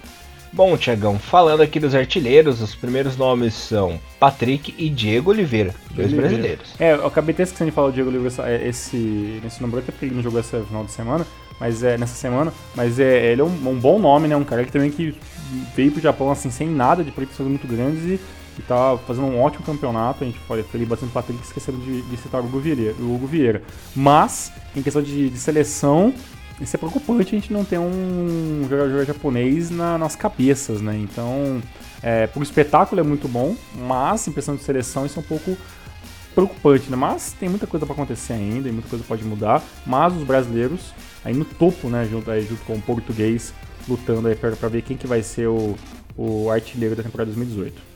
Bom, 0.54 0.78
Tiagão, 0.78 1.18
falando 1.18 1.62
aqui 1.62 1.80
dos 1.80 1.96
artilheiros, 1.96 2.62
os 2.62 2.76
primeiros 2.76 3.18
nomes 3.18 3.56
são 3.56 4.00
Patrick 4.20 4.76
e 4.78 4.88
Diego 4.88 5.32
Oliveira, 5.32 5.74
dois 5.90 6.10
Oliveira. 6.10 6.28
brasileiros. 6.30 6.76
É, 6.80 6.94
eu 6.94 7.08
acabei 7.08 7.34
até 7.34 7.42
esquecendo 7.42 7.72
de 7.72 7.76
falar 7.76 7.88
o 7.88 7.92
Diego 7.92 8.12
Oliveira 8.12 8.48
é, 8.48 8.68
esse, 8.68 9.40
nesse 9.44 9.60
número, 9.64 9.80
até 9.80 9.92
porque 9.92 10.06
ele 10.06 10.14
não 10.14 10.22
jogou 10.22 10.40
essa 10.40 10.62
final 10.62 10.86
de 10.86 10.92
semana, 10.92 11.26
mas 11.60 11.82
é 11.82 11.98
nessa 11.98 12.14
semana, 12.14 12.54
mas 12.76 13.00
é, 13.00 13.32
ele 13.32 13.42
é 13.42 13.44
um, 13.44 13.48
um, 13.48 13.80
bom 13.80 13.98
nome, 13.98 14.28
né? 14.28 14.36
Um 14.36 14.44
cara 14.44 14.64
que 14.64 14.72
também 14.72 14.92
que 14.92 15.16
veio 15.76 15.92
pro 15.92 16.00
Japão 16.00 16.30
assim 16.30 16.52
sem 16.52 16.70
nada 16.70 17.04
de 17.04 17.10
pretensões 17.10 17.50
muito 17.50 17.68
grandes 17.68 18.04
e, 18.04 18.20
e 18.60 18.62
tá 18.62 18.96
fazendo 19.08 19.26
um 19.26 19.42
ótimo 19.42 19.66
campeonato. 19.66 20.24
A 20.24 20.28
gente 20.28 20.38
pode 20.42 20.62
falar 20.62 20.86
bastante 20.86 21.10
do 21.10 21.14
Patrick 21.14 21.44
esquecendo 21.44 21.80
de, 21.80 22.04
de 22.04 22.18
citar 22.18 22.40
o 22.40 22.46
Hugo 22.46 22.60
Vieira, 22.60 22.94
o 23.00 23.16
Hugo 23.16 23.26
Vieira. 23.26 23.64
Mas, 23.96 24.52
em 24.76 24.84
questão 24.84 25.02
de, 25.02 25.32
de 25.32 25.38
seleção, 25.40 26.14
isso 26.64 26.76
é 26.76 26.80
preocupante 26.80 27.36
a 27.36 27.40
gente 27.40 27.52
não 27.52 27.64
ter 27.64 27.78
um 27.78 28.66
jogador 28.70 29.06
japonês 29.06 29.70
na, 29.70 29.98
nas 29.98 30.16
cabeças, 30.16 30.82
né? 30.82 30.96
Então, 30.98 31.62
é, 32.02 32.28
pro 32.28 32.42
espetáculo 32.42 33.02
é 33.02 33.04
muito 33.04 33.28
bom, 33.28 33.56
mas 33.76 34.28
em 34.28 34.32
questão 34.32 34.56
de 34.56 34.64
seleção 34.64 35.06
isso 35.06 35.20
é 35.20 35.22
um 35.22 35.26
pouco 35.26 35.58
preocupante, 36.34 36.90
né? 36.90 36.96
Mas 36.96 37.34
tem 37.34 37.50
muita 37.50 37.68
coisa 37.68 37.86
para 37.86 37.94
acontecer 37.94 38.34
ainda, 38.34 38.68
e 38.68 38.72
muita 38.72 38.90
coisa 38.90 39.04
pode 39.08 39.24
mudar. 39.24 39.62
Mas 39.86 40.14
os 40.14 40.24
brasileiros 40.24 40.94
aí 41.24 41.34
no 41.34 41.46
topo, 41.46 41.90
né? 41.90 42.08
Junto, 42.10 42.30
aí, 42.32 42.46
junto 42.46 42.64
com 42.64 42.74
o 42.74 42.82
português, 42.82 43.54
lutando 43.88 44.28
aí 44.28 44.36
para 44.36 44.70
ver 44.70 44.82
quem 44.82 44.98
que 44.98 45.08
vai 45.08 45.24
ser 45.24 45.48
o, 45.48 45.76
o 46.18 46.50
artilheiro 46.50 46.96
da 46.96 47.04
temporada 47.04 47.32
2018. 47.32 47.94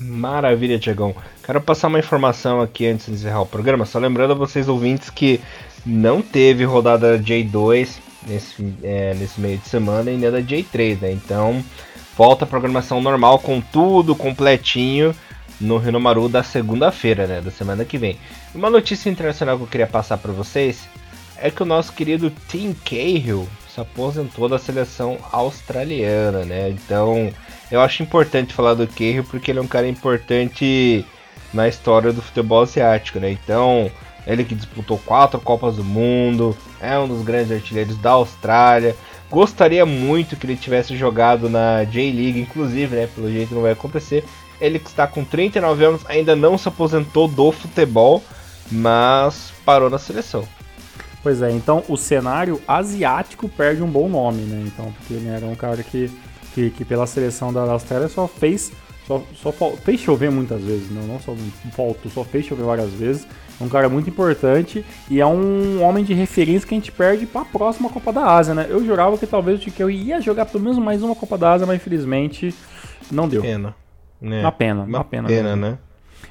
Maravilha, 0.00 0.78
Tiagão. 0.78 1.14
Quero 1.42 1.60
passar 1.60 1.88
uma 1.88 1.98
informação 1.98 2.60
aqui 2.60 2.86
antes 2.86 3.06
de 3.06 3.12
encerrar 3.12 3.42
o 3.42 3.46
programa, 3.46 3.86
só 3.86 3.98
lembrando 3.98 4.32
a 4.32 4.34
vocês 4.34 4.68
ouvintes 4.68 5.08
que 5.08 5.40
não 5.84 6.22
teve 6.22 6.64
rodada 6.64 7.18
J2 7.18 7.98
nesse, 8.26 8.74
é, 8.82 9.14
nesse 9.14 9.40
meio 9.40 9.58
de 9.58 9.68
semana 9.68 10.10
e 10.10 10.16
nem 10.16 10.30
da 10.30 10.40
J3, 10.40 11.00
né? 11.00 11.12
Então 11.12 11.62
volta 12.16 12.44
a 12.44 12.48
programação 12.48 13.00
normal 13.00 13.38
com 13.38 13.60
tudo 13.60 14.14
completinho 14.14 15.14
no 15.60 15.78
Rinomaru 15.78 16.28
da 16.28 16.42
segunda-feira, 16.42 17.26
né? 17.26 17.40
Da 17.40 17.50
semana 17.50 17.84
que 17.84 17.98
vem. 17.98 18.18
Uma 18.54 18.70
notícia 18.70 19.10
internacional 19.10 19.56
que 19.56 19.64
eu 19.64 19.68
queria 19.68 19.86
passar 19.86 20.18
para 20.18 20.32
vocês 20.32 20.88
é 21.36 21.50
que 21.50 21.62
o 21.62 21.66
nosso 21.66 21.92
querido 21.92 22.32
Tim 22.48 22.74
Cahill 22.84 23.48
se 23.68 23.80
aposentou 23.80 24.48
da 24.48 24.58
seleção 24.58 25.18
australiana, 25.32 26.44
né? 26.44 26.70
Então 26.70 27.32
eu 27.70 27.80
acho 27.80 28.02
importante 28.02 28.54
falar 28.54 28.74
do 28.74 28.86
Cahill 28.86 29.24
porque 29.24 29.50
ele 29.50 29.58
é 29.58 29.62
um 29.62 29.66
cara 29.66 29.88
importante 29.88 31.04
na 31.52 31.68
história 31.68 32.12
do 32.12 32.22
futebol 32.22 32.62
asiático, 32.62 33.18
né? 33.18 33.30
Então 33.30 33.90
ele 34.26 34.44
que 34.44 34.54
disputou 34.54 34.98
quatro 35.04 35.40
Copas 35.40 35.76
do 35.76 35.84
Mundo, 35.84 36.56
é 36.80 36.98
um 36.98 37.06
dos 37.06 37.22
grandes 37.22 37.52
artilheiros 37.52 37.96
da 37.98 38.12
Austrália. 38.12 38.96
Gostaria 39.30 39.84
muito 39.84 40.36
que 40.36 40.46
ele 40.46 40.56
tivesse 40.56 40.96
jogado 40.96 41.48
na 41.48 41.84
J-League, 41.84 42.40
inclusive, 42.40 42.94
né? 42.94 43.08
Pelo 43.14 43.30
jeito 43.30 43.54
não 43.54 43.62
vai 43.62 43.72
acontecer. 43.72 44.24
Ele 44.60 44.78
que 44.78 44.88
está 44.88 45.06
com 45.06 45.24
39 45.24 45.84
anos, 45.84 46.02
ainda 46.06 46.34
não 46.34 46.56
se 46.56 46.68
aposentou 46.68 47.28
do 47.28 47.50
futebol, 47.52 48.22
mas 48.70 49.52
parou 49.64 49.90
na 49.90 49.98
seleção. 49.98 50.46
Pois 51.22 51.42
é, 51.42 51.50
então 51.50 51.82
o 51.88 51.96
cenário 51.96 52.60
asiático 52.68 53.48
perde 53.48 53.82
um 53.82 53.88
bom 53.88 54.08
nome, 54.08 54.42
né? 54.42 54.62
Então, 54.66 54.92
porque 54.92 55.14
ele 55.14 55.28
era 55.28 55.46
um 55.46 55.54
cara 55.54 55.82
que, 55.82 56.10
que, 56.54 56.70
que 56.70 56.84
pela 56.84 57.06
seleção 57.06 57.52
da 57.52 57.62
Austrália 57.62 58.08
só 58.08 58.28
fez 58.28 58.72
só, 59.06 59.22
só 59.34 59.52
fez 59.76 60.00
chover 60.00 60.30
muitas 60.30 60.62
vezes, 60.62 60.90
não, 60.90 61.02
não 61.02 61.20
só 61.20 61.34
faltou, 61.72 62.10
só 62.10 62.24
fez 62.24 62.46
chover 62.46 62.64
várias 62.64 62.90
vezes. 62.90 63.26
É 63.60 63.64
um 63.64 63.68
cara 63.68 63.88
muito 63.88 64.10
importante 64.10 64.84
e 65.08 65.20
é 65.20 65.26
um 65.26 65.82
homem 65.82 66.04
de 66.04 66.12
referência 66.12 66.66
que 66.66 66.74
a 66.74 66.78
gente 66.78 66.90
perde 66.90 67.26
para 67.26 67.42
a 67.42 67.44
próxima 67.44 67.88
Copa 67.88 68.12
da 68.12 68.26
Ásia, 68.26 68.54
né? 68.54 68.66
Eu 68.68 68.84
jurava 68.84 69.16
que 69.16 69.26
talvez 69.26 69.60
o 69.60 69.62
Tiquel 69.62 69.90
ia 69.90 70.20
jogar 70.20 70.46
pelo 70.46 70.64
menos 70.64 70.78
mais 70.78 71.02
uma 71.02 71.14
Copa 71.14 71.38
da 71.38 71.52
Ásia, 71.52 71.66
mas 71.66 71.76
infelizmente 71.76 72.54
não 73.10 73.28
deu. 73.28 73.42
Pena. 73.42 73.74
Né? 74.20 74.40
Uma 74.40 74.52
pena, 74.52 74.82
uma, 74.82 74.98
uma 74.98 75.04
pena. 75.04 75.28
Pena, 75.28 75.54
né? 75.54 75.78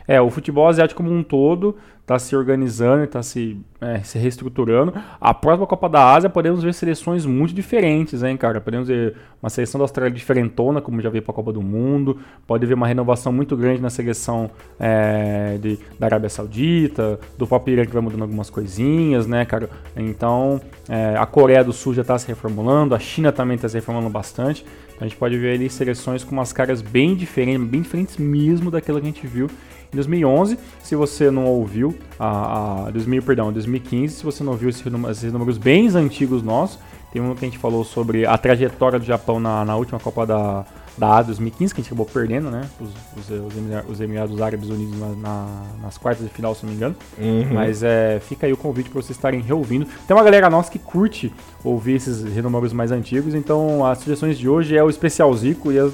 É, 0.07 0.19
o 0.19 0.29
futebol 0.29 0.67
asiático 0.67 1.01
como 1.01 1.15
um 1.15 1.23
todo 1.23 1.77
está 2.03 2.19
se 2.19 2.35
organizando, 2.35 3.05
está 3.05 3.23
se, 3.23 3.57
é, 3.79 3.99
se 3.99 4.17
reestruturando. 4.19 4.93
A 5.21 5.33
próxima 5.33 5.65
Copa 5.65 5.87
da 5.87 6.13
Ásia 6.13 6.29
podemos 6.29 6.61
ver 6.61 6.73
seleções 6.73 7.25
muito 7.25 7.53
diferentes, 7.53 8.21
hein, 8.23 8.35
cara? 8.35 8.59
Podemos 8.59 8.89
ver 8.89 9.15
uma 9.41 9.49
seleção 9.49 9.79
da 9.79 9.85
Austrália 9.85 10.11
diferentona, 10.11 10.81
como 10.81 10.99
já 11.01 11.09
veio 11.09 11.23
para 11.23 11.31
a 11.31 11.35
Copa 11.35 11.53
do 11.53 11.61
Mundo. 11.61 12.19
Pode 12.45 12.65
ver 12.65 12.73
uma 12.73 12.85
renovação 12.85 13.31
muito 13.31 13.55
grande 13.55 13.81
na 13.81 13.89
seleção 13.89 14.51
é, 14.77 15.57
de, 15.61 15.79
da 15.97 16.07
Arábia 16.07 16.29
Saudita, 16.29 17.17
do 17.37 17.47
próprio 17.47 17.73
Irã 17.73 17.85
que 17.85 17.93
vai 17.93 18.01
mudando 18.01 18.23
algumas 18.23 18.49
coisinhas, 18.49 19.25
né, 19.25 19.45
cara? 19.45 19.69
Então, 19.95 20.59
é, 20.89 21.15
a 21.17 21.25
Coreia 21.25 21.63
do 21.63 21.71
Sul 21.71 21.93
já 21.93 22.01
está 22.01 22.19
se 22.19 22.27
reformulando, 22.27 22.93
a 22.93 22.99
China 22.99 23.31
também 23.31 23.55
está 23.55 23.69
se 23.69 23.75
reformulando 23.75 24.11
bastante. 24.11 24.65
Então, 24.89 25.05
a 25.05 25.07
gente 25.07 25.17
pode 25.17 25.37
ver 25.37 25.55
ali 25.55 25.69
seleções 25.69 26.21
com 26.21 26.33
umas 26.33 26.51
caras 26.51 26.81
bem 26.81 27.15
diferentes, 27.15 27.65
bem 27.65 27.81
diferentes 27.81 28.17
mesmo 28.17 28.69
daquilo 28.69 28.99
que 28.99 29.07
a 29.07 29.09
gente 29.09 29.25
viu 29.25 29.49
em 29.93 29.95
2011. 29.95 30.57
Se 30.81 30.95
você 30.95 31.31
não 31.31 31.45
ouviu, 31.45 31.95
a, 32.19 32.87
a 32.87 32.91
2000, 32.91 33.23
perdão, 33.23 33.53
2015, 33.53 34.15
se 34.15 34.23
você 34.23 34.43
não 34.43 34.51
ouviu 34.51 34.69
esses, 34.69 34.83
esses 35.11 35.31
números 35.31 35.57
bem 35.57 35.87
antigos 35.89 36.43
nossos, 36.43 36.79
tem 37.13 37.21
um 37.21 37.35
que 37.35 37.45
a 37.45 37.47
gente 37.47 37.59
falou 37.59 37.83
sobre 37.83 38.25
a 38.25 38.35
trajetória 38.37 38.97
do 38.97 39.05
Japão 39.05 39.39
na, 39.39 39.63
na 39.63 39.75
última 39.75 39.99
Copa 39.99 40.25
da, 40.25 40.65
da 40.97 41.19
A 41.19 41.21
2015, 41.21 41.73
que 41.73 41.79
a 41.79 41.83
gente 41.83 41.91
acabou 41.91 42.07
perdendo, 42.07 42.49
né? 42.49 42.67
Os, 42.81 42.89
os, 43.29 43.87
os 43.87 44.01
Emirados 44.01 44.41
Árabes 44.41 44.67
Unidos 44.69 44.99
na, 44.99 45.09
na, 45.09 45.63
nas 45.83 45.95
quartas 45.95 46.25
de 46.25 46.33
final, 46.33 46.55
se 46.55 46.63
não 46.63 46.71
me 46.71 46.75
engano. 46.75 46.95
Uhum. 47.19 47.53
Mas 47.53 47.83
é, 47.83 48.19
fica 48.19 48.47
aí 48.47 48.53
o 48.53 48.57
convite 48.57 48.89
para 48.89 48.99
vocês 48.99 49.15
estarem 49.15 49.41
reouvindo. 49.41 49.85
Tem 50.07 50.17
uma 50.17 50.23
galera 50.23 50.49
nossa 50.49 50.71
que 50.71 50.79
curte 50.79 51.31
ouvir 51.63 51.97
esses 51.97 52.23
renomados 52.33 52.73
mais 52.73 52.91
antigos, 52.91 53.35
então 53.35 53.85
as 53.85 53.99
sugestões 53.99 54.37
de 54.37 54.49
hoje 54.49 54.75
é 54.75 54.83
o 54.83 54.89
especial 54.89 55.31
Zico 55.35 55.71
e 55.71 55.77
as 55.77 55.93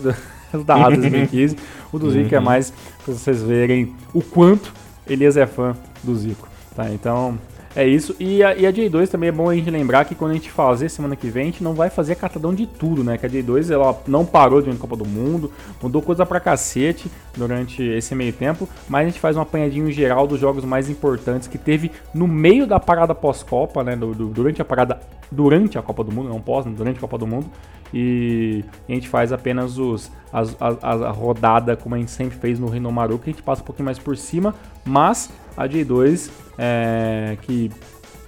da 0.65 0.75
A 0.75 0.89
2015. 0.89 1.55
o 1.91 1.99
do 1.99 2.11
Zico 2.11 2.33
é 2.33 2.37
uhum. 2.37 2.43
é 2.43 2.45
mais 2.45 2.73
para 3.03 3.13
vocês 3.13 3.41
verem 3.41 3.93
o 4.13 4.21
quanto 4.21 4.73
Elias 5.07 5.37
é 5.37 5.47
fã 5.47 5.75
do 6.03 6.15
Zico. 6.15 6.47
Tá? 6.75 6.89
Então, 6.91 7.37
é 7.75 7.87
isso. 7.87 8.15
E 8.19 8.43
a, 8.43 8.55
e 8.55 8.65
a 8.65 8.73
J2 8.73 9.07
também 9.07 9.29
é 9.29 9.31
bom 9.31 9.49
a 9.49 9.55
gente 9.55 9.69
lembrar 9.69 10.05
que 10.05 10.15
quando 10.15 10.31
a 10.31 10.33
gente 10.33 10.49
fazer 10.49 10.89
semana 10.89 11.15
que 11.15 11.29
vem, 11.29 11.43
a 11.43 11.45
gente 11.45 11.63
não 11.63 11.73
vai 11.73 11.89
fazer 11.89 12.15
catadão 12.15 12.53
de 12.53 12.65
tudo, 12.65 13.03
né? 13.03 13.17
Que 13.17 13.25
a 13.25 13.29
J2 13.29 13.71
ela 13.71 14.01
não 14.07 14.25
parou 14.25 14.61
de 14.61 14.69
Copa 14.75 14.95
do 14.95 15.05
Mundo, 15.05 15.51
mudou 15.81 16.01
coisa 16.01 16.25
pra 16.25 16.39
cacete 16.39 17.11
durante 17.35 17.83
esse 17.83 18.15
meio 18.15 18.33
tempo, 18.33 18.67
mas 18.87 19.03
a 19.03 19.09
gente 19.09 19.19
faz 19.19 19.37
um 19.37 19.41
apanhadinho 19.41 19.91
geral 19.91 20.25
dos 20.25 20.39
jogos 20.39 20.63
mais 20.63 20.89
importantes 20.89 21.47
que 21.47 21.57
teve 21.57 21.91
no 22.13 22.27
meio 22.27 22.65
da 22.65 22.79
parada 22.79 23.13
pós-Copa, 23.13 23.83
né? 23.83 23.95
Do, 23.95 24.13
do, 24.13 24.27
durante 24.27 24.61
a 24.61 24.65
parada. 24.65 24.99
Durante 25.31 25.77
a 25.77 25.81
Copa 25.83 26.03
do 26.03 26.11
Mundo, 26.11 26.27
não 26.27 26.41
pós, 26.41 26.65
durante 26.65 26.97
a 26.97 27.01
Copa 27.01 27.17
do 27.19 27.27
Mundo. 27.27 27.51
E 27.93 28.63
a 28.87 28.91
gente 28.91 29.07
faz 29.07 29.31
apenas 29.31 29.77
os, 29.77 30.11
as, 30.31 30.55
a, 30.59 30.67
a, 30.81 31.11
rodada, 31.11 31.75
como 31.75 31.95
a 31.95 31.97
gente 31.97 32.11
sempre 32.11 32.37
fez 32.37 32.59
no 32.59 32.67
Rinomaru, 32.67 33.17
que 33.19 33.29
a 33.29 33.33
gente 33.33 33.43
passa 33.43 33.61
um 33.61 33.65
pouquinho 33.65 33.85
mais 33.85 33.99
por 33.99 34.15
cima, 34.15 34.53
mas 34.85 35.29
a 35.59 35.67
J2, 35.67 36.29
é, 36.57 37.37
que 37.41 37.69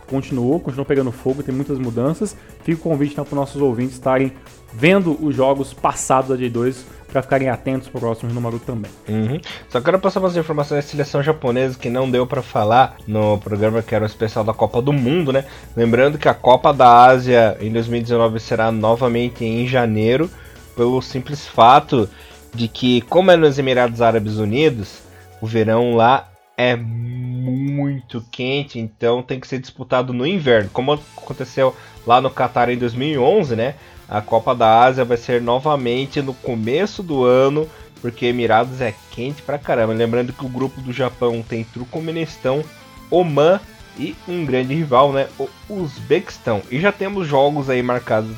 continuou, 0.06 0.60
continuou 0.60 0.86
pegando 0.86 1.14
fogo, 1.14 1.42
tem 1.42 1.56
muitas 1.56 1.80
mudanças. 1.80 2.36
Fica 2.66 2.78
o 2.78 2.84
convite 2.84 3.14
então, 3.14 3.24
para 3.24 3.34
os 3.34 3.40
nossos 3.40 3.62
ouvintes 3.62 3.94
estarem 3.94 4.34
vendo 4.74 5.18
os 5.26 5.34
jogos 5.34 5.74
passados 5.74 6.30
da 6.30 6.36
J2 6.36 6.84
para 7.08 7.22
ficarem 7.22 7.50
atentos 7.50 7.88
para 7.88 7.98
o 7.98 8.02
próximo 8.02 8.34
número 8.34 8.60
também. 8.60 8.92
Uhum. 9.08 9.40
Só 9.70 9.80
quero 9.80 9.98
passar 10.00 10.20
umas 10.20 10.36
informações 10.36 10.84
da 10.84 10.90
seleção 10.90 11.24
japonesa 11.24 11.78
que 11.80 11.90
não 11.90 12.10
deu 12.12 12.28
para 12.28 12.42
falar 12.42 12.98
no 13.08 13.38
programa 13.38 13.82
que 13.82 13.96
era 13.96 14.04
o 14.04 14.08
especial 14.08 14.44
da 14.44 14.54
Copa 14.54 14.82
do 14.82 14.92
Mundo, 14.92 15.32
né? 15.32 15.46
Lembrando 15.76 16.18
que 16.18 16.28
a 16.28 16.34
Copa 16.34 16.74
da 16.74 17.06
Ásia 17.06 17.58
em 17.62 17.72
2019 17.72 18.40
será 18.40 18.72
novamente 18.72 19.46
em 19.46 19.66
janeiro, 19.68 20.30
pelo 20.76 21.02
simples 21.02 21.48
fato 21.48 22.10
de 22.54 22.68
que, 22.68 23.02
como 23.02 23.32
é 23.32 23.38
nos 23.38 23.58
Emirados 23.58 24.02
Árabes 24.02 24.38
Unidos, 24.38 25.00
o 25.42 25.48
verão 25.48 25.96
lá 25.96 26.31
é 26.62 26.76
muito 26.76 28.24
quente, 28.32 28.78
então 28.78 29.24
tem 29.24 29.40
que 29.40 29.48
ser 29.48 29.58
disputado 29.58 30.14
no 30.14 30.28
inverno, 30.28 30.70
como 30.72 30.94
aconteceu 30.94 31.76
lá 32.06 32.22
no 32.22 32.30
Qatar 32.30 32.70
em 32.70 32.78
2011, 32.78 33.56
né? 33.56 33.74
A 34.08 34.22
Copa 34.22 34.54
da 34.54 34.84
Ásia 34.84 35.04
vai 35.04 35.18
ser 35.18 35.42
novamente 35.42 36.22
no 36.22 36.36
começo 36.36 37.02
do 37.02 37.24
ano, 37.24 37.68
porque 38.00 38.28
Emirados 38.28 38.80
é 38.80 38.94
quente 39.10 39.42
pra 39.42 39.58
caramba. 39.58 39.94
Lembrando 39.94 40.34
que 40.34 40.46
o 40.46 40.50
grupo 40.50 40.80
do 40.82 40.94
Japão 40.94 41.42
tem 41.42 41.64
Turcomenistão, 41.64 42.64
Oman 43.10 43.60
e 43.98 44.16
um 44.28 44.46
grande 44.46 44.76
rival, 44.76 45.12
né, 45.12 45.28
o 45.40 45.50
Uzbequistão. 45.68 46.62
E 46.70 46.80
já 46.80 46.92
temos 46.92 47.28
jogos 47.28 47.70
aí 47.70 47.82
marcados 47.82 48.36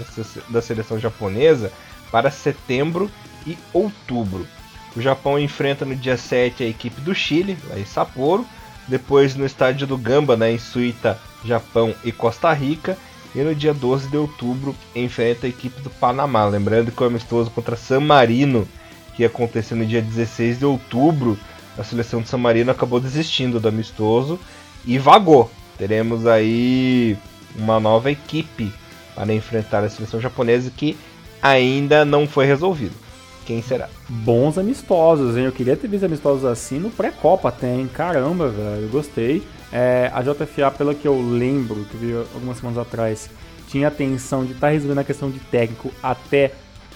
da 0.49 0.61
seleção 0.61 0.97
japonesa 0.97 1.73
para 2.09 2.31
setembro 2.31 3.11
e 3.45 3.57
outubro. 3.73 4.47
O 4.95 5.01
Japão 5.01 5.39
enfrenta 5.39 5.85
no 5.85 5.95
dia 5.95 6.17
7 6.17 6.63
a 6.63 6.67
equipe 6.67 7.01
do 7.01 7.15
Chile, 7.15 7.57
lá 7.69 7.79
em 7.79 7.85
Sapporo. 7.85 8.45
Depois 8.87 9.35
no 9.35 9.45
estádio 9.45 9.87
do 9.87 9.97
Gamba, 9.97 10.35
né, 10.35 10.51
em 10.51 10.59
Suíta, 10.59 11.19
Japão 11.43 11.95
e 12.03 12.11
Costa 12.11 12.51
Rica. 12.53 12.97
E 13.35 13.39
no 13.39 13.55
dia 13.55 13.73
12 13.73 14.09
de 14.09 14.17
outubro 14.17 14.75
enfrenta 14.95 15.47
a 15.47 15.49
equipe 15.49 15.81
do 15.81 15.89
Panamá. 15.89 16.45
Lembrando 16.45 16.91
que 16.91 17.01
o 17.01 17.07
amistoso 17.07 17.49
contra 17.49 17.75
San 17.75 18.01
Marino, 18.01 18.67
que 19.15 19.23
ia 19.23 19.27
acontecer 19.27 19.73
no 19.73 19.85
dia 19.85 20.01
16 20.01 20.59
de 20.59 20.65
outubro, 20.65 21.37
a 21.77 21.83
seleção 21.83 22.21
de 22.21 22.29
San 22.29 22.37
Marino 22.37 22.69
acabou 22.69 22.99
desistindo 22.99 23.59
do 23.59 23.67
amistoso 23.67 24.39
e 24.85 24.99
vagou. 24.99 25.49
Teremos 25.77 26.27
aí 26.27 27.17
uma 27.55 27.79
nova 27.79 28.11
equipe 28.11 28.71
para 29.15 29.33
enfrentar 29.33 29.83
a 29.83 29.89
seleção 29.89 30.21
japonesa 30.21 30.71
que 30.75 30.95
ainda 31.41 32.05
não 32.05 32.27
foi 32.27 32.45
resolvido. 32.45 33.02
Quem 33.45 33.61
será? 33.61 33.89
Bons 34.07 34.57
amistosos, 34.57 35.37
hein? 35.37 35.45
Eu 35.45 35.51
queria 35.51 35.75
ter 35.75 35.87
visto 35.87 36.05
amistosos 36.05 36.45
assim 36.45 36.79
no 36.79 36.89
pré-copa 36.89 37.49
até, 37.49 37.73
hein? 37.73 37.89
Caramba, 37.93 38.49
velho, 38.49 38.83
eu 38.83 38.89
gostei. 38.89 39.43
É, 39.71 40.09
a 40.13 40.21
JFA, 40.21 40.71
pelo 40.71 40.95
que 40.95 41.07
eu 41.07 41.19
lembro, 41.19 41.83
que 41.85 41.97
vi 41.97 42.13
algumas 42.33 42.57
semanas 42.57 42.77
atrás, 42.77 43.29
tinha 43.67 43.87
a 43.87 43.91
intenção 43.91 44.45
de 44.45 44.53
estar 44.53 44.67
tá 44.67 44.73
resolvendo 44.73 44.99
a 44.99 45.03
questão 45.03 45.29
de 45.29 45.39
técnico 45.39 45.91
até 46.01 46.53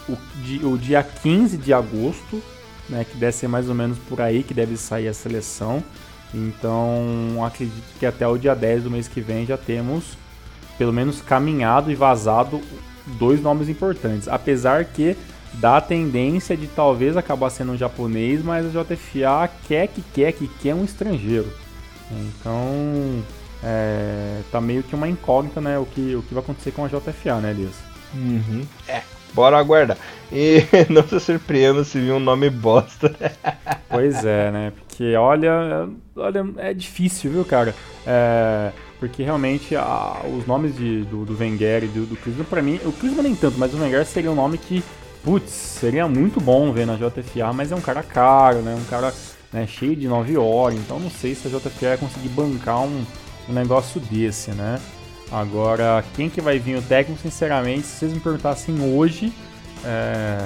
o, 0.08 0.18
o 0.68 0.78
dia 0.78 1.04
15 1.04 1.58
de 1.58 1.74
agosto, 1.74 2.42
né? 2.90 3.06
Que 3.10 3.18
deve 3.18 3.34
ser 3.34 3.48
mais 3.48 3.68
ou 3.68 3.76
menos 3.76 3.98
por 3.98 4.22
aí 4.22 4.44
que 4.44 4.54
deve 4.54 4.78
sair 4.78 5.08
a 5.08 5.14
seleção. 5.14 5.84
Então, 6.34 7.44
acredito 7.46 7.98
que 8.00 8.06
até 8.06 8.28
o 8.28 8.38
dia 8.38 8.54
10 8.54 8.84
do 8.84 8.92
mês 8.92 9.08
que 9.08 9.22
vem 9.22 9.46
já 9.46 9.58
temos 9.58 10.18
pelo 10.78 10.94
menos 10.94 11.22
caminhado 11.22 11.92
e 11.92 11.96
vazado 11.96 12.62
dois 13.06 13.42
nomes 13.42 13.68
importantes. 13.68 14.28
Apesar 14.28 14.86
que 14.86 15.16
dá 15.54 15.78
a 15.78 15.82
tendência 15.82 16.56
de 16.56 16.68
talvez 16.68 17.18
acabar 17.18 17.50
sendo 17.50 17.74
um 17.74 17.78
japonês, 17.78 18.44
mas 18.44 18.66
a 18.66 18.70
JFA 18.70 19.50
quer 19.68 19.88
que 19.88 20.02
quer 20.14 20.32
que 20.32 20.48
quer 20.48 20.76
um 20.76 20.84
estrangeiro. 20.84 21.52
Então 22.12 23.24
é, 23.64 24.42
tá 24.52 24.62
meio 24.62 24.84
que 24.84 24.96
uma 24.96 25.08
incógnita, 25.08 25.60
né? 25.60 25.78
O 25.78 25.86
que, 25.86 26.16
o 26.16 26.22
que 26.22 26.34
vai 26.34 26.44
acontecer 26.44 26.72
com 26.72 26.86
a 26.86 26.88
JFA, 26.88 27.36
né, 27.42 27.52
Elias? 27.52 27.76
Uhum. 28.14 28.64
É, 28.88 29.02
bora 29.34 29.58
aguardar. 29.58 29.98
E 30.32 30.64
não 30.90 31.08
se 31.08 31.20
surpreenda 31.20 31.84
se 31.84 32.00
vir 32.00 32.12
um 32.12 32.20
nome 32.20 32.50
bosta. 32.50 33.16
pois 33.90 34.24
é, 34.24 34.52
né? 34.52 34.74
Porque 34.76 35.16
olha, 35.16 35.90
olha, 36.16 36.46
é 36.58 36.74
difícil, 36.74 37.32
viu, 37.32 37.46
cara? 37.46 37.74
É, 38.06 38.72
porque 39.00 39.24
realmente 39.24 39.76
a, 39.76 40.22
os 40.38 40.46
nomes 40.48 40.76
de, 40.76 41.04
do, 41.04 41.26
do 41.26 41.38
Wenger 41.38 41.84
e 41.84 41.88
do, 41.88 42.06
do 42.06 42.16
Klinsmann, 42.16 42.46
pra 42.46 42.62
mim, 42.62 42.80
o 42.84 42.92
Klinsmann 42.92 43.24
nem 43.24 43.36
tanto, 43.36 43.58
mas 43.58 43.74
o 43.74 43.78
Wenger 43.78 44.06
seria 44.06 44.32
um 44.32 44.36
nome 44.36 44.58
que, 44.58 44.84
putz, 45.28 45.52
seria 45.52 46.08
muito 46.08 46.40
bom 46.40 46.72
ver 46.72 46.88
na 46.88 46.96
JFA, 46.96 47.52
mas 47.54 47.70
é 47.74 47.76
um 47.76 47.82
cara 47.82 48.02
caro, 48.02 48.60
né? 48.60 48.74
Um 48.74 48.86
cara 48.86 49.14
né, 49.52 49.68
cheio 49.68 49.94
de 49.94 50.08
9 50.08 50.38
horas, 50.38 50.80
então 50.80 51.02
não 51.02 51.12
sei 51.12 51.36
se 51.36 51.50
a 51.50 51.52
JFA 51.52 51.90
vai 51.90 51.98
conseguir 51.98 52.30
bancar 52.30 52.80
um, 52.80 53.04
um 53.50 53.52
negócio 53.52 54.00
desse, 54.00 54.52
né? 54.52 54.80
Agora, 55.30 56.02
quem 56.16 56.30
que 56.30 56.40
vai 56.40 56.58
vir 56.60 56.78
o 56.78 56.82
técnico, 56.82 57.22
sinceramente, 57.22 57.86
se 57.86 57.98
vocês 57.98 58.14
me 58.14 58.22
perguntassem 58.22 58.80
hoje, 58.80 59.34
é, 59.84 60.38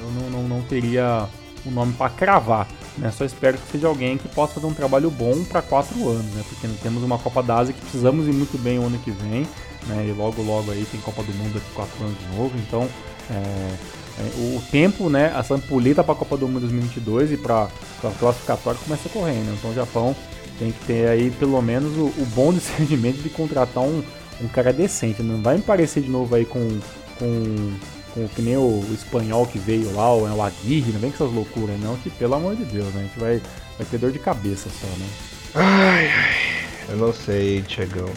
eu 0.00 0.10
não, 0.12 0.30
não, 0.30 0.48
não 0.48 0.62
teria 0.62 1.28
um 1.66 1.70
nome 1.70 1.92
para 1.92 2.08
cravar. 2.08 2.66
Né? 2.96 3.10
Só 3.10 3.26
espero 3.26 3.58
que 3.58 3.70
seja 3.70 3.86
alguém 3.86 4.16
que 4.16 4.28
possa 4.28 4.54
fazer 4.54 4.66
um 4.66 4.72
trabalho 4.72 5.10
bom 5.10 5.44
para 5.44 5.60
quatro 5.60 6.08
anos, 6.08 6.32
né? 6.32 6.42
Porque 6.48 6.66
temos 6.82 7.02
uma 7.02 7.18
Copa 7.18 7.42
da 7.42 7.58
Ásia 7.58 7.74
que 7.74 7.80
precisamos 7.82 8.26
ir 8.26 8.32
muito 8.32 8.56
bem 8.56 8.78
o 8.78 8.86
ano 8.86 8.98
que 8.98 9.10
vem, 9.10 9.46
né? 9.86 10.06
E 10.08 10.12
logo 10.12 10.42
logo 10.42 10.70
aí 10.70 10.86
tem 10.90 10.98
Copa 11.02 11.22
do 11.22 11.34
Mundo 11.34 11.52
daqui 11.52 11.70
quatro 11.74 12.02
anos 12.02 12.18
de 12.18 12.36
novo, 12.36 12.52
então 12.56 12.88
é, 13.30 14.01
o 14.36 14.62
tempo, 14.70 15.08
né? 15.08 15.32
A 15.34 15.42
Sampulita 15.42 16.02
para 16.02 16.14
a 16.14 16.16
Copa 16.16 16.36
do 16.36 16.46
Mundo 16.46 16.60
2022 16.60 17.32
e 17.32 17.36
para 17.36 17.68
a 18.04 18.10
classificatória 18.18 18.80
começa 18.82 19.08
a 19.08 19.12
correr, 19.12 19.34
né? 19.34 19.54
Então 19.58 19.70
o 19.70 19.74
Japão 19.74 20.14
tem 20.58 20.72
que 20.72 20.84
ter 20.86 21.08
aí 21.08 21.30
pelo 21.30 21.60
menos 21.60 21.96
o, 21.96 22.06
o 22.06 22.26
bom 22.34 22.52
discernimento 22.54 23.22
de 23.22 23.28
contratar 23.30 23.82
um, 23.82 24.02
um 24.40 24.48
cara 24.48 24.72
decente. 24.72 25.22
Não 25.22 25.40
vai 25.42 25.56
me 25.56 25.62
parecer 25.62 26.02
de 26.02 26.10
novo 26.10 26.34
aí 26.34 26.44
com, 26.44 26.78
com 27.18 27.72
com 28.14 28.28
que 28.28 28.42
nem 28.42 28.56
o, 28.56 28.60
o, 28.60 28.94
espanhol 28.94 29.46
que 29.46 29.58
veio 29.58 29.94
lá, 29.94 30.12
o, 30.12 30.24
o 30.24 30.42
Aguirre, 30.42 30.92
não 30.92 31.00
vem 31.00 31.10
com 31.10 31.24
essas 31.24 31.34
loucuras 31.34 31.78
não, 31.80 31.96
que 31.96 32.10
pelo 32.10 32.34
amor 32.34 32.54
de 32.54 32.64
Deus, 32.64 32.92
né? 32.94 33.00
A 33.00 33.04
gente 33.04 33.18
vai, 33.18 33.40
vai 33.78 33.86
ter 33.90 33.98
dor 33.98 34.12
de 34.12 34.18
cabeça 34.18 34.68
só, 34.68 34.86
né? 34.86 35.08
Ai, 35.54 36.06
ai, 36.06 36.90
eu 36.90 36.96
não 36.96 37.12
sei, 37.12 37.62
Tiagão. 37.62 38.10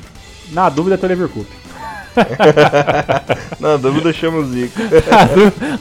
Na 0.51 0.69
dúvida, 0.69 0.99
é 1.01 1.07
Leverkusen. 1.07 1.64
Na 3.59 3.77
dúvida, 3.77 4.13
chama 4.13 4.39
o 4.39 4.45
Zico. 4.45 4.79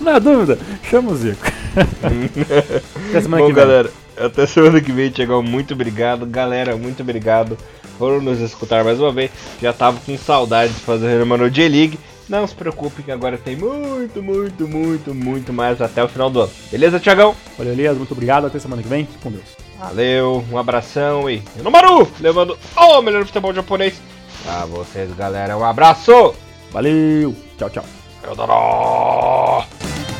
Na 0.00 0.18
dúvida, 0.18 0.58
chama 0.82 1.12
o 1.12 1.16
Zico. 1.16 1.42
Até 3.08 3.20
semana 3.20 3.42
Bom, 3.42 3.48
que 3.48 3.54
vem. 3.54 3.64
galera, 3.64 3.90
Até 4.16 4.46
semana 4.46 4.80
que 4.80 4.92
vem, 4.92 5.10
Tiagão. 5.10 5.42
Muito 5.42 5.74
obrigado. 5.74 6.26
Galera, 6.26 6.76
muito 6.76 7.02
obrigado 7.02 7.56
por 7.98 8.22
nos 8.22 8.40
escutar 8.40 8.84
mais 8.84 9.00
uma 9.00 9.12
vez. 9.12 9.30
Já 9.60 9.72
tava 9.72 9.98
com 10.00 10.16
saudade 10.18 10.72
de 10.72 10.80
fazer 10.80 11.22
uma 11.22 11.36
no 11.36 11.50
J-League. 11.50 11.98
Não 12.28 12.46
se 12.46 12.54
preocupe 12.54 13.02
que 13.02 13.12
agora 13.12 13.36
tem 13.36 13.54
muito, 13.54 14.22
muito, 14.22 14.66
muito, 14.66 15.14
muito 15.14 15.52
mais 15.52 15.80
até 15.82 16.02
o 16.02 16.08
final 16.08 16.30
do 16.30 16.40
ano. 16.40 16.50
Beleza, 16.70 16.98
Tiagão? 16.98 17.34
Valeu, 17.58 17.72
Elias. 17.74 17.96
Muito 17.96 18.12
obrigado. 18.12 18.46
Até 18.46 18.58
semana 18.58 18.82
que 18.82 18.88
vem. 18.88 19.06
Com 19.22 19.30
Deus. 19.30 19.64
Valeu, 19.78 20.44
um 20.50 20.56
abração 20.56 21.28
e 21.28 21.42
Maru 21.70 22.08
levando 22.20 22.56
o 22.76 23.02
melhor 23.02 23.26
futebol 23.26 23.52
japonês 23.52 24.00
pra 24.44 24.66
vocês, 24.66 25.12
galera. 25.16 25.56
Um 25.56 25.64
abraço! 25.64 26.34
Valeu! 26.70 27.34
Tchau, 27.56 27.70
tchau. 27.70 27.84
Eu 28.22 30.13